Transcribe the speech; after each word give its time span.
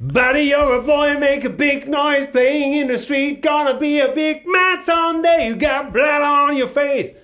Buddy, 0.00 0.42
you're 0.42 0.78
a 0.78 0.82
boy, 0.82 1.18
make 1.18 1.44
a 1.44 1.50
big 1.50 1.88
noise 1.88 2.26
playing 2.26 2.74
in 2.74 2.88
the 2.88 2.98
street. 2.98 3.42
Gonna 3.42 3.78
be 3.78 4.00
a 4.00 4.12
big 4.12 4.46
man 4.46 4.82
someday. 4.82 5.48
You 5.48 5.56
got 5.56 5.92
blood 5.92 6.22
on 6.22 6.56
your 6.56 6.68
face. 6.68 7.14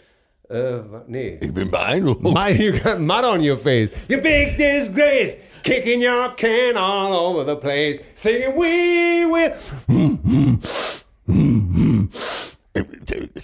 Äh, 0.49 0.83
nee. 1.09 1.39
Ich 1.41 1.53
bin 1.53 1.71
beeindruckt. 1.71 2.23
you 2.59 2.79
got 2.79 3.01
mud 3.01 3.25
on 3.25 3.43
your 3.43 3.57
face. 3.57 3.91
You 4.09 4.21
big 4.21 4.57
disgrace. 4.57 5.37
Kicking 5.65 6.01
your 6.01 6.31
can 6.37 6.77
all 6.77 7.13
over 7.13 7.43
the 7.43 7.57
place. 7.57 7.99
Singing, 8.15 8.55
we 8.55 9.25
will. 9.25 9.53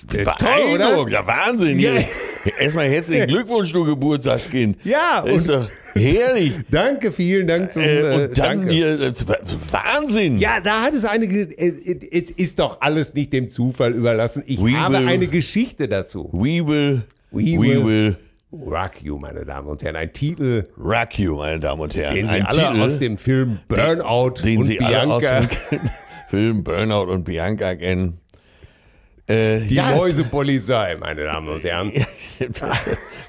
Beeindruckt, 0.07 1.13
ja 1.13 1.27
Wahnsinn. 1.27 1.79
Ja. 1.79 1.93
Erstmal 2.59 2.89
herzlichen 2.89 3.27
Glückwunsch, 3.29 3.73
du 3.73 3.85
Geburtstagskind. 3.85 4.79
Ja. 4.85 5.25
ist 5.27 5.49
doch 5.49 5.69
herrlich. 5.95 6.53
danke, 6.71 7.13
vielen 7.13 7.47
Dank 7.47 7.73
zum 7.73 7.83
äh, 7.83 8.03
Und 8.03 8.39
dann 8.39 8.59
danke. 8.61 8.73
hier, 8.73 9.01
äh, 9.01 9.13
Wahnsinn. 9.71 10.39
Ja, 10.39 10.61
da 10.61 10.83
hat 10.83 10.95
es 10.95 11.05
eine, 11.05 11.27
äh, 11.27 12.09
es 12.11 12.31
ist 12.31 12.59
doch 12.59 12.81
alles 12.81 13.15
nicht 13.15 13.33
dem 13.33 13.51
Zufall 13.51 13.93
überlassen. 13.93 14.43
Ich 14.47 14.63
we 14.63 14.73
habe 14.73 14.99
will, 14.99 15.09
eine 15.09 15.27
Geschichte 15.29 15.89
dazu. 15.89 16.29
We 16.33 16.67
will, 16.67 17.03
we, 17.31 17.43
we 17.43 17.61
will, 17.61 17.85
will 17.85 18.17
Rock 18.53 19.03
You, 19.03 19.19
meine 19.19 19.47
Damen 19.47 19.67
und 19.69 19.83
Herren. 19.83 19.97
Ein 19.97 20.13
Titel. 20.13 20.67
Rock 20.79 21.19
You, 21.19 21.37
meine 21.37 21.59
Damen 21.59 21.81
und 21.81 21.97
Herren. 21.97 22.15
Den 22.15 22.29
Sie 22.29 22.35
ein 22.35 22.47
alle 22.47 22.59
Titel, 22.59 22.83
aus 22.83 22.99
dem 22.99 23.19
Film 23.19 23.59
Burnout 23.69 24.35
den, 24.43 24.45
den 24.45 24.59
und 24.59 24.65
Sie 24.65 24.77
Bianca. 24.77 24.99
Alle 24.99 25.15
aus 25.15 25.23
dem 25.71 25.81
Film 26.29 26.65
Burnout 26.65 27.11
und 27.11 27.25
Bianca 27.25 27.75
kennen. 27.75 28.19
Äh, 29.29 29.61
die 29.61 29.77
ja. 29.77 29.95
Mäusepolizei, 29.95 30.97
meine 30.99 31.25
Damen 31.25 31.49
und 31.49 31.63
Herren. 31.63 31.93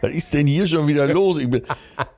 Was 0.02 0.12
ist 0.12 0.34
denn 0.34 0.48
hier 0.48 0.66
schon 0.66 0.88
wieder 0.88 1.08
los? 1.08 1.38
Bin, 1.38 1.62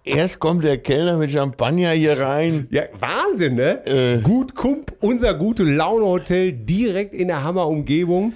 erst 0.03 0.39
kommt 0.39 0.63
der 0.63 0.77
Kellner 0.77 1.17
mit 1.17 1.31
Champagner 1.31 1.91
hier 1.91 2.19
rein. 2.19 2.67
Ja, 2.71 2.83
Wahnsinn, 2.97 3.55
ne? 3.55 3.85
Äh, 3.85 4.21
Gut 4.21 4.55
Kump, 4.55 4.93
unser 5.01 5.33
gute 5.33 5.63
Laune-Hotel 5.63 6.53
direkt 6.53 7.13
in 7.13 7.27
der 7.27 7.43
Hammer-Umgebung. 7.43 8.33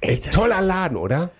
Ey, 0.00 0.20
toller 0.20 0.62
Laden, 0.62 0.96
oder? 0.96 1.30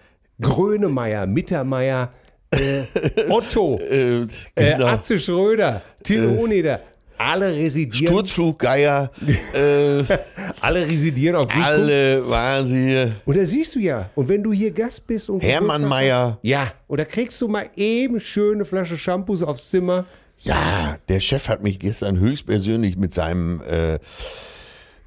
Grönemeyer, 0.40 1.26
Mittermeier, 1.26 2.12
äh, 2.50 2.82
Otto, 3.28 3.78
äh, 3.78 4.26
genau. 4.54 4.86
Atze 4.86 5.18
Schröder, 5.18 5.82
Till 6.02 6.24
äh, 6.24 6.38
Oneder. 6.38 6.80
Alle 7.18 7.52
residieren. 7.52 8.06
Sturzfluggeier. 8.06 9.10
äh, 9.52 10.04
alle 10.60 10.86
residieren 10.86 11.36
auf 11.36 11.48
Gut 11.48 11.62
Alle 11.62 12.28
waren 12.28 12.66
sie. 12.66 13.12
Und 13.24 13.36
da 13.36 13.44
siehst 13.44 13.74
du 13.74 13.80
ja. 13.80 14.08
Und 14.14 14.28
wenn 14.28 14.42
du 14.42 14.52
hier 14.52 14.70
Gast 14.70 15.06
bist 15.06 15.28
und. 15.28 15.42
Hermann 15.42 15.84
Meier. 15.84 16.38
Ja. 16.42 16.72
Und 16.86 16.98
da 16.98 17.04
kriegst 17.04 17.40
du 17.40 17.48
mal 17.48 17.68
eben 17.76 18.20
schöne 18.20 18.64
Flasche 18.64 18.96
Shampoos 18.96 19.42
aufs 19.42 19.70
Zimmer. 19.70 20.04
Ja, 20.40 20.98
der 21.08 21.20
Chef 21.20 21.48
hat 21.48 21.62
mich 21.62 21.80
gestern 21.80 22.18
höchstpersönlich 22.18 22.96
mit 22.96 23.12
seinem. 23.12 23.60
Äh, 23.62 23.98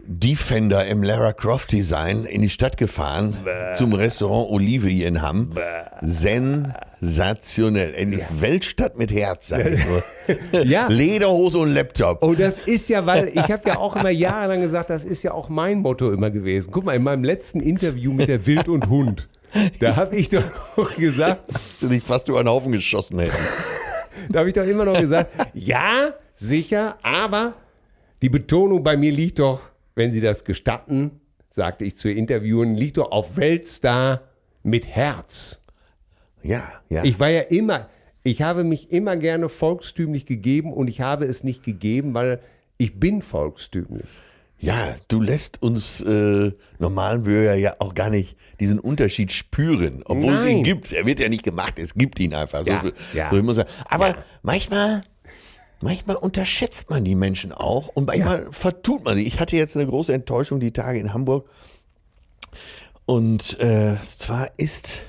Defender 0.05 0.85
im 0.87 1.03
Lara 1.03 1.33
Croft 1.33 1.71
Design 1.71 2.25
in 2.25 2.41
die 2.41 2.49
Stadt 2.49 2.77
gefahren 2.77 3.37
Bäh. 3.43 3.73
zum 3.75 3.93
Restaurant 3.93 4.49
Olive 4.49 4.87
hier 4.87 5.07
in 5.07 5.21
Hamm. 5.21 5.51
Bäh. 5.51 5.83
Sensationell. 6.01 7.91
In 7.91 8.13
ja. 8.19 8.25
Weltstadt 8.39 8.97
mit 8.97 9.11
Herz, 9.11 9.49
sag 9.49 9.65
ich 9.67 9.79
nur. 9.85 10.01
ja. 10.63 10.87
Lederhose 10.87 11.59
und 11.59 11.69
Laptop. 11.69 12.23
Oh, 12.23 12.33
das 12.33 12.59
ist 12.59 12.89
ja, 12.89 13.05
weil 13.05 13.31
ich 13.33 13.51
habe 13.51 13.61
ja 13.67 13.77
auch 13.77 13.95
immer 13.95 14.09
jahrelang 14.09 14.61
gesagt, 14.61 14.89
das 14.89 15.03
ist 15.03 15.23
ja 15.23 15.33
auch 15.33 15.49
mein 15.49 15.79
Motto 15.79 16.11
immer 16.11 16.31
gewesen. 16.31 16.71
Guck 16.71 16.85
mal, 16.85 16.95
in 16.95 17.03
meinem 17.03 17.23
letzten 17.23 17.59
Interview 17.59 18.11
mit 18.11 18.27
der 18.27 18.45
Wild 18.45 18.67
und 18.67 18.89
Hund, 18.89 19.29
da 19.79 19.95
habe 19.95 20.15
ich 20.15 20.29
doch 20.29 20.43
gesagt. 20.97 21.43
Dass 21.53 21.79
du 21.79 21.87
dich 21.87 22.03
fast 22.03 22.27
über 22.27 22.39
einen 22.39 22.49
Haufen 22.49 22.71
geschossen 22.71 23.19
hätten. 23.19 23.37
da 24.29 24.39
habe 24.39 24.49
ich 24.49 24.55
doch 24.55 24.65
immer 24.65 24.85
noch 24.85 24.99
gesagt, 24.99 25.31
ja, 25.53 26.13
sicher, 26.35 26.97
aber 27.03 27.53
die 28.21 28.29
Betonung 28.29 28.83
bei 28.83 28.97
mir 28.97 29.11
liegt 29.11 29.39
doch 29.39 29.70
wenn 30.01 30.13
Sie 30.13 30.21
das 30.21 30.45
gestatten, 30.45 31.21
sagte 31.51 31.85
ich 31.85 31.95
zu 31.95 32.09
Interviewen, 32.09 32.73
liegt 32.73 32.97
doch 32.97 33.11
auf 33.11 33.37
Weltstar 33.37 34.23
mit 34.63 34.87
Herz. 34.87 35.61
Ja, 36.41 36.63
ja. 36.89 37.03
Ich 37.03 37.19
war 37.19 37.29
ja 37.29 37.41
immer, 37.41 37.87
ich 38.23 38.41
habe 38.41 38.63
mich 38.63 38.91
immer 38.91 39.15
gerne 39.15 39.47
volkstümlich 39.47 40.25
gegeben 40.25 40.73
und 40.73 40.87
ich 40.87 41.01
habe 41.01 41.25
es 41.25 41.43
nicht 41.43 41.61
gegeben, 41.61 42.15
weil 42.15 42.39
ich 42.79 42.99
bin 42.99 43.21
volkstümlich. 43.21 44.07
Ja, 44.57 44.95
du 45.07 45.21
lässt 45.21 45.61
uns 45.61 46.01
äh, 46.01 46.51
normalen 46.79 47.21
Bürger 47.21 47.53
ja 47.53 47.75
auch 47.77 47.93
gar 47.93 48.09
nicht 48.09 48.35
diesen 48.59 48.79
Unterschied 48.79 49.31
spüren, 49.31 50.01
obwohl 50.05 50.33
Nein. 50.33 50.35
es 50.35 50.45
ihn 50.45 50.63
gibt. 50.63 50.91
Er 50.91 51.05
wird 51.05 51.19
ja 51.19 51.29
nicht 51.29 51.43
gemacht, 51.43 51.77
es 51.77 51.93
gibt 51.93 52.19
ihn 52.19 52.33
einfach. 52.33 52.65
Ja, 52.65 52.81
so, 52.81 52.91
ja. 53.15 53.29
so 53.31 53.43
muss 53.43 53.57
sagen. 53.57 53.69
Aber 53.85 54.07
ja. 54.07 54.25
manchmal 54.41 55.03
manchmal 55.81 56.15
unterschätzt 56.15 56.89
man 56.89 57.03
die 57.03 57.15
Menschen 57.15 57.51
auch 57.51 57.87
und 57.89 58.07
manchmal 58.07 58.43
ja. 58.43 58.51
vertut 58.51 59.05
man 59.05 59.15
sie. 59.15 59.27
Ich 59.27 59.39
hatte 59.39 59.55
jetzt 59.55 59.75
eine 59.75 59.87
große 59.87 60.13
Enttäuschung 60.13 60.59
die 60.59 60.71
Tage 60.71 60.99
in 60.99 61.13
Hamburg. 61.13 61.49
Und 63.05 63.59
äh, 63.59 63.97
zwar 64.17 64.49
ist 64.57 65.03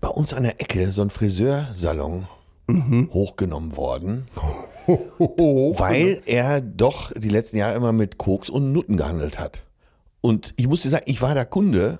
bei 0.00 0.08
uns 0.08 0.32
an 0.32 0.44
der 0.44 0.60
Ecke 0.60 0.90
so 0.92 1.02
ein 1.02 1.10
Friseursalon 1.10 2.28
mhm. 2.66 3.10
hochgenommen 3.12 3.76
worden. 3.76 4.28
weil 4.86 6.22
er 6.24 6.60
doch 6.60 7.12
die 7.14 7.28
letzten 7.28 7.58
Jahre 7.58 7.76
immer 7.76 7.92
mit 7.92 8.16
Koks 8.16 8.48
und 8.48 8.72
Nutten 8.72 8.96
gehandelt 8.96 9.38
hat. 9.38 9.62
Und 10.20 10.54
ich 10.56 10.66
musste 10.66 10.88
sagen, 10.88 11.04
ich 11.06 11.20
war 11.20 11.34
der 11.34 11.44
Kunde 11.44 11.98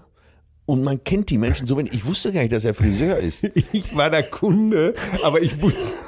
und 0.65 0.83
man 0.83 1.03
kennt 1.05 1.31
die 1.31 1.39
Menschen 1.39 1.67
so 1.67 1.77
wenig. 1.77 1.93
Ich 1.93 2.07
wusste 2.07 2.33
gar 2.33 2.41
nicht, 2.41 2.53
dass 2.53 2.65
er 2.65 2.75
Friseur 2.75 3.19
ist. 3.19 3.45
Ich 3.73 3.97
war 3.97 4.11
der 4.11 4.23
Kunde, 4.23 4.95
aber 5.23 5.41
ich 5.43 5.61
wusste. 5.61 6.08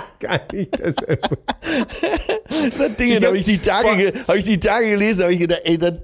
Gar 0.20 0.40
nicht. 0.52 0.78
Das 0.80 0.94
Das 2.78 2.96
Ding, 2.96 3.20
da 3.20 3.28
habe 3.28 3.38
ich, 3.38 3.44
die 3.44 3.58
Tage 3.58 3.96
ge- 3.96 4.12
hab 4.26 4.36
ich 4.36 4.44
die 4.44 4.58
Tage 4.60 4.90
gelesen, 4.90 5.22
habe 5.22 5.32
ich 5.32 5.40
gedacht, 5.40 5.62
ey, 5.64 5.78
das, 5.78 5.94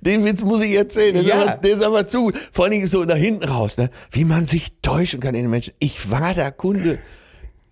den 0.00 0.24
Witz 0.24 0.42
muss 0.42 0.62
ich 0.62 0.74
erzählen. 0.74 1.14
Der, 1.14 1.22
Ja. 1.22 1.42
ist, 1.42 1.48
aber, 1.48 1.56
der 1.58 1.70
ist 1.74 1.82
aber 1.84 2.06
zu. 2.06 2.32
Vor 2.52 2.64
allen 2.64 2.72
Dingen 2.72 2.86
so 2.86 3.04
nach 3.04 3.16
hinten 3.16 3.44
raus, 3.44 3.76
ne? 3.78 3.90
wie 4.10 4.24
man 4.24 4.46
sich 4.46 4.68
täuschen 4.82 5.20
kann 5.20 5.34
in 5.34 5.42
den 5.42 5.50
Menschen. 5.50 5.74
Ich 5.78 6.10
war 6.10 6.34
da 6.34 6.50
Kunde. 6.50 6.98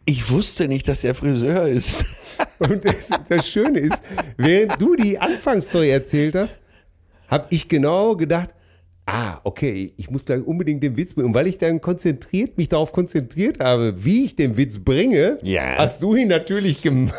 Ich 0.05 0.31
wusste 0.31 0.69
nicht, 0.69 0.87
dass 0.89 1.03
er 1.03 1.15
Friseur 1.15 1.67
ist. 1.67 1.97
Und 2.59 2.85
das, 2.85 3.09
das 3.29 3.49
Schöne 3.49 3.79
ist, 3.81 4.03
während 4.37 4.81
du 4.81 4.95
die 4.95 5.19
Anfangsstory 5.19 5.91
erzählt 5.91 6.35
hast, 6.35 6.59
habe 7.29 7.47
ich 7.51 7.67
genau 7.69 8.15
gedacht, 8.17 8.51
ah, 9.07 9.41
okay, 9.45 9.93
ich 9.97 10.11
muss 10.11 10.25
gleich 10.25 10.43
unbedingt 10.45 10.83
den 10.83 10.97
Witz 10.97 11.15
bringen. 11.15 11.29
Und 11.29 11.35
weil 11.35 11.47
ich 11.47 11.59
dann 11.59 11.81
konzentriert, 11.81 12.59
mich 12.59 12.69
darauf 12.69 12.93
konzentriert 12.93 13.61
habe, 13.61 13.95
wie 13.99 14.25
ich 14.25 14.37
den 14.37 14.57
Witz 14.57 14.79
bringe, 14.79 15.39
Ja. 15.43 15.77
hast 15.79 16.03
du 16.03 16.15
ihn 16.17 16.29
natürlich 16.29 16.83
gemacht. 16.83 17.15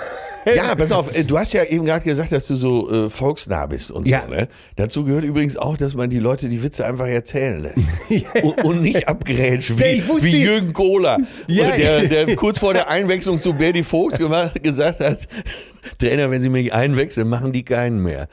Ja, 0.56 0.76
pass 0.76 0.94
auf, 0.94 1.14
äh, 1.14 1.26
du 1.26 1.38
hast 1.38 1.52
ja 1.52 1.66
eben 1.66 1.84
gerade 1.84 2.06
gesagt, 2.06 2.32
dass 2.32 2.48
du 2.48 2.56
so 2.56 2.90
äh, 2.90 3.10
volksnah 3.10 3.66
bist 3.66 3.92
und 3.92 4.08
Ja. 4.08 4.24
so. 4.28 4.34
Ne? 4.34 4.48
Dazu 4.78 5.04
gehört 5.04 5.26
übrigens 5.26 5.58
auch, 5.58 5.76
dass 5.76 5.94
man 5.94 6.10
die 6.10 6.20
Leute 6.20 6.48
die 6.48 6.64
Witze 6.64 6.86
einfach 6.86 7.08
erzählen 7.08 7.62
lässt. 7.62 8.34
und, 8.44 8.64
und 8.64 8.82
nicht 8.82 9.10
abgrätscht, 9.10 9.72
Ja, 9.72 9.78
wie, 9.78 10.04
wie 10.24 10.44
Jürgen 10.44 10.72
Kohler, 10.72 11.18
Ja. 11.48 11.76
der, 11.76 12.06
der 12.06 12.36
kurz 12.38 12.60
vor 12.60 12.74
der 12.74 12.90
Einwechslung 12.90 13.42
zu 13.42 13.54
Berdi 13.54 13.84
Vogts 13.84 14.20
gemacht, 14.20 14.64
gesagt 14.64 15.02
hat, 15.02 15.28
Trainer, 16.00 16.32
wenn 16.32 16.40
Sie 16.40 16.50
mich 16.50 16.74
einwechseln, 16.74 17.28
machen 17.28 17.52
die 17.52 17.64
keinen 17.64 18.02
mehr. 18.02 18.30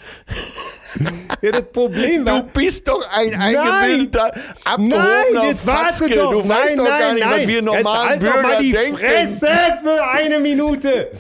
Ja, 1.42 1.50
das 1.50 1.62
Problem 1.72 2.24
Du 2.24 2.32
war, 2.32 2.42
bist 2.42 2.86
doch 2.88 3.06
ein 3.12 3.34
eingebildeter, 3.34 4.32
abgehobener 4.64 5.56
Fatzke. 5.56 6.14
doch. 6.14 6.32
Du 6.32 6.38
nein, 6.40 6.48
weißt 6.48 6.78
doch 6.78 6.84
nein, 6.88 7.00
gar 7.00 7.14
nicht, 7.14 7.26
was 7.26 7.46
wir 7.46 7.62
normalen 7.62 8.08
halt 8.08 8.20
Bürger 8.20 8.34
doch 8.36 8.42
mal 8.42 8.58
die 8.60 8.72
denken. 8.72 8.98
Fresse 8.98 9.50
für 9.82 10.10
eine 10.10 10.40
Minute. 10.40 11.10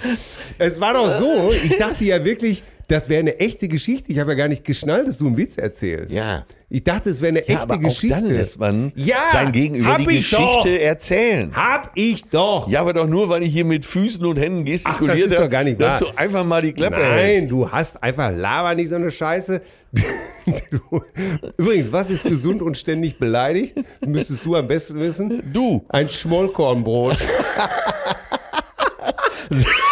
Es 0.58 0.80
war 0.80 0.94
doch 0.94 1.08
so, 1.18 1.52
ich 1.52 1.76
dachte 1.76 2.04
ja 2.04 2.24
wirklich, 2.24 2.62
das 2.88 3.08
wäre 3.08 3.20
eine 3.20 3.38
echte 3.40 3.68
Geschichte. 3.68 4.10
Ich 4.12 4.18
habe 4.18 4.32
ja 4.32 4.36
gar 4.38 4.48
nicht 4.48 4.64
geschnallt, 4.64 5.08
dass 5.08 5.18
du 5.18 5.26
einen 5.26 5.36
Witz 5.36 5.56
erzählst. 5.56 6.12
Ja. 6.12 6.44
Ich 6.68 6.82
dachte, 6.82 7.10
es 7.10 7.20
wäre 7.20 7.28
eine 7.30 7.40
echte 7.40 7.52
Ja, 7.52 7.62
aber 7.62 7.74
auch 7.76 7.80
Geschichte. 7.80 8.08
dann 8.16 8.24
lässt 8.28 8.58
man 8.58 8.92
Ja, 8.96 9.16
sein 9.32 9.52
Gegenüber 9.52 9.96
die 9.98 10.02
ich 10.10 10.16
Geschichte 10.30 10.40
doch. 10.44 10.66
erzählen. 10.66 11.54
Hab 11.54 11.92
ich 11.94 12.24
doch. 12.24 12.68
Ja, 12.68 12.80
aber 12.80 12.92
doch 12.92 13.06
nur, 13.06 13.28
weil 13.28 13.42
ich 13.44 13.52
hier 13.52 13.64
mit 13.64 13.84
Füßen 13.86 14.24
und 14.26 14.36
Händen 14.38 14.64
gestikuliert 14.64 15.26
ist 15.30 15.34
habe, 15.34 15.44
doch 15.44 15.50
gar 15.50 15.62
nicht 15.64 15.80
dass 15.80 16.00
wahr. 16.00 16.10
du 16.12 16.18
einfach 16.18 16.44
mal 16.44 16.62
die 16.62 16.72
Klappe 16.72 16.96
Nein, 17.00 17.10
hältst. 17.12 17.50
du 17.52 17.70
hast 17.70 18.02
einfach 18.02 18.32
Lava 18.34 18.74
nicht 18.74 18.88
so 18.88 18.96
eine 18.96 19.10
Scheiße. 19.10 19.60
Übrigens, 21.56 21.92
was 21.92 22.10
ist 22.10 22.24
gesund 22.24 22.60
und 22.60 22.76
ständig 22.76 23.18
beleidigt? 23.18 23.76
Das 24.00 24.08
müsstest 24.08 24.44
du 24.44 24.56
am 24.56 24.66
besten 24.66 24.98
wissen. 24.98 25.42
Du. 25.52 25.84
Ein 25.88 26.08
Schmollkornbrot. 26.08 27.16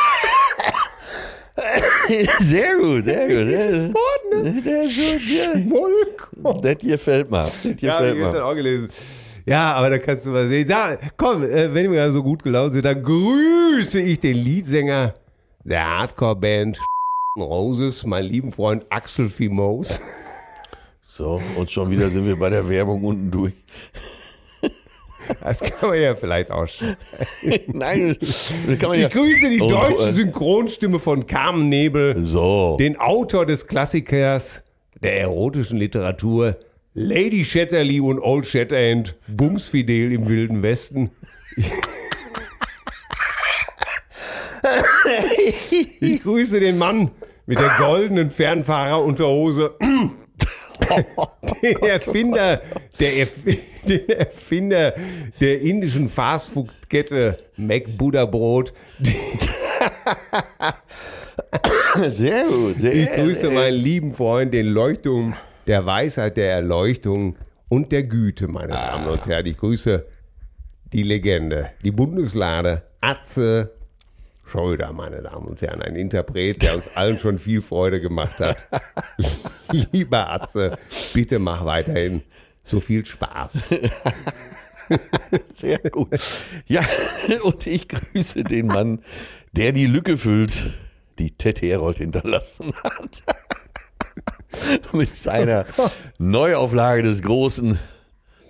Sehr 2.41 2.77
gut, 2.77 3.05
sehr 3.05 3.27
gut. 3.29 3.47
Dieses 3.49 3.95
Wort, 3.95 4.45
ne? 4.45 4.63
Der 4.63 4.83
ist 4.85 4.97
gut, 5.13 5.23
ja. 5.31 5.53
Schmollkorn. 5.61 6.63
Das 6.63 6.79
gefällt 6.79 7.31
mir. 7.31 7.51
Das 7.63 7.63
Ja, 7.63 7.65
hab 7.65 7.75
ich 7.75 7.81
gefällt 7.81 8.17
gestern 8.17 8.33
mir. 8.35 8.45
auch 8.45 8.55
gelesen. 8.55 8.89
Ja, 9.47 9.73
aber 9.75 9.91
da 9.91 9.99
kannst 9.99 10.25
du 10.27 10.31
mal 10.31 10.49
sehen. 10.49 10.69
Da, 10.69 10.97
komm, 11.17 11.43
äh, 11.43 11.73
wenn 11.75 11.91
wir 11.91 11.99
gerade 11.99 12.13
so 12.13 12.23
gut 12.23 12.43
gelaunt 12.45 12.73
sind, 12.75 12.85
dann 12.85 13.03
grüße 13.03 14.01
ich 14.01 14.21
den 14.21 14.37
Leadsänger 14.37 15.15
der 15.65 15.85
Hardcore-Band 15.89 16.79
Roses, 17.39 18.05
meinen 18.05 18.29
lieben 18.29 18.53
Freund 18.53 18.85
Axel 18.91 19.31
Fimos. 19.31 19.99
So, 21.07 21.41
und 21.57 21.71
schon 21.71 21.91
wieder 21.91 22.09
sind 22.09 22.27
wir 22.27 22.37
bei 22.37 22.51
der 22.51 22.69
Werbung 22.69 23.05
unten 23.05 23.31
durch. 23.31 23.53
Das 25.41 25.61
kann 25.61 25.91
man 25.91 26.01
ja 26.01 26.15
vielleicht 26.15 26.51
ausschneiden. 26.51 26.97
Nein, 27.69 28.17
das 28.21 28.53
kann 28.79 28.91
man 28.91 28.99
ja. 29.01 29.07
Ich 29.09 29.13
grüße 29.13 29.49
die 29.51 29.61
Und, 29.61 29.71
deutsche 29.71 30.09
äh, 30.09 30.13
Synchronstimme 30.13 30.99
von 31.01 31.27
Carmen 31.27 31.69
Nebel, 31.69 32.23
So. 32.25 32.77
den 32.79 32.97
Autor 32.99 33.47
des 33.47 33.67
Klassikers 33.67 34.63
der 35.03 35.19
erotischen 35.21 35.79
Literatur, 35.79 36.57
Lady 36.95 37.45
Shatterly 37.45 38.01
und 38.01 38.21
Old 38.21 38.47
Shatterhand, 38.47 39.17
Bumsfidel 39.29 40.13
im 40.13 40.29
Wilden 40.29 40.63
Westen. 40.63 41.11
Ich 46.01 46.23
grüße 46.23 46.61
den 46.61 46.79
Mann 46.79 47.11
mit 47.47 47.59
der 47.59 47.77
goldenen 47.79 48.31
Fernfahrerunterhose. 48.31 49.75
Den 51.63 51.77
Erfinder, 51.83 52.63
der 52.99 53.17
Erf 53.17 53.31
den 53.89 54.09
Erfinder 54.09 54.95
der 55.41 55.61
indischen 55.61 56.09
Fastfood-Kette 56.09 57.39
Mac 57.57 57.97
Buddha 57.97 58.25
Brot. 58.25 58.73
Sehr 62.11 62.45
gut. 62.47 62.81
Sehr, 62.81 62.95
Ich 62.95 63.13
grüße 63.13 63.51
meinen 63.51 63.77
lieben 63.77 64.15
Freund, 64.15 64.55
den 64.55 64.67
Leuchtturm 64.67 65.35
der 65.67 65.85
Weisheit, 65.87 66.37
der 66.37 66.53
Erleuchtung 66.53 67.37
und 67.69 67.93
der 67.93 68.03
Güte, 68.05 68.49
meine 68.49 68.73
Damen 68.73 69.09
und 69.09 69.27
Herren. 69.27 69.47
Ich 69.47 69.57
grüße 69.57 70.05
die 70.93 71.03
Legende, 71.03 71.71
die 71.83 71.91
Bundeslade, 71.91 72.83
Atze 73.01 73.73
Schröder, 74.45 74.93
meine 74.93 75.23
Damen 75.23 75.47
und 75.47 75.63
Herren. 75.63 75.81
Ein 75.83 75.97
Interpret, 75.97 76.63
der 76.63 76.75
uns 76.75 76.95
allen 76.95 77.19
schon 77.19 77.39
viel 77.39 77.63
Freude 77.63 78.01
gemacht 78.01 78.39
hat. 78.39 78.57
Lieber 79.93 80.31
Atze, 80.31 80.79
bitte 81.15 81.39
mach 81.39 81.65
weiterhin 81.65 82.23
so 82.65 82.81
viel 82.81 83.05
Spaß. 83.05 83.53
Sehr 85.53 85.79
gut. 85.79 86.19
Ja, 86.67 86.83
und 87.43 87.67
ich 87.67 87.89
grüße 87.89 88.45
den 88.45 88.67
Mann, 88.67 89.03
der 89.53 89.73
die 89.73 89.87
Lücke 89.87 90.19
füllt, 90.19 90.75
die 91.19 91.31
Ted 91.31 91.63
Herold 91.63 91.99
hinterlassen 91.99 92.73
hat. 92.83 93.23
Mit 94.93 95.15
seiner 95.15 95.65
Neuauflage 96.19 97.03
des 97.03 97.23
großen 97.23 97.79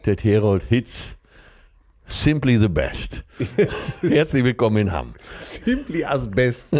Ted 0.03 0.25
Herold 0.25 0.65
Hits 0.69 1.15
Simply 2.07 2.59
the 2.59 2.69
Best. 2.69 3.23
Herzlich 4.01 4.45
willkommen 4.45 4.79
in 4.79 4.93
Hamm. 4.93 5.15
Simply 5.39 6.05
Asbest. 6.05 6.75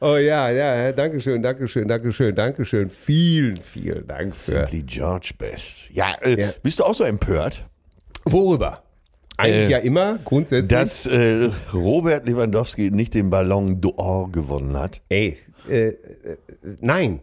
Oh 0.00 0.16
ja, 0.16 0.50
ja, 0.50 0.92
danke 0.92 1.20
schön, 1.20 1.42
danke 1.42 1.68
schön, 1.68 1.88
danke 1.88 2.12
schön, 2.12 2.34
danke 2.34 2.64
schön. 2.64 2.90
Vielen, 2.90 3.56
vielen 3.58 4.06
Dank. 4.06 4.36
Für. 4.36 4.52
Simply 4.52 4.82
George 4.82 5.32
Best. 5.38 5.90
Ja, 5.90 6.08
äh, 6.22 6.40
Ja. 6.40 6.50
bist 6.62 6.78
du 6.80 6.84
auch 6.84 6.94
so 6.94 7.04
empört, 7.04 7.64
Worüber? 8.24 8.82
Eigentlich 9.38 9.68
Äh, 9.68 9.72
ja 9.72 9.78
immer, 9.78 10.18
grundsätzlich. 10.24 10.68
dass 10.68 11.06
äh, 11.06 11.48
Robert 11.72 12.26
Lewandowski 12.26 12.90
nicht 12.90 13.14
den 13.14 13.30
Ballon 13.30 13.80
d'Or 13.80 14.30
gewonnen 14.32 14.76
hat? 14.76 15.00
Ey, 15.08 15.38
äh, 15.68 15.88
äh, 15.88 15.96
nein. 16.80 17.20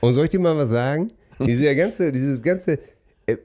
Und 0.00 0.12
soll 0.14 0.24
ich 0.24 0.30
dir 0.30 0.40
mal 0.40 0.56
was 0.56 0.68
sagen? 0.68 1.10
Diese 1.40 1.74
ganze, 1.74 2.12
dieses 2.12 2.40
ganze, 2.42 2.78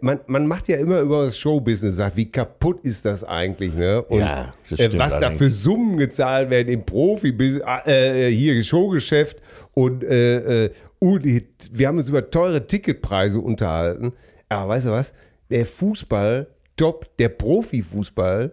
man, 0.02 0.20
man 0.28 0.48
macht 0.48 0.68
ja 0.68 0.78
immer 0.78 1.00
über 1.00 1.26
das 1.26 1.38
Showbusiness, 1.38 1.96
sagt, 1.96 2.18
wie 2.18 2.30
kaputt 2.30 2.82
ist 2.84 3.06
das 3.06 3.24
eigentlich, 3.24 3.74
ne? 3.74 4.02
Und 4.04 4.20
Ja, 4.20 4.54
das 4.70 4.80
äh, 4.80 4.88
stimmt 4.88 5.00
was 5.00 5.20
da 5.20 5.32
für 5.32 5.50
Summen 5.50 5.98
gezahlt 5.98 6.50
werden 6.50 6.70
im 6.70 6.86
Profi, 6.86 7.30
äh, 7.30 8.30
hier 8.30 8.62
Showgeschäft 8.64 9.38
und, 9.74 10.04
äh, 10.04 10.66
äh, 10.66 10.72
und 11.00 11.26
wir 11.72 11.88
haben 11.88 11.98
uns 11.98 12.10
über 12.10 12.30
teure 12.30 12.68
Ticketpreise 12.68 13.40
unterhalten. 13.40 14.14
Aber 14.50 14.70
weißt 14.70 14.88
du 14.88 14.92
was? 14.92 15.14
Der 15.50 15.66
Fußball 15.66 16.48
top, 16.76 17.16
der 17.18 17.30
Profifußball 17.30 18.52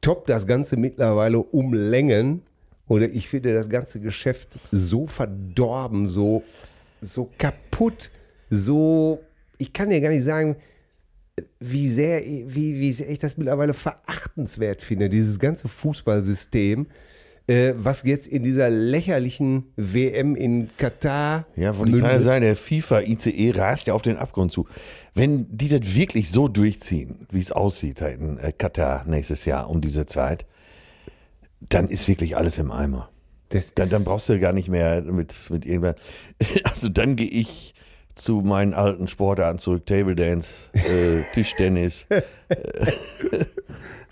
top 0.00 0.26
das 0.26 0.46
Ganze 0.46 0.76
mittlerweile 0.76 1.38
um 1.38 1.72
Längen. 1.72 2.42
Oder 2.88 3.08
ich 3.08 3.28
finde 3.28 3.54
das 3.54 3.68
ganze 3.68 4.00
Geschäft 4.00 4.48
so 4.70 5.06
verdorben, 5.06 6.08
so, 6.08 6.42
so 7.00 7.30
kaputt, 7.38 8.10
so, 8.50 9.20
ich 9.58 9.72
kann 9.72 9.90
dir 9.90 10.00
gar 10.00 10.10
nicht 10.10 10.24
sagen, 10.24 10.56
wie 11.60 11.88
sehr, 11.88 12.22
wie, 12.24 12.78
wie 12.78 12.92
sehr 12.92 13.08
ich 13.08 13.18
das 13.18 13.36
mittlerweile 13.36 13.74
verachtenswert 13.74 14.82
finde, 14.82 15.08
dieses 15.08 15.38
ganze 15.38 15.68
Fußballsystem, 15.68 16.86
äh, 17.46 17.74
was 17.76 18.04
jetzt 18.04 18.26
in 18.26 18.42
dieser 18.42 18.70
lächerlichen 18.70 19.64
WM 19.76 20.36
in 20.36 20.70
Katar. 20.78 21.46
Ja, 21.56 21.76
wollte 21.76 21.96
ich 21.96 22.02
gerade 22.02 22.20
sagen, 22.20 22.42
der 22.42 22.56
FIFA-ICE 22.56 23.50
rast 23.56 23.86
ja 23.86 23.94
auf 23.94 24.02
den 24.02 24.16
Abgrund 24.16 24.52
zu. 24.52 24.66
Wenn 25.14 25.46
die 25.50 25.68
das 25.68 25.94
wirklich 25.94 26.30
so 26.30 26.48
durchziehen, 26.48 27.26
wie 27.30 27.40
es 27.40 27.52
aussieht 27.52 28.00
in 28.00 28.38
äh, 28.38 28.52
Katar 28.52 29.04
nächstes 29.06 29.44
Jahr 29.44 29.68
um 29.68 29.80
diese 29.80 30.06
Zeit, 30.06 30.46
dann 31.60 31.88
ist 31.88 32.08
wirklich 32.08 32.36
alles 32.36 32.58
im 32.58 32.70
Eimer. 32.70 33.10
Dann, 33.74 33.88
dann 33.88 34.04
brauchst 34.04 34.28
du 34.28 34.38
gar 34.40 34.52
nicht 34.52 34.68
mehr 34.68 35.02
mit, 35.02 35.34
mit 35.50 35.64
irgendwann. 35.64 35.94
Also 36.64 36.88
dann 36.88 37.16
gehe 37.16 37.28
ich 37.28 37.74
zu 38.14 38.42
meinen 38.42 38.74
alten 38.74 39.08
Sportarten 39.08 39.58
zurück, 39.58 39.86
Table 39.86 40.14
Dance, 40.14 40.70
äh, 40.72 41.22
Tischtennis. 41.34 42.06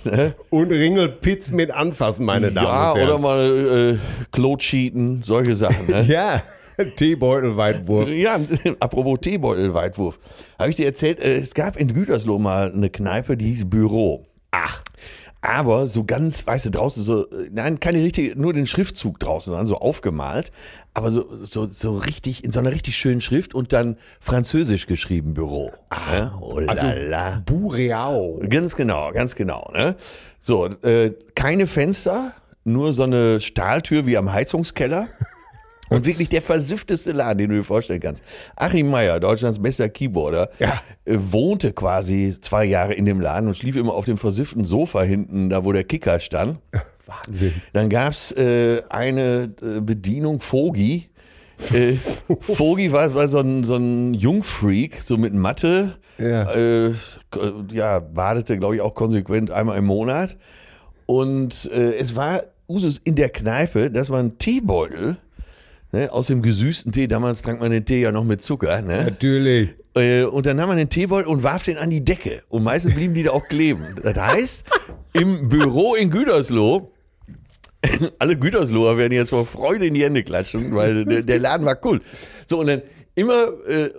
Und 0.50 0.70
Ringelpitz 0.70 1.50
mit 1.50 1.70
anfassen, 1.70 2.24
meine 2.24 2.52
Damen 2.52 2.66
ja, 2.66 2.90
und 2.90 2.98
Herren. 2.98 3.08
oder 3.08 3.18
mal 3.18 3.94
äh, 3.94 4.26
Klo-Cheaten, 4.32 5.22
solche 5.22 5.54
Sachen. 5.54 5.86
Ne? 5.86 6.02
Ja, 6.08 6.42
Teebeutelweitwurf. 6.96 8.08
Ja, 8.08 8.40
apropos 8.80 9.20
Teebeutel-Weitwurf. 9.20 10.18
Habe 10.58 10.70
ich 10.70 10.76
dir 10.76 10.86
erzählt, 10.86 11.20
äh, 11.20 11.38
es 11.38 11.54
gab 11.54 11.76
in 11.76 11.92
Gütersloh 11.92 12.38
mal 12.38 12.72
eine 12.72 12.90
Kneipe, 12.90 13.36
die 13.36 13.46
hieß 13.46 13.68
Büro. 13.68 14.26
Ach. 14.50 14.82
Aber 15.44 15.88
so 15.88 16.04
ganz, 16.04 16.46
weißt 16.46 16.66
du, 16.66 16.70
draußen 16.70 17.02
so, 17.02 17.26
nein, 17.50 17.80
keine 17.80 17.98
richtige, 17.98 18.40
nur 18.40 18.52
den 18.52 18.66
Schriftzug 18.66 19.18
draußen, 19.18 19.50
sondern 19.50 19.66
so 19.66 19.76
aufgemalt, 19.76 20.52
aber 20.94 21.10
so, 21.10 21.28
so, 21.42 21.66
so 21.66 21.96
richtig, 21.96 22.44
in 22.44 22.52
so 22.52 22.60
einer 22.60 22.70
richtig 22.70 22.96
schönen 22.96 23.20
Schrift 23.20 23.52
und 23.52 23.72
dann 23.72 23.96
französisch 24.20 24.86
geschrieben 24.86 25.34
Büro. 25.34 25.72
Ah, 25.90 26.30
oh 26.40 26.60
la 26.60 26.92
la. 26.94 27.42
Bureau. 27.44 28.40
Ganz 28.48 28.76
genau, 28.76 29.10
ganz 29.10 29.34
genau. 29.34 29.68
Ne? 29.74 29.96
So, 30.40 30.66
äh, 30.66 31.12
keine 31.34 31.66
Fenster, 31.66 32.34
nur 32.62 32.92
so 32.92 33.02
eine 33.02 33.40
Stahltür 33.40 34.06
wie 34.06 34.16
am 34.16 34.32
Heizungskeller. 34.32 35.08
Und 35.92 36.06
wirklich 36.06 36.28
der 36.28 36.42
versiffteste 36.42 37.12
Laden, 37.12 37.38
den 37.38 37.50
du 37.50 37.56
dir 37.56 37.64
vorstellen 37.64 38.00
kannst. 38.00 38.22
Achim 38.56 38.90
Meyer, 38.90 39.20
Deutschlands 39.20 39.60
bester 39.60 39.88
Keyboarder, 39.88 40.50
Ja. 40.58 40.80
äh, 41.04 41.16
wohnte 41.18 41.72
quasi 41.72 42.36
zwei 42.40 42.64
Jahre 42.64 42.94
in 42.94 43.04
dem 43.04 43.20
Laden 43.20 43.48
und 43.48 43.56
schlief 43.56 43.76
immer 43.76 43.94
auf 43.94 44.04
dem 44.04 44.18
versifften 44.18 44.64
Sofa 44.64 45.02
hinten, 45.02 45.50
da 45.50 45.64
wo 45.64 45.72
der 45.72 45.84
Kicker 45.84 46.20
stand. 46.20 46.58
Wahnsinn. 47.06 47.52
Dann 47.72 47.88
gab's 47.88 48.32
äh, 48.32 48.82
eine 48.88 49.52
äh, 49.62 49.80
Bedienung, 49.80 50.40
Fogi. 50.40 51.08
Äh, 51.72 51.94
Fogi 52.40 52.92
war, 52.92 53.14
war 53.14 53.28
so 53.28 53.40
ein, 53.40 53.64
so 53.64 53.76
ein 53.76 54.14
Jungfreak, 54.14 55.02
so 55.04 55.16
mit 55.16 55.34
Matte. 55.34 55.96
Ja. 56.18 56.52
Äh, 56.54 56.92
ja, 57.72 57.98
badete, 58.00 58.58
glaube 58.58 58.76
ich, 58.76 58.80
auch 58.80 58.94
konsequent 58.94 59.50
einmal 59.50 59.78
im 59.78 59.86
Monat. 59.86 60.36
Und 61.06 61.70
äh, 61.72 61.94
es 61.96 62.14
war 62.14 62.42
Usus 62.68 62.98
in 63.04 63.16
der 63.16 63.28
Kneipe, 63.28 63.90
dass 63.90 64.08
man 64.08 64.38
Teebeutel 64.38 65.16
ne, 65.92 66.12
aus 66.12 66.26
dem 66.26 66.42
gesüßten 66.42 66.92
Tee, 66.92 67.06
damals 67.06 67.42
trank 67.42 67.60
man 67.60 67.70
den 67.70 67.84
Tee 67.84 68.00
ja 68.00 68.12
noch 68.12 68.24
mit 68.24 68.42
Zucker, 68.42 68.82
ne? 68.82 69.04
Natürlich. 69.04 69.70
Äh, 69.94 70.24
und 70.24 70.46
dann 70.46 70.56
nahm 70.56 70.68
man 70.68 70.78
den 70.78 70.88
Teebeutel 70.88 71.28
und 71.28 71.42
warf 71.42 71.64
den 71.64 71.76
an 71.76 71.90
die 71.90 72.04
Decke. 72.04 72.42
Und 72.48 72.64
meistens 72.64 72.94
blieben 72.94 73.14
die 73.14 73.22
da 73.22 73.32
auch 73.32 73.46
kleben. 73.46 73.96
Das 74.02 74.16
heißt, 74.16 74.64
im 75.12 75.48
Büro 75.48 75.94
in 75.94 76.10
Gütersloh, 76.10 76.92
alle 78.18 78.36
Gütersloher 78.36 78.96
werden 78.96 79.12
jetzt 79.12 79.30
vor 79.30 79.44
Freude 79.44 79.86
in 79.86 79.94
die 79.94 80.02
Hände 80.02 80.22
klatschen, 80.22 80.74
weil 80.74 81.04
der, 81.04 81.22
der 81.22 81.38
Laden 81.38 81.66
war 81.66 81.78
cool. 81.84 82.00
So, 82.46 82.60
und 82.60 82.68
dann 82.68 82.82
immer, 83.14 83.48
äh, 83.66 83.90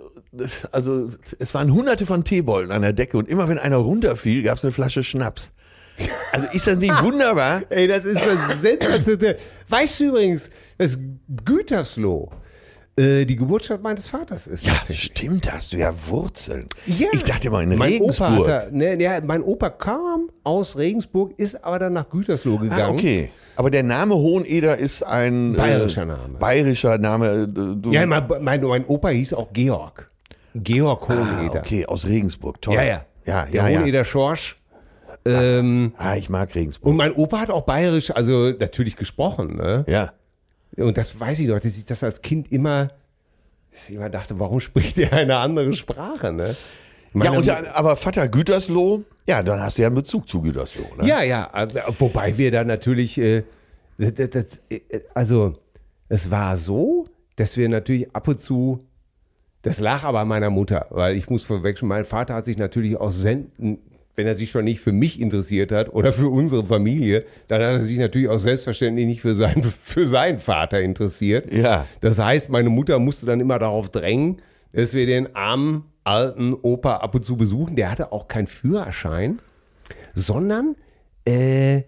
also 0.72 1.10
es 1.38 1.54
waren 1.54 1.72
hunderte 1.72 2.06
von 2.06 2.24
Teebeuteln 2.24 2.72
an 2.72 2.82
der 2.82 2.92
Decke 2.92 3.16
und 3.16 3.28
immer 3.28 3.48
wenn 3.48 3.58
einer 3.58 3.76
runterfiel, 3.76 4.42
gab 4.42 4.58
es 4.58 4.64
eine 4.64 4.72
Flasche 4.72 5.04
Schnaps. 5.04 5.52
Also 6.32 6.46
ist 6.52 6.66
das 6.66 6.76
nicht 6.78 7.02
wunderbar? 7.02 7.62
Ey, 7.70 7.86
das 7.86 8.04
ist 8.04 8.20
das 8.20 8.60
sensationell. 8.60 9.36
Weißt 9.68 10.00
du 10.00 10.04
übrigens, 10.04 10.50
dass 10.78 10.98
Gütersloh 11.44 12.30
äh, 12.96 13.24
die 13.24 13.36
Geburtsstadt 13.36 13.82
meines 13.82 14.08
Vaters 14.08 14.46
ist? 14.46 14.66
Ja, 14.66 14.74
stimmt, 14.92 15.46
da 15.46 15.52
hast 15.52 15.72
du 15.72 15.76
ja 15.76 15.92
Wurzeln. 16.08 16.68
Ja. 16.86 17.08
Ich 17.12 17.24
dachte 17.24 17.50
mal 17.50 17.62
in 17.62 17.76
mein 17.78 17.92
Regensburg. 17.92 18.40
Opa, 18.40 18.46
da, 18.48 18.66
ne, 18.70 19.00
ja, 19.00 19.20
mein 19.24 19.42
Opa 19.42 19.70
kam 19.70 20.30
aus 20.42 20.76
Regensburg, 20.76 21.38
ist 21.38 21.62
aber 21.64 21.78
dann 21.78 21.92
nach 21.92 22.08
Gütersloh 22.10 22.58
gegangen. 22.58 22.82
Ah, 22.82 22.90
okay. 22.90 23.30
Aber 23.56 23.70
der 23.70 23.84
Name 23.84 24.16
Hoheneder 24.16 24.76
ist 24.76 25.02
ein 25.04 25.52
Bayerischer 25.54 26.02
äh, 26.02 26.06
Name. 26.06 26.38
Bayerischer 26.38 26.98
Name. 26.98 27.28
äh, 27.28 27.46
Du, 27.46 27.92
Ja, 27.92 28.04
mein, 28.06 28.26
mein, 28.40 28.60
mein 28.62 28.84
Opa 28.86 29.08
hieß 29.10 29.34
auch 29.34 29.52
Georg. 29.52 30.10
Georg 30.56 31.04
ah, 31.08 31.14
Hoheneder. 31.14 31.60
okay, 31.60 31.86
aus 31.86 32.04
Regensburg. 32.06 32.60
Toll. 32.62 32.74
Ja, 32.74 32.82
ja. 32.82 33.04
Ja, 33.26 33.44
Der 33.46 33.54
ja, 33.62 33.68
ja. 33.68 33.78
Hoheneder 33.80 34.04
Schorsch. 34.04 34.56
Ähm, 35.26 35.94
Ah, 35.96 36.16
ich 36.16 36.28
mag 36.28 36.54
Regensburg. 36.54 36.90
und 36.90 36.96
mein 36.96 37.12
Opa 37.12 37.40
hat 37.40 37.50
auch 37.50 37.62
bayerisch, 37.62 38.10
also 38.10 38.50
natürlich 38.50 38.96
gesprochen. 38.96 39.56
Ne? 39.56 39.84
ja. 39.88 40.12
Und 40.76 40.98
das 40.98 41.18
weiß 41.20 41.38
ich 41.38 41.46
noch, 41.46 41.60
dass 41.60 41.76
ich 41.76 41.84
das 41.84 42.02
als 42.02 42.20
Kind 42.20 42.50
immer, 42.50 42.88
dass 43.72 43.88
ich 43.88 43.94
immer 43.94 44.10
dachte, 44.10 44.40
warum 44.40 44.60
spricht 44.60 44.98
er 44.98 45.12
eine 45.12 45.36
andere 45.38 45.72
Sprache? 45.72 46.32
Ne? 46.32 46.56
Ja, 47.14 47.30
und 47.30 47.46
dann, 47.46 47.66
aber 47.66 47.94
Vater 47.94 48.26
Gütersloh, 48.26 49.04
ja, 49.24 49.42
dann 49.44 49.60
hast 49.60 49.78
du 49.78 49.82
ja 49.82 49.86
einen 49.88 49.94
Bezug 49.94 50.28
zu 50.28 50.42
Gütersloh. 50.42 50.96
Ne? 51.00 51.06
Ja, 51.06 51.22
ja, 51.22 51.48
äh, 51.54 51.68
wobei 52.00 52.36
wir 52.36 52.50
da 52.50 52.64
natürlich, 52.64 53.16
äh, 53.18 53.44
das, 53.98 54.30
das, 54.30 54.44
äh, 54.68 54.80
also 55.14 55.54
es 56.08 56.28
war 56.28 56.56
so, 56.56 57.06
dass 57.36 57.56
wir 57.56 57.68
natürlich 57.68 58.12
ab 58.14 58.26
und 58.26 58.40
zu, 58.40 58.84
das 59.62 59.78
lag 59.78 60.02
aber 60.02 60.20
an 60.20 60.28
meiner 60.28 60.50
Mutter, 60.50 60.86
weil 60.90 61.16
ich 61.16 61.30
muss 61.30 61.44
vorwegschen, 61.44 61.86
mein 61.86 62.04
Vater 62.04 62.34
hat 62.34 62.46
sich 62.46 62.56
natürlich 62.56 62.96
aus 62.96 63.16
Senden, 63.16 63.78
wenn 64.16 64.26
er 64.26 64.34
sich 64.34 64.50
schon 64.50 64.64
nicht 64.64 64.80
für 64.80 64.92
mich 64.92 65.20
interessiert 65.20 65.72
hat 65.72 65.92
oder 65.92 66.12
für 66.12 66.28
unsere 66.28 66.64
Familie, 66.64 67.24
dann 67.48 67.60
hat 67.62 67.70
er 67.70 67.78
sich 67.80 67.98
natürlich 67.98 68.28
auch 68.28 68.38
selbstverständlich 68.38 69.06
nicht 69.06 69.20
für, 69.20 69.34
sein, 69.34 69.62
für 69.82 70.06
seinen 70.06 70.38
Vater 70.38 70.80
interessiert. 70.80 71.52
Ja. 71.52 71.86
Das 72.00 72.18
heißt, 72.18 72.48
meine 72.48 72.70
Mutter 72.70 72.98
musste 72.98 73.26
dann 73.26 73.40
immer 73.40 73.58
darauf 73.58 73.88
drängen, 73.90 74.40
dass 74.72 74.94
wir 74.94 75.06
den 75.06 75.34
armen 75.34 75.84
alten 76.04 76.54
Opa 76.54 76.96
ab 76.96 77.14
und 77.14 77.24
zu 77.24 77.36
besuchen. 77.36 77.76
Der 77.76 77.90
hatte 77.90 78.12
auch 78.12 78.28
keinen 78.28 78.46
Führerschein 78.46 79.40
sondern 80.14 80.76
äh, 81.24 81.82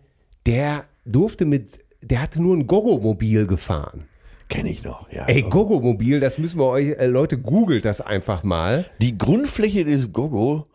der 0.44 0.84
durfte 1.04 1.44
mit, 1.44 1.80
der 2.02 2.22
hatte 2.22 2.42
nur 2.42 2.56
ein 2.56 2.66
Gogo-Mobil 2.66 3.46
gefahren. 3.46 4.04
Kenne 4.48 4.70
ich 4.70 4.84
noch, 4.84 5.10
ja. 5.10 5.24
Ey, 5.26 5.42
Gogo-Mobil, 5.42 6.20
das 6.20 6.38
müssen 6.38 6.58
wir 6.60 6.66
euch, 6.66 6.86
äh, 6.98 7.06
Leute, 7.06 7.38
googelt 7.38 7.84
das 7.84 8.00
einfach 8.00 8.44
mal. 8.44 8.84
Die 9.00 9.18
Grundfläche 9.18 9.84
des 9.84 10.12
Gogo 10.12 10.66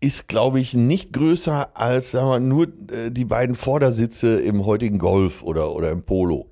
ist, 0.00 0.28
glaube 0.28 0.60
ich, 0.60 0.74
nicht 0.74 1.12
größer 1.12 1.76
als, 1.76 2.12
sagen 2.12 2.28
wir, 2.28 2.40
nur 2.40 2.66
äh, 2.66 3.10
die 3.10 3.24
beiden 3.24 3.54
Vordersitze 3.56 4.38
im 4.40 4.64
heutigen 4.64 4.98
Golf 4.98 5.42
oder, 5.42 5.74
oder 5.74 5.90
im 5.90 6.02
Polo. 6.02 6.46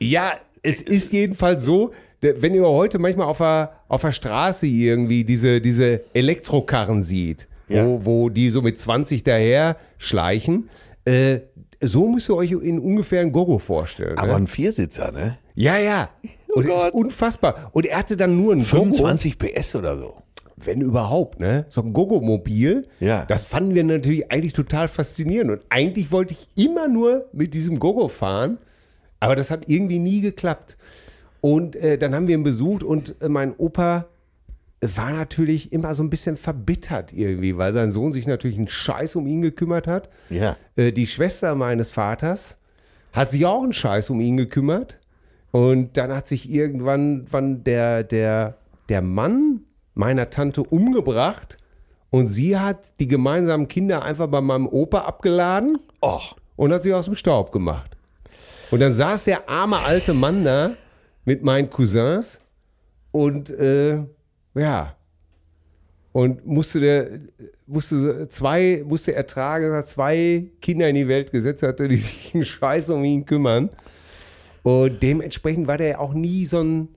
Ja, 0.00 0.32
es 0.62 0.82
ist 0.82 1.12
jedenfalls 1.12 1.62
so, 1.62 1.92
wenn 2.20 2.54
ihr 2.54 2.66
heute 2.66 2.98
manchmal 2.98 3.26
auf 3.26 3.38
der, 3.38 3.72
auf 3.88 4.02
der 4.02 4.12
Straße 4.12 4.66
irgendwie 4.66 5.24
diese, 5.24 5.60
diese 5.60 6.02
Elektrokarren 6.12 7.02
sieht, 7.02 7.46
Ja. 7.68 7.86
wo, 7.86 8.04
wo 8.04 8.28
die 8.28 8.50
so 8.50 8.60
mit 8.60 8.78
20 8.78 9.22
daher 9.22 9.76
schleichen, 9.98 10.68
äh, 11.04 11.40
so 11.80 12.08
müsst 12.08 12.28
ihr 12.28 12.36
euch 12.36 12.50
in 12.52 12.78
ungefähr 12.78 13.22
ein 13.22 13.32
Gogo 13.32 13.58
vorstellen. 13.58 14.18
Aber 14.18 14.32
ne? 14.32 14.34
ein 14.36 14.46
Viersitzer, 14.48 15.12
ne? 15.12 15.38
Ja, 15.54 15.78
ja. 15.78 16.10
Und 16.54 16.66
das 16.66 16.74
Gott. 16.74 16.86
ist 16.88 16.94
unfassbar. 16.94 17.70
Und 17.72 17.86
er 17.86 17.98
hatte 17.98 18.16
dann 18.16 18.36
nur 18.36 18.52
ein 18.52 18.58
Gogo. 18.60 18.84
25 18.92 19.38
PS 19.38 19.76
oder 19.76 19.96
so. 19.96 20.16
Wenn 20.64 20.80
überhaupt, 20.80 21.40
ne? 21.40 21.66
So 21.68 21.82
ein 21.82 21.92
Gogo-Mobil. 21.92 22.86
Ja. 23.00 23.24
Das 23.26 23.44
fanden 23.44 23.74
wir 23.74 23.84
natürlich 23.84 24.30
eigentlich 24.30 24.52
total 24.52 24.88
faszinierend. 24.88 25.50
Und 25.50 25.62
eigentlich 25.68 26.12
wollte 26.12 26.34
ich 26.34 26.48
immer 26.62 26.88
nur 26.88 27.26
mit 27.32 27.54
diesem 27.54 27.78
Gogo 27.78 28.08
fahren, 28.08 28.58
aber 29.20 29.36
das 29.36 29.50
hat 29.50 29.68
irgendwie 29.68 29.98
nie 29.98 30.20
geklappt. 30.20 30.76
Und 31.40 31.76
äh, 31.76 31.98
dann 31.98 32.14
haben 32.14 32.28
wir 32.28 32.34
ihn 32.34 32.42
besucht 32.42 32.82
und 32.82 33.14
äh, 33.20 33.28
mein 33.28 33.54
Opa 33.56 34.06
war 34.82 35.12
natürlich 35.12 35.72
immer 35.72 35.94
so 35.94 36.02
ein 36.02 36.10
bisschen 36.10 36.36
verbittert 36.36 37.12
irgendwie, 37.12 37.56
weil 37.58 37.72
sein 37.74 37.90
Sohn 37.90 38.12
sich 38.12 38.26
natürlich 38.26 38.56
einen 38.56 38.68
Scheiß 38.68 39.14
um 39.16 39.26
ihn 39.26 39.42
gekümmert 39.42 39.86
hat. 39.86 40.08
Ja. 40.30 40.56
Äh, 40.76 40.92
die 40.92 41.06
Schwester 41.06 41.54
meines 41.54 41.90
Vaters 41.90 42.56
hat 43.12 43.30
sich 43.30 43.44
auch 43.44 43.62
einen 43.62 43.72
Scheiß 43.72 44.10
um 44.10 44.20
ihn 44.20 44.36
gekümmert. 44.36 44.98
Und 45.50 45.96
dann 45.96 46.14
hat 46.14 46.28
sich 46.28 46.50
irgendwann 46.50 47.26
wann 47.30 47.64
der, 47.64 48.04
der, 48.04 48.56
der 48.88 49.02
Mann 49.02 49.62
meiner 49.94 50.30
Tante 50.30 50.62
umgebracht 50.62 51.58
und 52.10 52.26
sie 52.26 52.58
hat 52.58 52.78
die 52.98 53.08
gemeinsamen 53.08 53.68
Kinder 53.68 54.02
einfach 54.02 54.28
bei 54.28 54.40
meinem 54.40 54.66
Opa 54.66 55.00
abgeladen 55.00 55.78
Och, 56.04 56.36
und 56.56 56.72
hat 56.72 56.82
sie 56.82 56.92
aus 56.92 57.06
dem 57.06 57.16
Staub 57.16 57.52
gemacht. 57.52 57.96
Und 58.70 58.80
dann 58.80 58.92
saß 58.92 59.24
der 59.24 59.48
arme 59.48 59.78
alte 59.78 60.14
Mann 60.14 60.44
da 60.44 60.72
mit 61.24 61.42
meinen 61.42 61.70
Cousins 61.70 62.40
und 63.12 63.50
äh, 63.50 63.98
ja, 64.54 64.96
und 66.12 66.44
musste 66.44 66.80
der 66.80 67.20
musste 67.66 68.28
zwei 68.28 68.82
musste 68.84 69.14
ertragen, 69.14 69.66
dass 69.66 69.72
er 69.72 69.84
zwei 69.84 70.46
Kinder 70.60 70.88
in 70.88 70.96
die 70.96 71.08
Welt 71.08 71.30
gesetzt 71.30 71.62
hatte, 71.62 71.86
die 71.86 71.96
sich 71.96 72.34
einen 72.34 72.44
Scheiß 72.44 72.90
um 72.90 73.04
ihn 73.04 73.24
kümmern. 73.24 73.70
Und 74.62 75.02
dementsprechend 75.02 75.66
war 75.66 75.78
der 75.78 76.00
auch 76.00 76.12
nie 76.12 76.46
so 76.46 76.60
ein 76.60 76.88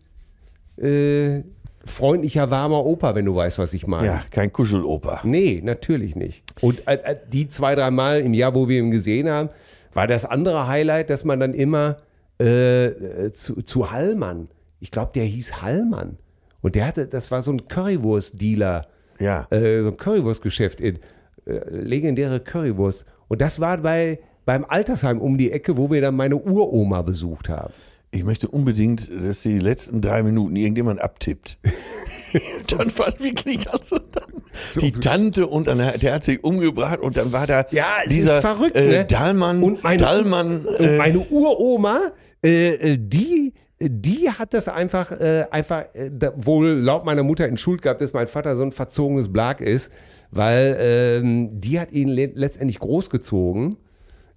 äh, 0.78 1.44
freundlicher, 1.86 2.50
warmer 2.50 2.86
Opa, 2.86 3.16
wenn 3.16 3.26
du 3.26 3.36
weißt, 3.36 3.60
was 3.60 3.74
ich 3.74 3.88
meine. 3.88 4.08
ja, 4.08 4.22
kein 4.32 4.52
Kuscheloper. 4.54 5.20
Nee, 5.24 5.62
natürlich 5.64 6.16
nicht. 6.16 6.44
Und 6.62 6.88
äh, 6.88 6.96
äh, 6.96 7.16
die 7.32 7.50
zwei, 7.50 7.76
drei 7.76 7.92
Mal 7.92 8.22
im 8.22 8.34
Jahr, 8.34 8.56
wo 8.56 8.68
wir 8.70 8.80
ihn 8.80 8.92
gesehen 8.92 9.30
haben, 9.30 9.50
war 9.94 10.08
das 10.08 10.26
andere 10.26 10.68
Highlight, 10.68 11.10
dass 11.10 11.24
man 11.24 11.40
dann 11.40 11.54
immer 11.54 11.98
äh, 12.40 12.86
äh, 12.88 13.32
zu, 13.34 13.62
zu 13.62 13.92
Hallmann, 13.92 14.48
ich 14.80 14.92
glaube, 14.92 15.12
der 15.14 15.26
hieß 15.26 15.62
Hallmann. 15.62 16.18
Und 16.62 16.76
der 16.76 16.88
hatte, 16.88 17.08
das 17.08 17.30
war 17.32 17.42
so 17.42 17.52
ein 17.52 17.68
Currywurst-Dealer, 17.68 18.88
Ja. 19.20 19.48
äh, 19.52 19.82
so 19.82 19.88
ein 19.90 19.98
Currywurstgeschäft, 19.98 20.80
in, 20.82 21.00
äh, 21.46 21.60
legendäre 21.70 22.40
Currywurst. 22.40 23.06
Und 23.28 23.42
das 23.42 23.60
war 23.60 23.78
bei, 23.78 24.20
beim 24.46 24.66
Altersheim 24.68 25.20
um 25.20 25.38
die 25.38 25.52
Ecke, 25.52 25.78
wo 25.78 25.92
wir 25.92 26.02
dann 26.02 26.16
meine 26.16 26.38
Uroma 26.38 27.02
besucht 27.02 27.50
haben. 27.50 27.74
Ich 28.14 28.24
möchte 28.24 28.48
unbedingt, 28.48 29.10
dass 29.12 29.42
die 29.42 29.58
letzten 29.58 30.00
drei 30.02 30.22
Minuten 30.22 30.56
irgendjemand 30.56 31.02
abtippt. 31.02 31.58
dann 32.68 32.96
war 32.98 33.08
es 33.10 33.20
wirklich, 33.20 33.70
also 33.72 33.98
dann 33.98 34.44
die 34.80 34.92
Tante 34.92 35.48
und 35.48 35.68
dann 35.68 35.84
hat, 35.84 36.02
der 36.04 36.14
hat 36.14 36.24
sich 36.24 36.44
umgebracht 36.44 37.00
und 37.00 37.18
dann 37.18 37.32
war 37.32 37.48
da 37.48 37.66
Ja, 37.72 37.86
es 38.06 38.10
dieser 38.14 38.42
verrückt, 38.42 38.76
äh, 38.76 38.88
ne? 39.00 39.06
Dahlmann, 39.06 39.64
Und 39.64 39.84
meine- 39.84 39.98
Dahlmann, 39.98 40.66
Und 40.66 40.80
äh, 40.80 40.98
meine 40.98 41.20
Uroma, 41.20 42.00
äh, 42.46 42.74
äh, 42.94 42.98
die, 43.00 43.54
die 43.82 44.30
hat 44.30 44.54
das 44.54 44.68
einfach, 44.68 45.12
äh, 45.12 45.46
einfach 45.50 45.86
äh, 45.94 46.12
da, 46.12 46.34
wohl 46.38 46.68
laut 46.68 47.06
meiner 47.06 47.24
Mutter 47.24 47.48
in 47.48 47.58
Schuld 47.58 47.82
gehabt, 47.82 48.02
dass 48.02 48.14
mein 48.14 48.28
Vater 48.28 48.56
so 48.56 48.62
ein 48.64 48.72
verzogenes 48.72 49.32
Blag 49.34 49.60
ist, 49.60 49.90
weil 50.30 50.78
ähm, 50.80 51.60
die 51.62 51.80
hat 51.80 51.92
ihn 51.92 52.10
le 52.10 52.32
letztendlich 52.36 52.78
großgezogen 52.80 53.78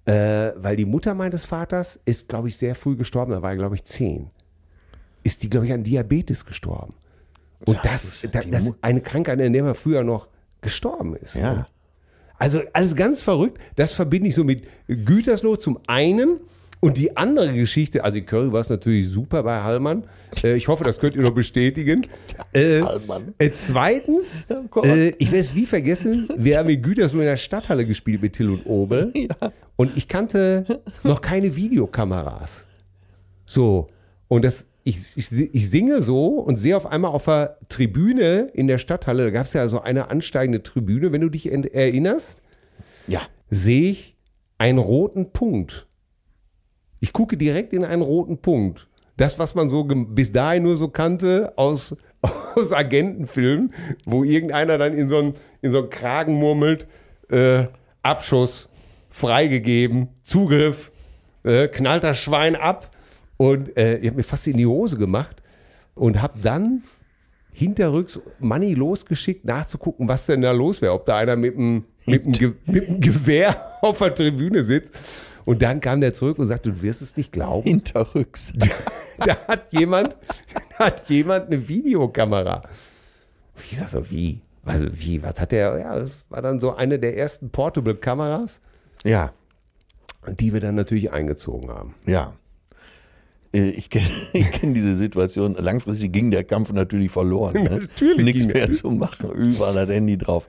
Äh, 0.07 0.53
weil 0.55 0.77
die 0.77 0.85
Mutter 0.85 1.13
meines 1.13 1.43
Vaters 1.43 1.99
ist, 2.05 2.29
glaube 2.29 2.47
ich, 2.47 2.55
sehr 2.55 2.75
früh 2.75 2.95
gestorben. 2.95 3.33
Da 3.33 3.41
war 3.41 3.51
er, 3.51 3.57
glaube 3.57 3.75
ich, 3.75 3.83
zehn. 3.83 4.29
Ist 5.23 5.43
die, 5.43 5.49
glaube 5.49 5.65
ich, 5.65 5.73
an 5.73 5.83
Diabetes 5.83 6.45
gestorben. 6.45 6.93
Und 7.65 7.75
Ja, 7.75 7.81
das, 7.83 8.03
das 8.03 8.23
ist 8.23 8.35
das, 8.35 8.49
das 8.49 8.73
eine 8.81 9.01
Krankheit, 9.01 9.41
an 9.41 9.51
der 9.51 9.63
man 9.63 9.75
früher 9.75 10.03
noch 10.03 10.29
gestorben 10.61 11.15
ist. 11.17 11.35
Ja. 11.35 11.53
Ne? 11.53 11.67
Also 12.37 12.61
alles 12.71 12.95
ganz 12.95 13.21
verrückt. 13.21 13.59
Das 13.75 13.91
verbinde 13.91 14.29
ich 14.29 14.35
so 14.35 14.45
mit 14.45 14.63
Gütersloh 14.87 15.57
zum 15.57 15.79
einen. 15.87 16.39
Und 16.79 16.97
die 16.97 17.17
andere 17.17 17.53
Geschichte, 17.53 18.03
also 18.03 18.21
Curry 18.21 18.51
war 18.51 18.61
es 18.61 18.69
natürlich 18.69 19.09
super 19.09 19.41
bei 19.43 19.61
Hallmann. 19.61 20.03
Äh, 20.43 20.55
ich 20.57 20.67
hoffe, 20.67 20.83
das 20.83 20.99
könnt 20.99 21.15
ihr 21.15 21.21
noch 21.23 21.33
bestätigen. 21.33 22.01
Äh, 22.53 22.81
Hallmann. 22.81 23.33
äh, 23.39 23.49
zweitens, 23.49 24.45
äh, 24.83 25.09
ich 25.17 25.27
werde 25.31 25.39
es 25.39 25.53
nie 25.55 25.65
vergessen, 25.65 26.29
wir 26.37 26.57
haben 26.57 26.69
in 26.69 26.81
Gütersloh 26.81 27.19
in 27.19 27.25
der 27.25 27.37
Stadthalle 27.37 27.85
gespielt 27.85 28.21
mit 28.21 28.33
Till 28.33 28.49
und 28.51 28.65
Obel. 28.65 29.11
Und 29.75 29.95
ich 29.95 30.07
kannte 30.07 30.81
noch 31.03 31.21
keine 31.21 31.55
Videokameras. 31.55 32.65
So, 33.45 33.89
und 34.27 34.43
das, 34.43 34.65
ich, 34.83 34.97
ich, 35.15 35.31
ich 35.31 35.69
singe 35.69 36.01
so 36.01 36.27
und 36.39 36.55
sehe 36.57 36.75
auf 36.75 36.85
einmal 36.87 37.11
auf 37.11 37.25
der 37.25 37.57
Tribüne 37.69 38.49
in 38.53 38.67
der 38.67 38.77
Stadthalle, 38.79 39.25
da 39.25 39.29
gab 39.29 39.45
es 39.45 39.53
ja 39.53 39.67
so 39.67 39.81
eine 39.81 40.09
ansteigende 40.09 40.63
Tribüne, 40.63 41.11
wenn 41.11 41.21
du 41.21 41.29
dich 41.29 41.51
erinnerst, 41.51 42.41
Ja. 43.07 43.21
sehe 43.51 43.91
ich 43.91 44.15
einen 44.57 44.79
roten 44.79 45.31
Punkt. 45.31 45.86
Ich 46.99 47.13
gucke 47.13 47.37
direkt 47.37 47.73
in 47.73 47.83
einen 47.83 48.01
roten 48.01 48.37
Punkt. 48.39 48.87
Das, 49.17 49.39
was 49.39 49.55
man 49.55 49.69
so 49.69 49.83
bis 49.83 50.31
dahin 50.31 50.63
nur 50.63 50.77
so 50.77 50.89
kannte 50.89 51.53
aus, 51.55 51.95
aus 52.55 52.71
Agentenfilmen, 52.71 53.73
wo 54.05 54.23
irgendeiner 54.23 54.77
dann 54.77 54.93
in 54.93 55.09
so 55.09 55.17
einen, 55.17 55.35
in 55.61 55.71
so 55.71 55.79
einen 55.79 55.89
Kragen 55.89 56.35
murmelt, 56.35 56.87
äh, 57.29 57.65
Abschuss, 58.03 58.69
freigegeben, 59.09 60.09
Zugriff, 60.23 60.91
äh, 61.43 61.67
knallt 61.67 62.03
das 62.03 62.19
Schwein 62.19 62.55
ab. 62.55 62.91
Und 63.37 63.75
äh, 63.77 63.97
ich 63.97 64.07
habe 64.07 64.17
mir 64.17 64.23
fast 64.23 64.47
in 64.47 64.57
die 64.57 64.65
Hose 64.65 64.97
gemacht 64.97 65.41
und 65.95 66.21
habe 66.21 66.39
dann 66.41 66.83
hinterrücks 67.51 68.19
Money 68.39 68.75
losgeschickt, 68.75 69.45
nachzugucken, 69.45 70.07
was 70.07 70.27
denn 70.27 70.41
da 70.41 70.51
los 70.51 70.81
wäre. 70.81 70.93
Ob 70.93 71.05
da 71.07 71.17
einer 71.17 71.35
mit 71.35 71.55
einem 71.55 71.85
mit 72.05 72.39
Ge 72.39 72.53
Gewehr 72.99 73.77
auf 73.81 73.97
der 73.97 74.13
Tribüne 74.13 74.63
sitzt. 74.63 74.93
Und 75.47 75.61
dann 75.61 75.79
kam 75.79 76.01
der 76.01 76.13
zurück 76.13 76.39
und 76.39 76.45
sagte, 76.45 76.71
du 76.73 76.81
wirst 76.81 77.01
es 77.01 77.15
nicht 77.15 77.31
glauben. 77.31 77.67
Hinterrücks. 77.67 78.53
Da 79.19 79.35
hat 79.47 79.73
jemand, 79.73 80.15
da 80.77 80.85
hat 80.85 81.09
jemand 81.09 81.47
eine 81.47 81.67
Videokamera. 81.67 82.61
Ich 83.71 83.79
sag 83.79 83.89
so, 83.89 84.11
wie? 84.11 84.41
Was, 84.63 84.79
wie? 84.91 85.23
Was 85.23 85.39
hat 85.39 85.51
der? 85.53 85.75
Ja, 85.79 85.97
das 85.97 86.19
war 86.29 86.43
dann 86.43 86.59
so 86.59 86.75
eine 86.75 86.99
der 86.99 87.17
ersten 87.17 87.49
Portable-Kameras, 87.49 88.61
Ja. 89.03 89.31
die 90.39 90.53
wir 90.53 90.59
dann 90.59 90.75
natürlich 90.75 91.11
eingezogen 91.11 91.71
haben. 91.71 91.95
Ja. 92.05 92.33
Äh, 93.55 93.69
Ich 93.71 93.89
kenne 93.89 94.05
kenn 94.51 94.75
diese 94.75 94.95
Situation. 94.95 95.55
Langfristig 95.55 96.13
ging 96.13 96.29
der 96.29 96.43
Kampf 96.43 96.71
natürlich 96.71 97.09
verloren. 97.09 97.63
Ne? 97.63 97.69
Natürlich 97.89 98.23
Nichts 98.23 98.45
mehr 98.53 98.69
zu 98.69 98.91
machen. 98.91 99.31
Überall 99.31 99.73
das 99.73 99.89
Handy 99.95 100.19
drauf. 100.19 100.47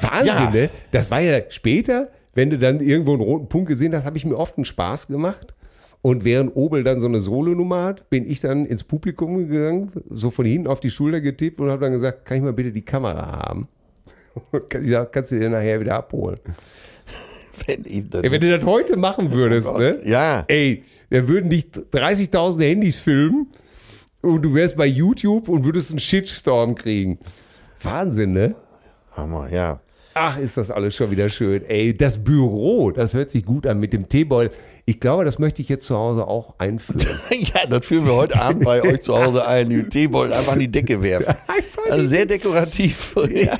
Wahnsinn, 0.00 0.26
Ja. 0.28 0.50
ne? 0.50 0.70
Das 0.92 1.10
war 1.10 1.20
ja 1.20 1.42
später, 1.50 2.08
wenn 2.38 2.50
du 2.50 2.58
dann 2.58 2.78
irgendwo 2.78 3.14
einen 3.14 3.22
roten 3.22 3.48
Punkt 3.48 3.66
gesehen 3.66 3.92
hast, 3.96 4.04
habe 4.04 4.16
ich 4.16 4.24
mir 4.24 4.36
oft 4.36 4.56
einen 4.56 4.64
Spaß 4.64 5.08
gemacht. 5.08 5.54
Und 6.02 6.24
während 6.24 6.54
Obel 6.54 6.84
dann 6.84 7.00
so 7.00 7.08
eine 7.08 7.20
Solonummer 7.20 7.82
hat, 7.82 8.10
bin 8.10 8.30
ich 8.30 8.38
dann 8.38 8.64
ins 8.64 8.84
Publikum 8.84 9.48
gegangen, 9.48 9.90
so 10.08 10.30
von 10.30 10.46
hinten 10.46 10.68
auf 10.68 10.78
die 10.78 10.92
Schulter 10.92 11.20
getippt 11.20 11.58
und 11.58 11.68
habe 11.68 11.80
dann 11.80 11.92
gesagt, 11.92 12.24
kann 12.24 12.36
ich 12.36 12.44
mal 12.44 12.52
bitte 12.52 12.70
die 12.70 12.84
Kamera 12.84 13.40
haben? 13.40 13.66
Und 14.52 14.72
ich 14.72 14.90
sag, 14.90 15.12
kannst 15.12 15.32
du 15.32 15.40
dir 15.40 15.50
nachher 15.50 15.80
wieder 15.80 15.96
abholen. 15.96 16.38
Wenn, 17.66 17.84
Ey, 17.84 18.30
wenn 18.30 18.40
du 18.40 18.56
das 18.56 18.64
heute 18.64 18.96
machen 18.96 19.32
würdest, 19.32 19.76
ne? 19.76 19.98
ja. 20.04 20.44
Ey, 20.46 20.84
da 21.10 21.26
würden 21.26 21.50
dich 21.50 21.64
30.000 21.64 22.62
Handys 22.62 23.00
filmen 23.00 23.48
und 24.22 24.42
du 24.42 24.54
wärst 24.54 24.76
bei 24.76 24.86
YouTube 24.86 25.48
und 25.48 25.64
würdest 25.64 25.90
einen 25.90 25.98
Shitstorm 25.98 26.76
kriegen. 26.76 27.18
Wahnsinn, 27.82 28.32
ne? 28.32 28.54
Hammer, 29.16 29.52
ja. 29.52 29.80
Ach, 30.14 30.36
ist 30.38 30.56
das 30.56 30.70
alles 30.70 30.96
schon 30.96 31.10
wieder 31.10 31.28
schön. 31.30 31.64
Ey, 31.68 31.96
das 31.96 32.22
Büro, 32.22 32.90
das 32.90 33.14
hört 33.14 33.30
sich 33.30 33.44
gut 33.44 33.66
an 33.66 33.78
mit 33.78 33.92
dem 33.92 34.08
Teebeutel. 34.08 34.56
Ich 34.84 35.00
glaube, 35.00 35.24
das 35.24 35.38
möchte 35.38 35.62
ich 35.62 35.68
jetzt 35.68 35.86
zu 35.86 35.96
Hause 35.96 36.26
auch 36.26 36.54
einführen. 36.58 37.06
Ja, 37.30 37.66
das 37.66 37.86
führen 37.86 38.06
wir 38.06 38.14
heute 38.14 38.40
Abend 38.40 38.64
bei 38.64 38.82
euch 38.82 39.02
zu 39.02 39.16
Hause 39.16 39.46
ein. 39.46 39.68
Die 39.68 39.84
Teebeutel 39.84 40.32
einfach 40.32 40.52
an 40.52 40.58
die 40.58 40.70
Decke 40.70 41.02
werfen. 41.02 41.34
Also 41.90 42.06
sehr 42.06 42.26
dekorativ. 42.26 43.14
Ja, 43.30 43.56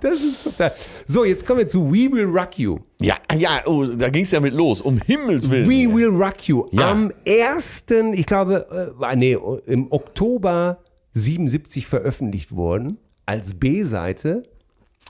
Das 0.00 0.14
ist 0.20 0.42
total. 0.42 0.72
So, 1.06 1.24
jetzt 1.24 1.46
kommen 1.46 1.60
wir 1.60 1.66
zu 1.66 1.90
We 1.92 2.10
Will 2.10 2.24
Rock 2.24 2.58
You. 2.58 2.78
ja, 3.00 3.16
ja 3.36 3.62
oh, 3.66 3.84
da 3.84 4.08
ging 4.08 4.24
es 4.24 4.30
ja 4.30 4.40
mit 4.40 4.54
los. 4.54 4.80
Um 4.80 5.00
Himmels 5.06 5.48
Willen. 5.50 5.68
We 5.68 5.92
Will 5.94 6.08
Rock 6.08 6.48
You. 6.48 6.66
Ja. 6.72 6.90
Am 6.90 7.12
1., 7.26 7.84
ich 8.14 8.26
glaube, 8.26 8.94
äh, 9.00 9.16
nee, 9.16 9.36
im 9.66 9.92
Oktober 9.92 10.78
77 11.12 11.86
veröffentlicht 11.86 12.54
worden, 12.54 12.98
als 13.26 13.54
B-Seite 13.54 14.44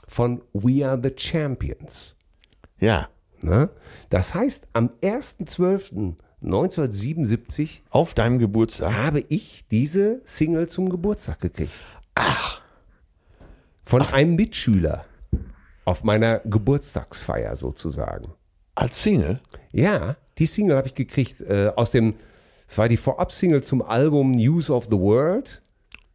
von 0.07 0.41
We 0.53 0.87
Are 0.87 0.99
the 1.01 1.13
Champions. 1.15 2.15
Ja, 2.79 3.09
Ne? 3.41 3.69
Das 4.09 4.33
heißt, 4.33 4.67
am 4.73 4.89
1.12.1977 5.01 7.69
auf 7.89 8.13
deinem 8.13 8.39
Geburtstag. 8.39 8.93
habe 8.93 9.23
ich 9.27 9.65
diese 9.69 10.21
Single 10.25 10.67
zum 10.67 10.89
Geburtstag 10.89 11.41
gekriegt. 11.41 11.73
Ach. 12.15 12.61
Von 13.85 14.01
einem 14.01 14.35
Mitschüler 14.35 15.05
auf 15.85 16.03
meiner 16.03 16.39
Geburtstagsfeier 16.39 17.55
sozusagen. 17.55 18.33
Als 18.75 19.01
Single. 19.01 19.39
Ja, 19.71 20.17
die 20.37 20.45
Single 20.45 20.75
habe 20.75 20.87
ich 20.87 20.93
gekriegt 20.93 21.39
äh, 21.41 21.71
aus 21.75 21.91
dem, 21.91 22.15
es 22.67 22.77
war 22.77 22.89
die 22.89 22.97
Vorab-Single 22.97 23.63
zum 23.63 23.81
Album 23.81 24.31
News 24.31 24.69
of 24.69 24.85
the 24.85 24.99
World, 24.99 25.61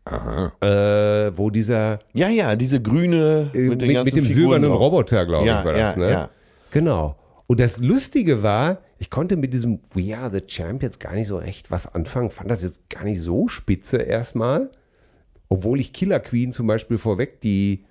äh, 0.04 1.36
wo 1.36 1.50
dieser 1.50 2.00
Ja, 2.12 2.28
ja, 2.28 2.56
diese 2.56 2.80
grüne 2.82 3.50
äh, 3.54 3.58
mit, 3.68 3.80
mit, 3.82 4.04
mit 4.04 4.16
dem 4.16 4.24
silbernen 4.24 4.70
drauf. 4.70 4.80
Roboter, 4.80 5.26
glaube 5.26 5.46
Ja, 5.46 5.60
ich, 5.60 5.64
war 5.64 5.72
das, 5.72 5.94
ja, 5.96 6.00
ne? 6.00 6.10
ja. 6.10 6.30
Genau. 6.70 7.16
Und 7.46 7.60
das 7.60 7.78
Lustige 7.78 8.42
war, 8.42 8.78
ich 8.98 9.10
konnte 9.10 9.36
mit 9.36 9.52
diesem 9.52 9.80
We 9.94 10.16
Are 10.16 10.30
the 10.32 10.42
Champions 10.46 10.98
gar 10.98 11.12
nicht 11.14 11.26
so 11.26 11.36
recht 11.36 11.70
was 11.70 11.92
anfangen. 11.92 12.30
Fand 12.30 12.50
das 12.50 12.62
jetzt 12.62 12.88
gar 12.88 13.04
nicht 13.04 13.20
so 13.20 13.48
spitze 13.48 13.98
erstmal. 13.98 14.70
Obwohl 15.48 15.80
ich 15.80 15.92
Killer 15.92 16.20
Queen 16.20 16.50
zum 16.50 16.66
Beispiel 16.66 16.96
vorweg, 16.96 17.40
die, 17.42 17.84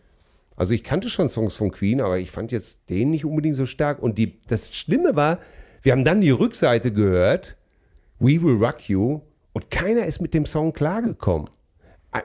also 0.55 0.73
ich 0.73 0.83
kannte 0.83 1.09
schon 1.09 1.29
Songs 1.29 1.55
von 1.55 1.71
Queen, 1.71 2.01
aber 2.01 2.17
ich 2.17 2.31
fand 2.31 2.51
jetzt 2.51 2.89
den 2.89 3.11
nicht 3.11 3.23
unbedingt 3.23 3.55
so 3.55 3.67
stark. 3.67 4.01
Und 4.01 4.17
die, 4.17 4.39
das 4.47 4.73
Schlimme 4.73 5.15
war, 5.15 5.37
wir 5.83 5.91
haben 5.91 6.03
dann 6.03 6.21
die 6.21 6.31
Rückseite 6.31 6.91
gehört, 6.91 7.55
We 8.19 8.41
Will 8.41 8.57
Rock 8.63 8.89
You, 8.89 9.21
und 9.53 9.69
keiner 9.69 10.05
ist 10.05 10.21
mit 10.21 10.33
dem 10.33 10.45
Song 10.45 10.73
klargekommen. 10.73 11.49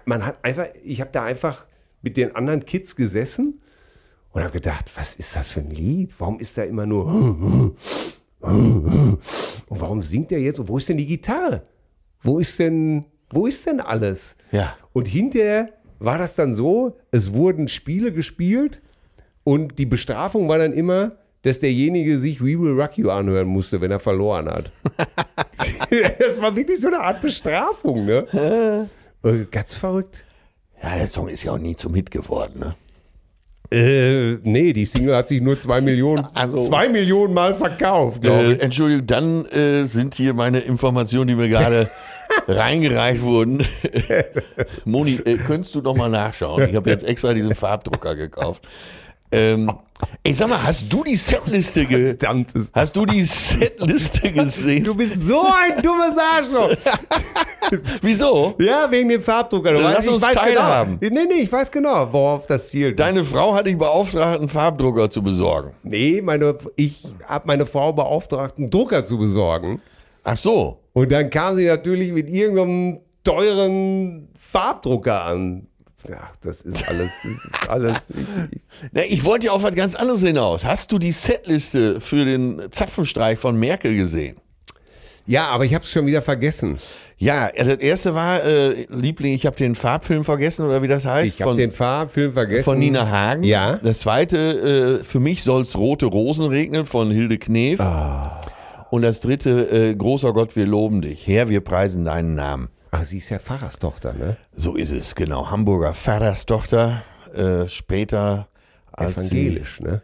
Man 0.05 0.27
hat 0.27 0.45
einfach, 0.45 0.67
ich 0.83 1.01
habe 1.01 1.11
da 1.13 1.25
einfach 1.25 1.67
mit 2.03 2.17
den 2.17 2.35
anderen 2.35 2.65
Kids 2.65 2.97
gesessen 2.97 3.61
und 4.33 4.43
habe 4.43 4.53
gedacht, 4.53 4.91
was 4.97 5.17
ist 5.17 5.37
das 5.37 5.49
für 5.49 5.61
ein 5.61 5.71
Lied? 5.71 6.15
Warum 6.19 6.41
ist 6.41 6.59
da 6.59 6.65
immer 6.65 6.87
nur 6.87 7.07
und 8.41 9.37
warum 9.69 10.03
singt 10.03 10.33
er 10.33 10.39
jetzt? 10.39 10.59
Und 10.59 10.69
wo 10.69 10.79
ist 10.79 10.89
denn 10.89 10.99
die 10.99 11.07
Gitarre? 11.07 11.63
Wo 12.23 12.39
ist 12.39 12.59
denn, 12.59 13.05
wo 13.31 13.47
ist 13.47 13.67
denn 13.67 13.81
alles? 13.81 14.37
Ja. 14.53 14.77
Und 14.93 15.07
hinterher 15.07 15.71
war 15.99 16.19
das 16.19 16.35
dann 16.35 16.55
so, 16.55 16.99
es 17.11 17.33
wurden 17.33 17.69
Spiele 17.69 18.13
gespielt 18.13 18.83
und 19.45 19.79
die 19.79 19.87
Bestrafung 19.87 20.49
war 20.49 20.59
dann 20.59 20.73
immer, 20.73 21.13
dass 21.43 21.61
derjenige 21.61 22.19
sich 22.19 22.41
We 22.41 22.61
Will 22.61 22.79
Rock 22.79 22.99
You 22.99 23.11
anhören 23.11 23.47
musste, 23.47 23.81
wenn 23.81 23.91
er 23.91 24.01
verloren 24.01 24.49
hat. 24.49 24.71
das 26.19 26.41
war 26.41 26.55
wirklich 26.55 26.81
so 26.81 26.89
eine 26.89 26.99
Art 26.99 27.21
Bestrafung, 27.21 28.05
ne? 28.05 28.89
Äh, 29.27 29.47
Ganz 29.51 29.75
verrückt. 29.75 30.25
Ja, 30.83 30.97
der 30.97 31.07
Song 31.07 31.29
ist 31.29 31.43
ja 31.43 31.53
auch 31.53 31.59
nie 31.59 31.75
zum 31.77 31.95
Hit 31.95 32.11
geworden. 32.11 32.61
Ne? 32.61 32.75
Äh, 33.73 34.39
nee, 34.45 34.73
die 34.73 34.87
Single 34.87 35.17
hat 35.17 35.29
sich 35.29 35.41
nur 35.41 35.59
zwei 35.59 35.81
Millionen, 35.81 36.27
Also- 36.35 36.67
zwei 36.67 36.89
Millionen 36.89 37.35
Mal 37.35 37.55
verkauft, 37.55 38.23
glaube 38.23 38.45
Äh, 38.45 38.53
ich. 38.55 38.63
Entschuldigung, 38.63 39.07
dann 39.07 39.47
äh, 39.47 39.87
sind 39.87 40.15
hier 40.15 40.35
meine 40.35 40.61
Informationen, 40.61 41.29
die 41.29 41.35
mir 41.35 41.49
gerade 41.49 41.91
reingereicht 42.49 43.23
wurden. 43.23 43.67
Moni, 44.85 45.15
äh, 45.25 45.37
könntest 45.39 45.75
du 45.75 45.81
doch 45.81 45.97
mal 45.97 46.11
nachschauen? 46.11 46.69
Ich 46.69 46.75
habe 46.77 46.91
jetzt 46.91 47.07
extra 47.07 47.35
diesen 47.35 47.55
Farbdrucker 47.55 48.15
gekauft. 48.15 48.63
Ähm, 49.33 49.71
ey, 50.23 50.33
sag 50.33 50.49
mal, 50.49 50.63
hast 50.63 50.91
du 50.93 51.03
die 51.05 51.17
Setliste 51.17 51.85
ge. 51.85 52.17
Hast 52.73 52.95
du 52.97 53.05
die 53.07 53.23
Setliste 53.23 54.33
gesehen? 54.33 54.85
Du 54.85 54.95
bist 54.95 55.27
so 55.27 55.43
ein 55.43 55.83
dummes 55.83 56.17
Arschloch. 56.19 56.71
Wieso? 58.03 58.55
Ja, 58.61 58.91
wegen 58.91 59.09
dem 59.09 59.23
Farbdrucker. 59.23 59.73
Du 59.73 59.81
Lass 59.81 59.99
weißt, 59.99 60.09
uns 60.09 60.23
weiß 60.23 60.37
teilhaben. 60.37 61.01
Genau. 61.01 61.15
Nee, 61.21 61.27
nee, 61.29 61.43
ich 61.43 61.51
weiß 61.53 61.71
genau, 61.71 62.13
worauf 62.13 62.47
das 62.47 62.69
zielt. 62.69 63.01
Deine 63.01 63.25
Frau 63.25 63.55
hat 63.55 63.67
dich 63.67 63.77
beauftragt, 63.77 64.39
einen 64.39 64.49
Farbdrucker 64.49 65.11
zu 65.11 65.23
besorgen. 65.23 65.73
nee, 65.83 66.21
meine, 66.23 66.57
ich 66.77 67.03
habe 67.27 67.47
meine 67.47 67.67
Frau 67.67 67.93
beauftragt, 67.93 68.59
einen 68.59 68.71
Drucker 68.71 69.05
zu 69.05 69.19
besorgen. 69.19 69.81
Ach 70.23 70.37
so. 70.37 70.81
Und 70.93 71.11
dann 71.11 71.31
kam 71.31 71.57
sie 71.57 71.67
natürlich 71.67 72.13
mit 72.13 72.29
irgendeinem 72.31 73.01
teuren 73.25 74.29
Farbdrucker 74.39 75.25
an. 75.25 75.67
Ach, 76.17 76.37
das 76.41 76.61
ist 76.63 76.89
alles, 76.89 77.11
das 77.23 77.45
ist 77.45 77.69
alles. 77.69 77.95
Na, 78.93 79.03
ich 79.09 79.25
wollte 79.25 79.47
ja 79.47 79.53
auf 79.53 79.63
was 79.63 79.75
ganz 79.75 79.95
anderes 79.95 80.23
hinaus. 80.23 80.65
Hast 80.65 80.93
du 80.93 80.99
die 80.99 81.13
Setliste 81.13 82.01
für 82.01 82.25
den 82.25 82.63
Zapfenstreich 82.71 83.39
von 83.39 83.59
Merkel 83.59 83.97
gesehen? 83.97 84.37
Ja, 85.27 85.49
aber 85.49 85.65
ich 85.65 85.75
habe 85.75 85.85
es 85.85 85.91
schon 85.91 86.07
wieder 86.07 86.23
vergessen. 86.23 86.79
Ja, 87.19 87.49
das 87.57 87.79
erste 87.79 88.15
war, 88.15 88.45
äh, 88.45 88.87
Liebling, 88.91 89.33
ich 89.33 89.47
habe 89.47 89.57
den 89.57 89.75
Farbfilm 89.75 90.23
vergessen 90.23 90.67
oder 90.67 90.83
wie 90.83 90.89
das 90.89 91.05
heißt. 91.05 91.35
Ich 91.35 91.43
habe 91.43 91.57
den 91.57 91.73
Farbfilm 91.73 92.33
vergessen. 92.33 92.65
Von 92.65 92.79
Nina 92.79 93.11
Hagen. 93.11 93.43
Ja. 93.43 93.79
Das 93.83 94.01
zweite, 94.01 95.01
äh, 95.01 95.05
für 95.05 95.19
mich 95.19 95.43
soll's 95.43 95.77
rote 95.77 96.07
Rosen 96.07 96.47
regnen 96.47 96.87
von 96.87 97.11
Hilde 97.11 97.39
Knef. 97.39 97.81
Ah. 97.81 98.41
Und 98.91 99.03
das 99.03 99.21
dritte, 99.21 99.69
äh, 99.71 99.95
großer 99.95 100.33
Gott, 100.33 100.55
wir 100.55 100.67
loben 100.67 101.01
dich. 101.01 101.27
Herr, 101.27 101.49
wir 101.49 101.61
preisen 101.61 102.05
deinen 102.05 102.35
Namen. 102.35 102.69
Ach, 102.93 103.03
sie 103.03 103.19
ist 103.19 103.31
ja 103.31 103.39
Pfarrerstochter, 103.39 104.13
ne? 104.13 104.37
So 104.53 104.77
ist 104.77 104.93
es, 104.93 105.15
genau. 105.15 105.51
Hamburger 105.51 105.95
Pfarrerstochter, 105.95 107.03
äh, 107.35 107.67
später 107.69 108.49
Evangelisch, 108.97 109.81
ne? 109.81 110.03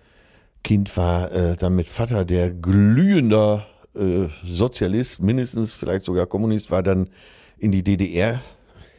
Kind 0.65 0.97
war, 0.97 1.33
äh, 1.33 1.57
dann 1.57 1.75
mit 1.75 1.89
Vater, 1.89 2.25
der 2.25 2.51
glühender 2.51 3.67
äh, 3.95 4.29
Sozialist, 4.45 5.21
mindestens 5.21 5.73
vielleicht 5.73 6.05
sogar 6.05 6.27
Kommunist, 6.27 6.71
war 6.71 6.83
dann 6.83 7.11
in 7.59 7.73
die 7.73 7.83
DDR 7.83 8.41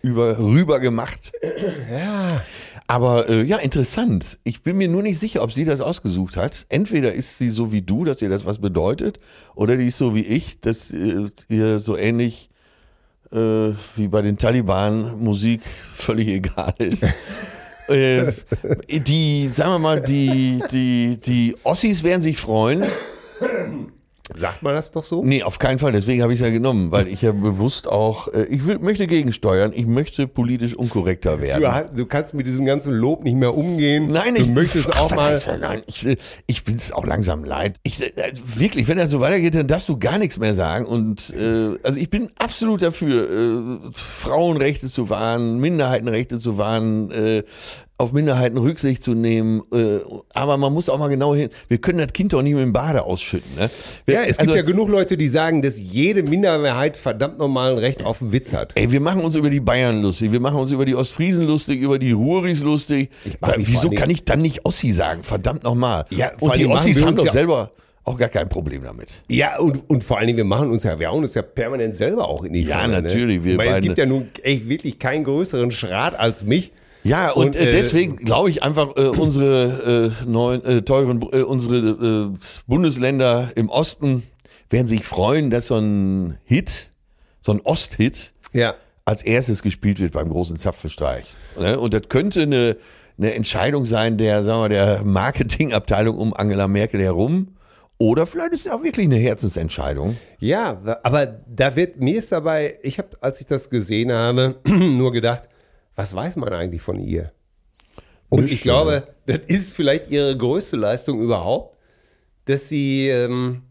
über, 0.01 0.38
rüber 0.38 0.79
gemacht. 0.79 1.32
Ja. 1.89 2.43
Aber 2.88 3.29
äh, 3.29 3.43
ja, 3.43 3.58
interessant. 3.58 4.38
Ich 4.43 4.62
bin 4.62 4.77
mir 4.77 4.89
nur 4.89 5.01
nicht 5.01 5.19
sicher, 5.19 5.41
ob 5.41 5.51
sie 5.53 5.63
das 5.63 5.79
ausgesucht 5.79 6.36
hat. 6.36 6.65
Entweder 6.69 7.13
ist 7.13 7.38
sie 7.38 7.49
so 7.49 7.71
wie 7.71 7.82
du, 7.82 8.03
dass 8.03 8.21
ihr 8.21 8.29
das 8.29 8.45
was 8.45 8.60
bedeutet, 8.60 9.19
oder 9.56 9.77
die 9.77 9.88
ist 9.88 9.97
so 9.97 10.13
wie 10.13 10.25
ich, 10.25 10.60
dass 10.60 10.91
äh, 10.91 11.29
ihr 11.47 11.79
so 11.79 11.95
ähnlich 11.95 12.49
äh, 13.32 13.73
wie 13.95 14.08
bei 14.10 14.21
den 14.21 14.38
Taliban 14.38 15.23
Musik 15.23 15.62
völlig 15.93 16.27
egal 16.39 16.73
ist. 16.79 17.06
Äh, 17.88 18.32
die, 18.88 19.48
sagen 19.48 19.72
wir 19.72 19.80
mal, 19.80 20.02
die, 20.02 20.62
die, 20.72 21.19
die 21.19 21.56
Ossis 21.63 22.04
werden 22.04 22.22
sich 22.22 22.38
freuen. 22.38 22.84
Sagt 24.36 24.63
man 24.63 24.73
das 24.73 24.89
doch 24.91 25.03
so? 25.03 25.21
Nee, 25.21 25.43
auf 25.43 25.59
keinen 25.59 25.79
Fall. 25.79 25.91
Deswegen 25.91 26.21
habe 26.21 26.31
ich 26.31 26.39
es 26.39 26.45
ja 26.45 26.49
genommen, 26.49 26.91
weil 26.91 27.09
ich 27.09 27.21
ja 27.21 27.33
bewusst 27.33 27.89
auch, 27.89 28.29
äh, 28.29 28.45
ich 28.45 28.65
will, 28.65 28.79
möchte 28.79 29.05
gegensteuern. 29.05 29.73
Ich 29.75 29.86
möchte 29.86 30.27
politisch 30.27 30.75
unkorrekter 30.75 31.41
werden. 31.41 31.89
Du, 31.93 32.03
du 32.03 32.05
kannst 32.05 32.33
mit 32.33 32.47
diesem 32.47 32.63
ganzen 32.63 32.93
Lob 32.93 33.25
nicht 33.25 33.36
mehr 33.36 33.53
umgehen. 33.53 34.09
Nein, 34.09 34.36
du 34.36 34.41
ich 34.41 34.49
möchtest 34.49 34.91
Ach, 34.93 35.01
auch 35.01 35.15
mal. 35.15 35.38
Nein, 35.59 35.83
ich, 35.88 36.17
ich 36.47 36.63
bin 36.63 36.75
es 36.75 36.93
auch 36.93 37.05
langsam 37.05 37.43
leid. 37.43 37.75
Ich, 37.83 38.01
äh, 38.01 38.13
wirklich, 38.45 38.88
wenn 38.88 38.97
das 38.97 39.09
so 39.09 39.19
weitergeht, 39.19 39.55
dann 39.55 39.67
darfst 39.67 39.89
du 39.89 39.99
gar 39.99 40.17
nichts 40.17 40.39
mehr 40.39 40.53
sagen. 40.53 40.86
Und 40.86 41.33
äh, 41.38 41.77
also 41.83 41.99
ich 41.99 42.09
bin 42.09 42.29
absolut 42.39 42.81
dafür, 42.81 43.29
äh, 43.29 43.91
Frauenrechte 43.93 44.88
zu 44.88 45.09
wahren, 45.09 45.59
Minderheitenrechte 45.59 46.39
zu 46.39 46.57
wahren, 46.57 47.12
äh, 47.12 47.43
auf 48.04 48.12
Minderheiten 48.13 48.58
Rücksicht 48.58 49.02
zu 49.02 49.13
nehmen. 49.13 49.62
Äh, 49.74 50.00
aber 50.34 50.58
man 50.58 50.72
muss 50.74 50.89
auch 50.89 51.00
mal 51.00 51.08
genau 51.08 51.34
hin. 51.34 51.50
Wir 51.70 51.78
können 51.80 51.98
das 52.00 52.13
Kind 52.13 52.34
doch 52.34 52.42
nicht 52.42 52.54
mit 52.54 52.62
dem 52.62 52.74
Bade 52.74 53.04
ausschütten. 53.04 53.50
Ne? 53.58 53.70
Wir, 54.06 54.16
Ja, 54.16 54.22
es 54.22 54.28
gibt 54.38 54.42
also, 54.42 54.56
ja 54.56 54.62
genug 54.62 54.89
Leute, 54.89 55.18
die 55.18 55.28
sagen, 55.28 55.62
dass 55.62 55.80
jede 55.80 56.22
Minderheit 56.24 56.98
verdammt 56.98 57.39
normal 57.39 57.72
ein 57.74 57.78
Recht 57.80 58.04
auf 58.04 58.22
einen 58.22 58.32
Witz 58.32 58.54
hat. 58.54 58.74
Ey, 58.76 58.92
wir 58.92 59.00
machen 59.02 59.22
uns 59.24 59.36
über 59.36 59.50
die 59.50 59.60
Bayern 59.62 60.02
lustig, 60.02 60.32
wir 60.32 60.39
machen 60.39 60.58
uns 60.60 60.72
über 60.72 60.86
die 60.86 60.96
Ostfriesen 60.96 61.48
lustig, 61.48 61.80
über 61.82 61.98
die 61.98 62.12
Ruhris 62.12 62.62
lustig. 62.62 63.10
Wieso 63.58 63.89
kann 63.89 64.10
ich 64.10 64.24
dann 64.26 64.42
nicht 64.42 64.66
Ossi 64.66 64.92
sagen? 64.92 65.24
Verdammt 65.24 65.63
nochmal. 65.63 66.06
Ja, 66.10 66.32
Und 66.39 66.56
die 66.58 66.68
Ossis 66.68 67.00
wir 67.00 67.08
haben 67.08 67.16
doch 67.16 67.26
ja- 67.26 67.32
selber 67.32 67.72
auch 68.06 68.18
gar 68.18 68.28
kein 68.28 68.50
Problem 68.50 68.84
damit. 68.84 69.08
Ja, 69.30 69.60
und, 69.60 69.89
und 69.89 70.04
vor 70.04 70.18
allen 70.18 70.28
Dingen, 70.28 70.36
wir 70.36 70.44
machen 70.44 70.70
uns 70.72 70.84
ja, 70.84 71.00
wir 71.00 71.08
hauen 71.10 71.24
uns 71.24 71.36
ja 71.36 71.42
permanent 71.42 71.96
selber 71.96 72.28
auch 72.28 72.44
in 72.44 72.52
die 72.52 72.63
Ja, 72.63 72.80
Pfanne, 72.80 73.02
natürlich, 73.02 73.46
wir 73.46 73.54
Ne? 73.54 73.58
Weil 73.60 73.68
es 73.68 73.74
beide- 73.76 73.88
gibt 73.88 73.98
ja 73.98 74.06
nun 74.06 74.28
echt 74.42 74.68
wirklich 74.68 75.00
keinen 75.00 75.24
größeren 75.24 75.72
Schrat 75.72 76.20
als 76.20 76.44
mich. 76.44 76.74
Ja, 77.04 77.32
und, 77.32 77.48
Und, 77.48 77.56
äh, 77.56 77.70
äh, 77.70 77.72
deswegen 77.72 78.18
glaube 78.18 78.50
ich 78.50 78.63
einfach, 78.63 78.96
äh, 78.96 79.08
unsere 79.08 80.12
äh, 80.24 80.26
neuen, 80.30 80.63
äh, 80.66 80.82
teuren, 80.84 81.22
äh, 81.34 81.42
unsere 81.42 81.78
äh, 82.34 82.38
Bundesländer 82.68 83.52
im 83.56 83.70
Osten 83.70 84.24
werden 84.70 84.88
sich 84.88 85.04
freuen, 85.04 85.50
dass 85.50 85.68
so 85.68 85.78
ein 85.78 86.38
Hit, 86.46 86.89
so 87.42 87.52
ein 87.52 87.62
Osthit, 87.63 88.34
Ja. 88.54 88.76
als 89.06 89.22
erstes 89.22 89.62
gespielt 89.62 90.00
wird 90.00 90.13
beim 90.13 90.30
großen 90.30 90.58
Zapfenstreich. 90.58 91.26
Ne? 91.60 91.78
Und 91.80 91.94
das 91.94 92.04
könnte 92.10 92.44
eine, 92.44 92.78
eine 93.18 93.34
Entscheidung 93.34 93.86
sein 93.86 94.18
der, 94.18 94.44
sagen 94.44 94.62
wir, 94.63 94.70
der 94.70 95.04
Marketingabteilung 95.04 96.18
um 96.18 96.34
Angela 96.34 96.68
Merkel 96.68 97.02
herum. 97.02 97.50
Oder 98.00 98.26
vielleicht 98.26 98.54
ist 98.54 98.66
es 98.66 98.72
auch 98.72 98.84
wirklich 98.84 99.06
eine 99.06 99.18
Herzensentscheidung. 99.18 100.18
Ja, 100.39 100.82
aber 101.04 101.26
da 101.26 101.76
wird, 101.76 102.00
mir 102.00 102.18
ist 102.18 102.32
dabei, 102.32 102.80
ich 102.82 102.98
habe, 102.98 103.10
als 103.22 103.39
ich 103.39 103.46
das 103.46 103.70
gesehen 103.70 104.12
habe, 104.12 104.56
nur 104.66 105.12
gedacht, 105.12 105.44
was 105.95 106.15
weiß 106.15 106.36
man 106.36 106.51
eigentlich 106.53 106.82
von 106.82 106.99
ihr? 106.99 107.32
Und 108.29 108.49
ich 108.49 108.62
glaube, 108.62 109.08
das 109.27 109.39
ist 109.47 109.71
vielleicht 109.71 110.10
ihre 110.10 110.36
größte 110.36 110.75
Leistung 110.75 111.21
überhaupt, 111.21 111.77
dass 112.45 112.67
sie 112.67 113.08
ähm, 113.10 113.62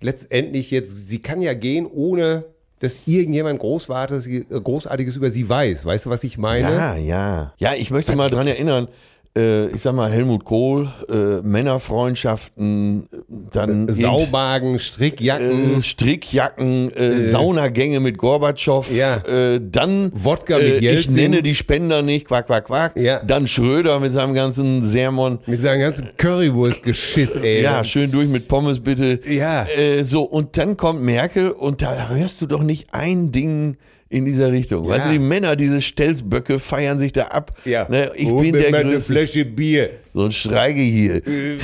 letztendlich 0.00 0.70
jetzt, 0.70 1.08
sie 1.08 1.20
kann 1.20 1.42
ja 1.42 1.54
gehen, 1.54 1.86
ohne 1.86 2.44
dass 2.80 3.00
irgendjemand 3.06 3.58
Großartiges, 3.58 4.48
Großartiges 4.48 5.16
über 5.16 5.30
sie 5.30 5.48
weiß. 5.48 5.84
Weißt 5.84 6.06
du, 6.06 6.10
was 6.10 6.24
ich 6.24 6.38
meine? 6.38 6.72
Ja, 6.72 6.96
ja. 6.96 7.52
Ja, 7.58 7.74
ich 7.74 7.90
möchte 7.90 8.14
mal 8.14 8.30
dran 8.30 8.46
erinnern, 8.46 8.86
äh, 8.86 8.88
ich 9.36 9.82
sag 9.82 9.94
mal, 9.94 10.10
Helmut 10.10 10.44
Kohl, 10.44 10.88
äh, 11.08 11.40
Männerfreundschaften, 11.42 13.08
dann 13.52 13.88
Sauwagen, 13.92 14.78
Strickjacken, 14.78 15.80
äh, 15.80 15.82
Strickjacken, 15.82 16.92
äh, 16.96 17.20
Saunagänge 17.22 18.00
mit 18.00 18.18
Gorbatschow, 18.18 18.90
Ja. 18.90 19.16
äh, 19.26 19.60
dann 19.62 20.10
Wodka 20.14 20.56
mit 20.56 20.64
äh, 20.66 20.76
ich 20.78 20.82
Jelzin. 20.82 21.14
nenne 21.14 21.42
die 21.42 21.54
Spender 21.54 22.02
nicht, 22.02 22.26
quack, 22.26 22.46
quack, 22.46 22.64
quack. 22.66 22.96
Ja. 22.96 23.22
Dann 23.22 23.46
Schröder 23.46 24.00
mit 24.00 24.12
seinem 24.12 24.34
ganzen 24.34 24.82
Sermon. 24.82 25.38
mit 25.46 25.60
seinem 25.60 25.80
ganzen 25.80 26.08
Currywurst-Geschiss, 26.16 27.36
ey. 27.36 27.62
Ja, 27.62 27.84
schön 27.84 28.10
durch 28.10 28.28
mit 28.28 28.48
Pommes 28.48 28.80
bitte. 28.80 29.20
Ja. 29.28 29.64
Äh, 29.66 30.04
so, 30.04 30.22
und 30.24 30.56
dann 30.56 30.76
kommt 30.76 31.02
Merkel 31.02 31.50
und 31.50 31.82
da 31.82 32.08
hörst 32.08 32.40
du 32.42 32.46
doch 32.46 32.62
nicht 32.62 32.92
ein 32.92 33.30
Ding 33.32 33.76
in 34.10 34.24
dieser 34.24 34.50
Richtung. 34.50 34.88
Weißt 34.88 35.06
du, 35.06 35.10
die 35.10 35.18
Männer, 35.18 35.54
diese 35.54 35.82
Stelzböcke 35.82 36.58
feiern 36.58 36.98
sich 36.98 37.12
da 37.12 37.24
ab. 37.24 37.52
Ja. 37.64 37.86
Ne, 37.88 38.10
ich 38.14 38.26
Hol 38.26 38.42
bin 38.42 38.54
der 38.54 38.70
mal 38.70 38.80
eine. 38.80 39.00
Flasche 39.00 39.44
Bier. 39.44 39.90
So 40.14 40.24
ein 40.24 40.32
Schreige 40.32 40.80
hier. 40.80 41.26
Äh, 41.26 41.58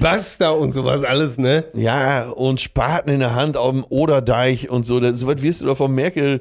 Basta 0.00 0.50
und 0.50 0.72
sowas 0.72 1.04
alles, 1.04 1.38
ne? 1.38 1.64
Ja, 1.74 2.30
und 2.30 2.60
Spaten 2.60 3.10
in 3.10 3.20
der 3.20 3.34
Hand 3.34 3.56
auf 3.56 3.72
dem 3.72 3.84
Oderdeich 3.88 4.70
und 4.70 4.84
so. 4.84 5.00
So 5.14 5.26
was 5.26 5.42
wirst 5.42 5.60
du 5.60 5.66
doch 5.66 5.76
von 5.76 5.94
Merkel 5.94 6.40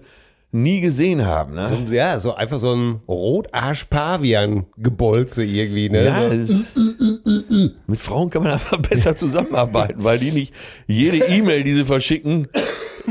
nie 0.52 0.82
gesehen 0.82 1.24
haben. 1.26 1.54
Ne? 1.54 1.86
Ja, 1.92 2.20
so 2.20 2.34
einfach 2.34 2.58
so 2.60 2.74
ein 2.74 3.02
Rotarsch-Pavian-Gebolze 3.08 5.44
irgendwie, 5.44 5.90
ne? 5.90 6.06
Ja, 6.06 6.34
so. 6.44 6.56
mit 7.86 8.00
Frauen 8.00 8.32
kann 8.32 8.42
man 8.44 8.54
einfach 8.60 8.78
besser 8.78 9.16
zusammenarbeiten, 9.16 10.04
weil 10.04 10.20
die 10.20 10.32
nicht 10.32 10.54
jede 10.88 11.18
E-Mail, 11.18 11.64
die 11.64 11.74
sie 11.74 11.86
verschicken, 11.86 12.48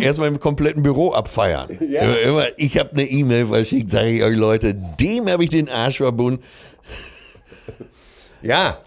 erstmal 0.01 0.29
im 0.29 0.41
kompletten 0.41 0.83
Büro 0.83 1.13
abfeiern. 1.13 1.71
Immer, 1.71 2.21
immer, 2.21 2.47
ich 2.57 2.79
habe 2.79 2.93
eine 2.93 3.05
E-Mail 3.05 3.47
verschickt, 3.47 3.91
sage 3.91 4.11
ich 4.11 4.23
euch 4.23 4.37
Leute, 4.37 4.75
dem 4.75 5.29
habe 5.29 5.45
ich 5.45 5.51
den 5.51 5.69
Arsch 5.69 5.99
verbunden. 5.99 6.43
ja. 8.43 8.81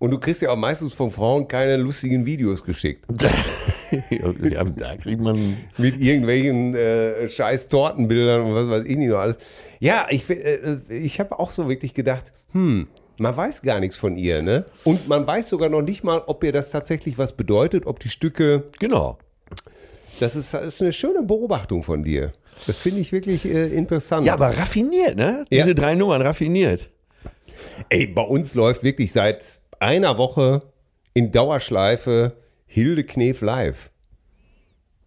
Und 0.00 0.12
du 0.12 0.18
kriegst 0.18 0.42
ja 0.42 0.50
auch 0.50 0.56
meistens 0.56 0.94
von 0.94 1.10
Frauen 1.10 1.48
keine 1.48 1.76
lustigen 1.76 2.24
Videos 2.24 2.62
geschickt. 2.62 3.04
ja, 4.10 4.62
da 4.62 4.96
kriegt 4.96 5.20
man. 5.20 5.56
Mit 5.76 6.00
irgendwelchen 6.00 6.72
äh, 6.76 7.28
scheiß 7.28 7.66
Tortenbildern 7.68 8.42
und 8.42 8.54
was 8.54 8.68
weiß 8.68 8.84
ich 8.84 8.96
nicht 8.96 9.08
noch 9.08 9.18
alles. 9.18 9.38
Ja, 9.80 10.06
ich, 10.08 10.30
äh, 10.30 10.78
ich 10.88 11.18
habe 11.18 11.36
auch 11.40 11.50
so 11.50 11.68
wirklich 11.68 11.94
gedacht, 11.94 12.32
hm, 12.52 12.86
man 13.18 13.36
weiß 13.36 13.62
gar 13.62 13.80
nichts 13.80 13.96
von 13.96 14.16
ihr, 14.16 14.42
ne? 14.42 14.66
Und 14.84 15.08
man 15.08 15.26
weiß 15.26 15.48
sogar 15.48 15.68
noch 15.68 15.82
nicht 15.82 16.04
mal, 16.04 16.22
ob 16.26 16.44
ihr 16.44 16.52
das 16.52 16.70
tatsächlich 16.70 17.18
was 17.18 17.32
bedeutet, 17.32 17.86
ob 17.86 17.98
die 17.98 18.08
Stücke 18.08 18.64
Genau. 18.78 19.18
Das 20.20 20.36
ist, 20.36 20.54
das 20.54 20.64
ist 20.64 20.82
eine 20.82 20.92
schöne 20.92 21.22
Beobachtung 21.22 21.82
von 21.82 22.02
dir. 22.02 22.32
Das 22.66 22.76
finde 22.76 23.00
ich 23.00 23.12
wirklich 23.12 23.44
äh, 23.44 23.68
interessant. 23.68 24.26
Ja, 24.26 24.34
aber 24.34 24.56
raffiniert, 24.56 25.16
ne? 25.16 25.44
Ja. 25.50 25.62
Diese 25.62 25.74
drei 25.74 25.94
Nummern 25.94 26.22
raffiniert. 26.22 26.90
Ey, 27.88 28.06
bei 28.06 28.22
uns 28.22 28.54
läuft 28.54 28.82
wirklich 28.82 29.12
seit 29.12 29.60
einer 29.78 30.18
Woche 30.18 30.62
in 31.14 31.32
Dauerschleife 31.32 32.36
Hilde 32.66 33.04
Knef 33.04 33.40
live. 33.40 33.90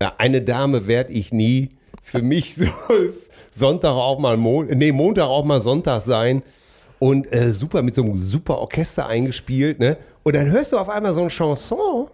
Ja, 0.02 0.15
eine 0.17 0.41
Dame 0.41 0.88
werde 0.88 1.13
ich 1.13 1.32
nie. 1.32 1.69
Für 2.02 2.21
mich 2.21 2.56
soll 2.88 3.10
es 3.10 3.30
Sonntag 3.52 3.91
auch 3.91 4.19
mal 4.19 4.38
Mon 4.38 4.65
nee, 4.67 4.91
Montag 4.91 5.26
auch 5.26 5.45
mal 5.45 5.60
Sonntag 5.60 6.02
sein. 6.02 6.43
Und 7.00 7.34
äh, 7.34 7.52
super 7.52 7.82
mit 7.82 7.95
so 7.95 8.04
einem 8.04 8.15
super 8.15 8.60
Orchester 8.60 9.08
eingespielt, 9.08 9.80
ne? 9.80 9.97
Und 10.24 10.36
dann 10.36 10.52
hörst 10.52 10.71
du 10.71 10.78
auf 10.78 10.88
einmal 10.88 11.13
so 11.13 11.24
ein 11.24 11.30
Chanson 11.30 12.10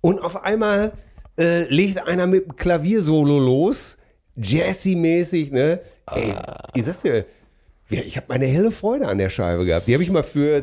und 0.00 0.20
auf 0.22 0.42
einmal 0.42 0.92
äh, 1.38 1.64
legt 1.72 2.06
einer 2.06 2.26
mit 2.26 2.44
dem 2.46 2.56
Klaviersolo 2.56 3.38
los, 3.38 3.96
Jazzy-mäßig, 4.36 5.52
ne? 5.52 5.80
Ey, 6.14 6.34
ich 6.74 6.84
sag's 6.84 7.02
dir, 7.02 7.24
ja, 7.90 8.00
ich 8.00 8.16
habe 8.16 8.26
meine 8.28 8.46
helle 8.46 8.70
Freude 8.70 9.08
an 9.08 9.18
der 9.18 9.30
Scheibe 9.30 9.64
gehabt. 9.64 9.88
Die 9.88 9.94
habe 9.94 10.02
ich 10.02 10.10
mal 10.10 10.22
für 10.22 10.62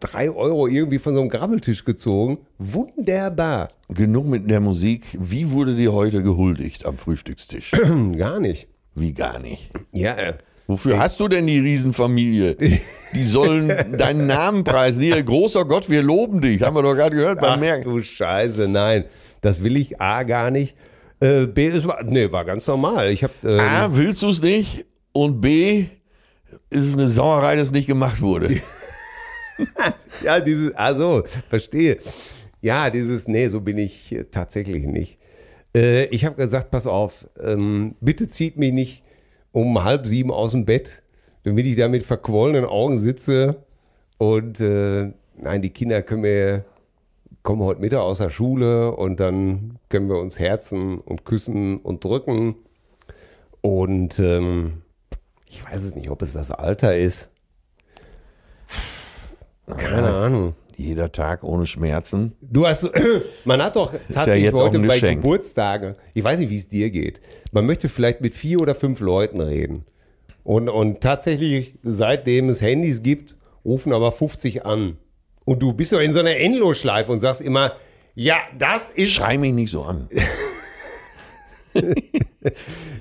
drei 0.00 0.30
Euro 0.30 0.66
irgendwie 0.66 0.98
von 0.98 1.14
so 1.14 1.20
einem 1.20 1.30
Grabbeltisch 1.30 1.84
gezogen. 1.84 2.38
Wunderbar. 2.58 3.70
Genug 3.88 4.26
mit 4.26 4.50
der 4.50 4.60
Musik. 4.60 5.04
Wie 5.12 5.50
wurde 5.50 5.74
dir 5.74 5.92
heute 5.92 6.22
gehuldigt 6.22 6.84
am 6.84 6.98
Frühstückstisch? 6.98 7.72
Gar 8.16 8.40
nicht. 8.40 8.68
Wie 8.94 9.12
gar 9.12 9.40
nicht. 9.40 9.70
Ja, 9.92 10.14
äh, 10.14 10.34
Wofür 10.66 10.98
hast 10.98 11.18
du 11.20 11.28
denn 11.28 11.46
die 11.46 11.58
Riesenfamilie? 11.58 12.56
Die 13.12 13.24
sollen 13.24 13.68
deinen 13.98 14.26
Namen 14.26 14.64
preisen. 14.64 15.02
Hier, 15.02 15.22
großer 15.22 15.64
Gott, 15.64 15.90
wir 15.90 16.02
loben 16.02 16.40
dich. 16.40 16.62
Haben 16.62 16.76
wir 16.76 16.82
doch 16.82 16.94
gerade 16.94 17.14
gehört 17.16 17.40
beim 17.40 17.54
Ach 17.54 17.60
Merken. 17.60 17.82
du 17.82 18.02
Scheiße, 18.02 18.68
nein. 18.68 19.04
Das 19.44 19.62
will 19.62 19.76
ich 19.76 20.00
A 20.00 20.22
gar 20.22 20.50
nicht. 20.50 20.74
Äh, 21.20 21.46
B, 21.46 21.70
war, 21.84 22.02
nee, 22.02 22.32
war 22.32 22.44
ganz 22.46 22.66
normal. 22.66 23.10
Ich 23.10 23.22
habe 23.22 23.34
ähm, 23.44 23.60
A, 23.60 23.94
willst 23.94 24.22
du 24.22 24.30
es 24.30 24.40
nicht? 24.40 24.86
Und 25.12 25.42
B, 25.42 25.86
ist 26.70 26.84
es 26.84 26.94
eine 26.94 27.08
Sauerei, 27.08 27.56
dass 27.56 27.66
es 27.66 27.72
nicht 27.72 27.86
gemacht 27.86 28.20
wurde. 28.20 28.60
Ja, 30.24 30.40
dieses, 30.40 30.74
also, 30.74 31.22
verstehe. 31.48 31.98
Ja, 32.60 32.90
dieses, 32.90 33.28
nee, 33.28 33.46
so 33.46 33.60
bin 33.60 33.78
ich 33.78 34.10
äh, 34.10 34.24
tatsächlich 34.24 34.84
nicht. 34.84 35.18
Äh, 35.76 36.06
ich 36.06 36.24
habe 36.24 36.34
gesagt, 36.34 36.72
pass 36.72 36.88
auf, 36.88 37.28
ähm, 37.40 37.94
bitte 38.00 38.26
zieht 38.26 38.56
mich 38.56 38.72
nicht 38.72 39.02
um 39.52 39.84
halb 39.84 40.08
sieben 40.08 40.32
aus 40.32 40.50
dem 40.50 40.64
Bett, 40.64 41.04
damit 41.44 41.66
ich 41.66 41.76
da 41.76 41.88
mit 41.88 42.02
verquollenen 42.02 42.64
Augen 42.64 42.98
sitze. 42.98 43.62
Und 44.18 44.58
äh, 44.58 45.12
nein, 45.36 45.62
die 45.62 45.70
Kinder 45.70 46.02
können 46.02 46.24
wir, 46.24 46.64
kommen 47.44 47.62
heute 47.62 47.80
Mittag 47.80 48.00
aus 48.00 48.18
der 48.18 48.30
Schule 48.30 48.96
und 48.96 49.20
dann 49.20 49.78
können 49.90 50.08
wir 50.08 50.18
uns 50.18 50.40
herzen 50.40 50.98
und 50.98 51.24
küssen 51.24 51.76
und 51.76 52.02
drücken. 52.02 52.56
Und 53.60 54.18
ähm, 54.18 54.82
ich 55.46 55.64
weiß 55.64 55.84
es 55.84 55.94
nicht, 55.94 56.10
ob 56.10 56.22
es 56.22 56.32
das 56.32 56.50
Alter 56.50 56.96
ist. 56.96 57.30
Keine 59.76 60.08
Ahnung. 60.08 60.54
Jeder 60.76 61.12
Tag 61.12 61.44
ohne 61.44 61.66
Schmerzen. 61.66 62.32
Du 62.40 62.66
hast, 62.66 62.90
man 63.44 63.62
hat 63.62 63.76
doch 63.76 63.92
tatsächlich 64.10 64.52
auch 64.54 64.60
heute 64.60 64.80
bei. 64.80 64.98
Geburtstagen, 64.98 65.96
ich 66.14 66.24
weiß 66.24 66.38
nicht, 66.38 66.50
wie 66.50 66.56
es 66.56 66.66
dir 66.66 66.90
geht, 66.90 67.20
man 67.52 67.66
möchte 67.66 67.90
vielleicht 67.90 68.22
mit 68.22 68.34
vier 68.34 68.60
oder 68.60 68.74
fünf 68.74 69.00
Leuten 69.00 69.40
reden. 69.40 69.84
Und, 70.44 70.70
und 70.70 71.02
tatsächlich, 71.02 71.74
seitdem 71.82 72.48
es 72.48 72.62
Handys 72.62 73.02
gibt, 73.02 73.36
rufen 73.64 73.92
aber 73.92 74.12
50 74.12 74.64
an. 74.64 74.96
Und 75.44 75.60
du 75.62 75.72
bist 75.72 75.92
doch 75.92 76.00
in 76.00 76.12
so 76.12 76.20
einer 76.20 76.36
Endlosschleife 76.36 77.12
und 77.12 77.20
sagst 77.20 77.40
immer, 77.40 77.72
ja, 78.14 78.36
das 78.58 78.88
ist 78.94 79.10
Schrei 79.12 79.36
mich 79.38 79.52
nicht 79.52 79.70
so 79.70 79.82
an. 79.82 80.08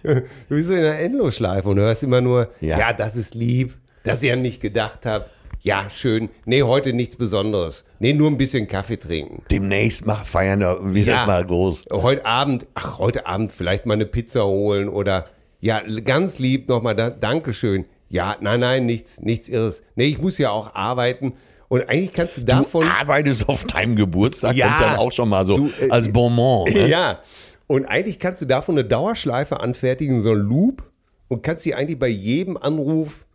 Du 0.03 0.23
bist 0.49 0.67
so 0.67 0.73
in 0.73 0.79
einer 0.79 0.97
Endlosschleife 0.99 1.69
und 1.69 1.77
hörst 1.79 2.01
immer 2.03 2.21
nur, 2.21 2.49
Ja. 2.60 2.79
ja, 2.79 2.93
das 2.93 3.15
ist 3.15 3.36
lieb, 3.36 3.77
dass 4.03 4.23
ihr 4.23 4.34
an 4.34 4.41
mich 4.41 4.60
gedacht 4.60 5.06
habt. 5.06 5.29
Ja, 5.62 5.89
schön. 5.89 6.29
Nee, 6.45 6.63
heute 6.63 6.91
nichts 6.91 7.15
Besonderes. 7.15 7.86
Nee, 7.99 8.13
nur 8.13 8.29
ein 8.29 8.38
bisschen 8.38 8.67
Kaffee 8.67 8.97
trinken. 8.97 9.43
Demnächst 9.49 10.06
mach, 10.06 10.25
feiern 10.25 10.60
wir 10.93 11.03
Ja. 11.03 11.13
das 11.19 11.25
mal 11.27 11.45
groß. 11.45 11.84
Heute 11.91 12.25
Abend, 12.25 12.65
ach, 12.73 12.97
heute 12.99 13.27
Abend 13.27 13.51
vielleicht 13.51 13.86
mal 13.86 13.93
eine 13.93 14.06
Pizza 14.06 14.45
holen 14.45 14.89
oder 14.89 15.25
ja, 15.62 15.82
ganz 16.03 16.39
lieb 16.39 16.67
nochmal, 16.67 16.95
da, 16.95 17.10
Dankeschön. 17.10 17.86
Ja, 18.10 18.36
nein, 18.41 18.60
nein, 18.60 18.86
nichts, 18.86 19.21
nichts 19.21 19.47
Irres. 19.47 19.84
Nee, 19.95 20.06
ich 20.08 20.19
muss 20.19 20.38
ja 20.38 20.49
auch 20.51 20.75
arbeiten. 20.75 21.34
Und 21.73 21.89
eigentlich 21.89 22.13
kannst 22.13 22.38
du 22.38 22.41
davon. 22.41 22.86
du 22.86 22.91
arbeitest 22.91 23.49
auf 23.49 23.63
deinem 23.65 23.95
Geburtstag 23.95 24.55
Ja. 24.55 24.73
und 24.75 24.79
dann 24.79 24.95
auch 24.97 25.12
schon 25.12 25.27
mal 25.27 25.43
so 25.43 25.57
Du, 25.57 25.71
äh, 25.81 25.89
als 25.89 26.07
Bonbon. 26.07 26.71
Ne? 26.71 26.88
Ja. 26.88 27.19
Und 27.65 27.88
eigentlich 27.88 28.19
kannst 28.19 28.43
du 28.43 28.45
davon 28.45 28.77
eine 28.77 28.88
Dauerschleife 28.88 29.59
anfertigen, 29.59 30.21
so 30.21 30.33
ein 30.33 30.38
Loop, 30.38 30.83
und 31.29 31.41
kannst 31.41 31.65
die 31.65 31.73
eigentlich 31.73 31.97
bei 31.97 32.09
jedem 32.09 32.57
Anruf, 32.57 33.25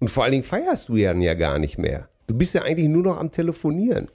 und 0.00 0.08
vor 0.10 0.24
allen 0.24 0.32
Dingen 0.32 0.42
feierst 0.42 0.88
du 0.88 0.96
ja 0.96 1.12
dann 1.12 1.22
ja 1.22 1.34
gar 1.34 1.60
nicht 1.60 1.78
mehr. 1.78 2.08
Du 2.26 2.34
bist 2.36 2.52
ja 2.52 2.62
eigentlich 2.62 2.88
nur 2.88 3.04
noch 3.04 3.16
am 3.20 3.30
Telefonieren. 3.30 4.08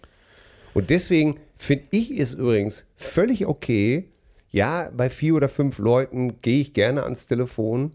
Und 0.74 0.90
deswegen 0.90 1.40
finde 1.58 1.86
ich 1.92 2.12
es 2.20 2.34
übrigens 2.34 2.86
völlig 2.98 3.46
okay, 3.46 4.10
ja, 4.50 4.90
bei 4.94 5.10
vier 5.10 5.36
oder 5.36 5.48
fünf 5.48 5.78
Leuten 5.78 6.42
gehe 6.42 6.60
ich 6.60 6.74
gerne 6.74 7.04
ans 7.04 7.28
Telefon, 7.28 7.94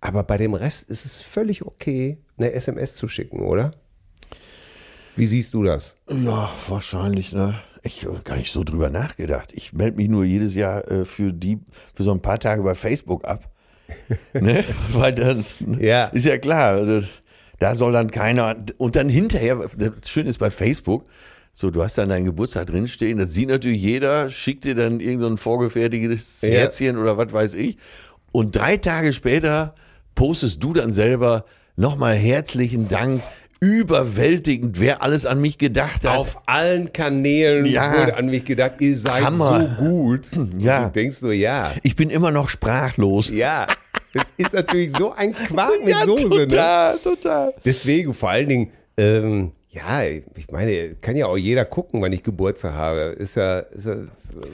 aber 0.00 0.22
bei 0.22 0.38
dem 0.38 0.54
Rest 0.54 0.88
ist 0.88 1.04
es 1.04 1.20
völlig 1.20 1.60
okay, 1.66 2.16
eine 2.38 2.52
SMS 2.52 2.96
zu 2.96 3.06
schicken, 3.06 3.40
oder? 3.40 3.72
Wie 5.16 5.26
siehst 5.26 5.54
du 5.54 5.62
das? 5.62 5.94
Ja, 6.08 6.50
wahrscheinlich, 6.68 7.32
ne? 7.32 7.54
Ich 7.82 8.04
habe 8.06 8.20
gar 8.24 8.36
nicht 8.36 8.52
so 8.52 8.64
drüber 8.64 8.88
nachgedacht. 8.90 9.52
Ich 9.54 9.72
melde 9.72 9.96
mich 9.98 10.08
nur 10.08 10.24
jedes 10.24 10.54
Jahr 10.54 10.90
äh, 10.90 11.04
für 11.04 11.32
die, 11.32 11.58
für 11.94 12.02
so 12.02 12.12
ein 12.12 12.20
paar 12.22 12.40
Tage 12.40 12.62
bei 12.62 12.74
Facebook 12.74 13.24
ab. 13.26 13.50
ne? 14.32 14.64
Weil 14.90 15.14
dann 15.14 15.44
Ja. 15.78 16.06
ist 16.06 16.24
ja 16.24 16.38
klar, 16.38 16.72
also, 16.74 17.06
da 17.58 17.74
soll 17.76 17.92
dann 17.92 18.10
keiner. 18.10 18.56
Und 18.78 18.96
dann 18.96 19.08
hinterher, 19.08 19.68
das 19.76 20.08
Schöne 20.10 20.30
ist 20.30 20.38
bei 20.38 20.50
Facebook, 20.50 21.04
so, 21.52 21.70
du 21.70 21.84
hast 21.84 21.96
dann 21.98 22.08
deinen 22.08 22.24
Geburtstag 22.24 22.66
drinstehen, 22.66 23.18
das 23.18 23.32
sieht 23.32 23.48
natürlich 23.48 23.80
jeder, 23.80 24.30
schickt 24.30 24.64
dir 24.64 24.74
dann 24.74 24.98
irgend 24.98 25.20
so 25.20 25.28
ein 25.28 25.36
vorgefertigtes 25.36 26.40
Ja. 26.40 26.48
Herzchen 26.48 26.96
oder 26.98 27.16
was 27.16 27.32
weiß 27.32 27.54
ich. 27.54 27.76
Und 28.32 28.56
drei 28.56 28.76
Tage 28.78 29.12
später 29.12 29.74
postest 30.16 30.62
du 30.64 30.72
dann 30.72 30.92
selber 30.92 31.44
nochmal 31.76 32.16
herzlichen 32.16 32.88
Dank, 32.88 33.22
überwältigend, 33.64 34.78
wer 34.80 35.02
alles 35.02 35.26
an 35.26 35.40
mich 35.40 35.58
gedacht 35.58 36.04
hat. 36.04 36.16
Auf 36.16 36.38
allen 36.46 36.92
Kanälen 36.92 37.64
Ja. 37.66 37.92
wurde 37.98 38.16
an 38.16 38.26
mich 38.26 38.44
gedacht, 38.44 38.74
ihr 38.80 38.96
seid 38.96 39.24
Hammer. 39.24 39.74
so 39.78 39.84
gut. 39.84 40.26
Ja. 40.58 40.78
Und 40.86 40.94
du 40.96 41.00
denkst 41.00 41.18
so, 41.18 41.30
ja, 41.32 41.72
Ich 41.82 41.96
bin 41.96 42.10
immer 42.10 42.30
noch 42.30 42.48
sprachlos. 42.48 43.30
ja. 43.30 43.66
Es 44.16 44.22
ist 44.36 44.52
natürlich 44.52 44.96
so 44.96 45.12
ein 45.12 45.32
Quark 45.34 45.72
mit 45.84 45.92
Soße. 46.04 46.28
Ne? 46.28 46.46
total, 46.46 46.98
total. 46.98 47.54
Deswegen 47.64 48.14
vor 48.14 48.30
allen 48.30 48.48
Dingen, 48.48 48.70
ähm, 48.96 49.50
ja, 49.70 50.04
ich 50.04 50.52
meine, 50.52 50.94
kann 51.00 51.16
ja 51.16 51.26
auch 51.26 51.36
jeder 51.36 51.64
gucken, 51.64 52.00
wann 52.00 52.12
ich 52.12 52.22
Geburtstag 52.22 52.74
habe. 52.74 53.16
Ist 53.18 53.34
ja, 53.34 53.58
ist 53.58 53.86
ja 53.88 53.96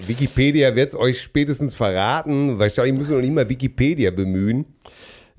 Wikipedia 0.06 0.74
wird 0.74 0.90
es 0.90 0.94
euch 0.94 1.20
spätestens 1.20 1.74
verraten. 1.74 2.58
Wahrscheinlich 2.58 2.94
müssen 2.94 3.10
wir 3.10 3.16
noch 3.16 3.22
nicht 3.22 3.34
mal 3.34 3.46
Wikipedia 3.50 4.10
bemühen. 4.10 4.64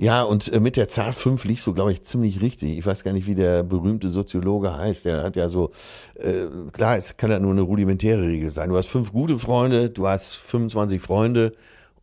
Ja, 0.02 0.24
und 0.24 0.52
äh, 0.52 0.60
mit 0.60 0.78
der 0.78 0.88
Zahl 0.88 1.14
5 1.14 1.44
liegst 1.46 1.68
du, 1.68 1.74
glaube 1.74 1.92
ich, 1.94 2.02
ziemlich 2.04 2.42
richtig. 2.42 2.76
Ich 2.78 2.86
weiß 2.86 3.04
gar 3.04 3.14
nicht, 3.14 3.28
wie 3.28 3.36
der 3.36 3.62
berühmte 3.62 4.10
Soziologe 4.10 4.76
heißt. 4.76 5.06
Der 5.06 5.22
hat 5.24 5.36
ja 5.36 5.48
so, 5.48 5.70
äh, 6.16 6.46
klar, 6.74 6.98
es 6.98 7.16
kann 7.18 7.30
ja 7.30 7.38
nur 7.40 7.52
eine 7.52 7.62
rudimentäre 7.62 8.24
Regel 8.24 8.50
sein. 8.50 8.70
Du 8.70 8.78
hast 8.78 8.88
fünf 8.88 9.12
gute 9.12 9.38
Freunde, 9.38 9.92
du 9.92 10.08
hast 10.08 10.38
25 10.38 11.00
Freunde 11.00 11.52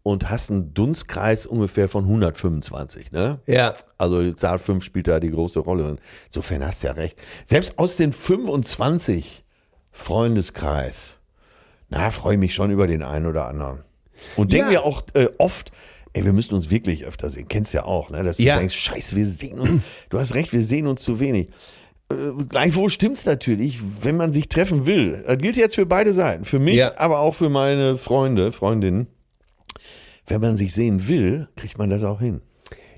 und 0.05 0.31
hast 0.31 0.51
einen 0.53 0.73
Dunstkreis 0.75 1.45
ungefähr 1.45 1.89
von 1.89 2.05
125, 2.05 3.11
ne? 3.11 3.41
Ja. 3.47 3.73
Also 3.99 4.23
die 4.23 4.37
Zahl 4.37 4.61
5 4.61 4.85
spielt 4.85 5.09
da 5.09 5.19
die 5.19 5.33
große 5.33 5.59
Rolle. 5.59 5.97
Insofern 6.27 6.65
hast 6.65 6.85
du 6.85 6.87
ja 6.87 6.93
recht. 6.93 7.21
Selbst 7.47 7.81
aus 7.81 7.97
den 7.97 8.13
25 8.13 9.45
Freundeskreis, 9.91 11.15
na, 11.89 12.11
freue 12.13 12.35
ich 12.35 12.41
mich 12.41 12.55
schon 12.55 12.71
über 12.71 12.87
den 12.87 13.03
einen 13.03 13.27
oder 13.27 13.49
anderen. 13.49 13.81
Und 14.37 14.53
Ja. 14.53 14.69
mir 14.69 14.85
auch 14.85 15.03
äh, 15.15 15.29
oft, 15.39 15.73
ey, 16.19 16.25
wir 16.25 16.33
müssen 16.33 16.55
uns 16.55 16.71
wirklich 16.71 17.05
öfter 17.07 17.31
sehen. 17.31 17.47
Kennst 17.49 17.73
ja 17.75 17.85
auch, 17.85 18.11
ne? 18.11 18.23
Dass 18.25 18.39
du 18.39 18.43
Ja. 18.43 18.59
denkst, 18.59 18.75
scheiße, 18.75 19.15
wir 19.17 19.27
sehen 19.27 19.61
uns. 19.61 19.83
Du 20.11 20.19
hast 20.19 20.35
recht, 20.35 20.53
wir 20.53 20.63
sehen 20.65 20.87
uns 20.87 21.03
zu 21.03 21.21
wenig. 21.21 21.49
Äh, 22.11 22.15
gleichwohl 22.49 22.91
stimmt's 22.91 23.25
natürlich, 23.27 23.79
wenn 24.03 24.17
man 24.17 24.33
sich 24.33 24.49
treffen 24.49 24.87
will. 24.87 25.23
Das 25.27 25.39
gilt 25.39 25.57
jetzt 25.57 25.75
für 25.75 25.87
beide 25.87 26.13
Seiten. 26.13 26.45
Für 26.45 26.59
mich, 26.59 26.77
Ja. 26.77 26.93
aber 26.97 27.21
auch 27.21 27.35
für 27.35 27.49
meine 27.51 27.99
Freunde, 27.99 28.53
Freundinnen. 28.53 29.07
Wenn 30.27 30.41
man 30.41 30.57
sich 30.57 30.73
sehen 30.75 31.09
will, 31.09 31.49
kriegt 31.57 31.79
man 31.79 31.89
das 31.91 32.05
auch 32.05 32.21
hin. 32.21 32.41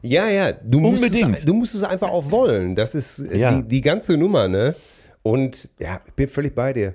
Ja, 0.02 0.28
ja, 0.28 0.52
du 0.52 0.80
musst, 0.80 0.94
Unbedingt. 1.02 1.36
Es, 1.38 1.44
du 1.44 1.52
musst 1.54 1.74
es 1.74 1.82
einfach 1.82 2.08
auch 2.08 2.30
wollen. 2.30 2.74
Das 2.74 2.94
ist 2.94 3.18
äh, 3.18 3.36
Ja. 3.38 3.60
die, 3.60 3.68
die 3.68 3.80
ganze 3.82 4.16
Nummer, 4.16 4.48
ne? 4.48 4.74
Und 5.22 5.68
ja, 5.78 6.00
ich 6.06 6.14
bin 6.14 6.28
völlig 6.28 6.54
bei 6.54 6.72
dir. 6.72 6.94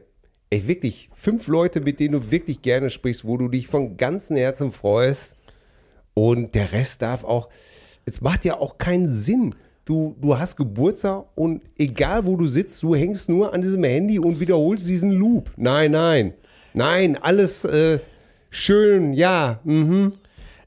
Ey, 0.50 0.68
wirklich, 0.68 1.10
fünf 1.14 1.48
Leute, 1.48 1.82
mit 1.82 2.00
denen 2.00 2.14
du 2.20 2.32
wirklich 2.32 2.62
gerne 2.62 2.90
sprichst, 2.90 3.26
wo 3.26 3.38
du 3.38 3.48
dich 3.48 3.68
von 3.68 3.98
ganzem 3.98 4.38
Herzen 4.38 4.72
freust. 4.72 5.35
Und 6.16 6.56
der 6.56 6.72
Rest 6.72 7.02
darf 7.04 7.24
auch. 7.24 7.50
Es 8.06 8.22
macht 8.22 8.44
ja 8.46 8.58
auch 8.58 8.78
keinen 8.80 9.08
Sinn. 9.08 9.54
Du, 9.84 10.16
du 10.20 10.38
hast 10.40 10.56
Geburtstag 10.56 11.26
und 11.36 11.62
egal 11.78 12.26
wo 12.26 12.36
du 12.38 12.48
sitzt, 12.48 12.82
du 12.82 12.96
hängst 12.96 13.30
nur 13.30 13.54
an 13.54 13.62
diesem 13.62 13.84
Handy 13.84 14.18
und 14.18 14.40
wiederholst 14.40 14.88
diesen 14.88 15.12
Loop. 15.12 15.52
Nein, 15.58 15.92
nein. 15.92 16.34
Nein, 16.74 17.18
alles 17.22 17.64
äh, 17.66 18.00
schön, 18.50 19.14
ja. 19.14 19.60
Mhm. 19.64 20.14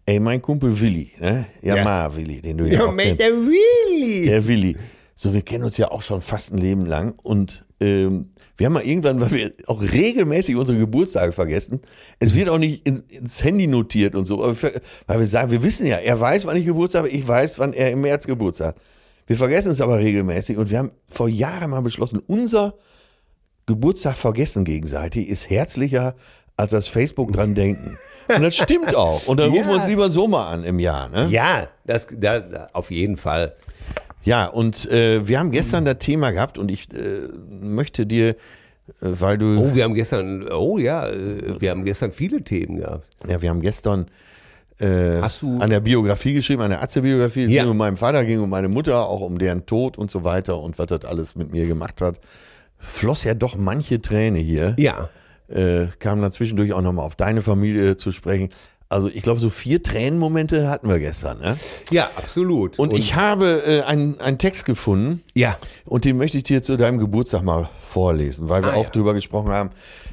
Ey, 0.07 0.21
mein 0.21 0.41
Kumpel 0.41 0.81
Willi, 0.81 1.11
ne? 1.19 1.47
Ja, 1.63 1.77
Ja. 1.77 1.85
Ma 1.85 2.15
Willi, 2.15 2.41
den 2.41 2.59
du 2.59 2.65
ja, 2.67 2.75
Ja, 2.75 2.85
auch 2.87 2.97
kennst. 2.97 3.21
der 3.21 3.33
Willi. 3.33 4.27
Der 4.27 4.47
Willi. 4.47 4.77
So, 5.17 5.35
wir 5.35 5.43
kennen 5.43 5.65
uns 5.65 5.77
ja 5.77 5.91
auch 5.91 6.03
schon 6.03 6.23
fast 6.23 6.53
ein 6.53 6.59
Leben 6.59 6.87
lang 6.87 7.15
und 7.23 7.65
ähm, 7.81 8.29
wir 8.59 8.67
haben 8.67 8.75
mal 8.75 8.83
irgendwann, 8.83 9.21
weil 9.21 9.31
wir 9.31 9.53
auch 9.69 9.81
regelmäßig 9.81 10.57
unsere 10.57 10.77
Geburtstage 10.79 11.33
vergessen, 11.33 11.81
es 12.19 12.35
wird 12.35 12.49
auch 12.49 12.59
nicht 12.59 12.87
in, 12.87 13.05
ins 13.09 13.43
Handy 13.43 13.67
notiert 13.67 14.15
und 14.15 14.27
so, 14.27 14.41
weil 15.07 15.19
wir 15.21 15.27
sagen, 15.27 15.51
wir 15.51 15.63
wissen 15.63 15.87
ja, 15.87 15.97
er 15.97 16.19
weiß, 16.21 16.45
wann 16.45 16.57
ich 16.57 16.67
Geburtstag 16.67 17.01
habe, 17.05 17.09
ich 17.09 17.27
weiß, 17.27 17.59
wann 17.59 17.73
er 17.73 17.91
im 17.93 18.01
März 18.03 18.27
Geburtstag 18.27 18.75
hat. 18.75 18.77
Wir 19.27 19.37
vergessen 19.37 19.71
es 19.71 19.81
aber 19.81 19.99
regelmäßig 19.99 20.57
und 20.59 20.71
wir 20.71 20.79
haben 20.79 20.91
vor 21.09 21.29
Jahren 21.29 21.71
mal 21.71 21.83
beschlossen, 21.83 22.21
unser 22.27 22.75
Geburtstag 23.67 24.17
vergessen 24.17 24.65
gegenseitig 24.65 25.29
ist 25.29 25.49
herzlicher 25.51 26.15
als 26.57 26.73
das 26.73 26.89
Facebook 26.89 27.33
dran 27.33 27.55
denken. 27.55 27.99
Und 28.35 28.43
das 28.43 28.57
stimmt 28.57 28.95
auch. 28.97 29.27
Und 29.27 29.39
dann 29.39 29.53
Ja. 29.53 29.59
rufen 29.59 29.69
wir 29.69 29.75
uns 29.77 29.87
lieber 29.87 30.11
so 30.11 30.27
mal 30.27 30.51
an 30.51 30.65
im 30.65 30.79
Jahr. 30.81 31.09
Ne? 31.09 31.29
Ja, 31.31 31.69
das, 31.87 32.09
da, 32.11 32.41
da, 32.41 32.69
auf 32.73 32.91
jeden 32.91 33.17
Fall. 33.17 33.55
Ja, 34.25 34.47
und 34.47 34.91
äh, 34.91 35.27
wir 35.27 35.39
haben 35.39 35.51
gestern 35.51 35.85
das 35.85 35.99
Thema 35.99 36.31
gehabt 36.33 36.59
und 36.59 36.71
ich 36.71 36.89
äh, 36.93 37.29
möchte 37.61 38.05
dir, 38.07 38.31
äh, 38.31 38.35
weil 39.01 39.39
du, 39.39 39.59
Oh, 39.59 39.75
wir 39.75 39.85
haben 39.85 39.95
gestern, 39.95 40.51
oh 40.51 40.79
ja, 40.79 41.09
äh, 41.09 41.61
wir 41.61 41.71
haben 41.71 41.85
gestern 41.85 42.13
viele 42.13 42.43
Themen 42.43 42.77
gehabt. 42.79 43.07
ja, 43.29 43.41
wir 43.41 43.49
haben 43.51 43.61
gestern 43.61 44.07
äh, 44.81 45.21
an 45.59 45.71
der 45.71 45.81
Biografie 45.81 46.35
geschrieben, 46.35 46.63
an 46.63 46.71
der 46.71 46.83
Atze-Biografie. 46.83 47.45
Es 47.45 47.51
Ja. 47.51 47.63
ging 47.63 47.71
um 47.73 47.77
meinen 47.77 47.97
Vater, 47.97 48.25
ging 48.25 48.41
um 48.41 48.51
meine 48.51 48.69
Mutter, 48.69 49.07
auch 49.09 49.21
um 49.23 49.39
deren 49.39 49.67
Tod 49.67 49.99
und 49.99 50.11
so 50.11 50.23
weiter 50.25 50.59
und 50.61 50.79
was 50.79 50.87
das 50.89 51.05
alles 51.05 51.35
mit 51.35 51.51
mir 51.53 51.67
gemacht 51.67 52.01
hat. 52.01 52.21
Floss 52.79 53.25
ja 53.25 53.35
doch 53.35 53.57
manche 53.57 54.01
Träne 54.01 54.39
hier. 54.39 54.75
Ja. 54.79 55.09
Äh, 55.49 55.87
kam 55.99 56.21
dann 56.21 56.31
zwischendurch 56.31 56.73
auch 56.75 56.83
nochmal 56.83 57.05
auf 57.07 57.17
deine 57.17 57.43
Familie 57.43 57.97
zu 57.97 58.13
sprechen. 58.13 58.51
Also 58.91 59.09
ich 59.09 59.23
glaube, 59.23 59.39
so 59.39 59.51
vier 59.51 59.83
Tränenmomente 59.83 60.69
hatten 60.71 60.89
wir 60.89 60.99
gestern. 60.99 61.41
Ne? 61.41 61.59
Ja, 61.91 62.11
absolut. 62.17 62.79
Und, 62.79 62.97
ich 62.97 63.15
habe 63.17 63.63
äh, 63.67 63.83
einen, 63.83 64.19
einen 64.21 64.39
Text 64.39 64.65
gefunden, 64.65 65.23
Ja. 65.35 65.59
und 65.85 66.07
den 66.07 66.17
möchte 66.17 66.39
ich 66.39 66.45
dir 66.45 66.63
zu 66.63 66.77
deinem 66.79 66.99
Geburtstag 66.99 67.43
mal 67.43 67.69
vorlesen, 67.85 68.49
weil 68.49 68.63
wir 68.63 68.73
Ah, 68.73 68.77
auch 68.77 68.85
ja. 68.85 68.91
drüber 68.91 69.13
gesprochen 69.13 69.51
haben, 69.51 69.71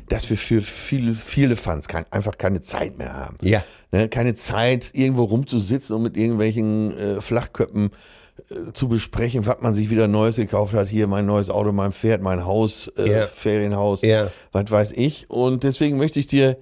dass 0.10 0.30
wir 0.30 0.36
für 0.38 0.62
viele, 0.62 1.14
viele 1.14 1.56
Fans 1.56 1.88
kein, 1.88 2.06
einfach 2.12 2.38
keine 2.38 2.62
Zeit 2.64 2.98
mehr 2.98 3.14
haben. 3.14 3.38
Ja. 3.42 3.64
Ne, 3.94 4.10
keine 4.10 4.34
Zeit, 4.34 4.92
irgendwo 4.94 5.24
rumzusitzen 5.24 5.96
und 5.96 6.02
mit 6.04 6.18
irgendwelchen 6.18 6.98
äh, 6.98 7.22
Flachköppen 7.22 7.92
äh, 8.50 8.74
zu 8.74 8.90
besprechen, 8.90 9.46
was 9.46 9.62
man 9.62 9.74
sich 9.74 9.90
wieder 9.90 10.10
Neues 10.10 10.36
gekauft 10.36 10.74
hat. 10.74 10.90
Hier 10.90 11.08
mein 11.08 11.26
neues 11.26 11.50
Auto, 11.50 11.72
mein 11.72 11.94
Pferd, 11.94 12.22
mein 12.22 12.44
Haus, 12.44 12.92
äh, 12.98 13.10
Ja. 13.10 13.28
Ferienhaus, 13.28 14.02
Ja. 14.02 14.32
was 14.52 14.70
weiß 14.70 14.92
ich. 14.92 15.30
Und 15.30 15.64
deswegen 15.64 15.96
möchte 15.96 16.20
ich 16.20 16.28
dir 16.28 16.58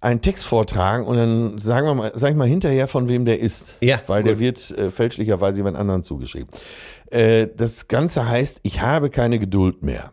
einen 0.00 0.22
Text 0.22 0.46
vortragen 0.46 1.06
und 1.06 1.16
dann 1.16 1.58
sagen 1.58 1.86
wir 1.86 1.94
mal, 1.94 2.12
sag 2.14 2.30
ich 2.30 2.36
mal 2.36 2.48
hinterher, 2.48 2.88
von 2.88 3.08
wem 3.08 3.24
der 3.24 3.40
ist. 3.40 3.76
Ja, 3.80 4.00
Weil 4.06 4.22
der 4.22 4.34
gut. 4.34 4.40
wird 4.40 4.70
äh, 4.72 4.90
fälschlicherweise 4.90 5.58
jemand 5.58 5.76
anderen 5.76 6.02
zugeschrieben. 6.02 6.48
Äh, 7.10 7.48
das 7.54 7.88
Ganze 7.88 8.28
heißt, 8.28 8.60
ich 8.62 8.80
habe 8.80 9.10
keine 9.10 9.38
Geduld 9.38 9.82
mehr. 9.82 10.12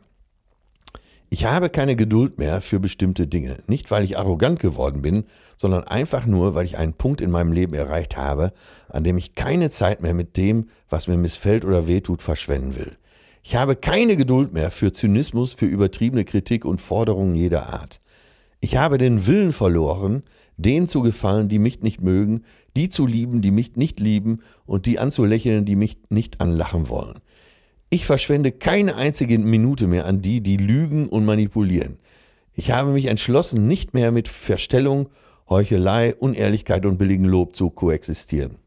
Ich 1.29 1.45
habe 1.45 1.69
keine 1.69 1.95
Geduld 1.95 2.37
mehr 2.37 2.61
für 2.61 2.79
bestimmte 2.79 3.27
Dinge. 3.27 3.57
Nicht, 3.67 3.91
weil 3.91 4.03
ich 4.03 4.17
arrogant 4.17 4.59
geworden 4.59 5.01
bin, 5.01 5.25
sondern 5.57 5.83
einfach 5.83 6.25
nur, 6.25 6.55
weil 6.55 6.65
ich 6.65 6.77
einen 6.77 6.93
Punkt 6.93 7.19
in 7.19 7.31
meinem 7.31 7.51
Leben 7.51 7.73
erreicht 7.73 8.15
habe, 8.15 8.53
an 8.87 9.03
dem 9.03 9.17
ich 9.17 9.35
keine 9.35 9.69
Zeit 9.69 10.01
mehr 10.01 10.13
mit 10.13 10.37
dem, 10.37 10.69
was 10.89 11.07
mir 11.07 11.17
missfällt 11.17 11.65
oder 11.65 11.87
wehtut, 11.87 12.21
verschwenden 12.21 12.75
will. 12.75 12.93
Ich 13.43 13.55
habe 13.55 13.75
keine 13.75 14.15
Geduld 14.15 14.53
mehr 14.53 14.71
für 14.71 14.91
Zynismus, 14.93 15.53
für 15.53 15.65
übertriebene 15.65 16.25
Kritik 16.25 16.65
und 16.65 16.81
Forderungen 16.81 17.35
jeder 17.35 17.69
Art. 17.73 17.99
Ich 18.59 18.75
habe 18.75 18.97
den 18.97 19.27
Willen 19.27 19.53
verloren, 19.53 20.23
denen 20.57 20.87
zu 20.87 21.01
gefallen, 21.01 21.49
die 21.49 21.59
mich 21.59 21.81
nicht 21.81 22.01
mögen, 22.01 22.43
die 22.75 22.89
zu 22.89 23.05
lieben, 23.05 23.41
die 23.41 23.51
mich 23.51 23.75
nicht 23.75 23.99
lieben 23.99 24.41
und 24.65 24.85
die 24.85 24.99
anzulächeln, 24.99 25.65
die 25.65 25.75
mich 25.75 25.97
nicht 26.09 26.41
anlachen 26.41 26.89
wollen. 26.89 27.19
Ich 27.89 28.05
verschwende 28.05 28.51
keine 28.51 28.95
einzige 28.95 29.37
Minute 29.39 29.87
mehr 29.87 30.05
an 30.05 30.21
die, 30.21 30.41
die 30.41 30.57
lügen 30.57 31.07
und 31.07 31.25
manipulieren. 31.25 31.99
Ich 32.53 32.71
habe 32.71 32.91
mich 32.91 33.05
entschlossen, 33.05 33.67
nicht 33.67 33.93
mehr 33.93 34.11
mit 34.11 34.27
Verstellung, 34.27 35.09
Heuchelei, 35.47 36.15
Unehrlichkeit 36.15 36.85
und 36.85 36.97
billigen 36.97 37.25
Lob 37.25 37.55
zu 37.55 37.69
koexistieren. 37.69 38.57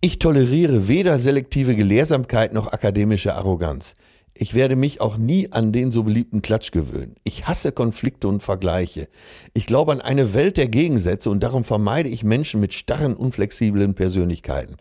Ich 0.00 0.18
toleriere 0.18 0.88
weder 0.88 1.18
selektive 1.18 1.76
Gelehrsamkeit 1.76 2.54
noch 2.54 2.72
akademische 2.72 3.34
Arroganz. 3.34 3.94
Ich 4.34 4.54
werde 4.54 4.76
mich 4.76 5.00
auch 5.00 5.16
nie 5.16 5.52
an 5.52 5.72
den 5.72 5.90
so 5.90 6.02
beliebten 6.02 6.40
Klatsch 6.40 6.70
gewöhnen. 6.70 7.16
Ich 7.24 7.46
hasse 7.46 7.72
Konflikte 7.72 8.28
und 8.28 8.42
Vergleiche. 8.42 9.08
Ich 9.54 9.66
glaube 9.66 9.92
an 9.92 10.00
eine 10.00 10.34
Welt 10.34 10.56
der 10.56 10.68
Gegensätze 10.68 11.30
und 11.30 11.42
darum 11.42 11.64
vermeide 11.64 12.08
ich 12.08 12.24
Menschen 12.24 12.60
mit 12.60 12.72
starren, 12.72 13.14
unflexiblen 13.14 13.94
Persönlichkeiten. 13.94 14.76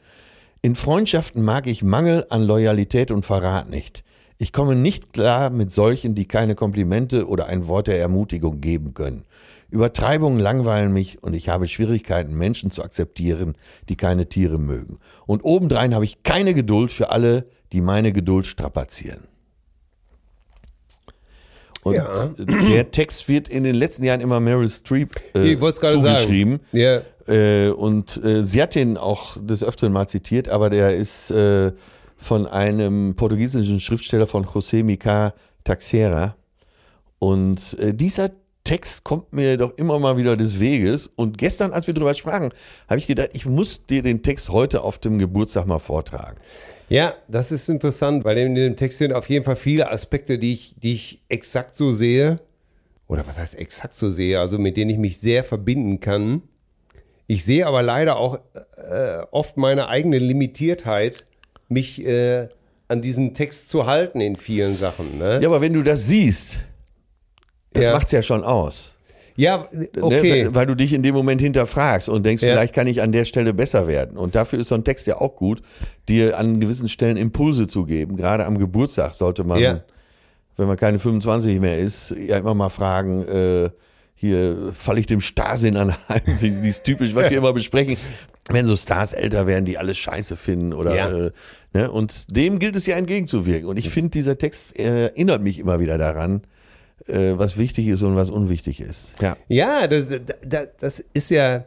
In 0.61 0.75
Freundschaften 0.75 1.41
mag 1.41 1.67
ich 1.67 1.83
Mangel 1.83 2.25
an 2.29 2.43
Loyalität 2.43 3.11
und 3.11 3.25
Verrat 3.25 3.69
nicht. 3.69 4.03
Ich 4.37 4.53
komme 4.53 4.75
nicht 4.75 5.13
klar 5.13 5.49
mit 5.49 5.71
solchen, 5.71 6.15
die 6.15 6.25
keine 6.25 6.55
Komplimente 6.55 7.27
oder 7.27 7.47
ein 7.47 7.67
Wort 7.67 7.87
der 7.87 7.99
Ermutigung 7.99 8.61
geben 8.61 8.93
können. 8.93 9.25
Übertreibungen 9.69 10.39
langweilen 10.39 10.93
mich 10.93 11.21
und 11.23 11.33
ich 11.33 11.49
habe 11.49 11.67
Schwierigkeiten, 11.67 12.37
Menschen 12.37 12.71
zu 12.71 12.83
akzeptieren, 12.83 13.55
die 13.87 13.95
keine 13.95 14.27
Tiere 14.27 14.57
mögen. 14.57 14.99
Und 15.25 15.43
obendrein 15.43 15.93
habe 15.93 16.05
ich 16.05 16.23
keine 16.23 16.53
Geduld 16.53 16.91
für 16.91 17.11
alle, 17.11 17.47
die 17.71 17.81
meine 17.81 18.11
Geduld 18.11 18.47
strapazieren. 18.47 19.28
Und 21.83 21.95
Ja. 21.95 22.27
der 22.37 22.91
Text 22.91 23.27
wird 23.29 23.47
in 23.47 23.63
den 23.63 23.75
letzten 23.75 24.03
Jahren 24.03 24.21
immer 24.21 24.39
Meryl 24.39 24.69
Streep 24.69 25.15
äh, 25.33 25.57
zugeschrieben. 25.57 26.59
Ja. 26.71 27.01
Äh, 27.27 27.69
und 27.69 28.21
äh, 28.23 28.43
sie 28.43 28.61
hat 28.61 28.75
den 28.75 28.97
auch 28.97 29.37
des 29.39 29.63
Öfteren 29.63 29.93
mal 29.93 30.07
zitiert, 30.07 30.49
aber 30.49 30.69
der 30.69 30.95
ist 30.95 31.31
äh, 31.31 31.71
von 32.17 32.47
einem 32.47 33.15
portugiesischen 33.15 33.79
Schriftsteller 33.79 34.27
von 34.27 34.45
José 34.45 34.83
Mica 34.83 35.33
Taxera. 35.63 36.35
Und 37.19 37.77
äh, 37.79 37.93
dieser 37.93 38.31
Text 38.69 39.03
kommt 39.03 39.33
mir 39.33 39.57
doch 39.57 39.75
immer 39.79 39.97
mal 39.97 40.15
wieder 40.15 40.37
des 40.37 40.59
Weges. 40.59 41.09
Und 41.15 41.39
gestern, 41.39 41.73
als 41.73 41.87
wir 41.87 41.95
drüber 41.95 42.13
sprachen, 42.13 42.53
habe 42.87 42.99
ich 42.99 43.07
gedacht, 43.07 43.31
ich 43.33 43.47
muss 43.47 43.83
dir 43.87 44.03
den 44.03 44.21
Text 44.21 44.49
heute 44.49 44.83
auf 44.83 44.99
dem 44.99 45.17
Geburtstag 45.17 45.65
mal 45.65 45.79
vortragen. 45.79 46.37
Ja, 46.87 47.15
das 47.27 47.51
ist 47.51 47.67
interessant, 47.67 48.25
weil 48.25 48.37
in 48.37 48.53
dem 48.53 48.75
Text 48.75 48.99
sind 48.99 49.11
auf 49.11 49.27
jeden 49.27 49.43
Fall 49.43 49.55
viele 49.55 49.91
Aspekte, 49.91 50.37
die 50.37 50.53
ich, 50.53 50.75
die 50.77 50.93
ich 50.93 51.23
exakt 51.29 51.75
so 51.75 51.91
sehe. 51.93 52.41
Oder 53.07 53.25
was 53.25 53.39
heißt 53.39 53.57
exakt 53.57 53.95
so 53.95 54.11
sehe? 54.11 54.39
Also 54.39 54.59
mit 54.59 54.77
denen 54.77 54.91
ich 54.91 54.99
mich 54.99 55.19
sehr 55.19 55.43
verbinden 55.43 55.99
kann. 55.99 56.43
Ich 57.25 57.43
sehe 57.43 57.65
aber 57.65 57.81
leider 57.81 58.17
auch 58.17 58.37
äh, 58.77 59.23
oft 59.31 59.57
meine 59.57 59.87
eigene 59.87 60.19
Limitiertheit, 60.19 61.25
mich 61.69 62.05
äh, 62.05 62.49
an 62.87 63.01
diesen 63.01 63.33
Text 63.33 63.69
zu 63.69 63.87
halten 63.87 64.21
in 64.21 64.35
vielen 64.35 64.77
Sachen. 64.77 65.17
Ne? 65.17 65.39
Ja, 65.41 65.49
aber 65.49 65.59
wenn 65.59 65.73
du 65.73 65.81
das 65.81 66.05
siehst, 66.05 66.57
das 67.73 67.85
Ja. 67.85 67.93
macht's 67.93 68.11
ja 68.11 68.21
schon 68.21 68.43
aus. 68.43 68.93
Ja, 69.35 69.69
okay. 70.01 70.43
Ne? 70.45 70.55
Weil 70.55 70.65
du 70.65 70.75
dich 70.75 70.91
in 70.91 71.01
dem 71.01 71.15
Moment 71.15 71.39
hinterfragst 71.39 72.09
und 72.09 72.25
denkst, 72.25 72.43
Ja. 72.43 72.49
vielleicht 72.53 72.73
kann 72.75 72.87
ich 72.87 73.01
an 73.01 73.13
der 73.13 73.23
Stelle 73.23 73.53
besser 73.53 73.87
werden. 73.87 74.17
Und 74.17 74.35
dafür 74.35 74.59
ist 74.59 74.67
so 74.67 74.75
ein 74.75 74.83
Text 74.83 75.07
ja 75.07 75.21
auch 75.21 75.35
gut, 75.37 75.61
dir 76.09 76.37
an 76.37 76.59
gewissen 76.59 76.89
Stellen 76.89 77.15
Impulse 77.15 77.67
zu 77.67 77.85
geben. 77.85 78.17
Gerade 78.17 78.45
am 78.45 78.57
Geburtstag 78.57 79.13
sollte 79.13 79.45
man, 79.45 79.59
Ja. 79.59 79.81
wenn 80.57 80.67
man 80.67 80.75
keine 80.75 80.99
25 80.99 81.59
mehr 81.61 81.79
ist, 81.79 82.13
ja 82.17 82.37
immer 82.37 82.53
mal 82.53 82.67
fragen, 82.67 83.25
äh, 83.27 83.69
hier 84.13 84.71
falle 84.73 84.99
ich 84.99 85.05
dem 85.05 85.21
Starrsinn 85.21 85.77
anheim. 85.77 86.21
Die 86.41 86.67
ist 86.67 86.83
typisch, 86.83 87.15
was 87.15 87.29
wir 87.29 87.37
immer 87.37 87.53
besprechen. 87.53 87.95
Wenn 88.49 88.65
so 88.65 88.75
Stars 88.75 89.13
älter 89.13 89.47
werden, 89.47 89.63
die 89.63 89.77
alles 89.77 89.97
scheiße 89.99 90.35
finden 90.35 90.73
oder 90.73 90.95
Ja. 90.95 91.09
äh, 91.27 91.31
ne? 91.73 91.89
und 91.91 92.35
dem 92.35 92.59
gilt 92.59 92.75
es 92.75 92.87
ja 92.87 92.97
entgegenzuwirken. 92.97 93.69
Und 93.69 93.77
ich 93.77 93.89
finde, 93.89 94.09
dieser 94.09 94.37
Text 94.37 94.77
äh, 94.77 95.03
erinnert 95.05 95.41
mich 95.41 95.59
immer 95.59 95.79
wieder 95.79 95.97
daran, 95.97 96.41
äh, 97.09 97.37
was 97.37 97.57
wichtig 97.57 97.87
ist 97.87 98.03
und 98.03 98.15
was 98.15 98.29
unwichtig 98.29 98.79
ist. 98.79 99.15
Ja. 99.21 99.37
Ja, 99.47 99.87
das, 99.87 100.07
das, 100.45 100.67
das 100.79 101.03
ist 101.13 101.29
ja, 101.29 101.65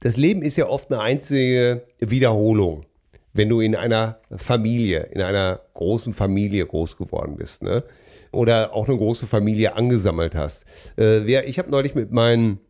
das 0.00 0.16
Leben 0.16 0.42
ist 0.42 0.56
ja 0.56 0.66
oft 0.66 0.92
eine 0.92 1.02
einzige 1.02 1.82
Wiederholung, 1.98 2.86
wenn 3.32 3.48
du 3.48 3.60
in 3.60 3.76
einer 3.76 4.18
Familie, 4.36 5.08
in 5.12 5.22
einer 5.22 5.60
großen 5.74 6.14
Familie 6.14 6.66
groß 6.66 6.96
geworden 6.96 7.36
bist, 7.36 7.62
ne? 7.62 7.84
Oder 8.32 8.74
auch 8.74 8.88
eine 8.88 8.96
große 8.96 9.26
Familie 9.26 9.74
angesammelt 9.74 10.36
hast. 10.36 10.64
Äh, 10.96 11.22
wer, 11.24 11.48
ich 11.48 11.58
habe 11.58 11.68
neulich 11.68 11.96
mit 11.96 12.12
meinen, 12.12 12.60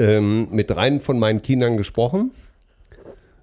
ähm, 0.00 0.48
mit 0.50 0.70
dreien 0.70 0.98
von 0.98 1.20
meinen 1.20 1.40
Kindern 1.40 1.76
gesprochen 1.76 2.32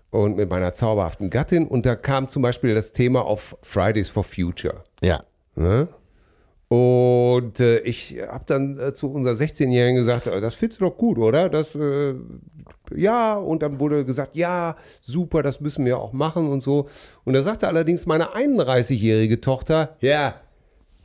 und 0.09 0.35
mit 0.35 0.49
meiner 0.49 0.73
zauberhaften 0.73 1.29
Gattin 1.29 1.65
und 1.65 1.85
da 1.85 1.95
kam 1.95 2.27
zum 2.27 2.41
Beispiel 2.41 2.75
das 2.75 2.91
Thema 2.91 3.23
auf 3.23 3.55
Fridays 3.61 4.09
for 4.09 4.23
Future. 4.23 4.83
Ja. 5.01 5.23
Ne? 5.55 5.87
Und 6.69 7.61
äh, 7.61 7.79
ich 7.79 8.17
habe 8.27 8.43
dann 8.45 8.77
äh, 8.77 8.93
zu 8.93 9.09
unserer 9.11 9.35
16-Jährigen 9.35 9.95
gesagt, 9.95 10.27
äh, 10.27 10.41
das 10.41 10.55
findest 10.55 10.81
du 10.81 10.85
doch 10.85 10.97
gut, 10.97 11.17
oder? 11.17 11.47
Das, 11.47 11.73
äh, 11.75 12.13
ja, 12.93 13.35
und 13.35 13.61
dann 13.63 13.79
wurde 13.79 14.03
gesagt, 14.03 14.35
ja, 14.35 14.75
super, 15.01 15.43
das 15.43 15.61
müssen 15.61 15.85
wir 15.85 15.97
auch 15.97 16.11
machen 16.11 16.49
und 16.49 16.61
so. 16.61 16.87
Und 17.23 17.33
da 17.35 17.41
sagte 17.43 17.67
allerdings 17.69 18.05
meine 18.05 18.35
31-jährige 18.35 19.39
Tochter, 19.39 19.95
ja, 20.01 20.35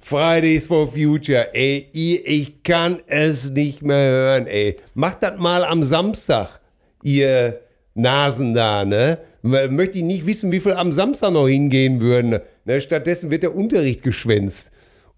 Fridays 0.05 0.67
for 0.67 0.89
Future, 0.89 1.55
ey, 1.55 1.89
ihr- 1.93 2.27
ich 2.27 2.65
kann 2.65 2.99
es 3.07 3.49
nicht 3.51 3.83
mehr 3.83 4.11
hören, 4.11 4.47
ey. 4.49 4.79
Macht 4.95 5.23
das 5.23 5.39
mal 5.39 5.65
am 5.65 5.85
Samstag, 5.85 6.61
ihr 7.05 7.61
Nasen 7.95 8.53
da, 8.55 8.85
ne? 8.85 9.19
Möchte 9.43 9.99
ich 9.99 10.05
nicht 10.05 10.27
wissen, 10.27 10.51
wie 10.51 10.59
viel 10.59 10.73
am 10.73 10.91
Samstag 10.93 11.31
noch 11.33 11.47
hingehen 11.47 12.01
würden. 12.01 12.41
Ne? 12.65 12.81
Stattdessen 12.81 13.31
wird 13.31 13.43
der 13.45 13.55
Unterricht 13.55 14.03
geschwänzt. 14.03 14.72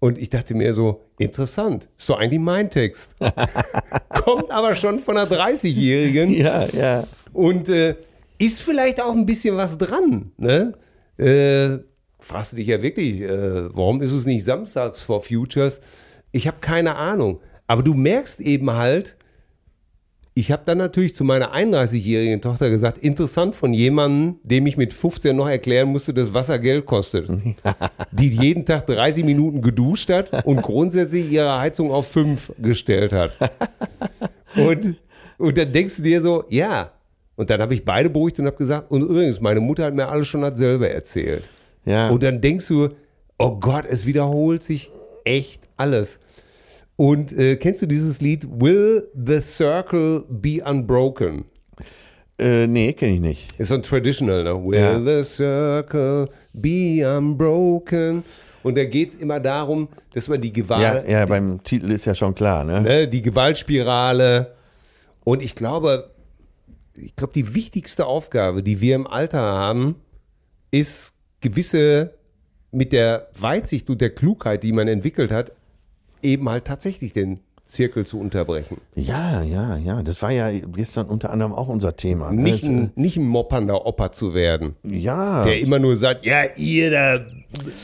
Und 0.05 0.19
ich 0.19 0.29
dachte 0.29 0.53
mir 0.53 0.75
so, 0.75 1.01
interessant, 1.17 1.89
ist 1.97 2.07
doch 2.07 2.19
eigentlich 2.19 2.39
mein 2.39 2.69
Text. 2.69 3.15
Kommt 4.09 4.51
aber 4.51 4.75
schon 4.75 4.99
von 4.99 5.17
einer 5.17 5.27
30-Jährigen 5.27 6.29
Ja, 6.29 6.67
ja. 6.67 7.07
und 7.33 7.69
äh, 7.69 7.95
ist 8.37 8.61
vielleicht 8.61 9.01
auch 9.01 9.13
ein 9.13 9.25
bisschen 9.25 9.57
was 9.57 9.79
dran. 9.79 10.31
Ne? 10.37 10.73
Äh, 11.17 11.79
fragst 12.19 12.51
du 12.51 12.57
dich 12.57 12.67
ja 12.67 12.83
wirklich, 12.83 13.19
äh, 13.21 13.75
warum 13.75 14.03
ist 14.03 14.11
es 14.11 14.27
nicht 14.27 14.45
Samstags 14.45 15.01
for 15.01 15.21
Futures? 15.23 15.81
Ich 16.31 16.45
habe 16.45 16.57
keine 16.61 16.97
Ahnung. 16.97 17.39
Aber 17.65 17.81
du 17.81 17.95
merkst 17.95 18.41
eben 18.41 18.69
halt, 18.69 19.17
ich 20.35 20.51
habe 20.51 20.63
dann 20.65 20.77
natürlich 20.77 21.15
zu 21.15 21.23
meiner 21.23 21.55
31-jährigen 21.55 22.41
Tochter 22.41 22.69
gesagt, 22.69 22.99
interessant 22.99 23.55
von 23.55 23.73
jemandem, 23.73 24.39
dem 24.43 24.67
ich 24.67 24.77
mit 24.77 24.93
15 24.93 25.35
noch 25.35 25.47
erklären 25.47 25.89
musste, 25.89 26.13
dass 26.13 26.33
Wasser 26.33 26.59
Geld 26.59 26.85
kostet. 26.85 27.29
die 28.11 28.29
jeden 28.29 28.65
Tag 28.65 28.85
30 28.85 29.23
Minuten 29.23 29.61
geduscht 29.61 30.09
hat 30.09 30.45
und 30.45 30.61
grundsätzlich 30.61 31.31
ihre 31.31 31.57
Heizung 31.57 31.91
auf 31.91 32.07
5 32.11 32.53
gestellt 32.59 33.13
hat. 33.13 33.31
Und 34.55 34.97
Und 35.37 35.57
dann 35.57 35.71
denkst 35.71 35.97
du 35.97 36.03
dir 36.03 36.21
so, 36.21 36.45
ja. 36.49 36.91
Und 37.35 37.49
dann 37.49 37.61
habe 37.61 37.73
ich 37.73 37.83
beide 37.83 38.09
beruhigt 38.09 38.39
und 38.39 38.45
habe 38.45 38.57
gesagt, 38.57 38.89
und 38.91 39.01
übrigens, 39.01 39.41
meine 39.41 39.59
Mutter 39.59 39.85
hat 39.85 39.93
mir 39.93 40.07
alles 40.07 40.27
schon 40.27 40.41
dasselbe 40.41 40.89
erzählt. 40.89 41.43
Ja. 41.85 42.09
Und 42.09 42.23
dann 42.23 42.39
denkst 42.39 42.67
du, 42.67 42.89
oh 43.37 43.59
Gott, 43.59 43.85
es 43.89 44.05
wiederholt 44.05 44.63
sich 44.63 44.91
echt 45.25 45.61
alles. 45.75 46.19
Und 46.97 47.31
äh, 47.37 47.57
kennst 47.57 47.81
du 47.81 47.85
dieses 47.85 48.21
Lied 48.21 48.47
Will 48.49 49.07
the 49.13 49.41
Circle 49.41 50.23
Be 50.29 50.61
Unbroken? 50.63 51.45
Äh, 52.39 52.67
nee, 52.67 52.93
kenne 52.93 53.13
ich 53.13 53.19
nicht. 53.21 53.59
Ist 53.59 53.69
so 53.69 53.75
ein 53.75 53.83
Traditional, 53.83 54.43
ne? 54.43 54.53
Will 54.65 54.79
Ja. 54.79 54.99
the 54.99 55.23
Circle 55.23 56.29
Be 56.53 57.03
Unbroken? 57.17 58.23
Und 58.63 58.77
da 58.77 58.83
geht 58.85 59.09
es 59.09 59.15
immer 59.15 59.39
darum, 59.39 59.89
dass 60.13 60.27
man 60.27 60.41
die 60.41 60.51
Gewalt, 60.51 60.81
Ja, 61.05 61.19
ja, 61.19 61.25
beim 61.25 61.61
Titel 61.63 61.91
ist 61.91 62.05
ja 62.05 62.15
schon 62.15 62.33
klar, 62.33 62.63
ne? 62.63 62.81
ne, 62.81 63.07
die 63.07 63.21
Gewaltspirale. 63.21 64.55
Und 65.23 65.43
ich 65.43 65.53
glaube, 65.55 66.11
ich 66.95 67.15
glaube, 67.15 67.33
die 67.33 67.53
wichtigste 67.53 68.05
Aufgabe, 68.05 68.63
die 68.63 68.81
wir 68.81 68.95
im 68.95 69.05
Alter 69.05 69.39
haben, 69.41 69.95
ist 70.71 71.13
gewisse 71.41 72.11
mit 72.71 72.91
der 72.91 73.27
Weitsicht 73.37 73.89
und 73.89 74.01
der 74.01 74.09
Klugheit, 74.09 74.63
die 74.63 74.71
man 74.71 74.87
entwickelt 74.87 75.31
hat, 75.31 75.51
eben 76.21 76.49
halt 76.49 76.65
tatsächlich 76.65 77.13
den 77.13 77.39
Zirkel 77.65 78.05
zu 78.05 78.19
unterbrechen. 78.19 78.77
Ja, 78.93 79.41
ja, 79.41 79.75
ja. 79.77 80.03
Das 80.03 80.21
war 80.21 80.31
ja 80.31 80.51
gestern 80.51 81.07
unter 81.07 81.31
anderem 81.31 81.53
auch 81.53 81.67
unser 81.67 81.95
Thema. 81.95 82.31
ne? 82.31 82.43
Nicht 82.43 82.63
Das, 82.63 82.69
ein, 82.69 82.91
nicht 82.95 83.17
ein 83.17 83.27
moppernder 83.27 83.85
Opa 83.85 84.11
zu 84.11 84.33
werden, 84.33 84.75
ja. 84.83 85.43
der 85.43 85.59
immer 85.59 85.79
nur 85.79 85.97
sagt, 85.97 86.25
ja, 86.25 86.43
ihr 86.57 86.91
da 86.91 87.25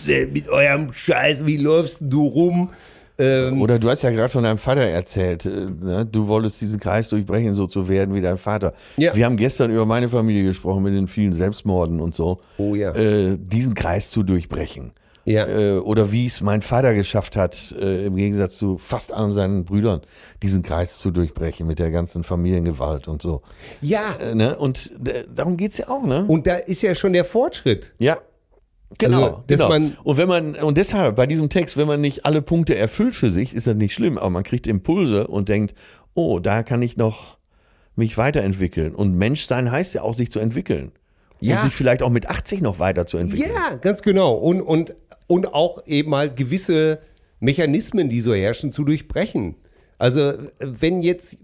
äh, 0.07 0.27
mit 0.27 0.49
eurem 0.49 0.93
Scheiß, 0.93 1.45
wie 1.45 1.57
läufst 1.57 2.01
du 2.01 2.27
rum? 2.27 2.69
Ähm, 3.17 3.61
Oder 3.61 3.77
du 3.77 3.89
hast 3.89 4.03
ja 4.03 4.11
gerade 4.11 4.29
von 4.29 4.43
deinem 4.43 4.57
Vater 4.57 4.82
erzählt, 4.82 5.45
äh, 5.45 5.49
ne? 5.49 6.07
du 6.09 6.27
wolltest 6.27 6.61
diesen 6.61 6.79
Kreis 6.79 7.09
durchbrechen, 7.09 7.53
so 7.53 7.67
zu 7.67 7.88
werden 7.89 8.13
wie 8.15 8.21
dein 8.21 8.38
Vater. 8.38 8.73
Ja. 8.97 9.15
Wir 9.15 9.25
haben 9.25 9.38
gestern 9.38 9.71
über 9.71 9.86
meine 9.86 10.09
Familie 10.09 10.43
gesprochen 10.43 10.84
mit 10.84 10.93
den 10.93 11.07
vielen 11.07 11.34
Selbstmorden 11.34 11.99
und 12.01 12.15
so. 12.15 12.41
Oh 12.57 12.75
ja. 12.75 12.91
Äh, 12.95 13.38
diesen 13.38 13.73
Kreis 13.73 14.11
zu 14.11 14.23
durchbrechen. 14.23 14.91
Ja. 15.26 15.47
Äh, 15.47 15.78
oder 15.78 16.11
wie 16.11 16.26
es 16.26 16.41
mein 16.41 16.61
Vater 16.63 16.93
geschafft 16.95 17.36
hat, 17.36 17.74
äh, 17.80 18.05
im 18.07 18.15
Gegensatz 18.15 18.57
zu 18.57 18.78
fast 18.80 19.13
allen 19.13 19.32
seinen 19.34 19.65
Brüdern, 19.65 20.01
diesen 20.41 20.63
Kreis 20.63 20.97
zu 20.97 21.11
durchbrechen 21.11 21.67
mit 21.67 21.78
der 21.80 21.91
ganzen 21.91 22.24
Familiengewalt 22.24 23.07
und 23.07 23.22
so. 23.22 23.41
ja, 23.82 24.13
Äh, 24.19 24.34
ne? 24.36 24.57
Und 24.57 24.91
äh, 25.07 25.26
darum 25.34 25.57
geht's 25.57 25.78
ja 25.78 25.89
auch, 25.89 26.03
ne? 26.03 26.26
und 26.28 26.47
da 26.47 26.55
ist 26.55 26.82
ja 26.82 26.95
schon 26.95 27.13
der 27.13 27.26
Fortschritt. 27.26 27.93
Ja. 27.99 28.17
Genau, 28.97 29.24
Also, 29.26 29.43
genau. 29.47 29.69
man- 29.69 29.97
und 30.03 30.17
wenn 30.17 30.28
man 30.28 30.55
und 30.55 30.78
deshalb 30.78 31.15
bei 31.15 31.26
diesem 31.26 31.47
Text, 31.49 31.78
wenn 31.78 31.88
man 31.88 32.01
nicht 32.01 32.26
alle 32.26 32.41
Punkte 32.41 32.76
erfüllt 32.76 33.15
für 33.15 33.32
sich, 33.32 33.53
ist 33.53 33.65
das 33.67 33.76
nicht 33.76 33.93
schlimm, 33.93 34.17
aber 34.17 34.30
man 34.30 34.43
kriegt 34.43 34.67
Impulse 34.67 35.28
und 35.28 35.47
denkt, 35.47 35.76
oh, 36.13 36.39
da 36.39 36.61
kann 36.63 36.82
ich 36.82 36.97
noch 36.97 37.38
mich 37.95 38.17
weiterentwickeln 38.17 38.93
und 38.93 39.15
Menschsein 39.15 39.72
heißt 39.72 39.93
ja 39.93 40.01
auch 40.01 40.13
sich 40.13 40.30
zu 40.30 40.39
entwickeln 40.39 40.91
Ja. 41.39 41.55
und 41.55 41.61
sich 41.61 41.74
vielleicht 41.74 42.03
auch 42.03 42.09
mit 42.09 42.28
80 42.30 42.61
noch 42.61 42.80
weiterzuentwickeln. 42.80 43.51
Ja, 43.53 43.76
ganz 43.76 44.01
genau. 44.01 44.34
Und, 44.34 44.59
und, 44.61 44.93
und 45.32 45.53
auch 45.53 45.88
eben 45.88 46.13
halt 46.13 46.36
gewisse 46.36 46.99
Mechanismen, 47.39 48.09
die 48.09 48.19
so 48.19 48.34
herrschen, 48.34 48.73
zu 48.73 48.84
durchbrechen. 48.84 49.55
Also 49.97 50.34
wenn 50.59 51.01
jetzt, 51.01 51.38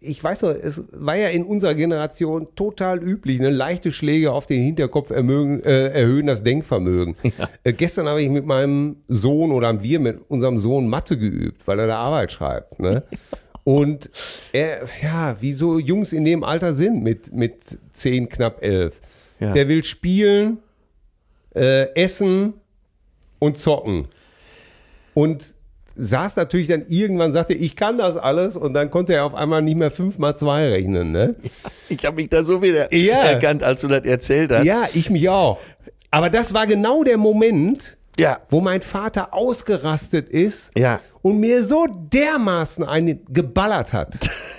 ich 0.00 0.24
weiß 0.24 0.42
noch, 0.42 0.50
es 0.50 0.82
war 0.90 1.14
ja 1.14 1.28
in 1.28 1.44
unserer 1.44 1.76
Generation 1.76 2.48
total 2.56 3.00
üblich, 3.00 3.38
ne? 3.38 3.50
leichte 3.50 3.92
Schläge 3.92 4.32
auf 4.32 4.46
den 4.46 4.64
Hinterkopf 4.64 5.10
ermögen, 5.10 5.62
äh, 5.62 5.90
erhöhen 5.90 6.26
das 6.26 6.42
Denkvermögen. 6.42 7.14
Äh, 7.64 7.74
gestern 7.74 8.08
habe 8.08 8.20
ich 8.20 8.28
mit 8.28 8.44
meinem 8.44 8.96
Sohn 9.06 9.52
oder 9.52 9.68
haben 9.68 9.84
wir 9.84 10.00
mit 10.00 10.18
unserem 10.28 10.58
Sohn 10.58 10.88
Mathe 10.88 11.16
geübt, 11.16 11.62
weil 11.66 11.78
er 11.78 11.86
da 11.86 11.98
Arbeit 11.98 12.32
schreibt. 12.32 12.80
Ne? 12.80 13.04
Und 13.62 14.10
er, 14.52 14.88
ja, 15.00 15.36
wie 15.38 15.52
so 15.52 15.78
Jungs 15.78 16.12
in 16.12 16.24
dem 16.24 16.42
Alter 16.42 16.74
sind, 16.74 17.04
mit, 17.04 17.32
mit 17.32 17.78
10, 17.92 18.28
knapp 18.28 18.64
11. 18.64 19.00
Ja. 19.38 19.52
Der 19.52 19.68
will 19.68 19.84
spielen, 19.84 20.58
äh, 21.54 21.94
essen 21.94 22.54
und 23.42 23.58
zocken. 23.58 24.06
Und 25.14 25.52
saß 25.96 26.36
natürlich 26.36 26.68
dann 26.68 26.86
irgendwann, 26.86 27.32
sagte, 27.32 27.52
ich 27.54 27.74
kann 27.76 27.98
das 27.98 28.16
alles 28.16 28.56
und 28.56 28.72
dann 28.72 28.90
konnte 28.90 29.14
er 29.14 29.24
auf 29.26 29.34
einmal 29.34 29.60
nicht 29.60 29.76
mehr 29.76 29.90
5 29.90 30.16
mal 30.18 30.34
2 30.36 30.68
rechnen. 30.70 31.10
Ne? 31.12 31.34
Ich 31.88 32.06
habe 32.06 32.16
mich 32.16 32.30
da 32.30 32.42
so 32.44 32.62
wieder 32.62 32.94
Ja. 32.94 33.18
erkannt, 33.18 33.62
als 33.62 33.82
du 33.82 33.88
das 33.88 34.04
erzählt 34.06 34.50
hast. 34.52 34.64
Ja, 34.64 34.88
ich 34.94 35.10
mich 35.10 35.28
auch. 35.28 35.58
Aber 36.10 36.30
das 36.30 36.54
war 36.54 36.66
genau 36.66 37.02
der 37.04 37.18
Moment, 37.18 37.98
Ja. 38.18 38.38
wo 38.48 38.60
mein 38.62 38.80
Vater 38.80 39.34
ausgerastet 39.34 40.28
ist 40.30 40.70
Ja. 40.78 41.00
und 41.20 41.38
mir 41.40 41.64
so 41.64 41.86
dermaßen 41.90 42.84
einen 42.84 43.20
geballert 43.28 43.92
hat. 43.92 44.14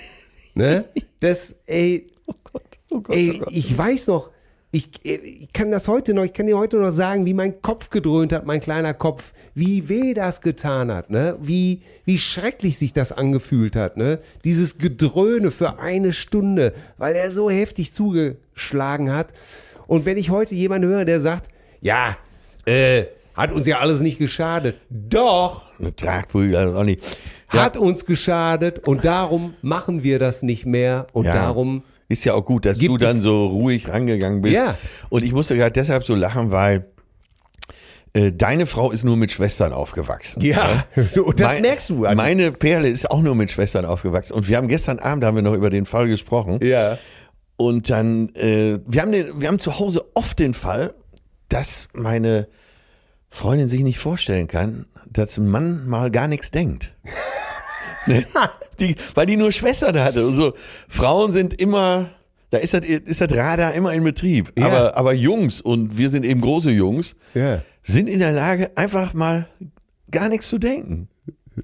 ne? 0.54 0.86
Das, 1.22 1.56
ey, 1.66 2.12
Oh 2.28 3.00
Gott, 3.02 3.16
Ey, 3.16 3.42
ich 3.50 3.76
weiß 3.76 4.06
noch, 4.08 4.30
ich, 4.76 4.90
ich 5.06 5.54
kann 5.54 5.70
das 5.70 5.88
heute 5.88 6.16
noch, 6.16 6.24
ich 6.24 6.34
kann 6.34 6.48
dir 6.48 6.58
heute 6.58 6.78
noch 6.78 6.90
sagen, 6.90 7.28
wie 7.28 7.36
mein 7.36 7.62
Kopf 7.62 7.92
gedröhnt 7.92 8.34
hat, 8.34 8.48
mein 8.48 8.60
kleiner 8.60 8.96
Kopf, 8.96 9.32
wie 9.54 9.88
weh 9.88 10.16
das 10.16 10.42
getan 10.42 10.92
hat, 10.92 11.12
ne? 11.12 11.38
Wie, 11.40 11.82
wie 12.06 12.18
schrecklich 12.18 12.80
sich 12.80 12.92
das 12.92 13.12
angefühlt 13.12 13.76
hat, 13.76 13.98
ne? 13.98 14.18
Dieses 14.44 14.80
Gedröhne 14.80 15.52
für 15.52 15.78
eine 15.78 16.12
Stunde, 16.12 16.74
weil 16.98 17.14
er 17.16 17.32
so 17.32 17.52
heftig 17.52 17.94
zugeschlagen 17.94 19.12
hat. 19.12 19.28
Und 19.86 20.06
wenn 20.08 20.18
ich 20.18 20.32
heute 20.32 20.56
jemanden 20.56 20.88
höre, 20.88 21.06
der 21.06 21.20
sagt, 21.20 21.50
ja, 21.82 22.18
äh, 22.66 23.04
hat 23.36 23.52
uns 23.52 23.68
ja 23.68 23.78
alles 23.80 24.00
nicht 24.00 24.18
geschadet. 24.18 24.78
Doch, 24.90 25.66
also 25.80 26.80
auch 26.80 26.84
nicht. 26.84 27.02
hat 27.48 27.78
uns 27.78 28.06
geschadet 28.08 28.88
und 28.88 29.06
darum 29.06 29.54
machen 29.62 30.02
wir 30.04 30.18
das 30.18 30.42
nicht 30.42 30.66
mehr 30.66 31.06
und 31.14 31.26
Ja. 31.26 31.34
darum 31.36 31.84
Ist 32.14 32.24
ja 32.26 32.36
auch 32.36 32.46
gut, 32.46 32.66
dass 32.66 32.78
Gibt 32.78 32.92
du 32.92 32.98
dann 32.98 33.20
so 33.20 33.48
ruhig 33.48 33.90
rangegangen 33.90 34.42
bist. 34.42 34.54
Ja. 34.54 34.78
Und 35.10 35.24
ich 35.24 35.32
musste 35.32 35.56
gerade 35.56 35.72
deshalb 35.72 36.04
so 36.04 36.14
lachen, 36.14 36.52
weil 36.52 36.86
äh, 38.14 38.32
deine 38.32 38.68
Frau 38.68 38.92
ist 38.92 39.04
nur 39.04 39.18
mit 39.18 39.32
Schwestern 39.32 39.74
aufgewachsen. 39.74 40.40
Ja, 40.42 40.86
und 41.26 41.40
das 41.40 41.54
Mein- 41.54 41.62
merkst 41.64 41.90
du. 41.90 42.06
also. 42.06 42.16
Meine 42.16 42.52
Perle 42.52 42.88
ist 42.88 43.10
auch 43.10 43.22
nur 43.22 43.34
mit 43.34 43.50
Schwestern 43.50 43.86
aufgewachsen. 43.86 44.34
Und 44.34 44.48
wir 44.48 44.58
haben 44.58 44.68
gestern 44.68 45.00
Abend 45.00 45.26
haben 45.26 45.36
wir 45.36 45.42
noch 45.42 45.56
über 45.56 45.72
den 45.72 45.86
Fall 45.88 46.08
gesprochen. 46.08 46.60
Ja. 46.62 47.00
Und 47.58 47.90
dann, 47.90 48.30
äh, 48.36 48.80
wir, 48.86 49.02
haben 49.02 49.12
den, 49.12 49.42
wir 49.42 49.48
haben 49.48 49.60
zu 49.60 49.80
Hause 49.80 50.06
oft 50.14 50.38
den 50.38 50.54
Fall, 50.54 50.94
dass 51.50 51.88
meine 51.94 52.48
Freundin 53.32 53.68
sich 53.68 53.82
nicht 53.82 53.98
vorstellen 53.98 54.48
kann, 54.48 54.86
dass 55.10 55.38
ein 55.38 55.48
Mann 55.48 55.88
mal 55.88 56.12
gar 56.12 56.28
nichts 56.28 56.52
denkt. 56.52 56.94
Ne? 58.08 58.26
die, 58.80 58.96
weil 59.16 59.26
die 59.26 59.38
nur 59.38 59.52
Schwestern 59.52 60.00
hatte. 60.00 60.26
Und 60.28 60.36
so, 60.36 60.54
Frauen 60.90 61.32
sind 61.32 61.60
immer, 61.60 62.10
da 62.50 62.58
ist 62.58 62.74
das, 62.74 62.82
ist 62.88 63.22
das 63.22 63.32
Radar 63.36 63.74
immer 63.74 63.94
in 63.94 64.04
Betrieb. 64.04 64.52
Ja. 64.58 64.68
Aber, 64.68 64.98
aber 64.98 65.14
Jungs, 65.14 65.62
und 65.62 65.98
wir 65.98 66.10
sind 66.10 66.26
eben 66.26 66.42
große 66.42 66.72
Jungs, 66.72 67.16
Ja. 67.34 67.62
sind 67.84 68.08
in 68.08 68.20
der 68.20 68.32
Lage, 68.32 68.72
einfach 68.76 69.14
mal 69.14 69.48
gar 70.12 70.30
nichts 70.30 70.48
zu 70.48 70.58
denken. 70.60 71.08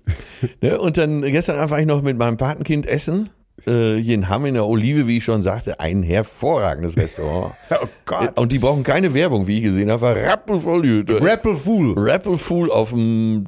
ne? 0.61 0.79
Und 0.79 0.97
dann 0.97 1.21
gestern 1.21 1.57
Abend 1.57 1.71
war 1.71 1.79
ich 1.79 1.85
noch 1.85 2.01
mit 2.01 2.17
meinem 2.17 2.37
Patenkind 2.37 2.85
essen. 2.87 3.29
Äh, 3.67 3.97
hier 3.97 4.15
in 4.15 4.29
Hamm 4.29 4.45
in 4.45 4.53
der 4.53 4.65
Olive, 4.65 5.05
wie 5.07 5.17
ich 5.17 5.23
schon 5.25 5.41
sagte, 5.41 5.79
ein 5.79 6.01
hervorragendes 6.03 6.95
Restaurant. 6.95 7.53
Oh 7.71 7.87
Gott. 8.05 8.39
Und 8.39 8.51
die 8.51 8.59
brauchen 8.59 8.83
keine 8.83 9.13
Werbung, 9.13 9.45
wie 9.45 9.57
ich 9.57 9.63
gesehen 9.63 9.91
habe. 9.91 10.15
Rappelvoll. 10.15 11.05
Rappel 11.07 11.55
Fool. 11.55 11.93
Rappelfull 11.97 12.71
auf 12.71 12.89
dem 12.89 13.45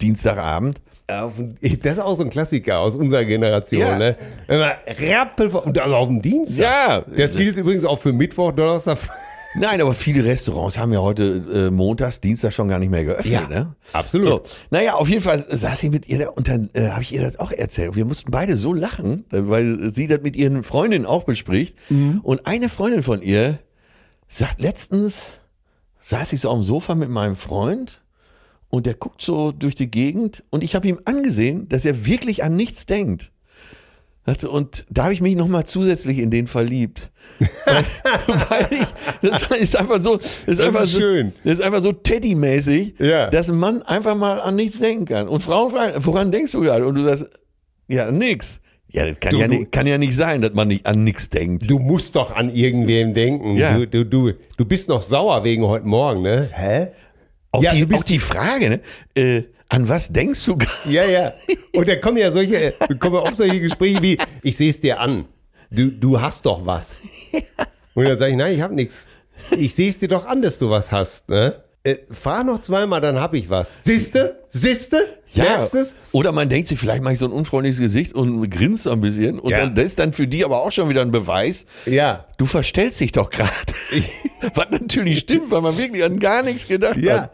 Dienstagabend. 0.00 0.80
Das 1.82 1.92
ist 1.94 1.98
auch 1.98 2.16
so 2.16 2.22
ein 2.22 2.30
Klassiker 2.30 2.78
aus 2.78 2.94
unserer 2.94 3.24
Generation. 3.24 3.80
Ja. 3.80 3.98
Ne? 3.98 4.16
Rappel 4.48 5.48
und 5.48 5.76
dann 5.76 5.92
auf 5.92 6.08
dem 6.08 6.22
Dienstag. 6.22 6.64
Ja. 6.64 7.04
Das 7.16 7.32
gilt 7.32 7.56
übrigens 7.56 7.84
auch 7.84 7.98
für 7.98 8.12
Mittwoch, 8.12 8.52
Donnerstag. 8.52 8.98
Nein, 9.54 9.80
aber 9.82 9.92
viele 9.92 10.24
Restaurants 10.24 10.78
haben 10.78 10.92
ja 10.92 11.00
heute 11.00 11.68
äh, 11.68 11.70
montags, 11.70 12.20
Dienstag 12.20 12.52
schon 12.52 12.68
gar 12.68 12.78
nicht 12.78 12.90
mehr 12.90 13.04
geöffnet. 13.04 13.32
Ja, 13.32 13.48
ne? 13.48 13.74
absolut. 13.92 14.26
So, 14.26 14.42
naja, 14.70 14.94
auf 14.94 15.08
jeden 15.08 15.20
Fall 15.20 15.44
saß 15.46 15.82
ich 15.82 15.90
mit 15.90 16.08
ihr 16.08 16.20
da 16.20 16.28
und 16.30 16.48
dann 16.48 16.70
äh, 16.72 16.88
habe 16.88 17.02
ich 17.02 17.12
ihr 17.12 17.20
das 17.20 17.38
auch 17.38 17.52
erzählt. 17.52 17.94
Wir 17.94 18.06
mussten 18.06 18.30
beide 18.30 18.56
so 18.56 18.72
lachen, 18.72 19.26
weil 19.30 19.92
sie 19.92 20.06
das 20.06 20.22
mit 20.22 20.36
ihren 20.36 20.62
Freundinnen 20.62 21.04
auch 21.04 21.24
bespricht. 21.24 21.76
Mhm. 21.90 22.20
Und 22.22 22.46
eine 22.46 22.70
Freundin 22.70 23.02
von 23.02 23.20
ihr 23.20 23.58
sagt 24.28 24.62
letztens, 24.62 25.38
saß 26.00 26.32
ich 26.32 26.40
so 26.40 26.48
auf 26.48 26.58
dem 26.58 26.62
Sofa 26.62 26.94
mit 26.94 27.10
meinem 27.10 27.36
Freund 27.36 28.01
und 28.74 28.86
der 28.86 28.94
guckt 28.94 29.20
so 29.22 29.52
durch 29.52 29.74
die 29.74 29.90
Gegend 29.90 30.42
und 30.50 30.64
ich 30.64 30.74
habe 30.74 30.88
ihm 30.88 30.98
angesehen, 31.04 31.68
dass 31.68 31.84
er 31.84 32.06
wirklich 32.06 32.42
an 32.42 32.56
nichts 32.56 32.86
denkt. 32.86 33.30
Und 34.48 34.86
da 34.88 35.04
habe 35.04 35.12
ich 35.14 35.20
mich 35.20 35.34
nochmal 35.34 35.66
zusätzlich 35.66 36.18
in 36.18 36.30
den 36.30 36.46
verliebt. 36.46 37.10
Weil, 37.66 37.84
weil 38.48 38.68
ich, 38.70 38.86
das 39.50 39.58
ist 39.60 39.76
einfach 39.76 39.98
so, 39.98 40.16
ist 40.18 40.46
Das 40.46 40.60
einfach 40.60 40.84
ist 40.84 40.92
so, 40.92 41.00
schön. 41.00 41.32
das 41.44 41.54
ist 41.54 41.60
einfach 41.60 41.80
so 41.80 41.92
Teddy-mäßig, 41.92 42.94
Ja. 43.00 43.30
dass 43.30 43.50
ein 43.50 43.58
Mann 43.58 43.82
einfach 43.82 44.14
mal 44.16 44.40
an 44.40 44.54
nichts 44.54 44.78
denken 44.78 45.06
kann. 45.06 45.26
Und 45.28 45.42
Frauen 45.42 45.70
fragen, 45.70 45.94
woran 46.04 46.30
denkst 46.30 46.52
du 46.52 46.60
gerade? 46.60 46.86
Und 46.86 46.94
du 46.94 47.02
sagst, 47.02 47.26
ja, 47.88 48.10
nix. 48.12 48.60
Ja, 48.92 49.06
das 49.08 49.18
kann, 49.18 49.32
Du- 49.32 49.38
ja, 49.38 49.48
du- 49.48 49.58
nicht, 49.58 49.72
kann 49.72 49.86
ja 49.88 49.98
nicht 49.98 50.14
sein, 50.14 50.40
dass 50.40 50.52
man 50.54 50.68
nicht 50.68 50.86
an 50.86 51.02
nichts 51.02 51.28
denkt. 51.28 51.68
Du 51.68 51.78
musst 51.80 52.14
doch 52.14 52.30
an 52.30 52.54
irgendwem 52.54 53.14
denken. 53.14 53.56
Ja. 53.56 53.76
Du, 53.76 53.86
du, 53.88 54.04
du, 54.04 54.32
du 54.56 54.64
bist 54.64 54.88
noch 54.88 55.02
sauer 55.02 55.42
wegen 55.42 55.64
heute 55.64 55.86
Morgen, 55.86 56.22
ne? 56.22 56.48
Hä? 56.52 56.88
Auch, 57.52 57.62
Ja, 57.62 57.72
die, 57.72 57.80
du 57.82 57.86
bist- 57.86 58.02
auch 58.02 58.06
die 58.06 58.18
Frage, 58.18 58.68
ne? 58.70 58.80
Äh, 59.14 59.42
An 59.68 59.88
was 59.88 60.08
denkst 60.08 60.44
du? 60.46 60.56
gerade? 60.56 60.72
Ja, 60.90 61.04
ja. 61.04 61.32
Und 61.74 61.86
da 61.88 61.96
kommen 61.96 62.16
ja 62.18 62.30
solche, 62.32 62.72
kommen 62.98 63.14
ja 63.16 63.20
oft 63.22 63.36
solche 63.36 63.60
Gespräche 63.60 64.02
wie, 64.02 64.18
ich 64.42 64.56
sehe 64.56 64.70
es 64.70 64.80
dir 64.80 64.98
an. 65.00 65.26
Du, 65.70 65.90
du 65.90 66.20
hast 66.20 66.44
doch 66.44 66.66
was. 66.66 66.96
Und 67.94 68.04
dann 68.08 68.18
sage 68.18 68.32
ich, 68.32 68.36
nein, 68.36 68.54
ich 68.54 68.60
habe 68.60 68.74
nichts. 68.74 69.06
Ich 69.56 69.74
sehe 69.74 69.88
es 69.90 69.98
dir 69.98 70.08
doch 70.08 70.26
an, 70.26 70.42
dass 70.42 70.58
du 70.58 70.68
was 70.70 70.90
hast. 70.92 71.28
Ne? 71.28 71.62
Äh, 71.84 71.96
fahr 72.10 72.44
noch 72.44 72.60
zweimal, 72.60 73.00
dann 73.00 73.16
habe 73.18 73.38
ich 73.38 73.50
was. 73.50 73.70
Siehste? 73.80 74.38
Siehste? 74.50 75.04
Es? 75.34 75.96
Oder 76.12 76.30
man 76.30 76.48
denkt 76.48 76.68
sich, 76.68 76.78
vielleicht 76.78 77.02
mache 77.02 77.14
ich 77.14 77.18
so 77.18 77.26
ein 77.26 77.32
unfreundliches 77.32 77.80
Gesicht 77.80 78.12
und 78.14 78.48
grinst 78.50 78.86
ein 78.86 79.00
bisschen. 79.00 79.40
Und 79.40 79.50
Ja. 79.50 79.58
dann, 79.60 79.74
das 79.74 79.86
ist 79.86 79.98
dann 79.98 80.12
für 80.12 80.28
die 80.28 80.44
aber 80.44 80.62
auch 80.62 80.70
schon 80.70 80.88
wieder 80.88 81.00
ein 81.00 81.10
Beweis. 81.10 81.64
Ja. 81.86 82.26
Du 82.38 82.46
verstellst 82.46 83.00
dich 83.00 83.10
doch 83.12 83.30
gerade. 83.30 83.50
Was 84.54 84.70
natürlich 84.70 85.20
stimmt, 85.20 85.50
weil 85.50 85.60
man 85.62 85.76
wirklich 85.76 86.04
an 86.04 86.18
gar 86.20 86.42
nichts 86.44 86.68
gedacht 86.68 86.98
Ja. 86.98 87.22
hat. 87.22 87.32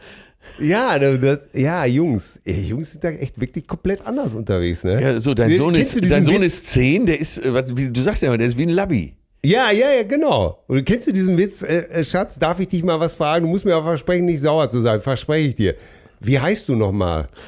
Ja, 0.61 0.99
das, 0.99 1.41
ja, 1.53 1.85
Jungs. 1.85 2.41
Jungs 2.45 2.93
sind 2.93 3.05
da 3.05 3.11
echt 3.11 3.39
wirklich 3.39 3.67
komplett 3.67 4.05
anders 4.07 4.35
unterwegs, 4.35 4.83
ne? 4.83 5.01
Ja, 5.01 5.21
so, 5.21 5.35
dein 5.35 5.55
Sohn, 5.57 5.75
ist, 5.75 5.95
dein 6.11 6.25
Sohn 6.25 6.37
Witz? 6.41 6.55
ist 6.55 6.67
zehn, 6.69 7.05
der 7.05 7.21
ist, 7.21 7.39
äh, 7.45 7.53
was, 7.53 7.77
wie, 7.77 7.91
du 7.93 8.01
sagst 8.01 8.23
ja 8.23 8.29
immer, 8.29 8.39
der 8.39 8.47
ist 8.49 8.57
wie 8.57 8.63
ein 8.63 8.71
Labby. 8.71 9.15
Ja, 9.45 9.70
ja, 9.70 9.91
ja, 9.93 10.03
genau. 10.03 10.62
Und 10.66 10.84
kennst 10.84 11.07
du 11.07 11.12
diesen 11.12 11.39
Witz, 11.39 11.62
äh, 11.62 11.78
äh, 11.91 12.05
Schatz, 12.05 12.39
darf 12.39 12.59
ich 12.61 12.68
dich 12.68 12.82
mal 12.82 12.99
was 12.99 13.12
fragen? 13.12 13.45
Du 13.45 13.51
musst 13.51 13.64
mir 13.64 13.76
auch 13.76 13.84
versprechen, 13.84 14.26
nicht 14.26 14.41
sauer 14.41 14.68
zu 14.68 14.80
sein, 14.80 15.01
verspreche 15.01 15.49
ich 15.49 15.55
dir. 15.55 15.74
Wie 16.20 16.39
heißt 16.39 16.68
du 16.68 16.74
nochmal? 16.74 17.28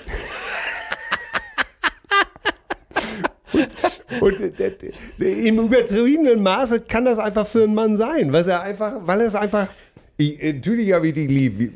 Und 4.21 4.61
äh, 4.61 4.73
im 5.19 5.59
übertriebenen 5.59 6.43
Maße 6.43 6.81
kann 6.83 7.05
das 7.05 7.19
einfach 7.19 7.47
für 7.47 7.65
einen 7.65 7.75
Mann 7.75 7.97
sein, 7.97 8.33
was 8.33 8.47
er 8.47 8.63
einfach, 8.63 8.93
weil 9.01 9.23
er 9.23 9.27
es 9.27 9.35
einfach, 9.35 9.69
ich, 10.17 10.41
äh, 10.43 10.53
natürlich 10.53 10.93
habe 10.93 11.09
ich 11.09 11.15
dich 11.15 11.29
lieb. 11.29 11.59
Wie, 11.59 11.73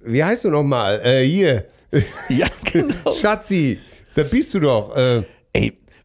wie 0.00 0.24
heißt 0.24 0.44
du 0.44 0.50
nochmal? 0.50 1.00
Äh, 1.04 1.24
hier, 1.24 1.66
Ja, 2.28 2.46
genau. 2.64 3.12
Schatzi, 3.14 3.80
da 4.14 4.22
bist 4.22 4.54
du 4.54 4.60
doch. 4.60 4.96
Äh, 4.96 5.22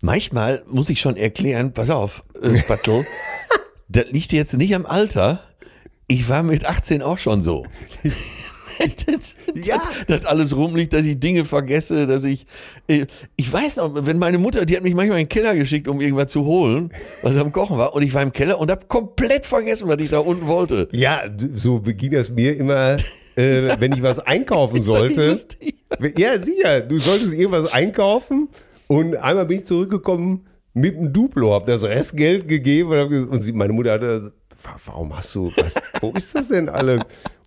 manchmal 0.06 0.64
muss 0.68 0.89
ich 0.89 1.01
schon 1.01 1.18
erklären, 1.18 1.74
pass 1.74 1.89
auf, 1.89 2.24
äh, 2.41 2.58
Spatzel, 2.60 3.06
das 3.89 4.06
liegt 4.12 4.32
jetzt 4.32 4.56
nicht 4.56 4.74
am 4.76 4.86
Alter. 4.86 5.39
Ich 6.08 6.30
war 6.30 6.43
mit 6.43 6.66
18 6.66 7.01
auch 7.01 7.18
schon 7.18 7.41
so. 7.41 7.66
Ja. 8.03 8.12
Das, 9.08 9.36
das 10.08 10.26
alles 10.26 10.53
rumliegt, 10.53 10.91
dass 10.91 11.03
ich 11.06 11.18
Dinge 11.18 11.45
vergesse, 11.45 12.08
dass 12.08 12.26
ich. 12.26 12.45
äh, 12.88 13.06
Ich 13.38 13.51
weiß 13.51 13.78
noch, 13.78 14.06
wenn 14.06 14.20
meine 14.20 14.38
Mutter, 14.38 14.66
die 14.66 14.76
hat 14.76 14.84
mich 14.84 14.93
manchmal 14.93 15.18
in 15.20 15.28
den 15.28 15.30
Keller 15.30 15.56
geschickt, 15.56 15.88
um 15.88 16.01
irgendwas 16.01 16.30
zu 16.30 16.43
holen, 16.43 16.91
was 17.22 17.38
am 17.38 17.53
Kochen 17.53 17.78
war, 17.78 17.93
und 17.95 18.01
ich 18.03 18.14
war 18.14 18.22
im 18.22 18.34
Keller 18.34 18.60
und 18.60 18.70
habe 18.70 18.84
komplett 18.88 19.45
vergessen, 19.45 19.88
was 19.88 19.97
ich 20.01 20.10
da 20.10 20.20
unten 20.20 20.45
wollte. 20.47 20.89
Ja, 20.91 21.22
so 21.56 21.80
beging 21.80 22.12
das 22.12 22.30
mir 22.30 22.58
immer, 22.58 22.97
äh, 23.38 23.70
wenn 23.80 23.93
ich 23.93 24.01
was 24.03 24.20
einkaufen 24.20 24.76
das 24.76 24.86
sollte. 24.88 25.39
Ja, 26.18 26.38
sicher. 26.38 26.82
Du 26.82 26.99
solltest 26.99 27.32
irgendwas 27.32 27.72
einkaufen 27.72 28.49
und 28.88 29.16
einmal 29.18 29.46
bin 29.46 29.60
ich 29.60 29.66
zurückgekommen 29.66 30.46
mit 30.74 30.98
einem 30.98 31.12
Duplo, 31.14 31.54
hab 31.54 31.66
das 31.68 31.84
Restgeld 31.84 32.48
gegeben 32.48 32.90
und, 32.90 32.98
hab 32.98 33.10
ges- 33.10 33.28
und 33.28 33.42
sie, 33.42 33.52
meine 33.54 33.74
Mutter 33.74 33.94
hatte, 33.94 34.08
gesagt, 34.08 34.36
"Wa- 34.64 34.80
warum 34.86 35.16
hast 35.18 35.34
du, 35.36 35.52
was, 35.56 35.74
wo 36.02 36.12
ist 36.12 36.36
das 36.36 36.50
denn 36.50 36.70
alles? 36.70 37.02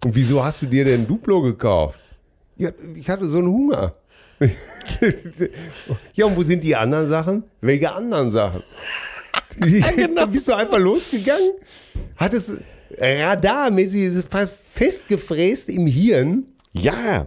Und 0.04 0.14
wieso 0.14 0.44
hast 0.44 0.62
du 0.62 0.66
dir 0.66 0.84
denn 0.84 1.02
ein 1.02 1.06
Duplo 1.06 1.42
gekauft? 1.42 1.98
Ja, 2.56 2.70
ich 2.94 3.08
hatte 3.08 3.28
so 3.28 3.38
einen 3.38 3.48
Hunger. 3.48 3.94
ja, 6.14 6.26
und 6.26 6.36
wo 6.36 6.42
sind 6.42 6.62
die 6.64 6.74
anderen 6.76 7.08
Sachen? 7.08 7.44
Welche 7.60 7.92
anderen 7.92 8.30
Sachen? 8.30 8.62
Da 10.14 10.26
bist 10.26 10.46
du 10.46 10.54
einfach 10.54 10.78
losgegangen, 10.78 11.50
hattest 12.16 12.52
radarmäßig 12.96 14.02
ist 14.02 14.16
es 14.16 14.24
fast 14.24 14.52
festgefräst 14.72 15.68
im 15.68 15.86
Hirn. 15.88 16.44
Ja. 16.72 17.26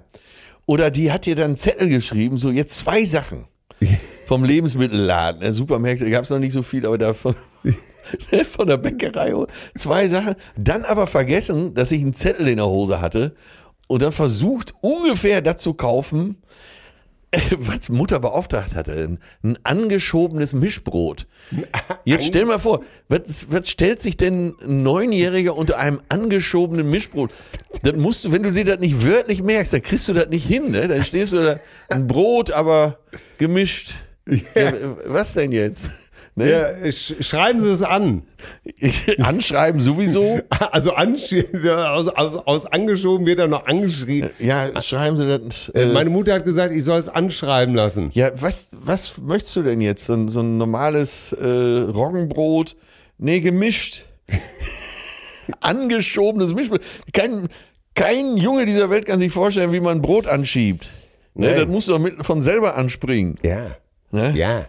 Oder 0.65 0.89
die 0.91 1.11
hat 1.11 1.25
dir 1.25 1.35
dann 1.35 1.45
einen 1.47 1.55
Zettel 1.57 1.89
geschrieben, 1.89 2.37
so 2.37 2.49
jetzt 2.49 2.77
zwei 2.79 3.03
Sachen 3.03 3.45
vom 4.27 4.43
Lebensmittelladen. 4.43 5.41
Der 5.41 5.51
Supermärkte 5.51 6.09
gab 6.09 6.23
es 6.23 6.29
noch 6.29 6.39
nicht 6.39 6.53
so 6.53 6.63
viel, 6.63 6.85
aber 6.85 6.97
davon. 6.97 7.35
Von 8.49 8.67
der 8.67 8.77
Bäckerei. 8.77 9.33
Zwei 9.75 10.07
Sachen. 10.07 10.35
Dann 10.57 10.83
aber 10.83 11.07
vergessen, 11.07 11.73
dass 11.75 11.91
ich 11.91 12.01
einen 12.01 12.13
Zettel 12.13 12.47
in 12.47 12.57
der 12.57 12.67
Hose 12.67 12.99
hatte 12.99 13.35
und 13.87 14.01
dann 14.01 14.11
versucht, 14.11 14.73
ungefähr 14.81 15.41
das 15.41 15.61
zu 15.61 15.73
kaufen, 15.75 16.41
was 17.57 17.89
Mutter 17.89 18.19
beauftragt 18.19 18.75
hatte. 18.75 18.91
Ein, 18.91 19.19
ein 19.43 19.57
angeschobenes 19.63 20.53
Mischbrot. 20.53 21.27
Jetzt 22.03 22.25
stell 22.25 22.45
mal 22.45 22.59
vor, 22.59 22.83
was, 23.07 23.49
was 23.49 23.69
stellt 23.69 24.01
sich 24.01 24.17
denn 24.17 24.55
ein 24.61 24.83
Neunjähriger 24.83 25.55
unter 25.55 25.77
einem 25.77 26.01
angeschobenen 26.09 26.89
Mischbrot? 26.89 27.31
Das 27.83 27.95
musst 27.95 28.25
du, 28.25 28.31
wenn 28.31 28.43
du 28.43 28.51
dir 28.51 28.65
das 28.65 28.79
nicht 28.79 29.05
wörtlich 29.05 29.41
merkst, 29.41 29.73
dann 29.73 29.81
kriegst 29.81 30.07
du 30.07 30.13
das 30.13 30.27
nicht 30.27 30.45
hin. 30.45 30.71
Ne? 30.71 30.87
Dann 30.87 31.05
stehst 31.05 31.33
du 31.33 31.43
da, 31.43 31.59
ein 31.89 32.07
Brot, 32.07 32.51
aber 32.51 32.99
gemischt. 33.37 33.93
Ja, 34.27 34.73
was 35.05 35.33
denn 35.33 35.51
jetzt? 35.51 35.81
Ne? 36.35 36.49
Ja, 36.49 36.91
sch 36.91 37.15
schreiben 37.19 37.59
Sie 37.59 37.69
es 37.69 37.83
an. 37.83 38.23
Anschreiben 39.19 39.81
sowieso. 39.81 40.39
Also 40.71 40.93
ansch 40.93 41.33
aus, 41.65 42.07
aus, 42.07 42.35
aus 42.45 42.65
angeschoben 42.65 43.25
wird 43.25 43.39
er 43.39 43.47
noch 43.47 43.65
angeschrieben. 43.67 44.29
Ja, 44.39 44.81
schreiben 44.81 45.17
Sie 45.17 45.25
das. 45.27 45.69
Äh, 45.75 45.81
Äh, 45.83 45.85
Meine 45.93 46.09
Mutter 46.09 46.33
hat 46.33 46.45
gesagt, 46.45 46.73
ich 46.73 46.83
soll 46.85 46.97
es 46.99 47.09
anschreiben 47.09 47.75
lassen. 47.75 48.11
ja, 48.13 48.31
was, 48.41 48.69
was 48.71 49.17
möchtest 49.17 49.55
du 49.57 49.63
denn 49.63 49.81
jetzt? 49.81 50.05
So 50.05 50.13
ein, 50.13 50.29
so 50.29 50.39
ein 50.39 50.57
normales 50.57 51.33
äh, 51.33 51.45
Roggenbrot? 51.45 52.75
Nee, 53.17 53.41
gemischt. 53.41 54.05
Angeschobenes 55.61 56.53
Mischbrot. 56.53 56.81
Kein, 57.13 57.49
kein 57.95 58.37
Junge 58.37 58.65
dieser 58.65 58.89
Welt 58.89 59.05
kann 59.05 59.19
sich 59.19 59.31
vorstellen, 59.31 59.71
wie 59.73 59.79
man 59.81 60.01
Brot 60.01 60.27
anschiebt. 60.27 60.87
Ne, 61.33 61.55
das 61.55 61.67
musst 61.67 61.87
du 61.87 61.93
doch 61.93 61.99
mit, 61.99 62.25
von 62.25 62.41
selber 62.41 62.75
anspringen. 62.77 63.37
Ja. 63.43 63.75
Ne? 64.11 64.33
Ja, 64.35 64.67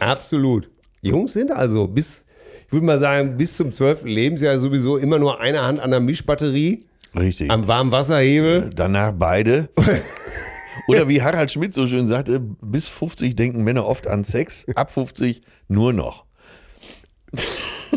absolut. 0.00 0.68
Jungs 1.10 1.32
sind 1.32 1.50
also 1.50 1.86
bis, 1.86 2.24
ich 2.66 2.72
würde 2.72 2.86
mal 2.86 2.98
sagen, 2.98 3.36
bis 3.36 3.56
zum 3.56 3.72
12. 3.72 4.04
Lebensjahr 4.04 4.58
sowieso 4.58 4.96
immer 4.96 5.18
nur 5.18 5.40
eine 5.40 5.62
Hand 5.62 5.80
an 5.80 5.90
der 5.90 6.00
Mischbatterie, 6.00 6.84
Richtig. 7.16 7.50
am 7.50 7.66
Warmwasserhebel. 7.68 8.70
Danach 8.74 9.12
beide. 9.12 9.68
Oder 10.88 11.08
wie 11.08 11.22
Harald 11.22 11.50
Schmidt 11.52 11.72
so 11.72 11.86
schön 11.86 12.06
sagte, 12.06 12.40
bis 12.40 12.88
50 12.88 13.36
denken 13.36 13.62
Männer 13.64 13.86
oft 13.86 14.06
an 14.08 14.24
Sex, 14.24 14.66
ab 14.74 14.92
50 14.92 15.40
nur 15.68 15.92
noch. 15.92 16.24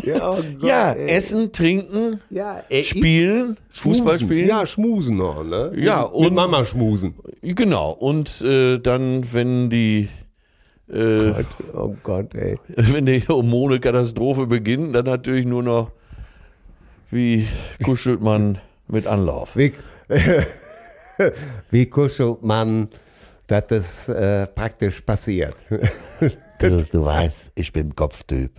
Ja, 0.04 0.30
oh 0.30 0.36
Gott, 0.60 0.62
Ja, 0.68 0.92
essen, 0.94 1.52
trinken, 1.52 2.20
ja 2.30 2.62
ey, 2.68 2.82
spielen, 2.84 3.56
Fußball 3.72 4.18
Schmusen. 4.18 4.26
spielen. 4.28 4.48
Ja, 4.48 4.66
schmusen 4.66 5.16
noch, 5.16 5.42
ne? 5.44 5.72
Ja, 5.76 6.02
und- 6.02 6.24
mit 6.26 6.34
Mama 6.34 6.64
schmusen. 6.64 7.14
Genau. 7.42 7.90
Und 7.92 8.40
äh, 8.42 8.78
dann, 8.78 9.26
wenn 9.32 9.70
die, 9.70 10.08
äh, 10.92 11.32
Oh 11.74 11.94
Gott, 12.02 12.34
ey. 12.34 12.58
wenn 12.76 13.06
die 13.06 13.26
Hormone-Katastrophe 13.26 14.46
beginnt, 14.46 14.94
dann 14.94 15.04
natürlich 15.06 15.46
nur 15.46 15.62
noch, 15.62 15.90
wie 17.10 17.46
kuschelt 17.84 18.20
man 18.20 18.58
mit 18.88 19.06
Anlauf. 19.06 19.56
Wie, 19.56 19.72
wie 21.70 21.86
kuschelt 21.86 22.42
man, 22.42 22.88
dass 23.46 23.66
das 23.68 24.08
äh, 24.08 24.46
praktisch 24.46 25.00
passiert? 25.00 25.56
Du, 26.60 26.82
du 26.82 27.04
weißt, 27.04 27.52
ich 27.54 27.72
bin 27.72 27.94
Kopftyp. 27.94 28.50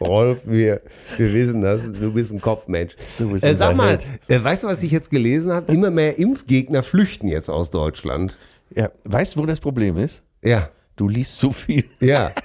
Rolf, 0.00 0.38
wir, 0.44 0.80
wir 1.16 1.32
wissen 1.32 1.60
das, 1.60 1.82
du 1.82 2.12
bist 2.14 2.30
ein 2.30 2.40
Kopfmensch. 2.40 2.94
Bist 3.18 3.44
äh, 3.44 3.54
sag 3.54 3.74
mal, 3.74 3.98
Held. 3.98 4.06
äh, 4.28 4.44
weißt 4.44 4.62
du, 4.62 4.68
was 4.68 4.80
ich 4.84 4.92
jetzt 4.92 5.10
gelesen 5.10 5.50
habe? 5.52 5.72
Immer 5.72 5.90
mehr 5.90 6.20
Impfgegner 6.20 6.84
flüchten 6.84 7.26
jetzt 7.26 7.50
aus 7.50 7.72
Deutschland. 7.72 8.38
Ja, 8.76 8.90
weißt 9.02 9.34
du, 9.34 9.40
wo 9.40 9.46
das 9.46 9.58
Problem 9.58 9.96
ist? 9.96 10.22
Ja, 10.40 10.70
Du 10.96 11.08
liest 11.08 11.38
zu 11.38 11.52
viel. 11.52 11.84
ja. 12.00 12.32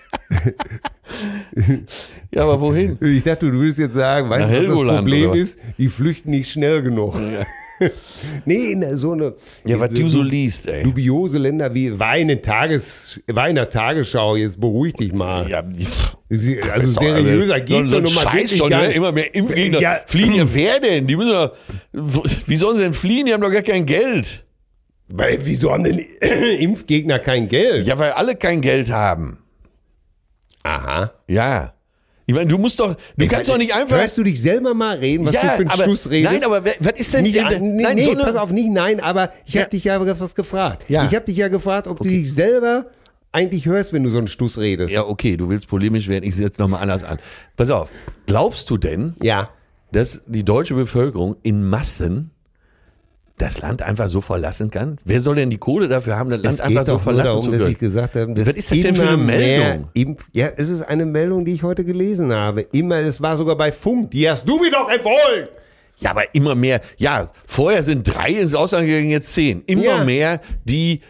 Ja, 2.34 2.44
aber 2.44 2.60
wohin? 2.60 2.98
Ich 3.02 3.24
dachte, 3.24 3.50
du 3.50 3.54
würdest 3.54 3.80
jetzt 3.80 3.94
sagen, 3.94 4.30
weißt 4.30 4.50
du, 4.50 4.58
was 4.58 4.88
das 4.88 4.96
Problem 4.98 5.34
ist? 5.34 5.58
Die 5.78 5.88
flüchten 5.88 6.32
nicht 6.32 6.52
schnell 6.52 6.82
genug. 6.82 7.16
nee, 8.46 8.72
in 8.74 8.98
so 8.98 9.14
eine 9.14 9.36
Ja, 9.66 9.80
was 9.80 9.92
du 9.92 10.10
so 10.10 10.22
liest, 10.22 10.68
ey. 10.68 10.84
dubiose 10.84 11.38
Länder 11.38 11.74
wie 11.74 11.98
war 11.98 12.18
in, 12.18 12.28
den 12.28 12.42
Tages, 12.42 13.20
war 13.28 13.48
in 13.48 13.56
der 13.56 13.70
Tagesschau, 13.70 14.36
jetzt 14.36 14.60
beruhig 14.60 14.94
dich 14.96 15.14
mal. 15.14 15.50
Ja, 15.50 15.64
Also 16.72 17.00
seriöser 17.00 17.62
geht's 17.62 17.90
so 17.90 17.96
doch 17.96 17.98
ein 18.00 18.04
nun 18.04 18.14
mal 18.16 18.22
Scheiß 18.24 18.34
wirklich 18.34 18.58
schon, 18.58 18.70
ne? 18.70 18.92
Immer 18.92 19.12
mehr 19.14 19.34
Impfgegner. 19.34 19.80
Ja. 19.80 20.00
Fliehen 20.08 20.34
ja 20.34 20.44
wer 20.54 20.80
denn? 20.80 21.08
Die 21.08 21.16
müssen 21.16 21.32
doch, 21.32 21.56
wie 21.94 22.58
sollen 22.58 22.76
sie 22.76 22.84
denn 22.84 22.94
fliehen? 22.94 23.26
Die 23.28 23.34
haben 23.34 23.42
doch 23.42 23.52
gar 23.52 23.62
kein 23.62 23.86
Geld. 23.86 24.44
Weil, 25.10 25.40
wieso 25.44 25.72
haben 25.72 25.84
denn 25.84 26.00
Impfgegner 26.60 27.20
kein 27.20 27.48
Geld? 27.48 27.88
Ja, 27.88 27.98
weil 27.98 28.12
alle 28.12 28.36
kein 28.36 28.62
Geld 28.62 28.92
haben. 28.92 29.40
Aha. 30.64 31.12
Ja. 31.28 31.74
Ich 32.30 32.36
meine, 32.36 32.48
du 32.48 32.58
musst 32.58 32.78
doch, 32.82 32.98
du 33.16 33.28
kannst 33.28 33.50
doch 33.50 33.58
nicht 33.58 33.74
einfach. 33.74 33.98
Hörst 33.98 34.18
du 34.18 34.24
dich 34.24 34.42
selber 34.42 34.74
mal 34.74 34.98
reden, 34.98 35.26
was 35.26 35.34
ja, 35.36 35.42
du 35.42 35.48
für 35.48 35.54
einen 35.60 35.70
aber, 35.70 35.84
Stuss 35.84 36.10
redest? 36.10 36.34
Nein, 36.34 36.44
aber 36.44 36.62
was 36.82 37.00
ist 37.00 37.14
denn 37.14 37.24
Nicht, 37.24 37.38
äh, 37.38 37.60
nee, 37.62 37.82
nein, 37.84 37.96
nee 37.96 38.02
so 38.02 38.16
pass 38.16 38.36
auf, 38.36 38.52
nicht 38.52 38.70
nein, 38.70 39.00
aber 39.00 39.32
ich 39.46 39.54
Ja. 39.54 39.62
habe 39.62 39.72
dich 39.72 39.86
ja 39.86 40.20
was 40.20 40.36
gefragt. 40.36 40.84
Ja. 40.90 41.06
Ich 41.06 41.16
habe 41.16 41.24
dich 41.26 41.38
ja 41.38 41.48
gefragt, 41.48 41.88
ob 41.88 42.00
du 42.00 42.04
dich 42.04 42.34
selber 42.34 42.88
eigentlich 43.32 43.66
hörst, 43.66 43.94
wenn 43.94 44.04
du 44.04 44.10
so 44.10 44.18
einen 44.18 44.28
Stuss 44.28 44.58
redest. 44.58 44.92
Ja, 44.92 45.06
okay, 45.06 45.38
du 45.38 45.48
willst 45.48 45.70
polemisch 45.70 46.10
werden, 46.10 46.26
ich 46.26 46.36
sehe 46.36 46.44
jetzt 46.44 46.60
nochmal 46.60 46.82
anders 46.82 47.06
an. 47.06 47.18
Pass 47.56 47.72
auf, 47.72 47.90
glaubst 48.26 48.70
du 48.70 48.78
denn, 48.78 49.14
Ja. 49.22 49.52
dass 49.94 50.22
die 50.26 50.44
deutsche 50.44 50.74
Bevölkerung 50.74 51.38
in 51.44 51.64
Massen 51.64 52.32
das 53.38 53.60
Land 53.62 53.82
einfach 53.82 54.10
so 54.10 54.22
verlassen 54.22 54.72
kann? 54.72 54.98
Wer 55.06 55.22
soll 55.22 55.36
denn 55.36 55.50
die 55.50 55.58
Kohle 55.58 55.88
dafür 55.88 56.18
haben, 56.18 56.30
das 56.30 56.42
Land 56.42 56.56
Es 56.56 56.62
einfach 56.62 56.86
so 56.86 56.98
verlassen 56.98 57.26
darum, 57.28 57.46
zu 57.46 57.52
dass 57.52 57.60
können? 57.62 57.72
ich 57.74 57.78
gesagt 57.78 58.16
habe, 58.16 58.34
dass 58.34 58.48
Was 58.48 58.54
ist 58.56 58.72
das 58.72 58.80
denn 58.80 58.96
für 58.96 59.08
eine 59.08 59.18
mehr 59.18 59.38
Meldung? 59.38 59.90
Impf 59.94 60.26
ja, 60.34 60.50
es 60.58 60.70
ist 60.70 60.82
eine 60.82 61.06
Meldung, 61.06 61.46
die 61.46 61.54
ich 61.54 61.64
heute 61.64 61.86
gelesen 61.86 62.34
habe. 62.34 62.62
Immer, 62.72 62.96
es 62.98 63.22
war 63.22 63.38
sogar 63.38 63.56
bei 63.56 63.72
Funk. 63.72 64.12
Die 64.12 64.30
hast 64.30 64.48
du 64.48 64.58
mir 64.60 64.72
doch 64.72 64.90
empfohlen. 64.90 65.48
Ja, 66.00 66.12
aber 66.12 66.24
immer 66.36 66.54
mehr. 66.56 66.82
Ja, 66.98 67.32
vorher 67.48 67.82
sind 67.84 68.04
drei 68.04 68.30
ins 68.30 68.54
Ausland 68.54 68.86
gegangen, 68.86 69.10
jetzt 69.10 69.34
zehn. 69.34 69.64
Immer 69.66 69.84
Ja. 69.84 70.04
mehr, 70.04 70.42
die 70.64 71.02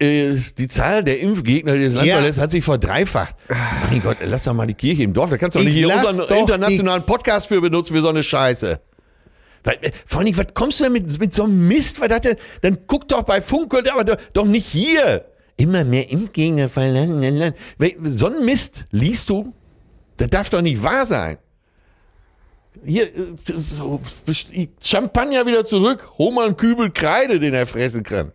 äh, 0.00 0.34
die 0.58 0.66
Zahl 0.66 1.04
der 1.04 1.20
Impfgegner, 1.20 1.74
die 1.76 1.84
das 1.84 1.94
Land 1.94 2.08
Ja. 2.08 2.16
verlässt, 2.16 2.40
hat 2.40 2.50
sich 2.50 2.64
verdreifacht. 2.64 3.36
Mein 3.88 4.02
Gott, 4.02 4.16
lass 4.24 4.42
doch 4.44 4.52
mal 4.52 4.66
die 4.66 4.74
Kirche 4.74 5.04
im 5.04 5.12
Dorf. 5.12 5.30
Da 5.30 5.36
kannst 5.36 5.54
du 5.54 5.60
doch 5.60 5.64
nicht 5.64 5.76
Ich 5.76 5.84
hier 5.84 5.94
unseren 5.94 6.38
internationalen 6.40 7.04
Podcast 7.04 7.46
für 7.46 7.60
benutzen, 7.60 7.94
für 7.94 8.02
so 8.02 8.08
eine 8.08 8.24
Scheiße. 8.24 8.80
Äh, 9.64 9.90
vor 10.06 10.20
allem, 10.20 10.36
was 10.36 10.46
kommst 10.54 10.80
du 10.80 10.84
denn 10.84 10.92
mit, 10.92 11.18
mit 11.20 11.34
so 11.34 11.44
einem 11.44 11.66
Mist? 11.68 12.00
Was 12.00 12.08
hat 12.08 12.24
der, 12.24 12.36
dann 12.62 12.78
guck 12.86 13.08
doch 13.08 13.22
bei 13.22 13.40
Funk, 13.40 13.74
aber 13.92 14.04
doch, 14.04 14.16
doch 14.32 14.44
nicht 14.46 14.66
hier. 14.66 15.24
Immer 15.56 15.84
mehr 15.84 16.10
Impfgegner. 16.10 16.68
Wel- 16.68 17.54
So 18.08 18.26
ein 18.26 18.44
Mist 18.44 18.86
liest 18.90 19.28
du? 19.28 19.52
Das 20.16 20.28
darf 20.28 20.50
doch 20.50 20.62
nicht 20.62 20.82
wahr 20.82 21.06
sein. 21.06 21.38
Hier, 22.84 23.04
äh, 23.04 23.34
so, 23.58 24.00
Champagner 24.82 25.46
wieder 25.46 25.64
zurück, 25.64 26.08
hol 26.18 26.32
mal 26.32 26.46
einen 26.46 26.56
Kübel 26.56 26.90
Kreide, 26.90 27.38
den 27.38 27.54
er 27.54 27.66
fressen 27.66 28.02
kann. 28.02 28.32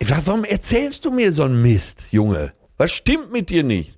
Wa- 0.00 0.20
Warum 0.24 0.44
erzählst 0.44 1.04
du 1.04 1.10
mir 1.10 1.32
so 1.32 1.42
einen 1.44 1.60
Mist, 1.60 2.06
Junge? 2.10 2.52
Was 2.76 2.92
stimmt 2.92 3.32
mit 3.32 3.50
dir 3.50 3.64
nicht? 3.64 3.92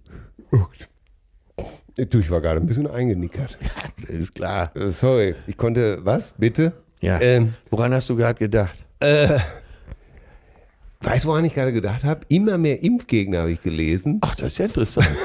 Du, 1.97 2.19
ich 2.19 2.31
war 2.31 2.41
gerade 2.43 2.61
ein 2.61 2.67
bisschen 2.67 2.87
eingenickert. 2.87 3.57
Das 4.07 4.11
ist 4.15 4.35
klar. 4.35 4.71
Äh, 4.77 4.91
Sorry, 4.91 5.35
ich 5.47 5.57
konnte, 5.57 5.99
was? 6.05 6.35
Bitte? 6.37 6.73
Ja. 7.01 7.19
Ähm, 7.21 7.55
Woran 7.71 7.95
hast 7.95 8.11
du 8.11 8.17
gerade 8.17 8.39
gedacht? 8.39 8.77
weißt 9.01 9.45
du, 11.25 11.29
woran 11.29 11.45
ich 11.45 11.55
gerade 11.55 11.73
gedacht 11.73 12.05
habe? 12.05 12.21
Immer 12.29 12.59
mehr 12.59 12.83
Impfgegner 12.83 13.39
habe 13.41 13.53
ich 13.53 13.63
gelesen, 13.63 14.21
Ach, 14.23 14.35
das 14.35 14.49
ist 14.49 14.59
ja 14.59 14.65
interessant. 14.67 15.09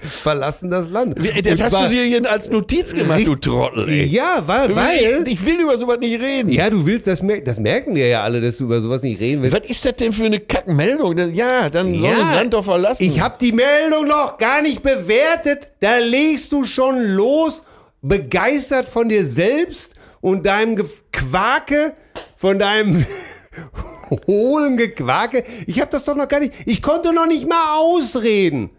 verlassen 0.00 0.70
das 0.70 0.88
Land. 0.88 1.16
Das 1.18 1.52
Und 1.52 1.62
hast 1.62 1.70
zwar- 1.72 1.88
du 1.88 1.94
dir 1.94 2.04
hier 2.04 2.30
als 2.30 2.48
Notiz 2.50 2.92
gemacht, 2.94 3.26
du 3.26 3.34
Trottel, 3.34 3.88
ey. 3.88 4.06
Ja, 4.06 4.42
weil, 4.46 4.74
weil 4.74 5.22
Ich, 5.26 5.32
ich 5.34 5.46
will 5.46 5.60
über 5.60 5.76
sowas 5.76 5.98
nicht 5.98 6.20
reden. 6.20 6.50
ja, 6.50 6.68
du 6.70 6.84
willst, 6.86 7.06
das, 7.06 7.22
mer- 7.22 7.40
das 7.40 7.58
merken 7.58 7.94
wir 7.94 8.06
ja 8.08 8.22
alle, 8.22 8.40
dass 8.40 8.56
du 8.56 8.64
über 8.64 8.80
sowas 8.80 9.02
nicht 9.02 9.20
reden 9.20 9.42
willst. 9.42 9.56
Was 9.60 9.68
ist 9.68 9.84
das 9.84 9.96
denn 9.96 10.12
für 10.12 10.24
eine 10.24 10.40
Kackmeldung? 10.40 11.16
Ja, 11.32 11.68
dann 11.70 11.98
soll 11.98 12.10
Ja, 12.10 12.16
das 12.18 12.30
Land 12.30 12.54
doch 12.54 12.64
verlassen. 12.64 13.02
Ich 13.04 13.20
habe 13.20 13.36
die 13.40 13.52
Meldung 13.52 14.06
noch 14.06 14.38
gar 14.38 14.62
nicht 14.62 14.82
bewertet. 14.82 15.70
Da 15.80 15.98
legst 15.98 16.52
du 16.52 16.64
schon 16.64 17.00
los, 17.14 17.62
begeistert 18.02 18.86
von 18.86 19.08
dir 19.08 19.24
selbst 19.26 19.94
und 20.20 20.44
deinem 20.46 20.76
Quake, 21.12 21.94
von 22.36 22.58
deinem 22.58 23.04
hohlen 24.26 24.76
Gequake. 24.76 25.44
Ich 25.66 25.80
habe 25.80 25.90
das 25.90 26.04
doch 26.04 26.16
noch 26.16 26.28
gar 26.28 26.40
nicht. 26.40 26.52
Ich 26.66 26.82
konnte 26.82 27.12
noch 27.12 27.26
nicht 27.26 27.48
mal 27.48 27.76
ausreden. 27.78 28.70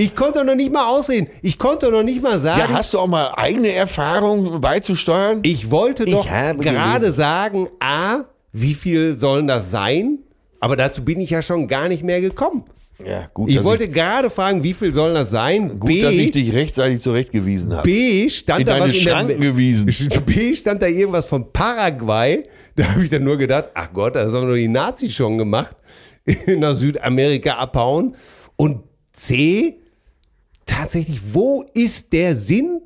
Ich 0.00 0.14
konnte 0.14 0.44
noch 0.44 0.54
nicht 0.54 0.72
mal 0.72 0.86
ausreden. 0.88 1.28
Ich 1.42 1.58
konnte 1.58 1.90
noch 1.90 2.02
nicht 2.02 2.22
mal 2.22 2.38
sagen. 2.38 2.60
ja, 2.60 2.68
hast 2.70 2.94
du 2.94 2.98
auch 2.98 3.06
mal 3.06 3.32
eigene 3.36 3.72
Erfahrung 3.72 4.60
beizusteuern? 4.60 5.40
Ich 5.42 5.70
wollte 5.70 6.04
Ich 6.04 6.10
doch 6.12 6.28
habe 6.28 6.64
gerade 6.64 7.12
sagen, 7.12 7.68
A, 7.80 8.24
wie 8.52 8.74
viel 8.74 9.18
sollen 9.18 9.46
das 9.46 9.70
sein? 9.70 10.18
Aber 10.58 10.76
dazu 10.76 11.04
bin 11.04 11.20
ich 11.20 11.30
ja 11.30 11.42
schon 11.42 11.68
gar 11.68 11.88
nicht 11.88 12.02
mehr 12.02 12.20
gekommen. 12.20 12.64
ja, 13.04 13.28
gut, 13.32 13.50
Ich 13.50 13.62
wollte 13.62 13.88
gerade 13.88 14.30
fragen, 14.30 14.62
wie 14.62 14.74
viel 14.74 14.92
sollen 14.92 15.14
das 15.14 15.30
sein? 15.30 15.78
Gut, 15.78 16.02
dass 16.02 16.12
ich 16.12 16.30
dich 16.30 16.52
rechtzeitig 16.52 17.00
zurechtgewiesen 17.00 17.72
habe. 17.74 17.82
B 17.82 18.28
stand 18.30 18.60
In 18.60 18.66
da 18.66 18.80
was 18.80 18.94
in 18.94 19.00
Schranken 19.00 19.40
der 19.40 19.50
gewiesen. 19.50 19.86
B 20.26 20.54
stand 20.54 20.82
da 20.82 20.86
irgendwas 20.86 21.24
von 21.26 21.52
Paraguay. 21.52 22.44
Da 22.76 22.84
habe 22.90 23.04
ich 23.04 23.10
dann 23.10 23.24
nur 23.24 23.36
gedacht, 23.36 23.68
ach 23.74 23.88
Gott, 23.92 24.14
das 24.16 24.32
haben 24.32 24.48
doch 24.48 24.54
die 24.54 24.68
Nazis 24.68 25.14
schon 25.14 25.36
gemacht. 25.36 25.76
Nach 26.46 26.74
Südamerika 26.74 27.54
abhauen. 27.54 28.14
Und 28.56 28.82
C, 29.12 29.79
tatsächlich, 30.70 31.20
wo 31.32 31.64
ist 31.74 32.12
der 32.12 32.34
Sinn? 32.34 32.80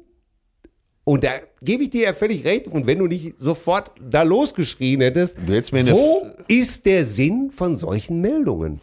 Und 1.05 1.22
da 1.22 1.41
gebe 1.61 1.82
ich 1.85 1.91
dir 1.91 2.05
ja 2.05 2.14
völlig 2.14 2.45
recht. 2.45 2.66
Und 2.66 2.87
wenn 2.87 2.99
du 2.99 3.07
nicht 3.07 3.35
sofort 3.39 3.91
da 4.01 4.22
losgeschrien 4.22 5.01
hättest, 5.03 5.37
wo 5.47 6.26
ist 6.49 6.87
der 6.87 7.05
Sinn 7.05 7.51
von 7.55 7.74
solchen 7.76 8.20
Meldungen? 8.20 8.80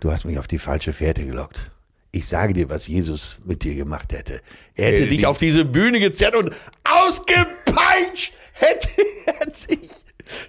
Du 0.00 0.10
hast 0.12 0.24
mich 0.24 0.38
auf 0.38 0.46
die 0.46 0.58
falsche 0.58 0.92
Fährte 0.92 1.24
gelockt. 1.24 1.70
Ich 2.12 2.26
sage 2.26 2.52
dir, 2.52 2.68
was 2.68 2.86
Jesus 2.88 3.38
mit 3.44 3.62
dir 3.62 3.74
gemacht 3.74 4.12
hätte. 4.12 4.40
Er 4.74 4.88
hätte 4.92 5.04
Äh, 5.04 5.08
dich 5.08 5.26
auf 5.26 5.38
diese 5.38 5.64
Bühne 5.64 6.00
gezerrt 6.00 6.34
und 6.34 6.50
ausgepeitscht. 6.84 8.32
Hätte 8.52 8.88
er 9.26 9.46
dich. 9.50 9.90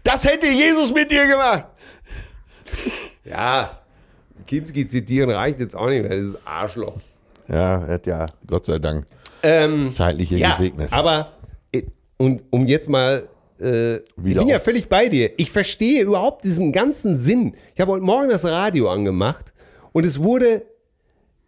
Das 0.03 0.23
hätte 0.25 0.47
Jesus 0.47 0.93
mit 0.93 1.11
dir 1.11 1.27
gemacht. 1.27 1.65
Ja, 3.23 3.81
Kinski 4.47 4.87
zitieren 4.87 5.29
reicht 5.29 5.59
jetzt 5.59 5.75
auch 5.75 5.87
nicht 5.89 6.01
mehr, 6.01 6.17
das 6.17 6.27
ist 6.27 6.37
Arschloch. 6.45 6.99
Ja, 7.51 7.85
hat 7.87 8.07
ja, 8.07 8.27
Gott 8.47 8.65
sei 8.65 8.79
Dank, 8.79 9.05
Ähm, 9.43 9.91
zeitliche 9.93 10.37
ja, 10.37 10.51
gesegnet. 10.51 10.91
aber, 10.93 11.33
äh, 11.73 11.81
und 12.17 12.43
um 12.49 12.65
jetzt 12.65 12.87
mal, 12.87 13.27
äh, 13.59 13.97
ich 13.97 14.03
bin 14.15 14.47
ja 14.47 14.59
völlig 14.59 14.87
bei 14.87 15.09
dir. 15.09 15.31
Ich 15.37 15.51
verstehe 15.51 16.03
überhaupt 16.03 16.45
diesen 16.45 16.71
ganzen 16.71 17.17
Sinn. 17.17 17.53
Ich 17.75 17.81
habe 17.81 17.91
heute 17.91 18.03
Morgen 18.05 18.29
das 18.29 18.45
Radio 18.45 18.89
angemacht 18.89 19.51
und 19.91 20.05
es 20.05 20.21
wurde 20.21 20.63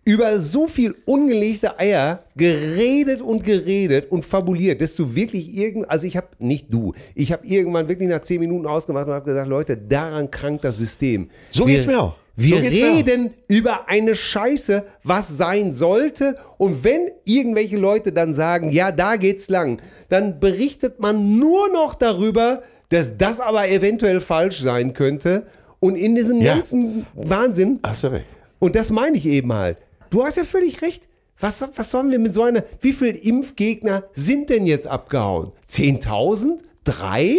über 0.05 0.37
so 0.39 0.67
viel 0.67 0.93
ungelegte 1.05 1.79
Eier 1.79 2.23
geredet 2.35 3.21
und 3.21 3.45
geredet 3.45 4.11
und 4.11 4.25
fabuliert, 4.25 4.81
dass 4.81 4.97
du 4.97 5.15
wirklich 5.15 5.55
irgend, 5.55 5.89
also 5.89 6.05
ich 6.05 6.17
habe 6.17 6.27
nicht 6.39 6.65
du, 6.73 6.93
ich 7.15 7.31
habe 7.31 7.47
irgendwann 7.47 7.87
wirklich 7.87 8.09
nach 8.09 8.19
zehn 8.21 8.41
Minuten 8.41 8.65
ausgemacht 8.67 9.07
und 9.07 9.13
habe 9.13 9.23
gesagt, 9.23 9.47
Leute, 9.47 9.77
daran 9.77 10.29
krankt 10.29 10.65
das 10.65 10.77
System. 10.77 11.29
So 11.51 11.65
Wir- 11.65 11.75
geht's 11.75 11.85
mir 11.87 12.01
auch. 12.01 12.15
So 12.35 12.43
Wir 12.43 12.57
auch. 12.57 12.63
reden 12.97 13.33
über 13.47 13.87
eine 13.89 14.15
Scheiße, 14.15 14.83
was 15.03 15.29
sein 15.29 15.71
sollte. 15.71 16.37
Und 16.57 16.83
wenn 16.83 17.11
irgendwelche 17.25 17.77
Leute 17.77 18.11
dann 18.11 18.33
sagen, 18.33 18.71
ja, 18.71 18.91
da 18.91 19.17
geht's 19.17 19.49
lang, 19.49 19.79
dann 20.09 20.39
berichtet 20.39 20.99
man 20.99 21.37
nur 21.37 21.69
noch 21.69 21.93
darüber, 21.93 22.63
dass 22.89 23.17
das 23.17 23.39
aber 23.39 23.69
eventuell 23.69 24.19
falsch 24.19 24.61
sein 24.61 24.93
könnte. 24.93 25.45
Und 25.79 25.95
in 25.95 26.15
diesem 26.15 26.41
Ja. 26.41 26.55
ganzen 26.55 27.05
Wahnsinn, 27.13 27.79
du 27.83 28.07
recht. 28.07 28.25
und 28.59 28.75
das 28.75 28.89
meine 28.89 29.17
ich 29.17 29.25
eben 29.27 29.53
halt. 29.53 29.77
Du 30.09 30.23
hast 30.23 30.37
ja 30.37 30.43
völlig 30.43 30.81
recht. 30.81 31.07
Was, 31.39 31.67
was 31.75 31.91
sollen 31.91 32.09
wir 32.09 32.19
mit 32.19 32.33
so 32.33 32.43
einer, 32.43 32.63
wie 32.79 32.93
viele 32.93 33.17
Impfgegner 33.17 34.03
sind 34.13 34.49
denn 34.49 34.65
jetzt 34.65 34.87
abgehauen? 34.87 35.51
10.000? 35.69 36.59
Drei? 36.83 37.35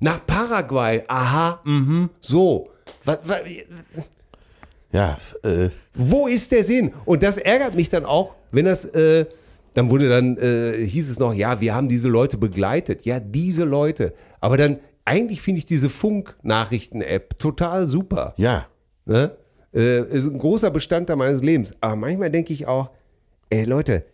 Nach 0.00 0.26
Paraguay? 0.26 1.02
Aha, 1.06 1.60
mhm, 1.64 2.10
so. 2.20 2.70
Was, 3.04 3.18
was, 3.24 3.40
Ja, 4.94 5.18
äh, 5.42 5.70
wo 5.92 6.28
ist 6.28 6.52
der 6.52 6.62
Sinn? 6.62 6.92
Und 7.04 7.24
das 7.24 7.36
ärgert 7.36 7.74
mich 7.74 7.88
dann 7.88 8.04
auch, 8.04 8.36
wenn 8.52 8.64
das, 8.64 8.84
äh, 8.84 9.26
dann 9.74 9.90
wurde 9.90 10.08
dann, 10.08 10.36
äh, 10.36 10.86
hieß 10.86 11.10
es 11.10 11.18
noch, 11.18 11.34
ja, 11.34 11.60
wir 11.60 11.74
haben 11.74 11.88
diese 11.88 12.08
Leute 12.08 12.36
begleitet. 12.38 13.04
Ja, 13.04 13.18
diese 13.18 13.64
Leute. 13.64 14.14
Aber 14.40 14.56
dann, 14.56 14.78
eigentlich 15.04 15.42
finde 15.42 15.58
ich 15.58 15.66
diese 15.66 15.90
Funk-Nachrichten-App 15.90 17.40
total 17.40 17.88
super. 17.88 18.34
ja. 18.36 18.66
Ne? 19.04 19.32
Äh, 19.74 20.04
ist 20.06 20.28
ein 20.28 20.38
großer 20.38 20.70
Bestandteil 20.70 21.16
meines 21.16 21.42
Lebens. 21.42 21.72
Aber 21.80 21.96
manchmal 21.96 22.30
denke 22.30 22.52
ich 22.52 22.68
auch, 22.68 22.90
ey 23.50 23.64
Leute, 23.64 24.04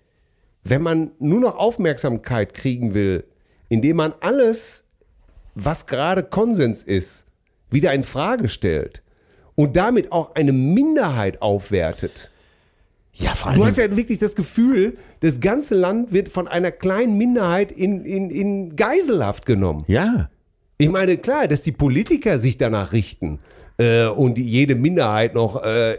wenn 0.65 0.81
man 0.81 1.11
nur 1.19 1.41
noch 1.41 1.57
Aufmerksamkeit 1.57 2.55
kriegen 2.55 2.95
will, 2.95 3.25
indem 3.69 3.97
man 3.97 4.15
alles, 4.21 4.85
was 5.55 5.87
gerade 5.87 6.23
Konsens 6.23 6.83
ist, 6.83 7.27
wieder 7.71 7.93
in 7.93 8.03
Frage 8.03 8.49
stellt 8.49 9.03
und 9.61 9.77
damit 9.77 10.11
auch 10.11 10.35
eine 10.35 10.53
Minderheit 10.53 11.43
aufwertet. 11.43 12.31
Ja, 13.13 13.35
vor 13.35 13.53
Du 13.53 13.61
allem, 13.61 13.69
hast 13.71 13.77
ja 13.77 13.95
wirklich 13.95 14.19
das 14.19 14.35
Gefühl, 14.35 14.97
das 15.21 15.41
ganze 15.41 15.75
Land 15.75 16.13
wird 16.15 16.31
von 16.31 16.49
einer 16.49 16.71
kleinen 16.71 17.19
Minderheit 17.19 17.71
in, 17.71 18.07
in, 18.07 18.31
in 18.31 18.77
Geiselhaft 18.77 19.45
genommen. 19.47 19.85
ja. 19.87 20.31
Ich 20.79 20.89
meine, 20.89 21.19
klar, 21.19 21.47
dass 21.47 21.61
die 21.61 21.73
Politiker 21.73 22.39
sich 22.39 22.57
danach 22.57 22.95
richten 22.95 23.39
äh, 23.77 24.07
und 24.07 24.39
jede 24.39 24.75
Minderheit 24.75 25.35
noch 25.35 25.63
äh, 25.63 25.99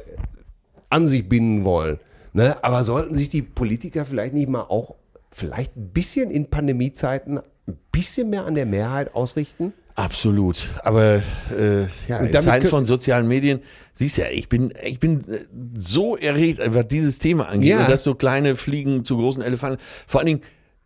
an 0.89 1.07
sich 1.07 1.30
binden 1.30 1.64
wollen. 1.66 1.99
Ne? 2.34 2.55
Aber 2.64 2.84
sollten 2.84 3.14
sich 3.14 3.30
die 3.30 3.43
Politiker 3.43 4.05
vielleicht 4.05 4.34
nicht 4.34 4.49
mal 4.49 4.62
auch 4.62 4.95
vielleicht 5.30 5.78
ein 5.78 5.89
bisschen 5.89 6.32
in 6.32 6.49
Pandemiezeiten 6.49 7.38
ein 7.38 7.78
bisschen 7.91 8.32
mehr 8.32 8.47
an 8.47 8.55
der 8.55 8.66
Mehrheit 8.66 9.14
ausrichten? 9.14 9.74
Absolut. 10.02 10.68
Aber 10.84 11.22
äh, 11.58 11.82
ja, 12.08 12.20
in 12.20 12.39
Zeiten 12.39 12.68
von 12.68 12.86
sozialen 12.86 13.28
Medien, 13.28 13.60
siehst 13.93 14.18
ja, 14.18 14.26
ich 14.32 14.49
bin, 14.49 14.74
ich 14.84 14.99
bin 14.99 15.22
äh, 15.22 15.39
so 15.78 16.18
erregt, 16.18 16.60
was 16.66 16.88
dieses 16.88 17.20
Thema 17.20 17.47
angeht. 17.47 17.70
Ja. 17.70 17.82
Und 17.82 17.89
dass 17.89 18.04
so 18.04 18.16
kleine 18.16 18.56
Fliegen 18.56 19.06
zu 19.06 19.18
großen 19.18 19.43
Elefanten. 19.43 19.80
Vor 20.08 20.22
allen 20.22 20.28
Dingen, 20.28 20.41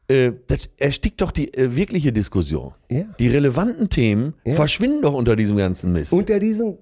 äh, 0.07 0.33
das 0.47 0.69
erstickt 0.77 1.21
doch 1.21 1.31
die 1.31 1.53
äh, 1.53 1.75
wirkliche 1.75 2.11
Diskussion. 2.11 2.73
Ja. 2.89 3.03
Die 3.17 3.27
relevanten 3.27 3.89
Themen 3.89 4.33
Ja. 4.43 4.53
verschwinden 4.53 5.01
doch 5.01 5.13
unter 5.13 5.35
diesem 5.35 5.57
ganzen 5.57 5.93
Mist. 5.93 6.11
Unter 6.11 6.39
diesen, 6.39 6.77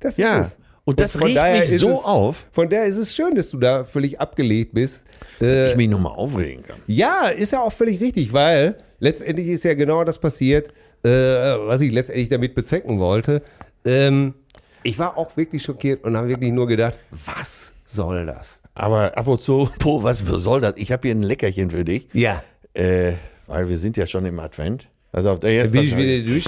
das 0.00 0.16
Ja. 0.16 0.40
ist 0.40 0.46
es. 0.46 0.58
Und 0.84 1.00
das 1.00 1.12
von 1.12 1.30
regt 1.30 1.70
mich 1.70 1.78
so 1.78 1.90
es, 1.90 2.04
auf. 2.04 2.46
Von 2.50 2.70
daher 2.70 2.86
ist 2.86 2.96
es 2.96 3.14
schön, 3.14 3.34
dass 3.34 3.50
du 3.50 3.58
da 3.58 3.84
völlig 3.84 4.18
abgelegt 4.20 4.72
bist. 4.72 5.02
Äh, 5.38 5.70
ich 5.70 5.76
mich 5.76 5.88
nochmal 5.88 6.12
aufregen 6.14 6.62
kann. 6.62 6.78
Ja, 6.86 7.28
ist 7.28 7.52
ja 7.52 7.60
auch 7.60 7.72
völlig 7.72 8.00
richtig, 8.00 8.32
weil 8.32 8.78
letztendlich 8.98 9.48
ist 9.48 9.64
ja 9.64 9.74
genau 9.74 10.04
das 10.04 10.18
passiert, 10.18 10.68
äh, 11.02 11.08
was 11.10 11.80
ich 11.80 11.92
letztendlich 11.92 12.28
damit 12.28 12.54
bezwecken 12.54 12.98
wollte. 12.98 13.42
Ähm, 13.84 14.34
ich 14.82 14.98
war 14.98 15.16
auch 15.18 15.36
wirklich 15.36 15.62
schockiert 15.62 16.04
und 16.04 16.16
habe 16.16 16.28
wirklich 16.28 16.52
nur 16.52 16.66
gedacht, 16.66 16.94
was 17.10 17.72
soll 17.84 18.26
das? 18.26 18.60
Aber 18.74 19.16
ab 19.16 19.26
und 19.26 19.40
zu, 19.40 19.70
po, 19.78 20.02
was 20.02 20.18
soll 20.18 20.60
das? 20.60 20.74
Ich 20.76 20.92
habe 20.92 21.08
hier 21.08 21.14
ein 21.14 21.22
Leckerchen 21.22 21.70
für 21.70 21.84
dich. 21.84 22.08
Ja. 22.12 22.42
Äh, 22.74 23.14
weil 23.46 23.68
wir 23.68 23.78
sind 23.78 23.96
ja 23.96 24.06
schon 24.06 24.26
im 24.26 24.38
Advent. 24.38 24.88
Also 25.10 25.30
auf 25.30 25.40
der 25.40 25.52
Jetzt 25.54 25.72
bin 25.72 25.82
ich 25.82 25.96
wieder 25.96 26.30
durch. 26.30 26.44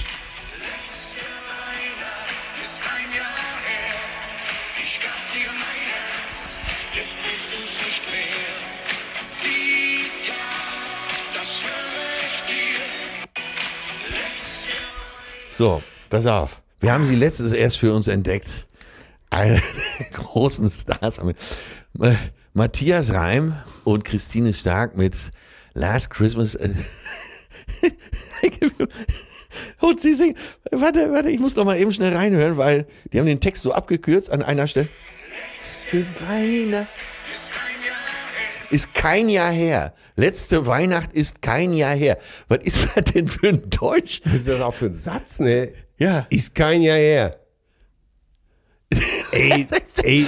So, 15.61 15.83
pass 16.09 16.25
auf. 16.25 16.59
Wir 16.79 16.91
haben 16.91 17.05
sie 17.05 17.13
letztens 17.13 17.53
erst 17.53 17.77
für 17.77 17.93
uns 17.93 18.07
entdeckt. 18.07 18.65
Eine 19.29 19.61
der 19.99 20.07
großen 20.07 20.71
Stars. 20.71 21.21
Matthias 22.53 23.13
Reim 23.13 23.55
und 23.83 24.03
Christine 24.03 24.55
Stark 24.55 24.97
mit 24.97 25.15
Last 25.75 26.09
Christmas. 26.09 26.55
Und 29.81 29.99
sie 29.99 30.15
singen. 30.15 30.35
Warte, 30.71 31.11
warte, 31.11 31.29
ich 31.29 31.39
muss 31.39 31.55
noch 31.55 31.65
mal 31.65 31.77
eben 31.77 31.93
schnell 31.93 32.15
reinhören, 32.15 32.57
weil 32.57 32.87
die 33.13 33.19
haben 33.19 33.27
den 33.27 33.39
Text 33.39 33.61
so 33.61 33.71
abgekürzt 33.71 34.31
an 34.31 34.41
einer 34.41 34.65
Stelle. 34.65 34.89
Letzte 35.91 36.07
Weihnacht 36.27 36.89
ist 38.71 38.93
kein 38.93 39.29
Jahr 39.29 39.51
her. 39.51 39.93
Letzte 40.15 40.65
Weihnacht 40.65 41.13
ist 41.13 41.41
kein 41.41 41.73
Jahr 41.73 41.95
her. 41.95 42.17
Was 42.47 42.59
ist 42.59 42.95
das 42.95 43.05
denn 43.05 43.27
für 43.27 43.49
ein 43.49 43.69
Deutsch? 43.69 44.21
Was 44.25 44.33
ist 44.33 44.47
das 44.47 44.61
auch 44.61 44.73
für 44.73 44.87
ein 44.87 44.95
Satz, 44.95 45.39
ne? 45.39 45.69
Ja. 45.97 46.25
Ist 46.29 46.55
kein 46.55 46.81
Jahr 46.81 46.97
her. 46.97 47.37
Ey, 49.31 49.65
ey 50.03 50.27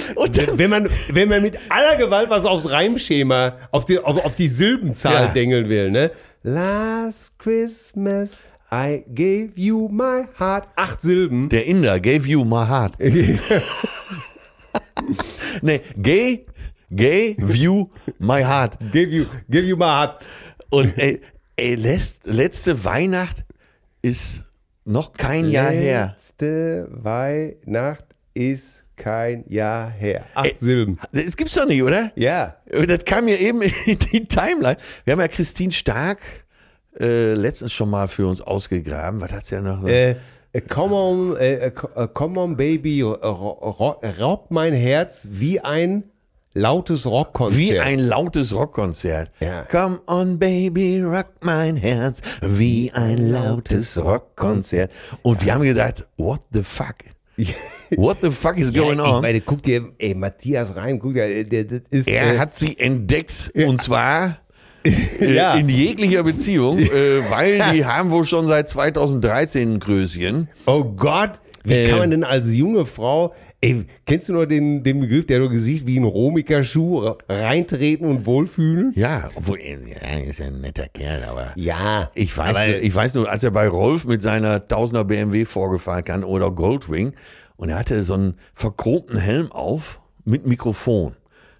wenn, 0.54 0.70
man, 0.70 0.88
wenn 1.10 1.28
man 1.28 1.42
mit 1.42 1.58
aller 1.68 1.96
Gewalt 1.96 2.30
was 2.30 2.46
aufs 2.46 2.70
Reimschema, 2.70 3.58
auf 3.70 3.84
die, 3.84 3.98
auf, 3.98 4.24
auf 4.24 4.34
die 4.34 4.48
Silbenzahl 4.48 5.26
Ja. 5.26 5.28
dengeln 5.28 5.68
will, 5.68 5.90
ne? 5.90 6.10
Last 6.42 7.38
Christmas 7.38 8.38
I 8.72 9.04
gave 9.14 9.50
you 9.56 9.88
my 9.88 10.24
heart. 10.38 10.66
Acht 10.76 11.02
Silben. 11.02 11.50
Der 11.50 11.66
Inder 11.66 12.00
gave 12.00 12.26
you 12.26 12.44
my 12.44 12.66
heart. 12.66 12.94
nee, 15.62 15.80
gay, 16.00 16.46
gay, 16.94 17.36
view, 17.38 17.88
my 18.18 18.42
heart. 18.42 18.78
Give 18.92 19.10
you, 19.10 19.26
give 19.50 19.66
you 19.66 19.76
my 19.76 19.84
heart. 19.84 20.24
Und 20.70 20.96
ey, 20.98 21.20
ey 21.56 21.74
letzt, 21.74 22.26
letzte 22.26 22.84
Weihnacht 22.84 23.44
ist 24.02 24.42
noch 24.84 25.12
kein 25.12 25.48
Jahr 25.48 25.70
her. 25.70 26.14
Letzte 26.16 26.88
Weihnacht 26.90 28.04
ist 28.34 28.84
kein 28.96 29.44
Jahr 29.48 29.90
her. 29.90 30.24
Acht 30.34 30.60
Silben. 30.60 30.98
Das 31.12 31.36
gibt's 31.36 31.54
doch 31.54 31.66
nicht, 31.66 31.82
oder? 31.82 32.12
Ja. 32.16 32.56
Das 32.86 33.04
kam 33.04 33.24
mir 33.24 33.38
eben 33.40 33.62
in 33.62 33.98
die 33.98 34.26
Timeline. 34.26 34.76
Wir 35.04 35.12
haben 35.12 35.20
ja 35.20 35.28
Christine 35.28 35.72
Stark 35.72 36.20
äh, 37.00 37.34
letztens 37.34 37.72
schon 37.72 37.90
mal 37.90 38.08
für 38.08 38.26
uns 38.26 38.40
ausgegraben. 38.40 39.20
Was 39.20 39.32
hat's 39.32 39.50
ja 39.50 39.60
noch? 39.60 39.80
so? 39.82 39.88
Äh, 39.88 40.16
äh, 40.52 40.60
come 40.60 40.94
on, 40.94 41.36
äh, 41.36 41.66
äh, 41.66 41.70
come 42.12 42.38
on, 42.40 42.56
Baby, 42.56 43.02
ro- 43.02 43.14
ro- 43.14 44.00
raubt 44.20 44.50
mein 44.52 44.72
Herz 44.74 45.26
wie 45.30 45.58
ein 45.60 46.04
lautes 46.54 47.04
Rockkonzert. 47.06 47.58
Wie 47.58 47.78
ein 47.78 47.98
lautes 47.98 48.54
Rockkonzert. 48.54 49.30
Ja. 49.40 49.62
Come 49.64 50.00
on, 50.06 50.38
baby, 50.38 51.00
rock 51.02 51.26
mein 51.42 51.76
Herz. 51.76 52.20
Wie 52.42 52.90
ein 52.94 53.30
lautes 53.30 54.02
Rockkonzert. 54.02 54.90
Und 55.22 55.44
wir 55.44 55.54
haben 55.54 55.62
gedacht, 55.62 56.06
what 56.16 56.40
the 56.52 56.62
fuck? 56.62 56.94
What 57.96 58.18
the 58.22 58.30
fuck 58.30 58.56
is 58.58 58.72
going 58.72 58.98
ich 59.00 59.04
on? 59.04 59.20
meine, 59.22 59.40
guck 59.40 59.60
dir, 59.62 59.88
ey, 59.98 60.14
Matthias 60.14 60.74
Reim, 60.74 60.98
guck 61.00 61.14
dir, 61.14 61.42
der, 61.44 61.64
das 61.64 61.80
ist. 61.90 62.08
Er 62.08 62.34
äh, 62.34 62.38
hat 62.38 62.56
sie 62.56 62.78
entdeckt 62.78 63.50
und 63.54 63.82
zwar 63.82 64.38
äh, 64.84 65.34
Ja. 65.34 65.54
in 65.54 65.68
jeglicher 65.68 66.22
Beziehung, 66.22 66.78
äh, 66.78 66.88
weil 67.30 67.60
die 67.72 67.84
haben 67.84 68.10
wohl 68.12 68.24
schon 68.24 68.46
seit 68.46 68.68
2013 68.68 69.74
ein 69.74 69.80
Gröschen. 69.80 70.48
oh 70.66 70.84
Gott, 70.84 71.40
wie 71.64 71.74
Äh, 71.74 71.88
kann 71.88 71.98
man 71.98 72.10
denn 72.12 72.24
als 72.24 72.54
junge 72.54 72.86
Frau, 72.86 73.34
ey, 73.64 73.84
kennst 74.06 74.28
du 74.28 74.32
noch 74.34 74.44
den, 74.46 74.82
den 74.82 75.00
Begriff, 75.00 75.26
der 75.26 75.38
du 75.38 75.48
Gesicht 75.48 75.86
wie 75.86 75.98
ein 75.98 76.04
Romiker-Schuh 76.04 77.14
reintreten 77.28 78.06
und 78.06 78.26
wohlfühlen? 78.26 78.92
Ja, 78.94 79.30
obwohl, 79.34 79.58
äh, 79.58 79.72
ja, 79.88 79.96
er 80.00 80.24
ist 80.24 80.38
ja 80.38 80.46
ein 80.46 80.60
netter 80.60 80.86
Kerl, 80.88 81.24
aber 81.24 81.52
Ja. 81.56 82.10
ich 82.14 82.36
weiß, 82.36 82.54
nur, 82.66 82.76
ich 82.82 82.94
weiß 82.94 83.14
nur, 83.14 83.30
als 83.30 83.42
er 83.42 83.50
bei 83.50 83.66
Rolf 83.68 84.04
mit 84.04 84.22
seiner 84.22 84.66
Tausender 84.68 85.04
BMW 85.04 85.44
vorgefahren 85.44 86.04
kann 86.04 86.24
oder 86.24 86.50
Goldwing 86.50 87.12
und 87.56 87.68
er 87.70 87.78
hatte 87.78 88.02
so 88.02 88.14
einen 88.14 88.34
verchromten 88.52 89.16
Helm 89.18 89.50
auf 89.52 90.00
mit 90.24 90.46
Mikrofon. 90.46 91.14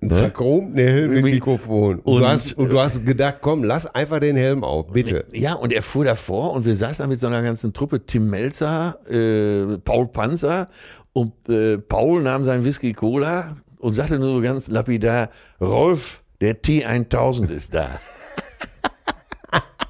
Verchromten 0.07 0.77
Helm 0.77 1.13
mit 1.15 1.23
Mit- 1.25 1.35
Mikrofon. 1.35 2.01
Und, 2.01 2.15
Und- 2.17 2.21
du 2.21 2.29
hast, 2.29 2.53
und 2.59 2.69
du 2.71 2.79
hast 2.79 3.07
gedacht, 3.07 3.37
komm, 3.41 3.65
lass 3.65 3.87
einfach 3.87 4.21
den 4.21 4.37
Helm 4.37 4.63
auf, 4.63 4.89
bitte. 4.93 5.25
Ja, 5.33 5.55
und 5.55 5.73
er 5.73 5.81
fuhr 5.81 6.05
davor 6.05 6.53
und 6.53 6.67
wir 6.67 6.77
saßen 6.77 7.05
da 7.05 7.07
mit 7.07 7.19
so 7.19 7.27
einer 7.27 7.41
ganzen 7.43 7.73
Truppe, 7.73 8.05
Tim 8.05 8.29
Melzer, 8.29 8.99
äh, 9.11 9.79
Paul 9.79 10.09
Panzer 10.09 10.69
und 11.15 11.33
äh, 11.49 11.79
Paul 11.79 12.21
nahm 12.23 12.45
sein 12.45 12.63
Whisky 12.65 12.93
Cola 12.93 13.57
und 13.79 13.95
sagte 13.95 14.19
nur 14.19 14.35
so 14.35 14.41
ganz 14.43 14.69
lapidar, 14.69 15.31
Rolf, 15.61 16.23
der 16.43 16.61
T1000 16.63 17.51
ist 17.51 17.73
da. 17.75 17.89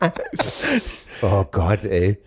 Oh 1.23 1.45
Gott, 1.51 1.85
ey. 1.85 2.19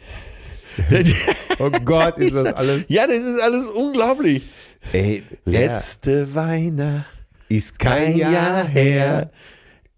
Oh 1.60 1.70
Gott, 1.86 2.18
ist 2.20 2.36
das 2.36 2.54
alles. 2.54 2.86
Ja, 2.88 3.08
das 3.08 3.18
ist 3.18 3.42
alles 3.42 3.66
unglaublich. 3.68 4.44
Ey, 4.94 5.24
Letzte 5.46 6.34
Weihnacht. 6.36 7.06
ist 7.50 7.78
kein 7.80 8.06
kein 8.06 8.18
Jahr 8.18 8.32
Jahr 8.32 8.68
her. 8.68 9.32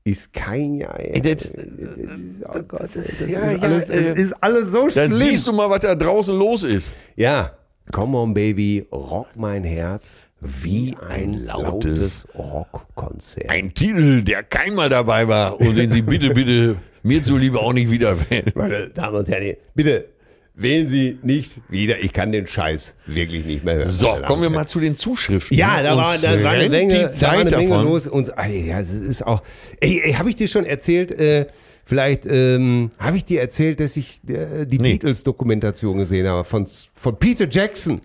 Ist 0.06 0.32
kein 0.34 0.76
Jahr 0.76 0.98
her. 0.98 1.22
Das, 1.22 1.54
oh 1.54 2.62
Gott, 2.68 2.82
das, 2.82 2.94
das, 2.94 3.20
ja, 3.30 3.42
ist, 3.42 3.62
ja, 3.62 3.68
alles, 3.68 3.90
äh, 3.90 4.14
es 4.14 4.24
ist 4.24 4.34
alles 4.42 4.72
so 4.72 4.90
schlimm. 4.90 5.12
siehst 5.12 5.48
du 5.48 5.54
mal, 5.54 5.70
was 5.70 5.80
da 5.80 5.96
draußen 5.96 6.38
los 6.38 6.64
ist. 6.64 6.94
ja. 7.16 7.56
Come 7.92 8.18
on, 8.18 8.34
Baby, 8.34 8.86
rock 8.92 9.30
mein 9.36 9.64
Herz 9.64 10.28
wie 10.42 10.96
ein, 11.10 11.34
lautes, 11.34 11.64
lautes 11.64 12.28
Rockkonzert. 12.38 13.50
Ein 13.50 13.74
Titel, 13.74 14.22
der 14.22 14.44
keinmal 14.44 14.90
dabei 14.90 15.28
war 15.28 15.60
und 15.60 15.76
den 15.76 15.90
Sie 15.90 16.04
bitte, 16.04 16.30
bitte 16.30 16.76
mir 17.02 17.24
zuliebe 17.24 17.60
auch 17.60 17.74
nicht 17.74 17.90
wieder 17.90 18.16
wählen. 18.30 18.52
Meine 18.54 18.90
Damen 18.90 19.18
und 19.18 19.28
Herren, 19.28 19.56
bitte 19.74 20.06
wählen 20.54 20.86
Sie 20.86 21.18
nicht 21.24 21.62
wieder. 21.70 22.00
Ich 22.00 22.14
kann 22.14 22.32
den 22.32 22.46
Scheiß 22.46 22.96
wirklich 23.08 23.46
nicht 23.46 23.64
mehr 23.64 23.76
hören. 23.78 23.90
So, 23.90 24.20
kommen 24.28 24.44
wir 24.44 24.50
mal 24.52 24.68
zu 24.68 24.80
den 24.80 24.96
Zuschriften. 24.96 25.58
Ja, 25.58 25.82
da 25.82 25.98
war, 25.98 26.18
da 26.18 26.44
war 26.44 26.52
eine 26.52 26.70
Menge, 26.70 26.94
die 26.94 27.00
da 27.00 27.06
war 27.06 27.12
Zeit 27.12 27.40
eine 27.40 27.50
Menge 27.50 27.70
davon. 27.70 27.86
los. 27.86 28.08
Und, 28.08 28.28
ja, 28.28 28.80
es 28.80 28.92
ist 28.92 29.26
auch. 29.26 29.42
Ey, 29.80 30.02
ey 30.04 30.14
habe 30.14 30.30
ich 30.30 30.36
dir 30.36 30.48
schon 30.48 30.66
erzählt? 30.66 31.12
Äh, 31.12 31.48
vielleicht 31.90 32.26
ähm, 32.28 32.92
habe 33.00 33.18
ich 33.18 33.26
dir 33.26 33.42
erzählt, 33.42 33.80
dass 33.80 33.98
ich 33.98 34.22
äh, 34.28 34.66
die 34.66 34.78
Nee. 34.78 34.94
Beatles-Dokumentation 34.94 35.98
gesehen 35.98 36.28
habe 36.28 36.44
von, 36.44 36.68
von 36.94 37.18
Peter 37.18 37.48
Jackson. 37.50 38.02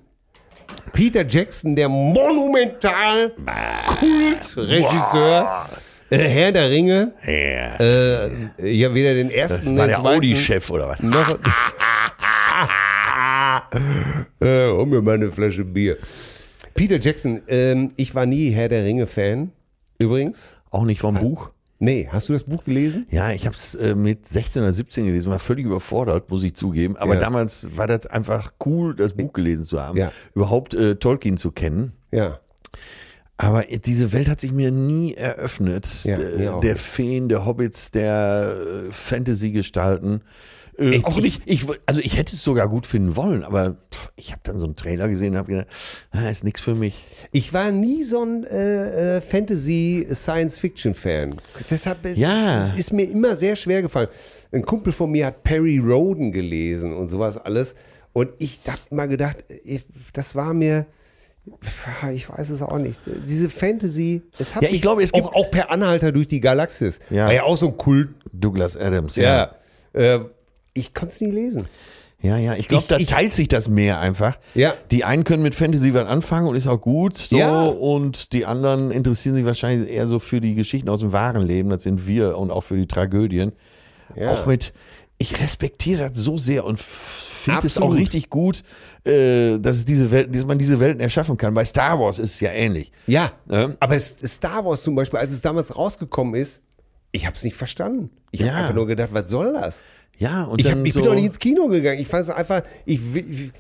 Peter 0.93 1.27
Jackson, 1.27 1.77
der 1.77 1.89
monumental 1.91 3.33
Kultregisseur, 3.99 5.69
äh, 6.11 6.17
Herr 6.19 6.53
der 6.53 6.71
Ringe. 6.71 7.13
Ja. 7.27 7.77
Äh, 7.79 8.31
ja, 8.75 8.95
weder 8.95 9.15
den 9.15 9.31
ersten 9.31 9.77
war 9.77 9.87
den 9.87 9.89
der 9.89 10.01
zweiten 10.01 10.17
Audi-Chef 10.19 10.71
oder 10.71 10.89
was? 10.89 11.03
noch. 11.03 11.39
äh, 14.41 14.69
hol 14.69 14.87
mir 14.87 15.03
mal 15.03 15.15
eine 15.17 15.31
Flasche 15.31 15.65
Bier. 15.65 15.99
Peter 16.75 16.99
Jackson, 16.99 17.43
ähm, 17.49 17.93
ich 17.97 18.15
war 18.15 18.25
nie 18.27 18.51
Herr 18.51 18.69
der 18.69 18.85
Ringe-Fan. 18.85 19.53
Übrigens. 20.01 20.57
Auch 20.71 20.85
nicht 20.85 21.01
vom 21.01 21.15
Buch? 21.15 21.51
Nee, 21.85 22.09
hast 22.11 22.29
du 22.29 22.33
das 22.33 22.45
Buch 22.45 22.65
gelesen? 22.65 23.07
Ja, 23.11 23.31
ich 23.33 23.47
habe 23.47 23.55
es 23.55 23.75
äh, 23.75 23.95
mit 23.95 24.27
16 24.27 24.63
oder 24.63 24.73
17 24.73 25.07
gelesen, 25.07 25.31
war 25.31 25.39
völlig 25.39 25.67
überfordert, 25.67 26.31
muss 26.31 26.43
ich 26.43 26.55
zugeben. 26.55 26.97
Aber 26.97 27.15
Ja. 27.15 27.21
damals 27.21 27.77
war 27.77 27.87
das 27.87 28.07
einfach 28.07 28.53
cool, 28.65 28.95
das 28.97 29.13
Buch 29.13 29.33
gelesen 29.33 29.65
zu 29.65 29.81
haben, 29.83 29.99
Ja. 29.99 30.11
überhaupt 30.35 30.75
äh, 30.75 30.97
Tolkien 30.97 31.37
zu 31.37 31.51
kennen. 31.53 31.93
Ja. 32.11 32.41
Aber 33.37 33.63
diese 33.65 34.13
Welt 34.13 34.29
hat 34.29 34.41
sich 34.41 34.53
mir 34.53 34.71
nie 34.71 35.15
eröffnet. 35.15 36.05
Ja, 36.05 36.17
Äh, 36.19 36.39
mir 36.39 36.61
der. 36.63 36.77
Feen, 36.77 37.29
der 37.29 37.45
Hobbits, 37.45 37.91
der 37.91 38.57
äh, 38.89 38.93
Fantasy-Gestalten. 38.93 40.23
Äh, 40.79 40.97
Ich- 40.97 41.05
auch 41.05 41.21
nicht, 41.21 41.43
ich, 41.47 41.67
also 41.87 42.01
ich 42.01 42.17
hätte 42.17 42.35
es 42.35 42.43
sogar 42.43 42.69
gut 42.69 42.87
finden 42.87 43.15
wollen, 43.17 43.45
aber 43.45 43.77
pff, 43.93 44.11
ich 44.17 44.33
habe 44.33 44.41
dann 44.45 44.59
so 44.59 44.65
einen 44.67 44.75
Trailer 44.77 45.09
gesehen 45.09 45.33
und 45.33 45.39
habe 45.39 45.51
gedacht, 45.53 45.69
ah, 46.11 46.29
ist 46.29 46.43
nichts 46.45 46.61
für 46.61 46.75
mich. 46.75 46.95
Ich 47.33 47.53
war 47.53 47.71
nie 47.71 48.03
so 48.03 48.23
ein 48.25 48.45
äh, 48.45 49.19
äh, 49.19 49.21
Fantasy-Science-Fiction-Fan. 50.15 51.37
Deshalb 51.71 52.05
ist, 52.07 52.19
Ja. 52.19 52.59
es 52.59 52.73
ist 52.73 52.93
mir 52.93 53.05
immer 53.09 53.37
sehr 53.37 53.57
schwer 53.57 53.83
gefallen. 53.83 54.09
Ein 54.53 54.65
Kumpel 54.65 54.93
von 54.93 55.11
mir 55.11 55.27
hat 55.27 55.43
Perry 55.43 55.79
Roden 55.79 56.33
gelesen 56.33 56.95
und 56.95 57.09
sowas 57.09 57.37
alles. 57.39 57.75
Und 58.13 58.31
ich 58.39 58.61
habe 58.67 58.79
mal 58.91 59.07
gedacht, 59.09 59.39
ich, 59.65 59.85
das 60.13 60.35
war 60.35 60.55
mir. 60.55 60.87
Ich 62.15 62.31
weiß 62.31 62.49
es 62.51 62.63
auch 62.63 62.79
nicht. 62.79 62.99
Diese 63.29 63.51
Fantasy, 63.51 64.23
es 64.39 64.55
hat 64.55 64.63
Ja, 64.63 64.71
ich 64.71 64.81
glaube, 64.81 65.03
es 65.03 65.13
gibt- 65.13 65.27
auch, 65.27 65.35
auch 65.35 65.51
per 65.51 65.71
Anhalter 65.71 66.11
durch 66.11 66.27
die 66.27 66.41
Galaxis. 66.41 67.01
Ja. 67.11 67.27
War 67.27 67.35
ja 67.35 67.43
auch 67.43 67.57
so 67.59 67.67
ein 67.69 67.77
Kult. 67.77 68.09
Douglas 68.33 68.77
Adams, 68.77 69.17
Ja. 69.17 69.55
Äh, 69.93 70.21
ich 70.75 70.93
konnte 70.95 71.15
es 71.15 71.21
nie 71.21 71.31
lesen. 71.31 71.67
Ja, 72.21 72.39
ja, 72.39 72.55
ich 72.55 72.69
glaube, 72.69 72.87
da 72.89 72.99
teilt 72.99 73.35
sich 73.35 73.49
das 73.49 73.69
mehr 73.69 74.01
einfach. 74.01 74.39
Ja. 74.55 74.73
Die 74.91 75.05
einen 75.05 75.25
können 75.25 75.43
mit 75.43 75.55
Fantasy 75.55 75.93
was 75.93 76.07
anfangen 76.07 76.47
und 76.49 76.57
ist 76.57 76.67
auch 76.67 76.81
gut 76.81 77.19
so 77.19 77.37
Ja. 77.37 77.65
und 77.65 78.33
die 78.33 78.47
anderen 78.47 78.91
interessieren 78.91 79.35
sich 79.35 79.45
wahrscheinlich 79.45 79.91
eher 79.91 80.07
so 80.07 80.19
für 80.19 80.41
die 80.41 80.55
Geschichten 80.55 80.89
aus 80.89 81.01
dem 81.01 81.13
wahren 81.13 81.43
Leben, 81.47 81.69
das 81.69 81.83
sind 81.83 82.07
wir 82.07 82.39
und 82.39 82.51
auch 82.51 82.63
für 82.63 82.77
die 82.77 82.87
Tragödien. 82.87 83.53
Ja. 84.17 84.31
Auch 84.33 84.47
mit, 84.47 84.73
ich 85.19 85.39
respektiere 85.41 86.09
das 86.09 86.19
so 86.19 86.39
sehr 86.39 86.65
und 86.65 86.81
finde 86.81 87.67
es 87.67 87.77
auch 87.77 87.93
richtig 87.95 88.31
gut, 88.31 88.63
äh, 89.05 89.59
dass, 89.59 89.77
es 89.77 89.85
diese 89.85 90.11
Welt, 90.11 90.35
dass 90.35 90.47
man 90.47 90.57
diese 90.59 90.81
Welten 90.81 91.01
erschaffen 91.01 91.37
kann. 91.37 91.53
Bei 91.53 91.67
Star 91.67 92.01
Wars 92.01 92.19
ist 92.19 92.35
es 92.37 92.41
ja 92.41 92.53
ähnlich. 92.53 92.91
Ja, 93.07 93.33
Ja. 93.51 93.71
aber 93.81 93.99
Star 93.99 94.65
Wars 94.65 94.83
zum 94.83 94.95
Beispiel, 94.95 95.19
als 95.19 95.31
es 95.31 95.43
damals 95.43 95.77
rausgekommen 95.77 96.35
ist, 96.37 96.63
ich 97.13 97.27
habe 97.27 97.37
es 97.37 97.45
nicht 97.45 97.55
verstanden. 97.57 98.09
Ich 98.31 98.41
habe 98.41 98.51
Ja. 98.51 98.57
einfach 98.57 98.75
nur 98.75 98.87
gedacht, 98.87 99.11
was 99.13 99.29
soll 99.29 99.53
das? 99.53 99.83
Ja, 100.19 100.45
und 100.45 100.61
Ich, 100.61 100.71
hab, 100.71 100.85
ich 100.85 100.93
so, 100.93 101.01
bin 101.01 101.09
doch 101.09 101.15
nicht 101.15 101.27
ins 101.27 101.39
Kino 101.39 101.69
gegangen. 101.69 102.01
Ich 102.01 102.09
fand 102.09 102.25
es 102.25 102.31
einfach, 102.31 102.63
ich, 102.85 103.01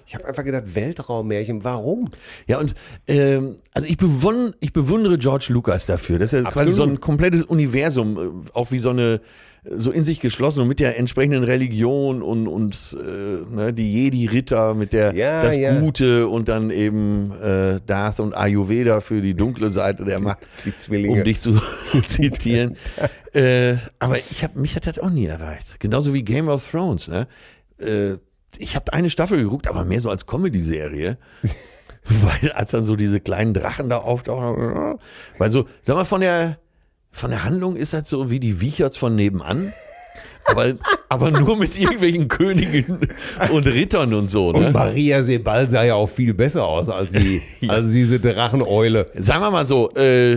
ich, 0.07 0.14
habe 0.14 0.26
einfach 0.26 0.44
gedacht, 0.44 0.74
Weltraummärchen, 0.74 1.64
warum? 1.64 2.11
Ja, 2.46 2.59
und 2.59 2.74
ähm, 3.09 3.57
also 3.72 3.88
ich, 3.88 3.96
bewund, 3.96 4.55
ich 4.61 4.72
bewundere 4.72 5.18
George 5.18 5.46
Lucas 5.48 5.86
dafür. 5.86 6.18
Das 6.18 6.32
ist 6.32 6.44
ja 6.44 6.50
quasi 6.50 6.70
Absolut. 6.70 6.76
so 6.76 6.94
ein 6.94 7.00
komplettes 7.00 7.42
Universum, 7.42 8.18
äh, 8.18 8.50
auch 8.52 8.70
wie 8.70 8.78
so 8.78 8.90
eine 8.90 9.20
so 9.77 9.91
in 9.91 10.05
sich 10.05 10.21
geschlossen 10.21 10.61
und 10.61 10.69
mit 10.69 10.79
der 10.79 10.99
entsprechenden 10.99 11.43
Religion 11.43 12.23
und, 12.23 12.49
und 12.49 12.97
äh, 13.01 13.55
ne, 13.55 13.73
die 13.73 13.93
Jedi-Ritter 13.93 14.75
mit 14.75 14.93
der 14.93 15.15
Ja, 15.15 15.43
das 15.43 15.57
ja. 15.57 15.81
Gute 15.81 16.29
und 16.29 16.49
dann 16.49 16.71
eben 16.71 17.33
äh, 17.41 17.81
Darth 17.87 18.21
und 18.21 18.37
Ayurveda 18.37 19.01
für 19.01 19.23
die 19.23 19.35
dunkle 19.35 19.71
Seite 19.71 20.05
der 20.05 20.21
Macht, 20.21 20.41
um 20.91 21.25
dich 21.25 21.41
zu 21.41 21.61
zitieren. 22.07 22.77
äh, 23.33 23.77
aber 23.99 24.19
ich 24.19 24.45
hab, 24.45 24.55
mich 24.57 24.77
hat 24.77 24.87
das 24.87 24.99
auch 24.99 25.11
nie 25.11 25.27
erreicht. 25.27 25.81
Genauso 25.81 26.12
wie 26.12 26.23
Game 26.23 26.49
of 26.49 26.69
Thrones. 26.71 27.09
Ne? 27.09 27.27
Äh, 27.79 28.19
ich 28.59 28.77
habe 28.77 28.93
eine 28.93 29.09
Staffel 29.11 29.43
geguckt, 29.43 29.67
aber 29.67 29.85
mehr 29.85 30.01
so 30.01 30.11
als 30.11 30.27
Comedy-Serie. 30.27 31.17
Weil 32.07 32.53
als 32.53 32.73
dann 32.73 32.85
so 32.85 32.97
diese 32.97 33.19
kleinen 33.19 33.55
Drachen 33.55 33.89
da 33.89 33.97
auftauchen, 33.97 34.99
weil 35.39 35.51
so, 35.51 35.67
sag 35.81 35.97
mal, 35.97 36.05
von 36.05 36.21
der, 36.21 36.59
von 37.15 37.31
der 37.31 37.45
Handlung 37.45 37.77
ist 37.77 37.93
das 37.93 38.09
so 38.09 38.31
wie 38.31 38.41
die 38.41 38.61
Wicherts 38.61 38.99
von 38.99 39.15
nebenan. 39.15 39.73
Aber, 40.47 40.75
aber 41.09 41.31
nur 41.31 41.57
mit 41.57 41.79
irgendwelchen 41.79 42.29
Königen 42.29 42.99
und 43.51 43.67
Rittern 43.67 44.12
und 44.12 44.31
so. 44.31 44.49
Und 44.49 44.61
Ne? 44.61 44.71
Maria 44.73 45.23
Sebald 45.23 45.71
sah 45.71 45.85
ja 45.85 45.95
auch 45.95 46.11
viel 46.11 46.35
besser 46.35 46.67
aus 46.67 46.91
als, 46.91 47.12
die, 47.12 47.41
als 47.69 47.93
diese 47.93 48.21
Dracheneule. 48.21 49.11
Sagen 49.15 49.41
wir 49.41 49.51
mal 49.51 49.65
so, 49.65 49.91
äh, 49.95 50.35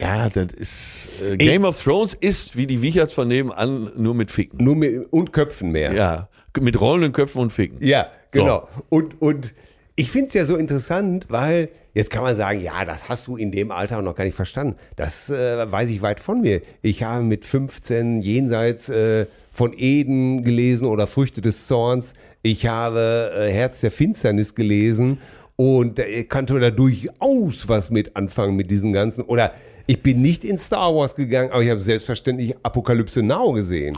ja, 0.00 0.28
das 0.28 0.52
ist, 0.52 1.08
äh, 1.20 1.36
Game 1.36 1.64
of 1.64 1.82
Thrones 1.82 2.14
ist 2.14 2.56
wie 2.56 2.68
die 2.68 2.80
Wicherts 2.80 3.12
von 3.12 3.26
nebenan, 3.26 3.90
nur 3.96 4.14
mit 4.14 4.30
Ficken. 4.30 4.62
Nur 4.62 4.76
mit, 4.76 5.06
und 5.10 5.32
Köpfen 5.32 5.72
mehr. 5.72 5.92
Ja, 5.92 6.28
mit 6.60 6.80
rollenden 6.80 7.12
Köpfen 7.12 7.40
und 7.42 7.52
Ficken. 7.52 7.78
Ja, 7.84 8.06
genau. 8.30 8.68
Und, 8.88 9.20
und 9.20 9.52
ich 9.96 10.10
finde 10.10 10.28
es 10.28 10.34
ja 10.34 10.44
so 10.44 10.56
interessant, 10.56 11.26
weil 11.28 11.68
jetzt 11.92 12.10
kann 12.10 12.24
man 12.24 12.34
sagen, 12.34 12.60
ja, 12.60 12.84
das 12.84 13.08
hast 13.08 13.28
du 13.28 13.36
in 13.36 13.52
dem 13.52 13.70
Alter 13.70 14.02
noch 14.02 14.16
gar 14.16 14.24
nicht 14.24 14.34
verstanden. 14.34 14.76
Das 14.96 15.30
äh, 15.30 15.70
weiß 15.70 15.88
ich 15.90 16.02
weit 16.02 16.18
von 16.18 16.40
mir. 16.40 16.62
Ich 16.82 17.02
habe 17.04 17.22
mit 17.22 17.44
15 17.44 18.20
jenseits 18.20 18.88
äh, 18.88 19.26
von 19.52 19.72
Eden 19.76 20.42
gelesen 20.42 20.86
oder 20.86 21.06
Früchte 21.06 21.40
des 21.40 21.68
Zorns. 21.68 22.14
Ich 22.42 22.66
habe 22.66 23.32
äh, 23.36 23.52
Herz 23.52 23.80
der 23.80 23.92
Finsternis 23.92 24.56
gelesen 24.56 25.18
und 25.54 26.00
äh, 26.00 26.24
kannte 26.24 26.58
da 26.58 26.70
durchaus 26.70 27.68
was 27.68 27.90
mit 27.90 28.16
anfangen 28.16 28.56
mit 28.56 28.72
diesen 28.72 28.92
ganzen. 28.92 29.22
Oder 29.22 29.52
ich 29.86 30.02
bin 30.02 30.22
nicht 30.22 30.44
in 30.44 30.58
Star 30.58 30.94
Wars 30.94 31.14
gegangen, 31.14 31.52
aber 31.52 31.62
ich 31.62 31.70
habe 31.70 31.78
selbstverständlich 31.78 32.56
Apokalypse 32.64 33.22
Now 33.22 33.52
gesehen. 33.52 33.96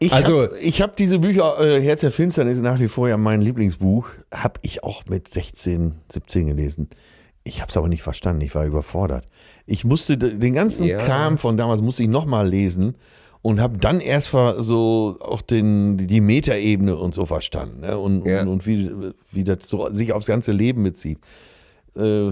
Ich 0.00 0.12
Also- 0.12 0.42
habe 0.42 0.58
hab 0.58 0.96
diese 0.96 1.18
Bücher, 1.18 1.58
äh, 1.60 1.80
Herz 1.80 2.00
der 2.00 2.10
Finsternis, 2.10 2.60
nach 2.60 2.78
wie 2.80 2.88
vor 2.88 3.08
ja 3.08 3.16
mein 3.16 3.40
Lieblingsbuch, 3.40 4.08
habe 4.32 4.60
ich 4.62 4.82
auch 4.84 5.04
mit 5.06 5.28
16, 5.28 5.94
17 6.12 6.48
gelesen. 6.48 6.88
Ich 7.44 7.60
habe 7.60 7.70
es 7.70 7.76
aber 7.76 7.88
nicht 7.88 8.02
verstanden, 8.02 8.42
ich 8.42 8.54
war 8.54 8.64
überfordert. 8.66 9.26
Ich 9.66 9.84
musste 9.84 10.16
den 10.18 10.54
ganzen 10.54 10.86
Ja. 10.86 10.98
Kram 10.98 11.38
von 11.38 11.56
damals 11.56 11.80
musste 11.80 12.02
ich 12.02 12.08
nochmal 12.08 12.48
lesen 12.48 12.96
und 13.42 13.60
habe 13.60 13.78
dann 13.78 14.00
erst 14.00 14.30
so 14.30 15.18
auch 15.20 15.42
den, 15.42 15.98
die 16.06 16.20
Metaebene 16.22 16.96
und 16.96 17.14
so 17.14 17.26
verstanden 17.26 17.80
ne? 17.80 17.98
und, 17.98 18.26
Ja. 18.26 18.40
und, 18.42 18.48
und 18.48 18.66
wie, 18.66 18.90
wie 19.30 19.44
das 19.44 19.68
so 19.68 19.92
sich 19.92 20.12
aufs 20.12 20.26
ganze 20.26 20.52
Leben 20.52 20.82
bezieht. 20.82 21.18
Äh, 21.96 22.30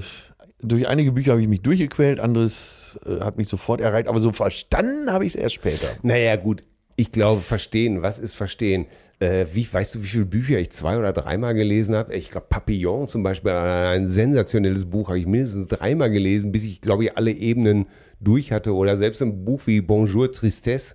durch 0.65 0.89
einige 0.89 1.13
Bücher 1.13 1.33
habe 1.33 1.43
ich 1.43 1.49
mich 1.49 1.61
durchgequält, 1.63 2.19
anderes 2.21 2.99
äh, 3.07 3.21
hat 3.21 3.37
mich 3.37 3.49
sofort 3.49 3.81
erreicht, 3.81 4.09
aber 4.09 4.21
so 4.21 4.33
verstanden 4.33 5.11
habe 5.13 5.25
ich 5.27 5.35
es 5.35 5.37
erst 5.41 5.55
später. 5.57 5.89
Naja, 6.03 6.37
gut. 6.37 6.65
Ich 6.97 7.11
glaube, 7.13 7.41
verstehen. 7.41 8.03
Was 8.03 8.19
ist 8.19 8.35
verstehen? 8.35 8.87
Äh, 9.19 9.47
wie, 9.53 9.67
weißt 9.73 9.95
du, 9.95 10.03
wie 10.03 10.07
viele 10.09 10.25
Bücher 10.25 10.59
ich 10.59 10.71
zwei 10.73 10.99
oder 10.99 11.13
dreimal 11.13 11.55
gelesen 11.55 11.95
habe? 11.95 12.15
Ich 12.15 12.31
glaube, 12.31 12.47
Papillon 12.49 13.09
zum 13.09 13.23
Beispiel, 13.23 13.53
ein 13.53 14.07
sensationelles 14.07 14.85
Buch, 14.85 15.09
habe 15.09 15.19
ich 15.19 15.27
mindestens 15.27 15.69
dreimal 15.69 16.11
gelesen, 16.11 16.53
bis 16.53 16.65
ich, 16.65 16.81
glaube 16.81 17.05
ich, 17.05 17.17
alle 17.17 17.31
Ebenen 17.33 17.87
durch 18.21 18.53
hatte. 18.53 18.75
Oder 18.75 18.97
selbst 18.97 19.23
ein 19.23 19.45
Buch 19.45 19.63
wie 19.67 19.81
Bonjour 19.81 20.31
Tristesse, 20.31 20.95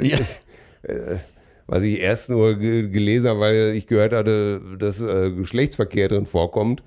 Ja. 0.00 0.18
was 1.66 1.82
ich 1.82 1.98
erst 2.00 2.28
nur 2.30 2.56
ge 2.58 2.88
gelesen 2.90 3.28
habe, 3.30 3.40
weil 3.40 3.72
ich 3.74 3.86
gehört 3.86 4.12
hatte, 4.12 4.60
dass 4.78 5.00
äh, 5.00 5.30
Geschlechtsverkehr 5.30 6.08
drin 6.08 6.26
vorkommt. 6.26 6.82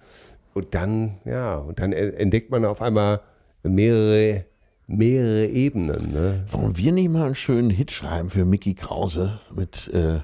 Und 0.54 0.76
dann, 0.76 1.18
ja, 1.26 1.56
und 1.58 1.80
dann 1.80 1.94
entdeckt 1.94 2.52
man 2.52 2.66
auf 2.66 2.82
einmal 2.82 3.22
mehrere, 3.64 4.46
mehrere 4.88 5.46
Ebenen. 5.48 6.12
Ne? 6.14 6.46
Wollen 6.52 6.78
wir 6.78 6.92
nicht 6.92 7.10
mal 7.10 7.26
einen 7.26 7.36
schönen 7.36 7.70
Hit 7.70 7.92
schreiben 7.92 8.30
für 8.30 8.46
Mickey 8.46 8.74
Krause 8.74 9.40
mit 9.54 9.90
äh, 9.94 10.20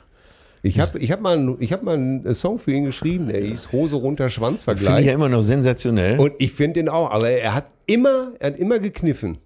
Ich 0.62 0.80
habe 0.80 0.98
ich 1.00 1.12
hab 1.12 1.20
mal, 1.22 1.38
einen- 1.38 1.58
ich 1.62 1.74
hab 1.74 1.84
mal 1.84 1.96
einen 1.96 2.34
Song 2.34 2.58
für 2.60 2.72
ihn 2.72 2.86
geschrieben, 2.86 3.28
der 3.28 3.42
hieß 3.42 3.72
Hose 3.74 3.98
runter, 3.98 4.24
Finde 4.24 4.28
ich 4.30 4.34
Schwanzvergleich. 4.36 5.06
ja 5.06 5.14
immer 5.14 5.28
noch 5.30 5.42
sensationell. 5.44 6.18
Und 6.20 6.34
ich 6.40 6.54
finde 6.54 6.76
den 6.76 6.90
auch, 6.90 7.12
aber 7.12 7.30
er 7.30 7.54
hat 7.54 7.66
immer, 7.86 8.32
er 8.40 8.52
hat 8.52 8.58
immer 8.58 8.80
gekniffen. 8.80 9.38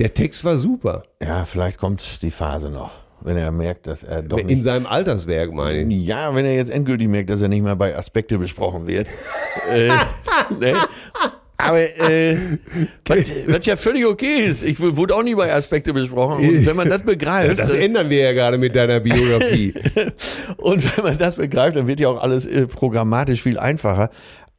Der 0.00 0.12
Text 0.12 0.44
war 0.44 0.56
super. 0.56 1.04
ja, 1.22 1.44
vielleicht 1.44 1.78
kommt 1.78 2.20
die 2.22 2.30
Phase 2.32 2.68
noch, 2.68 2.90
wenn 3.20 3.36
er 3.36 3.50
merkt, 3.52 3.86
dass 3.86 4.02
er 4.02 4.22
doch 4.22 4.36
In 4.38 4.46
nicht. 4.48 4.62
seinem 4.64 4.86
Alterswerk, 4.86 5.52
meine 5.52 5.80
ich. 5.94 6.04
Ja, 6.06 6.34
wenn 6.34 6.44
er 6.44 6.54
jetzt 6.56 6.70
endgültig 6.70 7.08
merkt, 7.08 7.30
dass 7.30 7.40
er 7.40 7.48
nicht 7.48 7.62
mehr 7.62 7.76
bei 7.76 7.96
Aspekte 7.96 8.36
besprochen 8.38 8.86
wird. 8.88 9.06
äh, 9.72 9.88
ne? 10.60 10.74
Aber 11.58 11.80
äh, 11.80 12.36
was, 13.06 13.30
was 13.46 13.66
ja 13.66 13.76
völlig 13.76 14.04
okay 14.06 14.44
ist. 14.46 14.62
Ich 14.62 14.78
wu- 14.80 14.96
wurde 14.96 15.14
auch 15.14 15.22
nie 15.22 15.34
bei 15.34 15.52
Aspekte 15.52 15.92
besprochen. 15.94 16.46
Und 16.46 16.66
wenn 16.66 16.76
man 16.76 16.88
das 16.90 17.02
begreift, 17.02 17.58
Das 17.58 17.72
ändern 17.72 18.10
wir 18.10 18.18
ja 18.18 18.32
gerade 18.32 18.58
mit 18.58 18.76
deiner 18.76 19.00
Biografie. 19.00 19.74
und 20.58 20.96
wenn 20.96 21.04
man 21.04 21.18
das 21.18 21.36
begreift, 21.36 21.76
dann 21.76 21.86
wird 21.86 22.00
ja 22.00 22.08
auch 22.08 22.20
alles 22.22 22.44
äh, 22.44 22.66
programmatisch 22.66 23.42
viel 23.42 23.58
einfacher. 23.58 24.10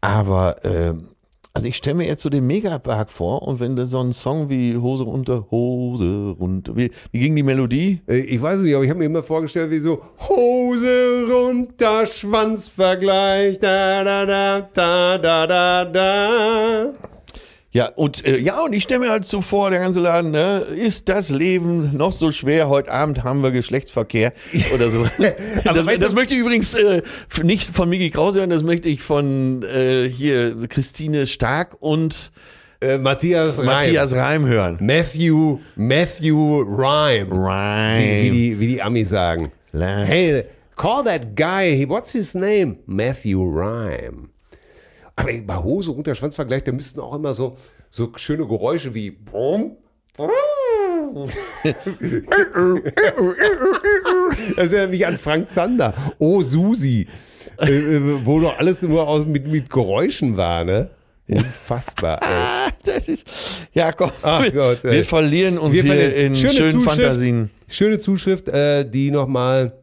Aber 0.01 0.63
äh, 0.65 0.93
also 1.57 1.69
ich 1.69 1.77
stelle 1.77 1.95
mir 1.95 2.05
jetzt 2.05 2.21
so 2.21 2.29
den 2.29 2.45
Megapark 2.45 3.09
vor 3.09 3.41
und 3.41 3.59
wenn 3.59 3.75
du 3.75 3.87
so 3.87 3.99
einen 3.99 4.13
Song 4.13 4.47
wie 4.47 4.77
Hose 4.77 5.05
runter, 5.05 5.47
Hose 5.49 6.35
runter, 6.39 6.75
wie, 6.75 6.91
wie 7.11 7.19
ging 7.19 7.35
die 7.35 7.41
Melodie? 7.41 7.99
Äh, 8.07 8.19
ich 8.19 8.39
weiß 8.39 8.57
es 8.57 8.63
nicht, 8.63 8.75
aber 8.75 8.83
ich 8.83 8.91
habe 8.91 8.99
mir 8.99 9.05
immer 9.05 9.23
vorgestellt, 9.23 9.71
wie 9.71 9.79
so 9.79 10.03
Hose 10.19 11.25
runter, 11.27 12.05
Schwanzvergleich, 12.05 13.57
da 13.57 14.03
da 14.03 14.27
da 14.27 14.69
da 14.71 15.17
da 15.17 15.47
da 15.47 15.85
da. 15.85 17.16
Ja, 17.77 17.89
und 17.95 18.25
äh, 18.25 18.39
ja, 18.39 18.61
und 18.61 18.73
ich 18.73 18.83
stelle 18.83 19.01
mir 19.01 19.11
halt 19.11 19.25
so 19.25 19.39
vor, 19.41 19.69
der 19.69 19.79
ganze 19.79 19.99
Laden, 19.99 20.31
ne, 20.31 20.59
ist 20.75 21.07
das 21.09 21.29
Leben 21.29 21.95
noch 21.95 22.11
so 22.11 22.31
schwer? 22.31 22.69
Heute 22.69 22.91
Abend 22.91 23.23
haben 23.23 23.43
wir 23.43 23.51
Geschlechtsverkehr 23.51 24.33
oder 24.73 24.89
so. 24.89 25.03
das, 25.63 25.85
weißt 25.85 26.01
das 26.01 26.09
du- 26.09 26.15
möchte 26.15 26.33
ich 26.33 26.39
übrigens 26.39 26.73
äh, 26.73 27.03
nicht 27.43 27.69
von 27.75 27.87
Miki 27.87 28.09
Krause 28.09 28.39
hören, 28.39 28.49
das 28.49 28.63
möchte 28.63 28.89
ich 28.89 29.01
von 29.03 29.61
äh, 29.63 30.09
hier 30.09 30.55
Christine 30.67 31.27
Stark 31.27 31.75
und 31.79 32.31
Äh, 32.81 32.97
Matthias 32.97 33.57
Reim. 33.59 33.65
Matthias 33.65 34.13
Reim 34.15 34.45
hören. 34.47 34.77
Matthew, 34.81 35.59
Matthew 35.75 36.61
Rhyme. 36.61 37.27
Reim. 37.31 38.01
Wie, 38.03 38.23
wie, 38.23 38.31
die, 38.31 38.59
wie 38.59 38.67
die 38.67 38.81
Amis 38.81 39.09
sagen. 39.09 39.51
Lass- 39.71 40.07
Hey, 40.07 40.43
call 40.75 41.03
that 41.03 41.35
guy, 41.35 41.75
he- 41.75 41.87
what's 41.89 42.11
his 42.11 42.33
name? 42.33 42.77
Matthew 42.85 43.41
Rhyme. 43.43 44.29
Aber 45.17 45.31
bei 45.45 45.57
Hose 45.57 45.91
runter 45.91 46.15
Schwanzvergleich, 46.15 46.63
da 46.63 46.71
müssten 46.71 46.99
auch 47.01 47.13
immer 47.15 47.33
so, 47.33 47.57
so 47.91 48.11
schöne 48.15 48.47
Geräusche 48.47 48.93
wie 48.93 49.11
Brumm. 49.11 49.75
Das 54.55 54.71
erinnert 54.71 54.91
mich 54.91 55.05
an 55.05 55.17
Frank 55.17 55.49
Zander. 55.49 55.93
Oh, 56.19 56.41
Susi. 56.41 57.07
Äh, 57.59 57.71
äh, 57.71 58.25
wo 58.25 58.39
doch 58.39 58.57
alles 58.59 58.81
nur 58.81 59.07
aus, 59.07 59.25
mit, 59.25 59.47
mit 59.47 59.69
Geräuschen 59.69 60.37
war, 60.37 60.63
ne? 60.63 60.89
Unfassbar. 61.29 62.19
Ah, 62.21 62.69
das 62.83 63.07
ist, 63.09 63.27
ja 63.73 63.91
komm, 63.91 64.11
Ach 64.21 64.43
wir, 64.43 64.51
Gott, 64.51 64.83
ey. 64.85 64.91
wir 64.93 65.05
verlieren 65.05 65.57
uns 65.57 65.75
Wir 65.75 65.83
hier 65.83 65.93
verlieren- 65.93 66.25
in 66.27 66.35
schöne 66.35 66.53
schönen 66.53 66.71
Zuschrift. 66.73 67.01
Fantasien. 67.01 67.49
Schöne 67.67 67.99
Zuschrift, 67.99 68.47
äh, 68.49 68.89
die 68.89 69.11
nochmal, 69.11 69.73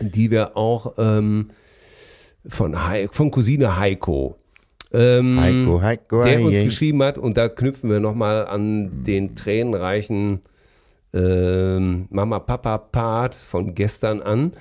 die 0.00 0.30
wir 0.32 0.56
auch 0.56 0.94
ähm, 0.98 1.50
von, 2.46 2.86
Hei- 2.86 3.08
von 3.10 3.30
Cousine 3.30 3.78
Heiko. 3.78 4.36
Ähm, 4.92 5.38
Heiko, 5.38 5.82
Heiko, 5.82 6.22
der 6.24 6.40
uns 6.40 6.56
geschrieben 6.64 7.02
hat 7.02 7.18
und 7.18 7.36
da 7.36 7.48
knüpfen 7.48 7.90
wir 7.90 8.00
nochmal 8.00 8.46
an 8.46 9.04
den 9.04 9.36
tränenreichen 9.36 10.40
ähm, 11.14 12.06
Mama-Papa-Part 12.10 13.34
von 13.34 13.74
gestern 13.74 14.20
an. 14.22 14.52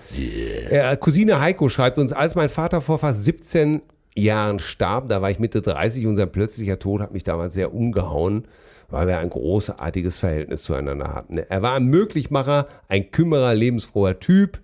Äh, 0.70 0.98
Cousine 0.98 1.40
Heiko 1.42 1.70
schreibt 1.70 1.98
uns, 1.98 2.14
als 2.14 2.36
mein 2.36 2.50
Vater 2.50 2.82
vor 2.82 2.98
fast 3.00 3.24
17 3.26 3.82
Jahren 4.16 4.60
starb, 4.60 5.10
da 5.10 5.22
war 5.22 5.30
ich 5.30 5.40
Mitte 5.40 5.62
30 5.62 6.08
und 6.08 6.16
sein 6.16 6.32
plötzlicher 6.32 6.80
Tod 6.80 7.02
hat 7.02 7.14
mich 7.14 7.24
damals 7.24 7.54
sehr 7.54 7.74
umgehauen, 7.74 8.46
weil 8.90 9.08
wir 9.08 9.20
ein 9.20 9.30
großartiges 9.30 10.18
Verhältnis 10.18 10.64
zueinander 10.64 11.14
hatten. 11.14 11.38
Er 11.38 11.62
war 11.62 11.74
ein 11.76 11.86
Möglichmacher, 11.86 12.66
ein 12.88 13.12
Kümmerer, 13.12 13.54
lebensfroher 13.54 14.20
Typ, 14.20 14.60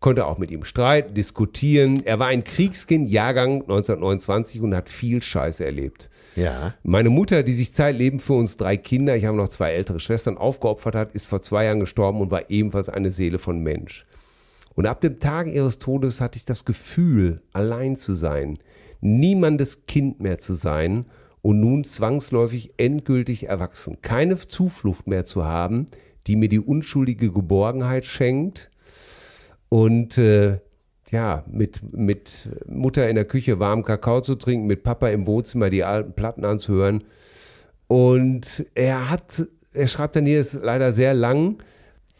konnte 0.00 0.26
auch 0.26 0.38
mit 0.38 0.50
ihm 0.50 0.64
streiten, 0.64 1.14
diskutieren. 1.14 2.04
Er 2.04 2.18
war 2.18 2.28
ein 2.28 2.42
Kriegskind, 2.42 3.08
Jahrgang 3.08 3.60
1929 3.62 4.62
und 4.62 4.74
hat 4.74 4.88
viel 4.88 5.22
Scheiße 5.22 5.64
erlebt. 5.64 6.10
Ja. 6.36 6.74
Meine 6.82 7.10
Mutter, 7.10 7.42
die 7.42 7.52
sich 7.52 7.74
zeitlebend 7.74 8.22
für 8.22 8.32
uns 8.32 8.56
drei 8.56 8.76
Kinder, 8.78 9.14
ich 9.14 9.26
habe 9.26 9.36
noch 9.36 9.48
zwei 9.48 9.72
ältere 9.72 10.00
Schwestern, 10.00 10.38
aufgeopfert 10.38 10.94
hat, 10.94 11.14
ist 11.14 11.26
vor 11.26 11.42
zwei 11.42 11.66
Jahren 11.66 11.80
gestorben 11.80 12.20
und 12.20 12.30
war 12.30 12.48
ebenfalls 12.50 12.88
eine 12.88 13.10
Seele 13.10 13.38
von 13.38 13.62
Mensch. 13.62 14.06
Und 14.74 14.86
ab 14.86 15.02
dem 15.02 15.20
Tag 15.20 15.48
ihres 15.48 15.78
Todes 15.78 16.20
hatte 16.20 16.38
ich 16.38 16.46
das 16.46 16.64
Gefühl, 16.64 17.42
allein 17.52 17.96
zu 17.96 18.14
sein, 18.14 18.58
niemandes 19.02 19.86
Kind 19.86 20.20
mehr 20.20 20.38
zu 20.38 20.54
sein 20.54 21.04
und 21.42 21.60
nun 21.60 21.84
zwangsläufig 21.84 22.72
endgültig 22.78 23.48
erwachsen. 23.48 23.98
Keine 24.00 24.36
Zuflucht 24.36 25.06
mehr 25.06 25.24
zu 25.24 25.44
haben, 25.44 25.86
die 26.26 26.36
mir 26.36 26.48
die 26.48 26.60
unschuldige 26.60 27.32
Geborgenheit 27.32 28.06
schenkt 28.06 28.70
und 29.70 30.18
äh, 30.18 30.58
ja, 31.10 31.44
mit, 31.50 31.80
mit 31.92 32.48
Mutter 32.66 33.08
in 33.08 33.16
der 33.16 33.24
Küche 33.24 33.58
warmen 33.58 33.82
Kakao 33.82 34.20
zu 34.20 34.34
trinken, 34.34 34.66
mit 34.66 34.82
Papa 34.82 35.08
im 35.08 35.26
Wohnzimmer 35.26 35.70
die 35.70 35.84
alten 35.84 36.12
Platten 36.12 36.44
anzuhören. 36.44 37.04
Und 37.88 38.66
er 38.74 39.10
hat, 39.10 39.46
er 39.72 39.88
schreibt 39.88 40.16
dann 40.16 40.26
hier, 40.26 40.40
ist 40.40 40.60
leider 40.62 40.92
sehr 40.92 41.14
lang, 41.14 41.62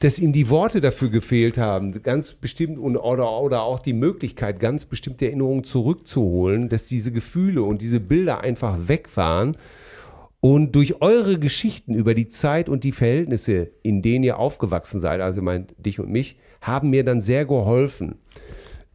dass 0.00 0.18
ihm 0.18 0.32
die 0.32 0.48
Worte 0.48 0.80
dafür 0.80 1.10
gefehlt 1.10 1.58
haben, 1.58 2.02
ganz 2.02 2.32
bestimmt 2.32 2.78
und, 2.78 2.96
oder, 2.96 3.30
oder 3.40 3.62
auch 3.62 3.80
die 3.80 3.92
Möglichkeit, 3.92 4.58
ganz 4.58 4.86
bestimmte 4.86 5.26
Erinnerungen 5.26 5.62
zurückzuholen, 5.62 6.68
dass 6.68 6.86
diese 6.86 7.12
Gefühle 7.12 7.62
und 7.62 7.82
diese 7.82 8.00
Bilder 8.00 8.40
einfach 8.40 8.88
weg 8.88 9.16
waren. 9.16 9.56
Und 10.40 10.74
durch 10.74 11.02
eure 11.02 11.38
Geschichten 11.38 11.94
über 11.94 12.14
die 12.14 12.28
Zeit 12.28 12.70
und 12.70 12.82
die 12.82 12.92
Verhältnisse, 12.92 13.70
in 13.82 14.00
denen 14.00 14.24
ihr 14.24 14.38
aufgewachsen 14.38 14.98
seid, 14.98 15.20
also 15.20 15.42
meint 15.42 15.74
dich 15.76 16.00
und 16.00 16.08
mich, 16.08 16.36
haben 16.60 16.90
mir 16.90 17.04
dann 17.04 17.20
sehr 17.20 17.44
geholfen. 17.44 18.16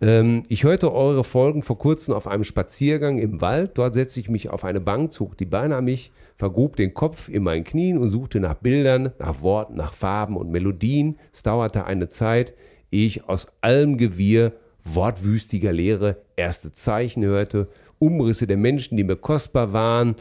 Ähm, 0.01 0.43
ich 0.49 0.63
hörte 0.63 0.93
eure 0.93 1.23
Folgen 1.23 1.61
vor 1.61 1.77
kurzem 1.77 2.13
auf 2.13 2.27
einem 2.27 2.43
Spaziergang 2.43 3.17
im 3.17 3.41
Wald. 3.41 3.71
Dort 3.75 3.93
setzte 3.93 4.19
ich 4.19 4.29
mich 4.29 4.49
auf 4.49 4.63
eine 4.63 4.81
Bank, 4.81 5.11
zog 5.11 5.37
die 5.37 5.45
Beine 5.45 5.77
an 5.77 5.85
mich, 5.85 6.11
vergrub 6.37 6.75
den 6.75 6.93
Kopf 6.93 7.29
in 7.29 7.43
meinen 7.43 7.63
Knien 7.63 7.97
und 7.97 8.09
suchte 8.09 8.39
nach 8.39 8.55
Bildern, 8.55 9.11
nach 9.19 9.41
Worten, 9.41 9.75
nach 9.75 9.93
Farben 9.93 10.37
und 10.37 10.51
Melodien. 10.51 11.17
Es 11.33 11.43
dauerte 11.43 11.85
eine 11.85 12.07
Zeit, 12.09 12.53
ehe 12.91 13.07
ich 13.07 13.27
aus 13.27 13.47
allem 13.61 13.97
Gewirr 13.97 14.51
wortwüstiger 14.83 15.73
Leere 15.73 16.17
erste 16.35 16.71
Zeichen 16.71 17.23
hörte, 17.23 17.67
Umrisse 17.97 18.45
der 18.47 18.57
Menschen, 18.57 18.97
die 18.97 19.03
mir 19.03 19.15
kostbar 19.15 19.73
waren. 19.73 20.15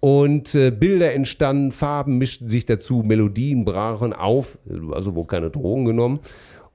Und 0.00 0.54
äh, 0.54 0.70
Bilder 0.70 1.12
entstanden, 1.12 1.72
Farben 1.72 2.16
mischten 2.16 2.48
sich 2.48 2.64
dazu, 2.64 3.02
Melodien 3.02 3.66
brachen 3.66 4.14
auf, 4.14 4.56
also 4.92 5.14
wohl 5.14 5.26
keine 5.26 5.50
Drogen 5.50 5.84
genommen. 5.84 6.20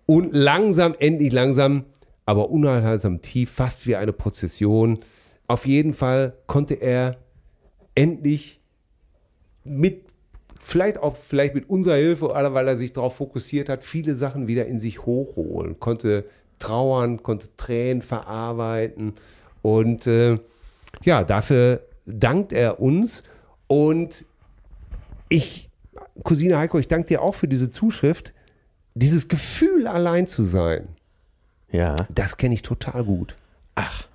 Und 0.05 0.33
langsam, 0.33 0.95
endlich 0.99 1.31
langsam, 1.33 1.85
aber 2.25 2.49
unaufhaltsam 2.49 3.21
tief, 3.21 3.51
fast 3.51 3.87
wie 3.87 3.95
eine 3.95 4.13
Prozession. 4.13 4.99
Auf 5.47 5.65
jeden 5.65 5.93
Fall 5.93 6.33
konnte 6.47 6.75
er 6.75 7.17
endlich 7.95 8.59
mit, 9.63 10.03
vielleicht 10.59 10.97
auch 10.97 11.15
vielleicht 11.15 11.55
mit 11.55 11.69
unserer 11.69 11.95
Hilfe, 11.95 12.29
weil 12.29 12.67
er 12.67 12.77
sich 12.77 12.93
darauf 12.93 13.15
fokussiert 13.15 13.69
hat, 13.69 13.83
viele 13.83 14.15
Sachen 14.15 14.47
wieder 14.47 14.65
in 14.65 14.79
sich 14.79 15.05
hochholen. 15.05 15.79
Konnte 15.79 16.25
trauern, 16.59 17.23
konnte 17.23 17.49
Tränen 17.57 18.01
verarbeiten. 18.01 19.13
Und 19.61 20.07
äh, 20.07 20.39
ja, 21.03 21.23
dafür 21.23 21.81
dankt 22.05 22.53
er 22.53 22.79
uns. 22.79 23.23
Und 23.67 24.25
ich, 25.29 25.69
Cousine 26.23 26.57
Heiko, 26.57 26.77
ich 26.79 26.87
danke 26.87 27.07
dir 27.07 27.21
auch 27.21 27.35
für 27.35 27.47
diese 27.47 27.71
Zuschrift. 27.71 28.33
Dieses 28.95 29.27
Gefühl, 29.27 29.87
allein 29.87 30.25
zu 30.27 30.43
sein, 30.43 30.87
Ja. 31.71 31.95
das 32.13 32.37
kenne 32.37 32.55
ich 32.55 32.61
total 32.61 33.03
gut. 33.03 33.35
Ach. 33.75 34.07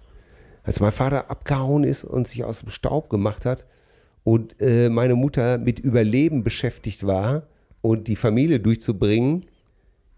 Als 0.65 0.81
mein 0.81 0.93
Vater 0.93 1.31
abgehauen 1.31 1.85
ist 1.85 2.05
und 2.05 2.27
sich 2.29 2.45
aus 2.45 2.61
dem 2.61 2.71
Staub 2.71 3.09
gemacht 3.11 3.45
hat 3.45 3.65
und 4.25 4.61
äh, 4.61 4.89
meine 4.89 5.15
Mutter 5.15 5.59
mit 5.59 5.79
Überleben 5.79 6.45
beschäftigt 6.45 7.07
war 7.07 7.43
und 7.83 8.09
die 8.09 8.17
Familie 8.17 8.61
durchzubringen, 8.61 9.47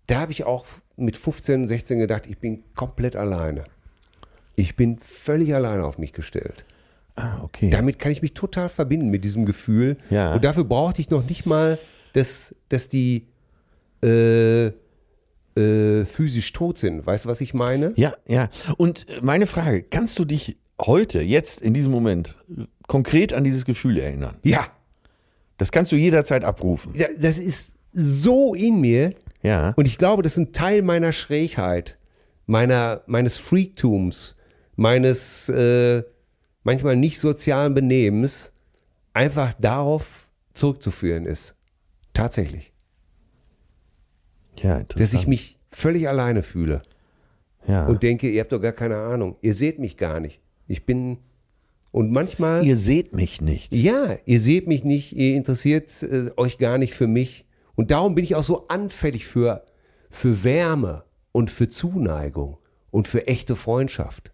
da 0.06 0.20
habe 0.20 0.32
ich 0.32 0.44
auch 0.44 0.66
mit 0.96 1.16
15, 1.16 1.68
16 1.68 1.98
gedacht, 2.00 2.26
ich 2.26 2.38
bin 2.38 2.62
komplett 2.74 3.16
alleine. 3.16 3.64
Ich 4.56 4.76
bin 4.76 4.98
völlig 5.00 5.54
alleine 5.54 5.84
auf 5.84 5.96
mich 5.98 6.12
gestellt. 6.12 6.64
Ah, 7.16 7.40
okay. 7.42 7.70
Damit 7.70 7.98
kann 7.98 8.12
ich 8.12 8.20
mich 8.22 8.34
total 8.34 8.68
verbinden 8.68 9.10
mit 9.10 9.24
diesem 9.24 9.44
Gefühl. 9.46 9.96
Ja. 10.10 10.34
Und 10.34 10.44
dafür 10.44 10.64
brauchte 10.64 11.00
ich 11.00 11.10
noch 11.10 11.24
nicht 11.26 11.46
mal, 11.46 11.78
dass, 12.12 12.54
dass 12.68 12.88
die 12.88 13.26
äh, 14.02 14.72
äh, 15.54 16.04
physisch 16.04 16.52
tot 16.52 16.78
sind. 16.78 17.06
Weißt 17.06 17.24
du, 17.24 17.28
was 17.28 17.40
ich 17.40 17.54
meine? 17.54 17.92
Ja, 17.96 18.14
ja. 18.26 18.48
Und 18.76 19.08
äh, 19.08 19.20
meine 19.22 19.46
Frage, 19.46 19.82
kannst 19.82 20.18
du 20.18 20.24
dich 20.24 20.56
heute, 20.80 21.22
jetzt, 21.22 21.60
in 21.62 21.74
diesem 21.74 21.92
Moment, 21.92 22.36
konkret 22.86 23.32
an 23.32 23.44
dieses 23.44 23.64
Gefühl 23.64 23.98
erinnern? 23.98 24.38
Ja. 24.42 24.66
Das 25.58 25.70
kannst 25.70 25.92
du 25.92 25.96
jederzeit 25.96 26.42
abrufen. 26.44 26.92
Ja, 26.94 27.08
Das 27.16 27.38
ist 27.38 27.72
so 27.92 28.54
in 28.54 28.80
mir. 28.80 29.14
Ja. 29.42 29.74
Und 29.76 29.86
ich 29.86 29.98
glaube, 29.98 30.22
das 30.22 30.32
ist 30.32 30.38
ein 30.38 30.52
Teil 30.52 30.82
meiner 30.82 31.12
Schrägheit, 31.12 31.98
meiner, 32.46 33.02
meines 33.06 33.36
Freaktums, 33.38 34.34
meines 34.76 35.48
äh, 35.48 36.02
manchmal 36.62 36.96
nicht 36.96 37.18
sozialen 37.18 37.74
Benehmens, 37.74 38.52
einfach 39.12 39.52
darauf 39.60 40.28
zurückzuführen 40.54 41.26
ist. 41.26 41.54
Tatsächlich. 42.14 42.71
Ja, 44.58 44.74
Dass 44.74 44.80
interessant. 44.80 45.22
ich 45.22 45.28
mich 45.28 45.58
völlig 45.70 46.08
alleine 46.08 46.42
fühle 46.42 46.82
ja. 47.66 47.86
und 47.86 48.02
denke, 48.02 48.28
ihr 48.28 48.40
habt 48.40 48.52
doch 48.52 48.60
gar 48.60 48.72
keine 48.72 48.96
Ahnung. 48.96 49.36
Ihr 49.40 49.54
seht 49.54 49.78
mich 49.78 49.96
gar 49.96 50.20
nicht. 50.20 50.40
Ich 50.66 50.86
bin. 50.86 51.18
Und 51.90 52.10
manchmal. 52.10 52.64
Ihr 52.64 52.76
seht 52.76 53.14
mich 53.14 53.40
nicht. 53.40 53.74
Ja, 53.74 54.16
ihr 54.24 54.40
seht 54.40 54.66
mich 54.66 54.84
nicht, 54.84 55.12
ihr 55.12 55.36
interessiert 55.36 56.02
äh, 56.02 56.30
euch 56.36 56.58
gar 56.58 56.78
nicht 56.78 56.94
für 56.94 57.06
mich. 57.06 57.44
Und 57.74 57.90
darum 57.90 58.14
bin 58.14 58.24
ich 58.24 58.34
auch 58.34 58.42
so 58.42 58.68
anfällig 58.68 59.26
für, 59.26 59.64
für 60.10 60.44
Wärme 60.44 61.04
und 61.32 61.50
für 61.50 61.68
Zuneigung 61.68 62.58
und 62.90 63.08
für 63.08 63.26
echte 63.26 63.56
Freundschaft. 63.56 64.32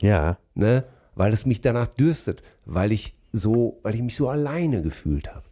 Ja. 0.00 0.38
Ne? 0.54 0.84
Weil 1.14 1.32
es 1.32 1.46
mich 1.46 1.60
danach 1.60 1.88
dürstet, 1.88 2.42
weil 2.64 2.92
ich 2.92 3.16
so, 3.32 3.78
weil 3.82 3.94
ich 3.94 4.02
mich 4.02 4.16
so 4.16 4.28
alleine 4.28 4.82
gefühlt 4.82 5.28
habe. 5.32 5.49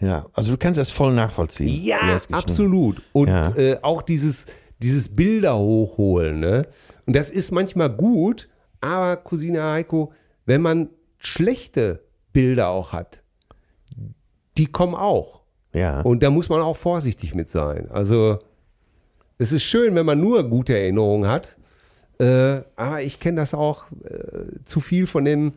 Ja. 0.00 0.26
Also 0.32 0.52
du 0.52 0.56
kannst 0.58 0.78
das 0.78 0.90
voll 0.90 1.12
nachvollziehen. 1.14 1.84
Ja, 1.84 2.18
absolut. 2.32 3.02
Und 3.12 3.28
Ja. 3.28 3.54
äh, 3.56 3.78
auch 3.82 4.02
dieses, 4.02 4.46
dieses 4.82 5.08
Bilder 5.08 5.58
hochholen. 5.58 6.40
Ne? 6.40 6.66
Und 7.06 7.14
das 7.16 7.30
ist 7.30 7.50
manchmal 7.52 7.90
gut, 7.90 8.48
aber 8.80 9.16
Cousine 9.16 9.62
Heiko, 9.62 10.12
wenn 10.46 10.62
man 10.62 10.88
schlechte 11.18 12.02
Bilder 12.32 12.68
auch 12.68 12.92
hat, 12.92 13.22
die 14.56 14.66
kommen 14.66 14.94
auch. 14.94 15.40
Ja. 15.72 16.00
Und 16.00 16.22
da 16.22 16.30
muss 16.30 16.48
man 16.48 16.60
auch 16.62 16.76
vorsichtig 16.76 17.34
mit 17.34 17.48
sein. 17.48 17.88
Also 17.90 18.38
es 19.38 19.52
ist 19.52 19.62
schön, 19.62 19.94
wenn 19.94 20.06
man 20.06 20.20
nur 20.20 20.48
gute 20.48 20.76
Erinnerungen 20.76 21.28
hat, 21.30 21.56
äh, 22.18 22.62
aber 22.76 23.02
ich 23.02 23.20
kenne 23.20 23.40
das 23.40 23.54
auch 23.54 23.84
äh, 24.04 24.64
zu 24.64 24.80
viel 24.80 25.06
von 25.06 25.24
dem. 25.24 25.52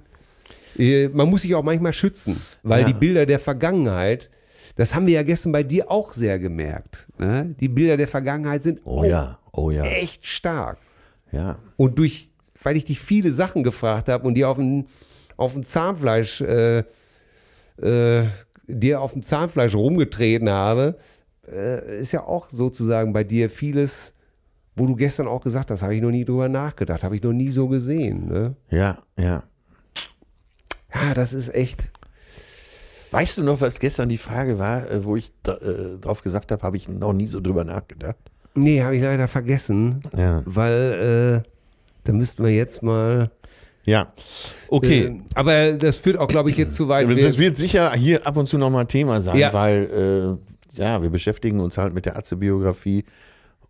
Äh, 0.78 1.10
man 1.10 1.30
muss 1.30 1.42
sich 1.44 1.54
auch 1.56 1.64
manchmal 1.64 1.94
schützen, 1.94 2.40
weil 2.64 2.82
Ja. 2.82 2.88
die 2.88 2.94
Bilder 2.94 3.26
der 3.26 3.40
Vergangenheit, 3.40 4.30
das 4.76 4.96
haben 4.96 5.06
wir 5.06 5.14
ja 5.14 5.24
gestern 5.24 5.52
bei 5.52 5.64
dir 5.64 5.90
auch 5.92 6.14
sehr 6.14 6.40
gemerkt. 6.40 7.08
Ne? 7.20 7.56
Die 7.60 7.68
Bilder 7.70 7.98
der 7.98 8.08
Vergangenheit 8.08 8.64
sind 8.64 8.80
oh 8.86 9.04
ja. 9.04 9.38
Oh 9.52 9.70
ja. 9.72 9.84
echt 9.86 10.26
stark. 10.26 10.78
Ja. 11.32 11.58
Und 11.78 12.00
durch, 12.00 12.32
weil 12.64 12.78
ich 12.78 12.86
dich 12.86 13.00
viele 13.00 13.32
Sachen 13.34 13.64
gefragt 13.64 14.10
habe 14.10 14.26
und 14.28 14.34
dir 14.36 14.50
auf 14.50 14.58
dem, 14.58 14.86
auf 15.38 15.54
dem 15.54 15.66
Zahnfleisch, 15.66 16.42
äh, 16.42 16.84
äh, 17.82 18.24
dir 18.68 19.02
auf 19.02 19.14
dem 19.14 19.24
Zahnfleisch 19.24 19.76
rumgetreten 19.76 20.50
habe, 20.50 20.98
äh, 21.52 22.00
ist 22.00 22.12
ja 22.14 22.24
auch 22.24 22.50
sozusagen 22.50 23.14
bei 23.14 23.24
dir 23.24 23.50
vieles, 23.50 24.14
wo 24.76 24.88
du 24.88 24.96
gestern 24.96 25.28
auch 25.28 25.42
gesagt 25.44 25.70
hast, 25.72 25.84
habe 25.84 25.96
ich 25.96 26.02
noch 26.02 26.10
nie 26.12 26.26
drüber 26.26 26.50
nachgedacht, 26.50 27.04
habe 27.04 27.16
ich 27.16 27.22
noch 27.24 27.34
nie 27.34 27.52
so 27.52 27.68
gesehen. 27.68 28.28
Ne? 28.28 28.56
Ja. 28.70 28.98
Ja. 29.20 29.44
Ja, 30.94 31.14
das 31.14 31.34
ist 31.34 31.54
echt. 31.54 31.90
Weißt 33.12 33.38
du 33.38 33.44
noch, 33.44 33.62
was 33.62 33.80
gestern 33.80 34.10
die 34.10 34.18
Frage 34.18 34.58
war, 34.58 34.90
äh, 34.90 35.06
wo 35.06 35.16
ich 35.16 35.32
äh, 35.48 36.00
drauf 36.02 36.22
gesagt 36.24 36.52
habe, 36.52 36.64
habe 36.64 36.78
ich 36.78 36.88
noch 36.90 37.14
nie 37.14 37.28
so 37.28 37.40
drüber 37.40 37.64
nachgedacht? 37.64 38.18
Nee, 38.56 38.82
habe 38.84 38.96
ich 38.96 39.04
leider 39.04 39.28
vergessen, 39.28 40.02
Ja. 40.18 40.42
weil 40.46 41.44
äh, 41.46 41.50
da 42.04 42.12
müssten 42.14 42.44
wir 42.44 42.52
jetzt 42.52 42.82
mal. 42.84 43.32
Ja. 43.86 44.14
Okay. 44.70 45.06
Äh, 45.06 45.20
aber 45.36 45.74
das 45.74 45.98
führt 45.98 46.18
auch, 46.18 46.28
glaube 46.28 46.50
ich, 46.50 46.58
jetzt 46.58 46.76
zu 46.76 46.88
weit. 46.88 47.08
das 47.22 47.38
wird 47.38 47.58
sicher 47.58 47.92
hier 47.94 48.26
ab 48.26 48.38
und 48.38 48.48
zu 48.48 48.58
nochmal 48.58 48.86
Thema 48.88 49.22
sein, 49.22 49.38
Ja. 49.38 49.54
weil 49.54 50.38
äh, 50.76 50.80
ja, 50.82 51.02
wir 51.02 51.10
beschäftigen 51.10 51.60
uns 51.60 51.78
halt 51.78 51.94
mit 51.94 52.06
der 52.06 52.18
Atze-Biografie 52.18 53.06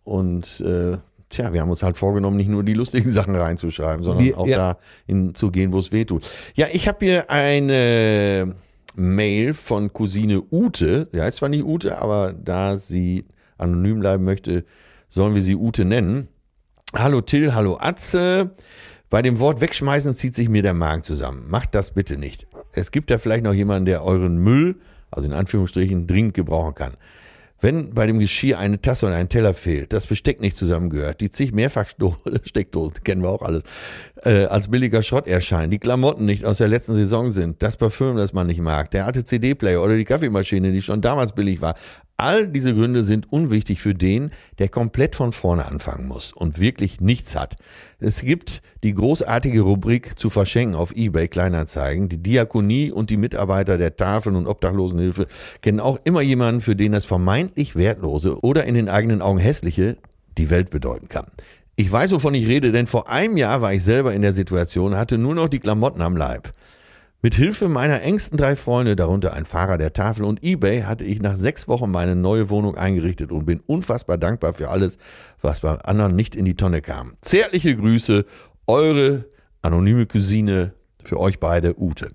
und 0.04 0.60
äh, 0.60 0.96
tja, 1.30 1.52
wir 1.52 1.60
haben 1.60 1.70
uns 1.70 1.82
halt 1.82 1.96
vorgenommen, 1.98 2.36
nicht 2.36 2.48
nur 2.50 2.62
die 2.62 2.74
lustigen 2.74 3.10
Sachen 3.12 3.34
reinzuschreiben, 3.36 4.04
sondern 4.04 4.24
Wir- 4.24 4.38
auch 4.38 4.46
ja. 4.46 4.56
da 4.56 4.78
in, 5.06 5.34
zu 5.34 5.50
gehen, 5.50 5.72
wo 5.72 5.78
es 5.78 5.92
weh 5.92 6.04
tut. 6.04 6.28
Ja, 6.54 6.66
ich 6.72 6.88
habe 6.88 7.04
hier 7.04 7.30
eine 7.30 8.54
Mail 8.96 9.54
von 9.54 9.92
Cousine 9.92 10.42
Ute. 10.50 11.08
Sie 11.12 11.20
heißt 11.20 11.38
zwar 11.38 11.48
nicht 11.48 11.64
Ute, 11.64 11.98
aber 11.98 12.32
da 12.32 12.76
sie 12.76 13.24
anonym 13.58 14.00
bleiben 14.00 14.24
möchte, 14.24 14.64
sollen 15.08 15.34
wir 15.34 15.42
sie 15.42 15.56
Ute 15.56 15.84
nennen. 15.84 16.28
Hallo 16.94 17.20
Till, 17.20 17.54
hallo 17.54 17.76
Atze. 17.80 18.50
Bei 19.10 19.22
dem 19.22 19.38
Wort 19.38 19.60
wegschmeißen 19.60 20.14
zieht 20.14 20.34
sich 20.34 20.48
mir 20.48 20.62
der 20.62 20.74
Magen 20.74 21.02
zusammen. 21.02 21.44
Macht 21.48 21.74
das 21.74 21.92
bitte 21.92 22.16
nicht. 22.16 22.46
Es 22.72 22.90
gibt 22.90 23.10
da 23.10 23.18
vielleicht 23.18 23.44
noch 23.44 23.52
jemanden, 23.54 23.84
der 23.86 24.04
euren 24.04 24.38
Müll, 24.38 24.76
also 25.10 25.28
in 25.28 25.34
Anführungsstrichen, 25.34 26.06
dringend 26.06 26.34
gebrauchen 26.34 26.74
kann. 26.74 26.94
Wenn 27.60 27.94
bei 27.94 28.06
dem 28.06 28.18
Geschirr 28.18 28.58
eine 28.58 28.80
Tasse 28.80 29.06
und 29.06 29.12
ein 29.12 29.28
Teller 29.28 29.54
fehlt, 29.54 29.92
das 29.92 30.06
Besteck 30.06 30.40
nicht 30.40 30.56
zusammengehört, 30.56 31.20
die 31.20 31.30
zig 31.30 31.52
Mehrfachsteckdosen, 31.52 32.98
kennen 33.04 33.22
wir 33.22 33.30
auch 33.30 33.42
alles, 33.42 33.62
äh, 34.22 34.44
als 34.44 34.68
billiger 34.68 35.02
Schrott 35.02 35.26
erscheinen, 35.26 35.70
die 35.70 35.78
Klamotten 35.78 36.26
nicht 36.26 36.44
aus 36.44 36.58
der 36.58 36.68
letzten 36.68 36.94
Saison 36.94 37.30
sind, 37.30 37.62
das 37.62 37.76
Parfüm, 37.76 38.16
das 38.16 38.32
man 38.32 38.48
nicht 38.48 38.60
mag, 38.60 38.90
der 38.90 39.06
alte 39.06 39.24
CD-Player 39.24 39.82
oder 39.82 39.96
die 39.96 40.04
Kaffeemaschine, 40.04 40.72
die 40.72 40.82
schon 40.82 41.00
damals 41.00 41.32
billig 41.32 41.62
war, 41.62 41.74
all 42.16 42.48
diese 42.48 42.74
Gründe 42.74 43.02
sind 43.02 43.30
unwichtig 43.32 43.80
für 43.80 43.94
den, 43.94 44.30
der 44.58 44.68
komplett 44.68 45.16
von 45.16 45.32
vorne 45.32 45.66
anfangen 45.66 46.06
muss 46.06 46.32
und 46.32 46.60
wirklich 46.60 47.00
nichts 47.00 47.36
hat. 47.36 47.56
Es 47.98 48.22
gibt 48.22 48.62
die 48.82 48.94
großartige 48.94 49.62
Rubrik 49.62 50.18
zu 50.18 50.30
verschenken 50.30 50.76
auf 50.76 50.94
eBay 50.94 51.28
Kleinanzeigen. 51.28 52.08
Die 52.08 52.22
Diakonie 52.22 52.90
und 52.90 53.10
die 53.10 53.16
Mitarbeiter 53.16 53.78
der 53.78 53.96
Tafeln 53.96 54.36
und 54.36 54.46
Obdachlosenhilfe 54.46 55.26
kennen 55.62 55.80
auch 55.80 55.98
immer 56.04 56.20
jemanden, 56.20 56.60
für 56.60 56.76
den 56.76 56.92
das 56.92 57.04
vermeintlich 57.04 57.76
Wertlose 57.76 58.40
oder 58.42 58.64
in 58.64 58.74
den 58.74 58.88
eigenen 58.88 59.22
Augen 59.22 59.38
Hässliche 59.38 59.96
die 60.38 60.50
Welt 60.50 60.70
bedeuten 60.70 61.08
kann. 61.08 61.26
Ich 61.76 61.90
weiß, 61.90 62.12
wovon 62.12 62.34
ich 62.34 62.46
rede, 62.46 62.70
denn 62.70 62.86
vor 62.86 63.08
einem 63.08 63.36
Jahr 63.36 63.60
war 63.60 63.74
ich 63.74 63.82
selber 63.82 64.14
in 64.14 64.22
der 64.22 64.32
Situation, 64.32 64.96
hatte 64.96 65.18
nur 65.18 65.34
noch 65.34 65.48
die 65.48 65.58
Klamotten 65.58 66.02
am 66.02 66.16
Leib. 66.16 66.52
Mit 67.24 67.36
Hilfe 67.36 67.70
meiner 67.70 68.02
engsten 68.02 68.36
drei 68.36 68.54
Freunde, 68.54 68.96
darunter 68.96 69.32
ein 69.32 69.46
Fahrer 69.46 69.78
der 69.78 69.94
Tafel 69.94 70.26
und 70.26 70.44
eBay, 70.44 70.82
hatte 70.82 71.04
ich 71.04 71.22
nach 71.22 71.36
sechs 71.36 71.66
Wochen 71.68 71.90
meine 71.90 72.14
neue 72.14 72.50
Wohnung 72.50 72.76
eingerichtet 72.76 73.32
und 73.32 73.46
bin 73.46 73.60
unfassbar 73.60 74.18
dankbar 74.18 74.52
für 74.52 74.68
alles, 74.68 74.98
was 75.40 75.60
bei 75.60 75.70
anderen 75.70 76.16
nicht 76.16 76.36
in 76.36 76.44
die 76.44 76.54
Tonne 76.54 76.82
kam. 76.82 77.14
Zärtliche 77.22 77.76
Grüße, 77.76 78.26
eure 78.66 79.24
anonyme 79.62 80.04
Cousine, 80.04 80.74
für 81.02 81.18
euch 81.18 81.40
beide, 81.40 81.80
Ute. 81.80 82.10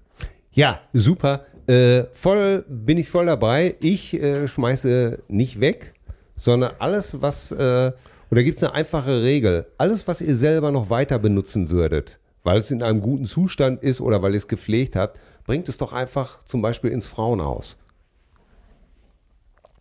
Ja, 0.51 0.79
super. 0.93 1.47
Äh, 1.65 2.03
voll 2.13 2.63
bin 2.69 2.99
ich 2.99 3.09
voll 3.09 3.25
dabei. 3.25 3.77
Ich 3.79 4.13
äh, 4.13 4.47
schmeiße 4.47 5.23
nicht 5.27 5.59
weg, 5.59 5.95
sondern 6.35 6.73
alles, 6.77 7.19
was, 7.19 7.51
äh, 7.51 7.91
oder 8.29 8.43
gibt 8.43 8.57
es 8.57 8.63
eine 8.63 8.75
einfache 8.75 9.23
Regel? 9.23 9.65
Alles, 9.79 10.07
was 10.07 10.21
ihr 10.21 10.35
selber 10.35 10.69
noch 10.69 10.91
weiter 10.91 11.17
benutzen 11.17 11.71
würdet, 11.71 12.19
weil 12.49 12.57
es 12.57 12.71
in 12.71 12.81
einem 12.81 13.01
guten 13.01 13.27
Zustand 13.27 13.83
ist 13.83 14.01
oder 14.01 14.23
weil 14.23 14.33
es 14.33 14.47
gepflegt 14.47 14.95
habt, 14.95 15.19
bringt 15.45 15.69
es 15.69 15.77
doch 15.77 15.93
einfach 15.93 16.43
zum 16.45 16.63
Beispiel 16.63 16.89
ins 16.89 17.05
Frauenhaus. 17.05 17.77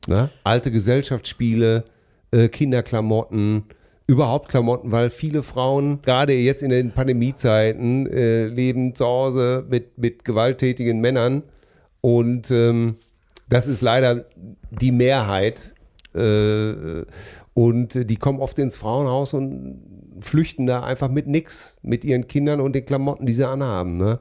Ne? 0.07 0.29
Alte 0.45 0.71
Gesellschaftsspiele, 0.71 1.85
äh, 2.31 2.49
Kinderklamotten, 2.49 3.65
überhaupt 4.07 4.51
Klamotten, 4.51 4.93
weil 4.93 5.09
viele 5.09 5.43
Frauen, 5.43 6.03
gerade 6.03 6.35
jetzt 6.35 6.63
in 6.63 6.69
den 6.69 6.93
Pandemiezeiten, 6.93 8.07
äh, 8.07 8.49
leben 8.49 8.95
zu 8.95 9.07
Hause 9.07 9.65
mit, 9.67 9.97
mit 9.97 10.27
gewalttätigen 10.27 11.01
Männern. 11.01 11.45
Und 12.03 12.51
ähm, 12.51 12.97
das 13.49 13.67
ist 13.67 13.81
leider 13.81 14.27
die 14.71 14.93
Mehrheit. 14.93 15.73
Äh, 16.15 17.07
und 17.55 18.11
die 18.11 18.17
kommen 18.17 18.41
oft 18.41 18.59
ins 18.59 18.77
Frauenhaus 18.77 19.33
und 19.33 19.98
flüchten 20.21 20.67
da 20.67 20.83
einfach 20.83 21.09
mit 21.09 21.27
nix, 21.27 21.75
mit 21.83 22.05
ihren 22.05 22.29
Kindern 22.29 22.61
und 22.61 22.75
den 22.75 22.85
Klamotten, 22.85 23.27
die 23.27 23.33
sie 23.33 23.47
anhaben. 23.47 23.97
Ne? 23.97 24.21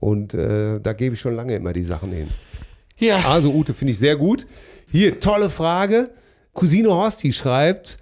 Und 0.00 0.34
äh, 0.34 0.80
da 0.80 0.92
gebe 0.92 1.14
ich 1.14 1.20
schon 1.20 1.34
lange 1.34 1.54
immer 1.54 1.72
die 1.72 1.82
Sachen 1.82 2.12
hin. 2.12 2.28
Ja, 2.98 3.20
Also 3.26 3.52
Ute 3.52 3.74
finde 3.74 3.92
ich 3.92 3.98
sehr 3.98 4.16
gut. 4.16 4.46
Hier, 4.90 5.18
tolle 5.20 5.50
Frage. 5.50 6.10
Cousine 6.52 6.88
Horsti 6.88 7.32
schreibt, 7.32 7.98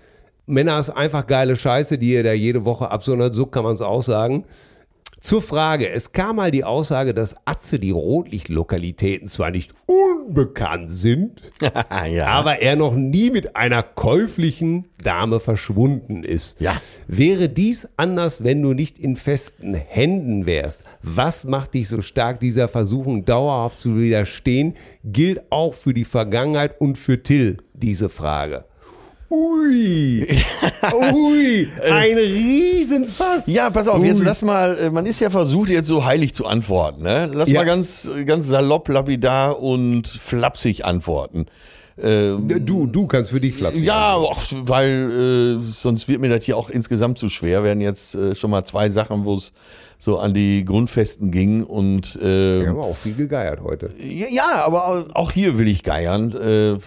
Männer 0.47 0.78
ist 0.78 0.91
einfach 0.91 1.26
geile 1.26 1.57
Scheiße, 1.57 1.97
die 1.97 2.12
ihr 2.12 2.22
da 2.22 2.33
jede 2.33 2.64
Woche 2.64 2.91
absondert, 2.91 3.35
so 3.35 3.47
kann 3.47 3.64
man 3.64 3.74
es 3.74 3.80
auch 3.80 4.03
sagen. 4.03 4.45
Zur 5.23 5.41
Frage, 5.41 5.89
es 5.89 6.11
kam 6.11 6.37
mal 6.37 6.51
die 6.51 6.64
Aussage, 6.64 7.14
dass 7.14 7.37
Atze 7.45 7.79
die 7.79 7.93
Rotlichtlokalitäten 7.93 9.29
zwar 9.29 9.53
nicht 9.53 9.73
unbekannt 9.87 10.91
sind, 10.91 11.41
ja. 12.11 12.27
aber 12.27 12.61
er 12.61 12.75
noch 12.75 12.97
nie 12.97 13.31
mit 13.31 13.55
einer 13.55 13.85
käuflichen 13.85 14.87
Dame 15.01 15.39
verschwunden 15.39 16.25
ist. 16.25 16.61
Ja. 16.61 16.83
Wäre 17.07 17.49
dies 17.49 17.89
anders, 17.97 18.43
wenn 18.43 18.61
du 18.62 18.73
nicht 18.73 18.99
in 18.99 19.14
festen 19.14 19.75
Händen 19.75 20.45
wärst? 20.47 20.83
Was 21.03 21.45
macht 21.45 21.75
dich 21.75 21.87
so 21.87 22.03
stark, 22.03 22.41
dieser 22.41 22.66
Versuchung 22.66 23.25
dauerhaft 23.25 23.79
zu 23.79 23.97
widerstehen? 23.97 24.75
Gilt 25.05 25.41
auch 25.51 25.75
für 25.75 25.95
die 25.95 26.05
Vergangenheit 26.05 26.81
und 26.81 26.99
für 26.99 27.23
Till 27.23 27.59
diese 27.75 28.09
Frage. 28.09 28.64
Ui, 29.35 30.28
ui, 31.14 31.68
ein 31.91 32.18
Riesenfass. 32.18 33.47
Ja, 33.47 33.70
pass 33.70 33.89
auf, 33.89 34.05
jetzt 34.05 34.18
Ui. 34.20 34.26
lass 34.26 34.43
mal, 34.43 34.76
äh, 34.78 34.91
man 34.91 35.07
ist 35.07 35.20
ja 35.20 35.30
versucht, 35.30 35.70
jetzt 35.70 35.87
so 35.89 36.05
heilig 36.05 36.35
zu 36.35 36.45
antworten. 36.45 37.03
Ne? 37.03 37.30
Lass 37.33 37.49
Ja. 37.49 37.61
mal 37.61 37.64
ganz, 37.66 38.11
ganz 38.26 38.47
salopp, 38.49 38.89
lapidar 38.89 39.59
und 39.62 40.07
flapsig 40.07 40.85
antworten. 40.85 41.47
Du, 41.97 42.87
du 42.87 43.07
kannst 43.07 43.30
für 43.30 43.41
dich 43.41 43.55
flapsig. 43.55 43.85
Ja, 43.85 44.16
ach, 44.30 44.47
weil 44.62 45.59
äh, 45.61 45.62
sonst 45.62 46.09
wird 46.09 46.20
mir 46.20 46.30
das 46.30 46.43
hier 46.45 46.57
auch 46.57 46.70
insgesamt 46.70 47.18
zu 47.18 47.28
schwer. 47.28 47.64
Werden 47.64 47.83
jetzt 47.83 48.14
äh, 48.14 48.35
schon 48.35 48.51
mal 48.51 48.64
zwei 48.64 48.89
Sachen, 48.89 49.24
wo 49.26 49.35
es 49.37 49.53
so 49.99 50.18
an 50.18 50.33
die 50.35 50.64
Grundfesten 50.64 51.30
ging 51.30 51.62
und 51.62 52.16
äh, 52.16 52.61
Wir 52.62 52.68
haben 52.70 52.78
auch 52.80 52.97
viel 52.97 53.14
gegeiert 53.14 53.61
heute. 53.62 53.93
ja, 53.99 54.26
ja, 54.30 54.64
aber 54.66 54.89
au- 54.89 55.05
auch 55.14 55.30
hier 55.30 55.59
will 55.59 55.68
ich 55.68 55.83
geiern. 55.85 56.33
Äh, 56.33 56.78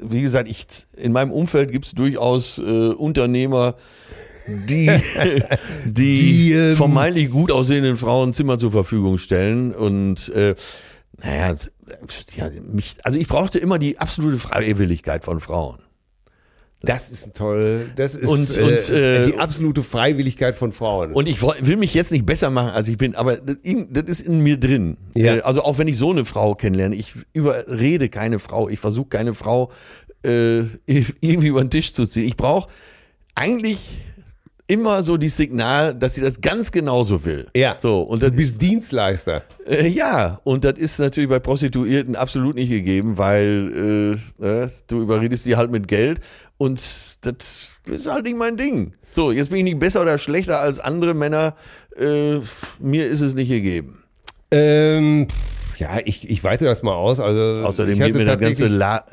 wie 0.00 0.22
gesagt, 0.22 0.48
ich, 0.48 0.66
in 0.96 1.12
meinem 1.12 1.32
Umfeld 1.32 1.72
gibt 1.72 1.86
es 1.86 1.92
durchaus 1.92 2.58
äh, 2.58 2.62
Unternehmer, 2.62 3.76
die, 4.46 4.90
die, 5.84 6.16
Die, 6.16 6.52
ähm, 6.52 6.76
vermeintlich 6.76 7.30
gut 7.30 7.50
aussehenden 7.50 7.96
Frauen 7.96 8.32
Zimmer 8.32 8.58
zur 8.58 8.72
Verfügung 8.72 9.18
stellen. 9.18 9.74
Und 9.74 10.28
äh, 10.30 10.54
naja, 11.18 11.56
ja, 12.34 12.50
mich, 12.62 12.96
also 13.02 13.18
ich 13.18 13.26
brauchte 13.26 13.58
immer 13.58 13.78
die 13.78 13.98
absolute 13.98 14.38
Freiwilligkeit 14.38 15.24
von 15.24 15.40
Frauen. 15.40 15.78
Das 16.86 17.10
ist 17.10 17.34
toll. 17.34 17.90
Das 17.96 18.14
ist 18.14 18.28
Und- 18.28 18.56
äh, 18.56 18.62
und, 18.62 18.88
äh, 18.90 19.26
die 19.26 19.36
absolute 19.38 19.82
Freiwilligkeit 19.82 20.54
von 20.56 20.72
Frauen. 20.72 21.12
Und 21.12 21.28
ich 21.28 21.42
will 21.42 21.76
mich 21.76 21.92
jetzt 21.94 22.12
nicht 22.12 22.24
besser 22.24 22.48
machen, 22.50 22.70
als 22.70 22.88
ich 22.88 22.96
bin, 22.96 23.14
aber 23.14 23.36
das, 23.36 23.56
das 23.90 24.04
ist 24.06 24.20
in 24.22 24.40
mir 24.40 24.56
drin. 24.58 24.96
Ja. 25.14 25.36
Äh, 25.36 25.40
Also 25.40 25.62
auch 25.62 25.76
wenn 25.78 25.88
ich 25.88 25.98
so 25.98 26.10
eine 26.10 26.24
Frau 26.24 26.54
kennenlerne, 26.54 26.94
ich 26.96 27.12
überrede 27.32 28.08
keine 28.08 28.38
Frau, 28.38 28.68
ich 28.68 28.78
versuche 28.78 29.08
keine 29.08 29.34
Frau 29.34 29.70
äh, 30.24 30.60
irgendwie 30.86 31.48
über 31.48 31.62
den 31.62 31.70
Tisch 31.70 31.92
zu 31.92 32.06
ziehen. 32.06 32.24
Ich 32.26 32.36
brauche 32.36 32.68
eigentlich 33.34 33.78
immer 34.66 35.02
so 35.02 35.16
die 35.16 35.28
Signal, 35.28 35.94
dass 35.94 36.14
sie 36.14 36.20
das 36.20 36.40
ganz 36.40 36.72
genauso 36.72 37.24
will. 37.24 37.46
ja. 37.54 37.76
So, 37.80 38.00
und 38.02 38.22
das 38.22 38.30
du 38.30 38.36
bist 38.36 38.60
Dienstleister. 38.60 39.42
äh, 39.66 39.86
ja, 39.86 40.40
und 40.44 40.64
das 40.64 40.74
ist 40.74 40.98
natürlich 40.98 41.30
bei 41.30 41.38
Prostituierten 41.38 42.16
absolut 42.16 42.56
nicht 42.56 42.70
gegeben, 42.70 43.18
weil 43.18 44.18
äh, 44.40 44.64
äh, 44.64 44.68
du 44.88 45.02
überredest 45.02 45.46
die 45.46 45.56
halt 45.56 45.70
mit 45.70 45.88
Geld 45.88 46.20
und 46.58 46.80
das 47.20 47.70
ist 47.86 48.06
halt 48.10 48.24
nicht 48.24 48.36
mein 48.36 48.56
Ding. 48.56 48.94
So, 49.12 49.32
jetzt 49.32 49.50
bin 49.50 49.58
ich 49.58 49.64
nicht 49.64 49.78
besser 49.78 50.02
oder 50.02 50.18
schlechter 50.18 50.60
als 50.60 50.78
andere 50.78 51.14
Männer. 51.14 51.54
Äh, 51.98 52.40
mir 52.78 53.06
ist 53.06 53.20
es 53.20 53.34
nicht 53.34 53.48
gegeben. 53.48 54.02
Ähm, 54.50 55.28
ja, 55.78 56.00
ich, 56.04 56.28
ich 56.28 56.44
weite 56.44 56.64
das 56.64 56.82
mal 56.82 56.94
aus. 56.94 57.20
Also 57.20 57.66
Außerdem 57.66 57.94
ich 57.94 58.00
geht 58.00 58.14
mir 58.14 58.24
das 58.24 58.38
ganze, 58.38 58.68
La 58.68 59.04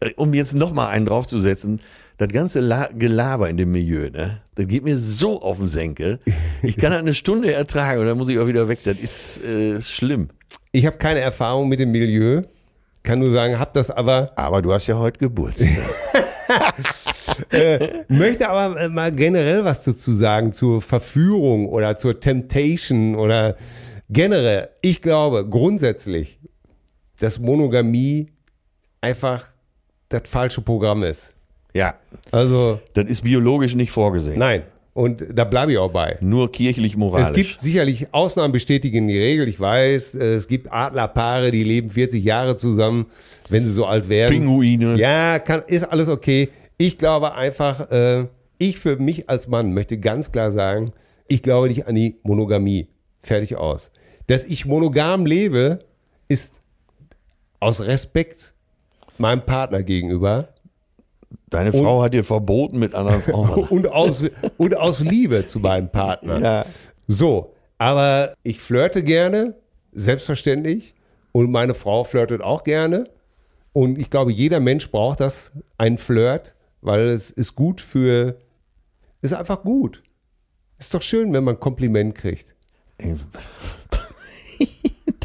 äh, 0.00 0.12
um 0.16 0.34
jetzt 0.34 0.54
nochmal 0.54 0.90
einen 0.90 1.06
draufzusetzen, 1.06 1.80
das 2.18 2.28
ganze 2.28 2.60
La 2.60 2.88
Gelaber 2.96 3.48
in 3.48 3.56
dem 3.56 3.72
Milieu, 3.72 4.08
ne? 4.10 4.40
Das 4.54 4.66
geht 4.66 4.84
mir 4.84 4.96
so 4.96 5.42
auf 5.42 5.58
den 5.58 5.68
Senkel. 5.68 6.20
Ich 6.62 6.76
kann 6.76 6.92
das 6.92 7.00
eine 7.00 7.14
Stunde 7.14 7.52
ertragen 7.52 8.00
und 8.00 8.06
dann 8.06 8.16
muss 8.16 8.28
ich 8.28 8.38
auch 8.38 8.46
wieder 8.46 8.68
weg. 8.68 8.80
Das 8.84 8.98
ist 8.98 9.44
äh, 9.44 9.82
schlimm. 9.82 10.28
Ich 10.70 10.86
habe 10.86 10.96
keine 10.96 11.20
Erfahrung 11.20 11.68
mit 11.68 11.80
dem 11.80 11.90
Milieu. 11.90 12.42
Kann 13.02 13.18
nur 13.18 13.32
sagen, 13.32 13.58
hab 13.58 13.74
das 13.74 13.90
aber, 13.90 14.32
Aber 14.36 14.62
du 14.62 14.72
hast 14.72 14.86
ja 14.86 14.96
heute 14.96 15.18
Geburtstag. 15.18 15.68
möchte 18.08 18.48
aber 18.48 18.80
äh, 18.80 18.88
mal 18.88 19.12
generell 19.12 19.64
was 19.64 19.82
dazu 19.82 20.12
sagen 20.12 20.52
zur 20.52 20.80
Verführung 20.80 21.68
oder 21.68 21.96
zur 21.96 22.18
Temptation 22.20 23.14
oder 23.14 23.56
generell. 24.08 24.70
Ich 24.80 25.02
glaube 25.02 25.46
grundsätzlich, 25.48 26.38
dass 27.18 27.38
Monogamie 27.38 28.30
einfach 29.00 29.46
das 30.08 30.22
falsche 30.26 30.62
Programm 30.62 31.02
ist. 31.02 31.33
Ja, 31.74 31.94
Also, 32.30 32.80
das 32.94 33.06
ist 33.06 33.22
biologisch 33.22 33.74
nicht 33.74 33.90
vorgesehen. 33.90 34.38
nein. 34.38 34.62
Und 34.96 35.24
da 35.34 35.42
bleibe 35.42 35.72
ich 35.72 35.78
auch 35.78 35.90
bei. 35.90 36.18
Nur 36.20 36.52
kirchlich 36.52 36.96
moralisch. 36.96 37.30
Es 37.30 37.34
gibt 37.34 37.60
sicherlich 37.60 38.14
Ausnahmen 38.14 38.52
bestätigen 38.52 39.08
die 39.08 39.18
Regel. 39.18 39.48
Ich 39.48 39.58
weiß, 39.58 40.14
es 40.14 40.46
gibt 40.46 40.72
Adlerpaare, 40.72 41.50
die 41.50 41.64
leben 41.64 41.90
40 41.90 42.22
Jahre 42.22 42.54
zusammen, 42.56 43.06
wenn 43.48 43.66
sie 43.66 43.72
so 43.72 43.86
alt 43.86 44.08
werden. 44.08 44.30
Pinguine. 44.32 44.94
Ja, 44.94 45.40
kann, 45.40 45.64
ist 45.66 45.82
alles 45.82 46.06
okay. 46.06 46.48
Ich 46.76 46.96
glaube 46.96 47.34
einfach, 47.34 47.90
äh, 47.90 48.26
ich 48.58 48.78
für 48.78 48.96
mich 48.96 49.28
als 49.28 49.48
Mann 49.48 49.74
möchte 49.74 49.98
ganz 49.98 50.30
klar 50.30 50.52
sagen, 50.52 50.92
ich 51.26 51.42
glaube 51.42 51.66
nicht 51.66 51.88
an 51.88 51.96
die 51.96 52.18
Monogamie. 52.22 52.86
Fertig 53.20 53.56
aus. 53.56 53.90
Dass 54.28 54.44
ich 54.44 54.64
monogam 54.64 55.26
lebe, 55.26 55.80
ist 56.28 56.52
aus 57.58 57.80
Respekt 57.80 58.54
meinem 59.18 59.44
Partner 59.44 59.82
gegenüber 59.82 60.53
Deine 61.50 61.72
Frau 61.72 62.02
hat 62.02 62.14
dir 62.14 62.24
verboten, 62.24 62.78
mit 62.78 62.94
anderen 62.94 63.22
Frauen. 63.30 63.64
und 63.68 63.88
aus, 63.88 64.22
und 64.56 64.76
aus 64.76 65.00
Liebe 65.00 65.46
zu 65.46 65.60
meinem 65.60 65.88
Partner. 65.90 66.40
ja. 66.40 66.66
So, 67.06 67.54
aber 67.78 68.34
ich 68.42 68.60
flirte 68.60 69.02
gerne, 69.02 69.54
selbstverständlich. 69.92 70.94
Und 71.32 71.50
meine 71.50 71.74
Frau 71.74 72.04
flirtet 72.04 72.40
auch 72.40 72.62
gerne. 72.62 73.04
Und 73.72 73.98
ich 73.98 74.08
glaube, 74.08 74.32
jeder 74.32 74.60
Mensch 74.60 74.90
braucht 74.90 75.20
das, 75.20 75.50
einen 75.78 75.98
Flirt, 75.98 76.54
weil 76.80 77.08
es 77.08 77.30
ist 77.30 77.56
gut 77.56 77.80
für, 77.80 78.38
ist 79.20 79.34
einfach 79.34 79.62
gut. 79.62 80.02
Ist 80.78 80.94
doch 80.94 81.02
schön, 81.02 81.32
wenn 81.32 81.42
man 81.44 81.56
ein 81.56 81.60
Kompliment 81.60 82.14
kriegt. 82.14 82.54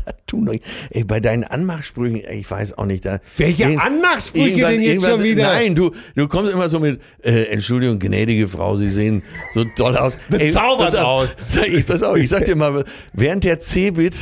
Ey, 0.10 0.15
tun 0.27 0.60
ey, 0.90 1.03
bei 1.03 1.19
deinen 1.19 1.44
Anmachsprüchen, 1.44 2.23
ey, 2.23 2.40
ich 2.40 2.49
weiß 2.49 2.77
auch 2.77 2.86
nicht. 2.86 3.06
Da, 3.06 3.19
Welche 3.38 3.80
Anmachsprüche 3.80 4.65
denn 4.65 4.81
jetzt 4.81 5.06
schon 5.06 5.23
wieder? 5.23 5.44
Nein, 5.44 5.76
du, 5.76 5.91
du 6.15 6.27
kommst 6.27 6.52
immer 6.52 6.69
so 6.69 6.80
mit, 6.80 6.99
äh, 7.23 7.44
Entschuldigung, 7.45 7.99
gnädige 7.99 8.48
Frau, 8.48 8.76
Sie 8.76 8.90
sehen 8.90 9.23
so 9.53 9.64
toll 9.76 9.95
aus. 9.98 10.18
Bezaubert 10.30 10.95
auf, 10.95 11.23
aus. 11.23 11.30
Ich, 11.69 11.86
pass 11.86 12.02
auf, 12.02 12.18
ich 12.18 12.30
sag 12.30 12.45
dir 12.45 12.56
mal, 12.56 12.84
während 13.14 13.44
der 13.44 13.60
Cebit, 13.60 14.15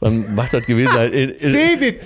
wann 0.00 0.34
macht 0.34 0.54
das 0.54 0.64
gewesen 0.64 0.92
sein? 0.94 1.12
In, 1.12 1.30
in, 1.30 1.50
Cebit, 1.50 2.00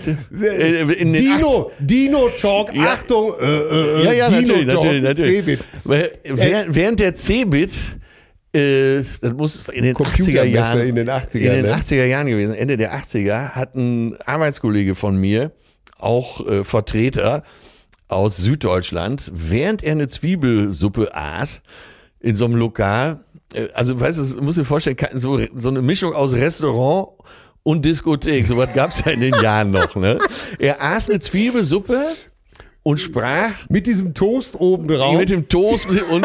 in, 0.99 1.13
Dino, 1.13 1.71
Dino 1.79 2.29
Talk, 2.41 2.75
Ja. 2.75 2.95
Achtung, 2.95 3.35
äh, 3.41 3.45
äh, 3.45 4.05
Ja, 4.05 4.13
ja, 4.13 4.31
Dino 4.31 4.41
natürlich, 4.41 4.67
Talk, 4.67 4.85
natürlich, 4.85 5.03
natürlich. 5.03 5.61
Cebit. 5.85 6.75
Während 6.75 7.01
der 7.01 7.15
Cebit, 7.15 7.71
äh, 8.55 9.03
das 9.21 9.33
muss 9.33 9.69
in 9.69 9.83
den 9.83 9.95
80er 9.95 9.97
Computermesse 9.97 10.49
Jahren, 10.49 10.81
in 10.81 10.95
den 10.97 11.09
80ern, 11.09 11.37
in 11.37 11.51
den 11.51 11.63
ne? 11.63 11.75
80er 11.75 12.05
Jahren 12.05 12.27
gewesen, 12.27 12.55
Ende 12.55 12.77
der 12.77 12.95
80er, 12.95 13.51
hat 13.51 13.75
ein 13.75 14.17
Arbeitskollege 14.27 14.95
von 14.95 15.17
mir, 15.17 15.53
auch 15.99 16.47
äh, 16.47 16.65
Vertreter 16.65 17.45
aus 18.09 18.37
Süddeutschland, 18.37 19.31
während 19.35 19.83
er 19.83 19.93
eine 19.93 20.09
Zwiebelsuppe 20.09 21.15
aß, 21.15 21.63
in 22.21 22.37
so 22.37 22.45
einem 22.45 22.57
Lokal, 22.57 23.25
äh, 23.55 23.69
also 23.75 23.99
weißt 23.99 24.37
du, 24.37 24.43
muss 24.43 24.57
dir 24.57 24.65
vorstellen, 24.65 24.97
so, 25.15 25.41
so 25.55 25.69
eine 25.69 25.83
Mischung 25.83 26.13
aus 26.13 26.35
Restaurant 26.35 27.09
und 27.63 27.85
Diskothek, 27.85 28.47
sowas 28.47 28.71
gab 28.75 28.91
es 28.91 29.05
ja 29.05 29.13
in 29.13 29.21
den 29.21 29.35
Jahren 29.43 29.71
noch. 29.71 29.95
Ne? 29.97 30.19
Er 30.59 30.83
aß 30.83 31.09
eine 31.09 31.21
Zwiebelsuppe 31.21 32.15
und 32.85 32.99
sprach 32.99 33.51
Mit 33.69 33.87
diesem 33.87 34.13
Toast 34.13 34.55
oben 34.59 34.89
drauf. 34.89 35.17
mit 35.17 35.31
dem 35.31 35.49
Toast 35.49 35.89
und, 35.89 36.25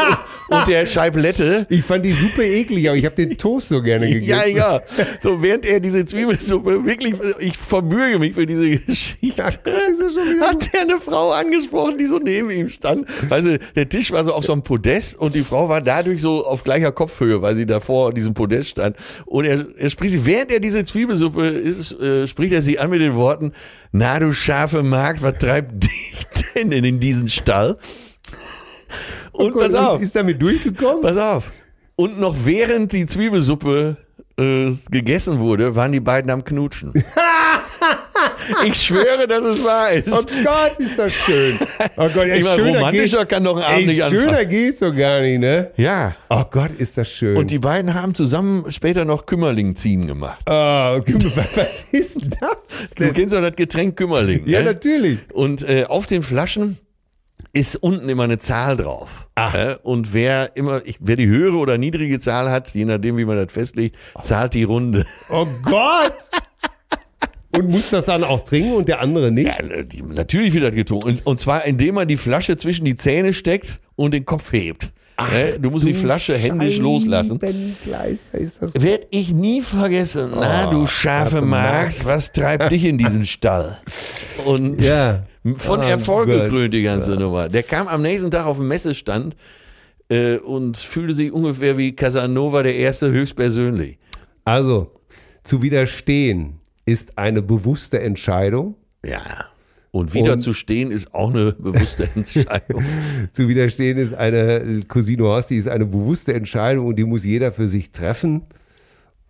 und, 0.49 0.67
der 0.67 0.85
Scheiblette. 0.87 1.67
ich 1.69 1.83
fand 1.83 2.03
die 2.03 2.11
Suppe 2.11 2.43
eklig, 2.43 2.87
aber 2.87 2.97
ich 2.97 3.05
habe 3.05 3.15
den 3.15 3.37
Toast 3.37 3.69
so 3.69 3.81
gerne 3.81 4.07
gegessen. 4.07 4.27
Ja, 4.27 4.45
ja. 4.45 4.81
So, 5.21 5.41
während 5.41 5.65
er 5.65 5.79
diese 5.79 6.03
Zwiebelsuppe 6.05 6.83
wirklich, 6.85 7.13
ich 7.39 7.57
verbürge 7.57 8.17
mich 8.17 8.33
für 8.33 8.45
diese 8.45 8.69
Geschichte, 8.77 9.17
Ja, 9.37 9.47
ist 9.49 9.61
hat 10.41 10.69
er 10.73 10.81
eine 10.81 10.99
Frau 10.99 11.31
angesprochen, 11.31 11.97
die 11.97 12.05
so 12.05 12.17
neben 12.17 12.49
ihm 12.49 12.69
stand. 12.69 13.07
Also, 13.29 13.57
der 13.75 13.89
Tisch 13.89 14.11
war 14.11 14.23
so 14.23 14.33
auf 14.33 14.43
so 14.43 14.53
einem 14.53 14.63
Podest 14.63 15.15
und 15.15 15.35
die 15.35 15.43
Frau 15.43 15.69
war 15.69 15.81
dadurch 15.81 16.21
so 16.21 16.45
auf 16.45 16.63
gleicher 16.63 16.91
Kopfhöhe, 16.91 17.41
weil 17.41 17.55
sie 17.55 17.65
davor 17.65 18.13
diesem 18.13 18.33
Podest 18.33 18.69
stand. 18.71 18.95
Und 19.25 19.45
er, 19.45 19.65
er 19.77 19.89
spricht 19.89 20.13
sie, 20.13 20.25
während 20.25 20.51
er 20.51 20.59
diese 20.59 20.83
Zwiebelsuppe 20.83 21.45
isst, 21.45 21.99
äh, 22.01 22.27
spricht 22.27 22.53
er 22.53 22.61
sie 22.61 22.79
an 22.79 22.89
mit 22.89 23.01
den 23.01 23.15
Worten, 23.15 23.53
na 23.91 24.19
du 24.19 24.33
scharfe 24.33 24.81
Magd, 24.83 25.21
was 25.21 25.37
treibt 25.37 25.83
dich 25.83 26.25
denn 26.35 26.46
in 26.61 26.99
diesen 26.99 27.27
Stall? 27.27 27.77
Und 29.31 29.53
Gott, 29.53 29.63
pass 29.63 29.73
auf. 29.75 30.01
Ist 30.01 30.15
damit 30.15 30.41
durchgekommen? 30.41 31.01
Pass 31.01 31.17
auf. 31.17 31.51
Und 31.95 32.19
noch 32.19 32.35
während 32.43 32.91
die 32.91 33.05
Zwiebelsuppe 33.05 33.97
äh, 34.39 34.73
gegessen 34.91 35.39
wurde, 35.39 35.75
waren 35.75 35.91
die 35.91 35.99
beiden 35.99 36.29
am 36.31 36.43
Knutschen. 36.43 36.93
ich 38.65 38.75
schwöre, 38.75 39.27
dass 39.27 39.41
es 39.41 39.63
wahr 39.63 39.91
ist. 39.91 40.11
Oh 40.11 40.21
Gott, 40.43 40.75
ist 40.79 40.97
das 40.97 41.13
schön. 41.13 41.57
Oh 41.99 42.07
Gott, 42.13 42.27
ey, 42.27 42.39
Ich 42.39 42.43
meine, 42.43 42.75
romantischer 42.75 43.19
geht- 43.19 43.29
kann 43.29 43.43
doch 43.43 43.57
ein 43.57 43.63
Abend 43.63 43.79
ey, 43.79 43.85
nicht 43.87 44.03
anfangen. 44.03 44.23
Schöner 44.23 44.45
geht's 44.45 44.79
doch 44.79 44.95
gar 44.95 45.21
nicht, 45.21 45.39
ne? 45.39 45.71
Ja. 45.77 46.15
Oh 46.29 46.43
Gott, 46.49 46.73
ist 46.77 46.95
das 46.95 47.09
schön. 47.09 47.35
Und 47.37 47.49
die 47.49 47.57
beiden 47.57 47.95
haben 47.95 48.13
zusammen 48.13 48.71
später 48.71 49.03
noch 49.03 49.25
Kümmerling 49.25 49.75
ziehen 49.75 50.05
gemacht. 50.05 50.39
oh, 50.47 50.51
was 50.51 51.85
ist 51.91 52.21
denn 52.21 52.35
das? 52.39 52.89
Du 52.95 53.11
kennst 53.13 53.33
doch 53.33 53.41
das 53.41 53.55
Getränk 53.55 53.97
Kümmerling. 53.97 54.43
Ja, 54.45 54.59
ne? 54.59 54.65
natürlich. 54.65 55.17
Und 55.33 55.67
äh, 55.67 55.85
auf 55.85 56.05
den 56.05 56.21
Flaschen 56.21 56.77
ist 57.53 57.75
unten 57.77 58.09
immer 58.09 58.23
eine 58.23 58.39
Zahl 58.39 58.77
drauf. 58.77 59.27
Ach. 59.35 59.53
Äh, 59.55 59.75
und 59.83 60.13
wer 60.13 60.55
immer, 60.55 60.81
ich, 60.85 60.97
wer 60.99 61.15
die 61.15 61.27
höhere 61.27 61.57
oder 61.57 61.77
niedrige 61.77 62.19
Zahl 62.19 62.51
hat, 62.51 62.73
je 62.73 62.85
nachdem, 62.85 63.17
wie 63.17 63.25
man 63.25 63.37
das 63.37 63.51
festlegt, 63.51 63.95
zahlt 64.21 64.53
die 64.53 64.63
Runde. 64.63 65.05
Oh 65.29 65.47
Gott! 65.63 66.13
Und 67.55 67.69
muss 67.69 67.89
das 67.89 68.05
dann 68.05 68.23
auch 68.23 68.41
trinken 68.41 68.73
und 68.73 68.87
der 68.87 68.99
andere 68.99 69.31
nicht? 69.31 69.47
Ja, 69.47 69.61
ne, 69.63 69.87
natürlich 70.09 70.53
wird 70.53 70.65
das 70.65 70.75
getrunken. 70.75 71.07
Und, 71.09 71.25
und 71.25 71.39
zwar, 71.39 71.65
indem 71.65 71.95
man 71.95 72.07
die 72.07 72.17
Flasche 72.17 72.57
zwischen 72.57 72.85
die 72.85 72.95
Zähne 72.95 73.33
steckt 73.33 73.79
und 73.95 74.13
den 74.13 74.25
Kopf 74.25 74.51
hebt. 74.51 74.91
Ne? 75.19 75.57
Du 75.59 75.71
musst 75.71 75.87
die 75.87 75.95
Flasche 75.95 76.37
händisch 76.37 76.77
loslassen. 76.77 77.41
Werd 77.41 79.07
ich 79.09 79.33
nie 79.33 79.61
vergessen. 79.61 80.31
Na, 80.35 80.67
du 80.67 80.85
scharfe 80.85 81.37
scharfe 81.37 81.45
Magd, 81.45 82.05
was 82.05 82.31
treibt 82.31 82.71
dich 82.71 82.83
in 82.83 82.99
diesen 82.99 83.25
Stall? 83.25 83.79
Und 84.45 84.79
Ja. 84.79 85.23
Von 85.57 85.79
Oh 85.79 85.83
Erfolg 85.83 86.27
Gott. 86.29 86.43
gekrönt 86.43 86.73
die 86.73 86.83
ganze 86.83 87.11
Nummer. 87.15 87.49
Der 87.49 87.63
kam 87.63 87.87
am 87.87 88.01
nächsten 88.01 88.31
Tag 88.31 88.45
auf 88.45 88.57
den 88.57 88.67
Messestand 88.67 89.35
äh, 90.09 90.37
und 90.37 90.77
fühlte 90.77 91.13
sich 91.13 91.31
ungefähr 91.31 91.77
wie 91.77 91.95
Casanova 91.95 92.63
der 92.63 92.75
Erste 92.75 93.11
höchstpersönlich. 93.11 93.97
Also, 94.45 94.91
zu 95.43 95.61
widerstehen 95.61 96.59
ist 96.85 97.17
eine 97.17 97.41
bewusste 97.41 97.99
Entscheidung. 97.99 98.75
Ja. 99.05 99.21
Und 99.91 100.13
wieder 100.13 100.33
Und- 100.33 100.41
zu 100.41 100.53
stehen 100.53 100.91
ist 100.91 101.13
auch 101.13 101.29
eine 101.33 101.53
bewusste 101.53 102.09
Entscheidung. 102.15 102.83
Zu 103.33 103.47
widerstehen 103.47 103.97
ist 103.97 104.13
eine, 104.13 104.81
Cousine 104.87 105.23
Horst, 105.23 105.49
die 105.49 105.57
ist 105.57 105.67
eine 105.67 105.85
bewusste 105.85 106.33
Entscheidung 106.33 106.87
und 106.87 106.95
die 106.97 107.03
muss 107.05 107.23
jeder 107.23 107.51
für 107.51 107.67
sich 107.67 107.91
treffen. 107.91 108.43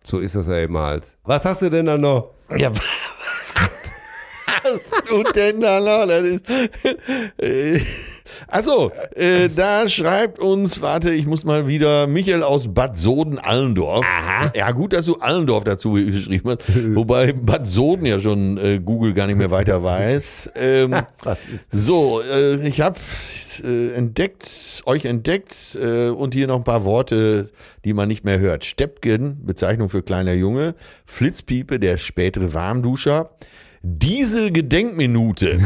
So 0.04 0.20
ist 0.20 0.36
das 0.36 0.48
ja 0.48 0.58
eben 0.58 0.78
halt. 0.78 1.04
Was 1.24 1.44
hast 1.46 1.62
du 1.62 1.70
denn 1.70 1.86
da 1.86 1.98
noch? 1.98 2.32
Ja, 2.58 2.72
was 4.64 4.92
du 5.08 5.24
denn 5.24 5.62
da 5.62 5.80
noch? 5.80 6.08
Das 6.08 6.42
äh, 7.38 7.80
achso, 8.48 8.92
äh, 9.16 9.50
da 9.56 9.88
schreibt 9.88 10.40
uns, 10.40 10.82
warte, 10.82 11.14
ich 11.14 11.26
muss 11.26 11.46
mal 11.46 11.68
wieder, 11.68 12.08
Michael 12.08 12.44
aus 12.44 12.74
Bad 12.74 12.98
Soden-Allendorf. 12.98 14.06
Ja, 14.54 14.72
gut, 14.72 14.94
dass 14.94 15.06
du 15.06 15.16
Allendorf 15.18 15.64
dazu 15.64 15.94
geschrieben 15.94 16.50
hast. 16.50 16.96
Wobei 16.96 17.34
Bad 17.34 17.68
Soden 17.68 18.06
ja 18.06 18.20
schon 18.20 18.58
äh, 18.58 18.80
Google 18.80 19.14
gar 19.14 19.28
nicht 19.28 19.38
mehr 19.38 19.52
weiter 19.52 19.84
weiß. 19.84 20.52
Ähm, 20.56 20.96
Was 21.24 21.40
ist 21.46 21.70
so, 21.72 22.22
äh, 22.22 22.68
ich 22.68 22.82
habe 22.82 23.00
äh, 23.64 23.94
entdeckt, 23.94 24.82
euch 24.86 25.06
entdeckt 25.06 25.78
äh, 25.82 26.10
und 26.10 26.34
hier 26.34 26.48
noch 26.48 26.58
ein 26.58 26.64
paar 26.64 26.84
Worte, 26.86 27.50
die 27.86 27.94
man 27.94 28.08
nicht 28.08 28.24
mehr 28.24 28.40
hört. 28.40 28.66
Steppken, 28.66 29.46
Bezeichnung 29.46 29.90
für 29.90 30.04
kleiner 30.04 30.34
Junge. 30.34 30.76
Flitzpiepe, 31.06 31.80
der 31.80 31.98
spätere 31.98 32.54
Warmduscher. 32.54 33.32
Diesel-Gedenkminute. 33.88 35.60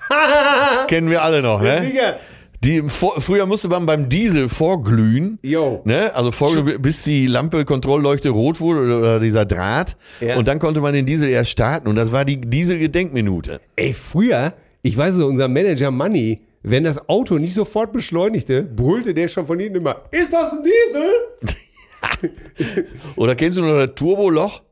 Kennen 0.88 1.10
wir 1.10 1.22
alle 1.22 1.42
noch, 1.42 1.62
ne? 1.62 1.80
Digga. 1.80 2.16
Die, 2.64 2.82
vor, 2.88 3.20
früher 3.20 3.46
musste 3.46 3.68
man 3.68 3.86
beim 3.86 4.08
Diesel 4.08 4.48
vorglühen. 4.48 5.38
Jo. 5.42 5.80
Ne? 5.84 6.10
Also 6.14 6.32
vorglühen, 6.32 6.82
bis 6.82 7.04
die 7.04 7.26
Lampe, 7.26 7.64
Kontrollleuchte 7.64 8.30
rot 8.30 8.60
wurde 8.60 8.98
oder, 8.98 9.20
dieser 9.20 9.44
Draht. 9.44 9.96
Ja. 10.20 10.36
Und 10.36 10.48
dann 10.48 10.58
konnte 10.58 10.80
man 10.80 10.92
den 10.92 11.06
Diesel 11.06 11.28
erst 11.28 11.50
starten. 11.50 11.88
Und 11.88 11.94
das 11.94 12.10
war 12.10 12.24
die 12.24 12.40
Diesel-Gedenkminute. 12.40 13.60
Ey, 13.76 13.94
früher, 13.94 14.54
ich 14.82 14.96
weiß 14.96 15.14
so, 15.14 15.26
unser 15.26 15.46
Manager 15.46 15.90
Money, 15.90 16.42
wenn 16.62 16.84
das 16.84 17.08
Auto 17.08 17.38
nicht 17.38 17.54
sofort 17.54 17.92
beschleunigte, 17.92 18.62
brüllte 18.62 19.14
der 19.14 19.28
schon 19.28 19.46
von 19.46 19.58
hinten 19.60 19.78
immer, 19.78 20.02
ist 20.10 20.32
das 20.32 20.52
ein 20.52 20.64
Diesel? 20.64 21.56
Oder 23.16 23.34
kennst 23.34 23.56
du 23.56 23.62
noch 23.62 23.76
das 23.76 23.94
Turboloch? 23.94 24.62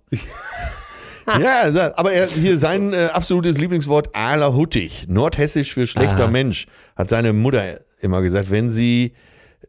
Ja, 1.27 1.93
aber 1.97 2.13
er, 2.13 2.29
hier 2.29 2.59
sein 2.59 2.93
äh, 2.93 3.09
absolutes 3.13 3.59
Lieblingswort 3.59 4.15
Ala 4.15 4.55
Huttig, 4.55 5.07
nordhessisch 5.09 5.75
für 5.75 5.87
schlechter 5.87 6.25
Aha. 6.25 6.31
Mensch, 6.31 6.67
hat 6.95 7.09
seine 7.09 7.33
Mutter 7.33 7.81
immer 8.01 8.23
gesagt, 8.23 8.51
wenn 8.51 8.71
sie 8.71 9.13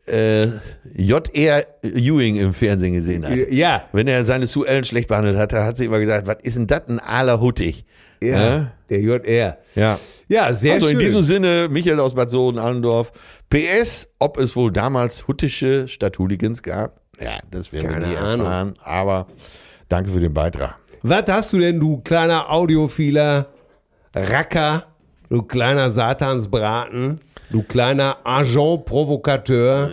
äh, 0.06 0.48
J.R. 0.96 1.66
Ewing 1.84 2.38
im 2.38 2.54
Fernsehen 2.54 2.94
gesehen 2.94 3.26
hat. 3.26 3.52
Ja. 3.52 3.84
Wenn 3.92 4.08
er 4.08 4.24
seine 4.24 4.48
Sue 4.48 4.68
Ellen 4.68 4.84
schlecht 4.84 5.08
behandelt 5.08 5.38
hat, 5.38 5.54
hat 5.54 5.78
sie 5.78 5.86
immer 5.86 6.00
gesagt, 6.00 6.28
was 6.28 6.38
ist 6.44 6.58
denn 6.58 6.68
das, 6.68 6.88
ein 6.88 7.00
Ala 7.00 7.40
Huttig? 7.40 7.86
Ja, 8.22 8.72
der 8.90 9.02
JR. 9.02 9.58
Ja. 9.76 10.00
Ja, 10.28 10.54
sehr 10.54 10.74
also 10.74 10.88
schön. 10.88 10.94
in 10.94 11.00
diesem 11.00 11.22
Sinne, 11.22 11.68
Michael 11.70 12.00
aus 12.00 12.16
Bad 12.16 12.30
Soden-Allendorf. 12.30 13.12
PS, 13.50 14.08
ob 14.20 14.38
es 14.38 14.56
wohl 14.56 14.72
damals 14.72 15.28
huttische 15.28 15.88
Stadthooligans 15.88 16.64
gab? 16.64 17.00
Ja, 17.20 17.38
das 17.50 17.72
werden 17.72 17.90
Keine 17.92 18.06
wir 18.06 18.12
nie 18.12 18.18
Ahnung. 18.18 18.46
erfahren. 18.46 18.74
Aber 18.84 19.28
danke 19.88 20.12
für 20.12 20.20
den 20.20 20.34
Beitrag. 20.34 20.76
Was 21.04 21.24
hast 21.28 21.54
du 21.54 21.60
denn, 21.60 21.80
du 21.80 21.98
kleiner 21.98 22.52
audiophiler 22.52 23.48
Racker, 24.16 24.86
du 25.30 25.42
kleiner 25.44 25.90
Satansbraten, 25.90 27.20
du 27.52 27.64
kleiner 27.64 28.18
Agent-Provokateur, 28.24 29.92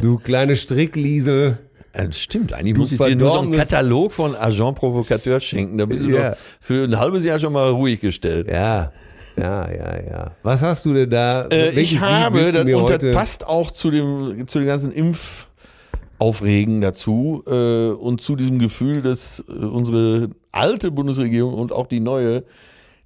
du 0.00 0.18
kleine 0.18 0.56
Strickliesel? 0.56 1.58
Das 1.92 2.18
stimmt, 2.18 2.54
eigentlich 2.54 2.76
muss 2.76 2.92
ich 2.92 2.98
dir 2.98 3.16
nur 3.16 3.30
so 3.30 3.40
einen 3.40 3.52
Katalog 3.52 4.12
von 4.12 4.34
Agent 4.34 4.76
Provocateur 4.76 5.40
schenken. 5.40 5.76
Da 5.76 5.84
bist 5.86 6.04
du 6.04 6.08
Ja. 6.10 6.30
doch 6.30 6.36
für 6.60 6.84
ein 6.84 6.98
halbes 6.98 7.24
Jahr 7.24 7.38
schon 7.38 7.52
mal 7.52 7.68
ruhig 7.70 8.00
gestellt. 8.00 8.48
Ja, 8.50 8.92
ja, 9.36 9.70
ja, 9.70 10.00
ja. 10.10 10.30
Was 10.42 10.62
hast 10.62 10.84
du 10.86 10.94
denn 10.94 11.10
da? 11.10 11.48
Äh, 11.50 11.70
ich 11.78 12.00
habe, 12.00 12.50
du 12.50 12.64
das, 12.64 12.74
und 12.74 13.02
das 13.02 13.14
passt 13.14 13.46
auch 13.46 13.70
zu 13.70 13.90
dem, 13.90 14.46
zu 14.48 14.58
dem 14.58 14.66
ganzen 14.68 14.92
Impfaufregen 16.22 16.80
dazu 16.80 17.42
äh, 17.46 17.88
und 17.90 18.20
zu 18.20 18.36
diesem 18.36 18.58
Gefühl, 18.58 19.02
dass 19.02 19.42
äh, 19.48 19.52
unsere 19.52 20.30
alte 20.52 20.90
Bundesregierung 20.90 21.54
und 21.54 21.72
auch 21.72 21.86
die 21.86 22.00
neue 22.00 22.44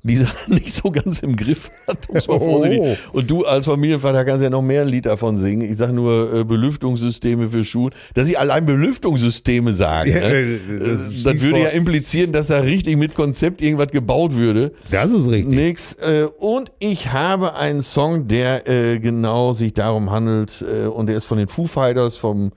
die 0.03 0.25
nicht 0.49 0.73
so 0.73 0.91
ganz 0.91 1.21
im 1.21 1.35
Griff 1.35 1.71
hat. 1.89 2.09
mal 2.09 2.23
Oh. 2.29 2.97
Und 3.13 3.31
du 3.31 3.45
als 3.45 3.65
Familienvater 3.67 4.25
kannst 4.25 4.45
ja 4.45 4.51
noch 4.51 4.63
mehr 4.63 4.83
ein 4.83 4.89
Lied 4.89 5.07
davon 5.07 5.37
singen. 5.37 5.69
Ich 5.69 5.79
sage 5.79 5.93
nur 5.93 6.33
äh, 6.33 6.45
Belüftungssysteme 6.45 7.49
für 7.49 7.65
Schulen. 7.65 7.93
Dass 8.15 8.29
ich 8.29 8.39
allein 8.39 8.67
Belüftungssysteme 8.67 9.73
sage, 9.73 10.11
Ja, 10.11 10.21
ne? 10.21 10.27
äh, 10.27 10.55
Äh, 10.55 10.59
das 10.79 11.23
das 11.25 11.41
würde 11.41 11.61
ja 11.61 11.69
implizieren, 11.71 12.33
dass 12.33 12.49
da 12.49 12.61
richtig 12.61 12.97
mit 12.97 13.15
Konzept 13.15 13.61
irgendwas 13.63 13.89
gebaut 13.89 14.35
würde. 14.35 14.73
Das 14.91 15.11
ist 15.11 15.27
richtig. 15.27 15.55
Nix. 15.55 15.95
Äh, 15.95 16.29
und 16.39 16.71
ich 16.79 17.13
habe 17.13 17.57
einen 17.57 17.83
Song, 17.83 18.29
der 18.29 18.69
äh, 18.69 18.99
genau 19.01 19.53
sich 19.55 19.75
darum 19.75 20.11
handelt. 20.11 20.65
Und 20.95 21.09
der 21.09 21.17
ist 21.17 21.25
von 21.25 21.39
den 21.39 21.49
Foo 21.49 21.67
Fighters 21.67 22.17
vom, 22.17 22.53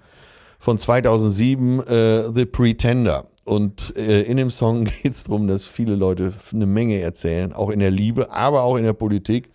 von 0.60 0.78
2007, 0.78 1.80
äh, 1.80 2.32
The 2.32 2.46
Pretender. 2.46 3.28
Und 3.46 3.96
äh, 3.98 4.22
in 4.22 4.38
dem 4.38 4.52
Song 4.52 4.84
geht 5.04 5.14
es 5.14 5.24
darum, 5.24 5.48
dass 5.48 5.64
viele 5.64 5.96
Leute 5.96 6.34
eine 6.54 6.68
Menge 6.68 7.00
erzählen, 7.00 7.54
auch 7.54 7.72
in 7.72 7.80
der 7.80 7.92
Liebe, 7.92 8.32
aber 8.32 8.62
auch 8.62 8.76
in 8.76 8.84
der 8.84 8.94
Politik 8.94 9.50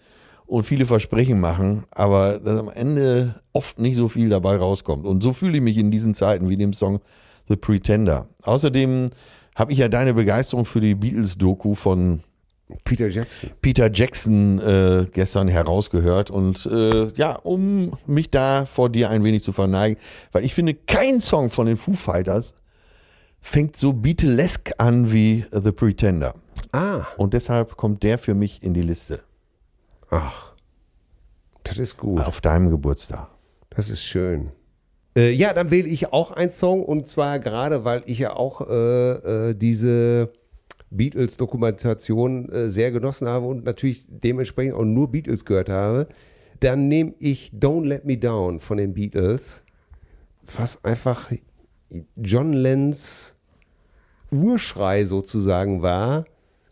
und 0.46 0.64
viele 0.64 0.86
Versprechen 0.86 1.40
machen, 1.40 1.84
aber 1.90 2.38
dass 2.38 2.58
am 2.58 2.68
Ende 2.68 3.40
oft 3.52 3.78
nicht 3.78 3.96
so 3.96 4.08
viel 4.08 4.28
dabei 4.28 4.56
rauskommt. 4.56 5.06
Und 5.06 5.22
so 5.22 5.32
fühle 5.32 5.56
ich 5.56 5.62
mich 5.62 5.78
in 5.78 5.90
diesen 5.90 6.14
Zeiten 6.14 6.48
wie 6.48 6.56
dem 6.56 6.72
Song 6.72 7.00
The 7.48 7.56
Pretender. 7.56 8.28
Außerdem 8.42 9.10
habe 9.54 9.72
ich 9.72 9.78
ja 9.78 9.88
deine 9.88 10.14
Begeisterung 10.14 10.64
für 10.64 10.80
die 10.80 10.94
Beatles-Doku 10.94 11.74
von 11.74 12.20
Peter 12.84 13.08
Jackson. 13.08 13.50
Peter 13.62 13.90
Jackson 13.92 14.58
äh, 14.60 15.06
gestern 15.12 15.48
herausgehört 15.48 16.30
und 16.30 16.66
äh, 16.66 17.08
ja, 17.14 17.36
um 17.36 17.96
mich 18.06 18.30
da 18.30 18.66
vor 18.66 18.90
dir 18.90 19.10
ein 19.10 19.24
wenig 19.24 19.42
zu 19.42 19.52
verneigen, 19.52 19.98
weil 20.32 20.44
ich 20.44 20.54
finde, 20.54 20.74
kein 20.74 21.20
Song 21.20 21.50
von 21.50 21.66
den 21.66 21.76
Foo 21.76 21.92
Fighters 21.94 22.52
fängt 23.40 23.76
so 23.76 23.92
Beatlesk 23.92 24.72
an 24.78 25.12
wie 25.12 25.44
The 25.50 25.72
Pretender. 25.72 26.34
Ah, 26.72 27.06
Und 27.16 27.34
deshalb 27.34 27.76
kommt 27.76 28.02
der 28.02 28.18
für 28.18 28.34
mich 28.34 28.62
in 28.62 28.74
die 28.74 28.82
Liste 28.82 29.20
ach, 30.10 30.52
das 31.64 31.78
ist 31.78 31.96
gut. 31.96 32.20
auf 32.20 32.40
deinem 32.40 32.70
Geburtstag. 32.70 33.28
Das 33.70 33.90
ist 33.90 34.02
schön. 34.02 34.52
Äh, 35.16 35.30
ja, 35.32 35.52
dann 35.52 35.70
wähle 35.70 35.88
ich 35.88 36.12
auch 36.12 36.30
einen 36.30 36.50
Song 36.50 36.84
und 36.84 37.06
zwar 37.06 37.38
gerade, 37.38 37.84
weil 37.84 38.02
ich 38.06 38.18
ja 38.18 38.34
auch 38.34 38.60
äh, 38.68 39.50
äh, 39.50 39.54
diese 39.54 40.32
Beatles-Dokumentation 40.96 42.50
äh, 42.50 42.70
sehr 42.70 42.90
genossen 42.90 43.28
habe 43.28 43.46
und 43.46 43.64
natürlich 43.64 44.06
dementsprechend 44.08 44.74
auch 44.74 44.84
nur 44.84 45.10
Beatles 45.10 45.44
gehört 45.44 45.68
habe. 45.68 46.08
Dann 46.60 46.88
nehme 46.88 47.14
ich 47.18 47.52
Don't 47.52 47.84
Let 47.84 48.04
Me 48.04 48.16
Down 48.16 48.60
von 48.60 48.76
den 48.76 48.94
Beatles, 48.94 49.62
was 50.56 50.82
einfach 50.84 51.30
John 52.16 52.52
Lennons 52.52 53.36
Urschrei 54.30 55.04
sozusagen 55.04 55.82
war. 55.82 56.24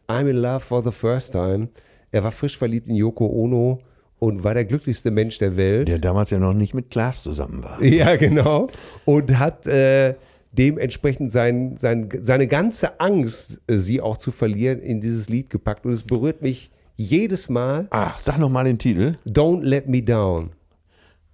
I'm 0.08 0.28
in 0.28 0.36
love 0.36 0.60
for 0.60 0.82
the 0.82 0.90
first 0.90 1.32
time. 1.32 1.68
Er 2.10 2.24
war 2.24 2.32
frisch 2.32 2.58
verliebt 2.58 2.88
in 2.88 2.96
Yoko 2.96 3.26
Ono 3.26 3.80
und 4.18 4.44
war 4.44 4.54
der 4.54 4.64
glücklichste 4.64 5.10
Mensch 5.10 5.38
der 5.38 5.56
Welt. 5.56 5.88
Der 5.88 5.98
damals 5.98 6.30
ja 6.30 6.38
noch 6.38 6.52
nicht 6.52 6.74
mit 6.74 6.90
Klaas 6.90 7.22
zusammen 7.22 7.62
war. 7.64 7.82
Ja, 7.82 8.16
genau. 8.16 8.68
Und 9.04 9.38
hat 9.38 9.66
äh, 9.66 10.14
dementsprechend 10.52 11.32
sein, 11.32 11.76
sein, 11.80 12.08
seine 12.20 12.46
ganze 12.46 13.00
Angst, 13.00 13.60
äh, 13.66 13.78
sie 13.78 14.00
auch 14.00 14.18
zu 14.18 14.30
verlieren, 14.30 14.80
in 14.80 15.00
dieses 15.00 15.28
Lied 15.28 15.50
gepackt. 15.50 15.84
Und 15.86 15.92
es 15.92 16.02
berührt 16.02 16.42
mich 16.42 16.70
jedes 16.96 17.48
Mal. 17.48 17.88
Ach, 17.90 18.18
sag 18.18 18.38
noch 18.38 18.50
mal 18.50 18.64
den 18.64 18.78
Titel. 18.78 19.14
Don't 19.26 19.62
let 19.62 19.88
me 19.88 20.02
down. 20.02 20.50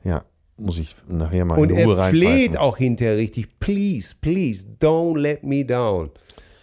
Ja, 0.05 0.25
muss 0.57 0.79
ich 0.79 0.97
nachher 1.09 1.45
mal 1.45 1.59
Und 1.59 1.71
in 1.71 1.85
Ruhe 1.85 1.97
er 1.97 2.11
fleht 2.11 2.57
auch 2.57 2.79
hinterher 2.79 3.17
richtig. 3.17 3.59
Please, 3.59 4.15
please, 4.21 4.67
don't 4.81 5.19
let 5.19 5.43
me 5.43 5.65
down. 5.65 6.11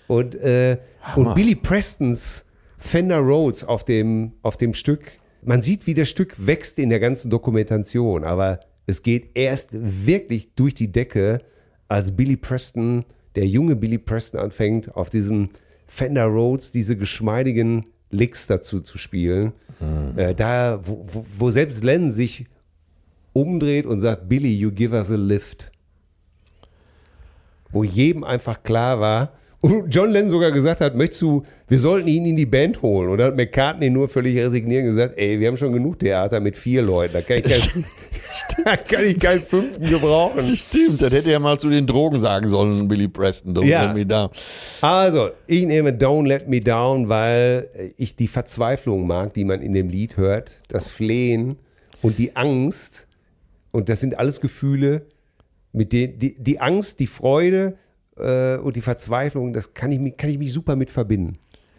Und, 0.08 0.36
äh, 0.36 0.78
und 1.16 1.36
Billy 1.36 1.56
Prestons 1.56 2.46
Fender 2.78 3.20
Rhodes 3.20 3.64
auf 3.64 3.84
dem, 3.84 4.34
auf 4.44 4.58
dem 4.58 4.74
Stück. 4.74 5.14
Man 5.42 5.62
sieht, 5.62 5.88
wie 5.88 5.94
das 5.94 6.10
Stück 6.10 6.46
wächst 6.46 6.78
in 6.80 6.90
der 6.90 7.00
ganzen 7.00 7.30
Dokumentation, 7.30 8.24
aber 8.24 8.60
es 8.86 9.02
geht 9.02 9.32
erst 9.36 9.70
wirklich 9.72 10.54
durch 10.56 10.76
die 10.76 10.92
Decke, 10.92 11.42
als 11.88 12.16
Billy 12.16 12.38
Preston, 12.38 13.06
der 13.36 13.48
junge 13.48 13.76
Billy 13.76 13.98
Preston 13.98 14.40
anfängt, 14.40 14.96
auf 14.96 15.10
diesem 15.10 15.50
Fender 15.88 16.26
Rhodes 16.26 16.72
diese 16.72 16.98
geschmeidigen 16.98 17.86
Licks 18.10 18.48
dazu 18.48 18.80
zu 18.80 18.98
spielen. 18.98 19.54
Äh, 20.16 20.34
da, 20.36 20.80
wo, 20.84 21.06
wo 21.38 21.50
selbst 21.50 21.84
Len 21.84 22.12
sich 22.12 22.46
umdreht 23.34 23.86
und 23.86 24.00
sagt, 24.00 24.30
Billy, 24.30 24.54
you 24.54 24.72
give 24.72 24.96
us 24.96 25.12
a 25.12 25.16
lift. 25.16 25.72
Wo 27.72 27.84
jedem 27.84 28.24
einfach 28.24 28.64
klar 28.64 29.00
war, 29.00 29.34
und 29.62 29.90
John 29.94 30.12
Lennon 30.12 30.30
sogar 30.30 30.52
gesagt 30.52 30.82
hat, 30.82 30.96
möchtest 30.96 31.22
du, 31.24 31.44
wir 31.68 31.80
sollten 31.80 32.08
ihn 32.08 32.26
in 32.26 32.36
die 32.36 32.46
Band 32.46 32.82
holen. 32.84 33.10
Und 33.10 33.18
dann 33.18 33.28
hat 33.28 33.36
McCartney 33.36 33.90
nur 33.90 34.08
völlig 34.08 34.38
resigniert 34.38 34.84
und 34.84 34.92
gesagt, 34.92 35.18
ey, 35.18 35.40
wir 35.40 35.48
haben 35.48 35.58
schon 35.58 35.74
genug 35.74 35.98
Theater 36.00 36.40
mit 36.40 36.56
vier 36.56 36.84
Leuten, 36.84 37.14
da 37.14 37.22
kann 37.22 37.38
ich, 37.38 37.44
kein, 37.46 37.86
da 38.66 38.78
kann 38.78 39.06
ich 39.06 39.20
keinen 39.20 39.42
fünften 39.42 39.90
gebrauchen. 39.90 40.56
Stimmt, 40.56 41.02
das 41.02 41.12
hätte 41.12 41.32
er 41.32 41.40
mal 41.40 41.58
zu 41.60 41.70
den 41.70 41.88
Drogen 41.88 42.20
sagen 42.20 42.48
sollen, 42.48 42.88
Billy 42.88 43.08
Preston. 43.08 43.56
Don't 43.56 43.66
Ja. 43.66 43.86
let 43.86 43.96
me 43.96 44.06
down. 44.06 44.30
Also, 44.82 45.30
ich 45.48 45.66
nehme 45.66 45.90
Don't 45.92 46.28
Let 46.28 46.48
Me 46.48 46.60
Down, 46.60 47.10
weil 47.10 47.70
ich 47.98 48.16
die 48.16 48.28
Verzweiflung 48.28 49.08
mag, 49.08 49.34
die 49.34 49.46
man 49.46 49.62
in 49.62 49.74
dem 49.74 49.90
Lied 49.90 50.18
hört, 50.18 50.52
das 50.68 50.88
Flehen 50.88 51.58
und 52.04 52.20
die 52.20 52.36
Angst. 52.36 53.08
Und 53.72 53.90
das 53.90 54.00
sind 54.00 54.20
alles 54.20 54.40
Gefühle, 54.42 55.08
mit 55.74 55.92
denen 55.92 56.20
die, 56.20 56.36
die 56.42 56.62
Angst, 56.62 57.00
die 57.00 57.08
Freude 57.08 57.78
äh, 58.18 58.58
und 58.58 58.76
die 58.76 58.82
Verzweiflung, 58.82 59.54
das 59.54 59.74
kann 59.74 59.92
ich, 59.92 60.00
mich- 60.00 60.18
kann 60.18 60.30
ich 60.30 60.38
mich 60.38 60.52
super 60.54 60.76
mit 60.76 60.90
verbinden. 60.90 61.38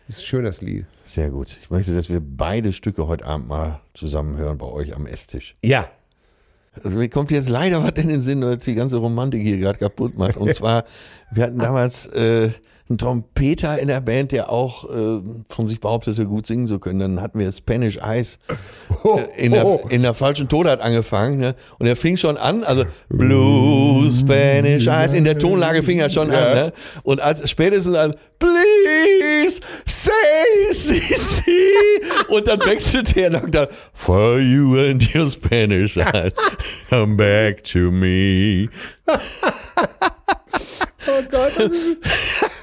Ist 0.09 0.25
schön, 0.25 0.45
das 0.45 0.63
Lied. 0.63 0.87
Sehr 1.03 1.31
gut. 1.31 1.59
Ich 1.63 1.69
möchte, 1.71 1.93
dass 1.95 2.09
wir 2.09 2.21
beide 2.21 2.73
Stücke 2.73 3.09
heute 3.09 3.25
Abend 3.27 3.49
mal 3.49 3.81
zusammen 3.93 4.37
hören 4.37 4.57
bei 4.59 4.67
euch 4.67 4.95
am 4.95 5.07
Esstisch. 5.07 5.55
Ja. 5.63 5.89
Also 6.83 6.97
mir 6.99 7.09
kommt 7.09 7.31
jetzt 7.31 7.49
leider 7.49 7.83
was 7.83 7.93
in 7.93 8.09
den 8.09 8.21
Sinn, 8.21 8.43
was 8.43 8.59
die 8.59 8.75
ganze 8.75 8.99
Romantik 8.99 9.43
hier 9.43 9.57
gerade 9.59 9.79
kaputt 9.79 10.17
macht. 10.17 10.37
Und 10.37 10.55
zwar, 10.55 10.85
wir 11.33 11.43
hatten 11.45 11.59
damals 11.59 12.07
äh, 12.07 12.51
einen 12.89 12.99
Trompeter 12.99 13.79
in 13.79 13.89
der 13.89 14.01
Band, 14.01 14.31
der 14.31 14.51
auch 14.51 14.85
äh, 14.85 15.21
von 15.49 15.67
sich 15.67 15.81
behauptete, 15.81 16.25
gut 16.25 16.47
singen 16.47 16.69
zu 16.69 16.79
können. 16.79 17.01
Dann 17.01 17.21
hatten 17.21 17.39
wir 17.39 17.51
Spanish 17.51 17.97
Eyes 17.99 18.39
äh, 19.05 19.45
in, 19.45 19.53
der, 19.53 19.81
in 19.91 20.03
der 20.03 20.15
falschenTonart 20.15 20.81
angefangen. 20.81 21.39
Ne? 21.39 21.57
Und 21.79 21.87
er 21.87 21.97
fing 21.97 22.17
schon 22.17 22.37
an, 22.37 22.63
also 22.63 22.85
Blue 23.09 24.13
Spanish 24.13 24.87
Eyes, 24.87 25.15
in 25.15 25.25
der 25.25 25.37
Tonlage 25.39 25.83
fing 25.83 25.99
er 25.99 26.11
schon 26.11 26.31
an. 26.31 26.55
Ne? 26.55 26.73
Und 27.03 27.21
als 27.21 27.49
spätestens 27.51 27.97
an 27.97 28.15
Please 28.39 29.61
say 29.87 30.13
see, 30.71 31.01
see. 31.01 31.43
Und 32.29 32.47
dann 32.47 32.61
wechselte 32.61 33.21
er 33.21 33.31
noch 33.31 33.49
da 33.49 33.67
For 33.95 34.39
you 34.39 34.79
and 34.79 35.15
your 35.15 35.31
Spanish 35.31 35.97
eyes 35.97 36.33
Come 36.91 37.17
back 37.17 37.65
to 37.65 37.91
me 37.91 38.69
Oh 41.09 41.23
Gott, 41.31 41.53
das 41.57 41.71
ist 41.71 42.56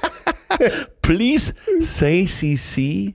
Please 1.02 1.54
say 1.80 2.24
CC 2.26 3.14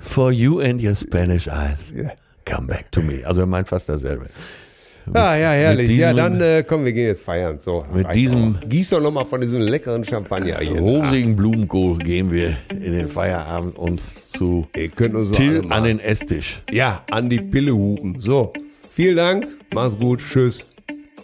For 0.00 0.32
you 0.32 0.60
and 0.60 0.82
your 0.82 0.94
Spanish 0.94 1.48
eyes 1.48 1.92
Come 2.44 2.66
back 2.66 2.90
to 2.92 3.00
me 3.02 3.24
Also 3.24 3.42
er 3.42 3.46
meint 3.46 3.68
fast 3.68 3.88
dasselbe 3.88 4.26
Ah, 5.12 5.36
ja, 5.36 5.50
herrlich. 5.50 5.90
mit 5.90 5.98
ja, 5.98 6.14
diesem- 6.14 6.16
dann 6.16 6.40
äh, 6.40 6.64
komm, 6.66 6.86
wir 6.86 6.92
gehen 6.94 7.08
jetzt 7.08 7.20
feiern. 7.20 7.58
So, 7.60 7.84
Mit 7.92 8.10
diesem- 8.14 8.56
auch. 8.56 8.66
Gieß 8.68 8.88
doch 8.88 9.02
nochmal 9.02 9.26
von 9.26 9.38
diesem 9.42 9.60
leckeren 9.60 10.02
Champagner 10.02 10.60
hier. 10.60 10.80
rosigen 10.80 11.36
Blumenkohl 11.36 11.98
gehen 11.98 12.30
wir 12.32 12.56
in 12.70 12.92
den 12.94 13.06
Feierabend 13.08 13.76
und 13.76 14.00
zu 14.00 14.66
Ihr 14.74 14.88
könnt 14.88 15.14
uns 15.14 15.32
Till 15.32 15.66
an 15.68 15.84
den 15.84 15.98
Esstisch. 16.00 16.62
Ja, 16.70 17.04
an 17.10 17.28
die 17.28 17.38
Pille 17.38 17.72
hupen. 17.74 18.18
So, 18.18 18.54
vielen 18.94 19.16
Dank. 19.16 19.46
Mach's 19.74 19.98
gut. 19.98 20.20
Tschüss. 20.32 20.73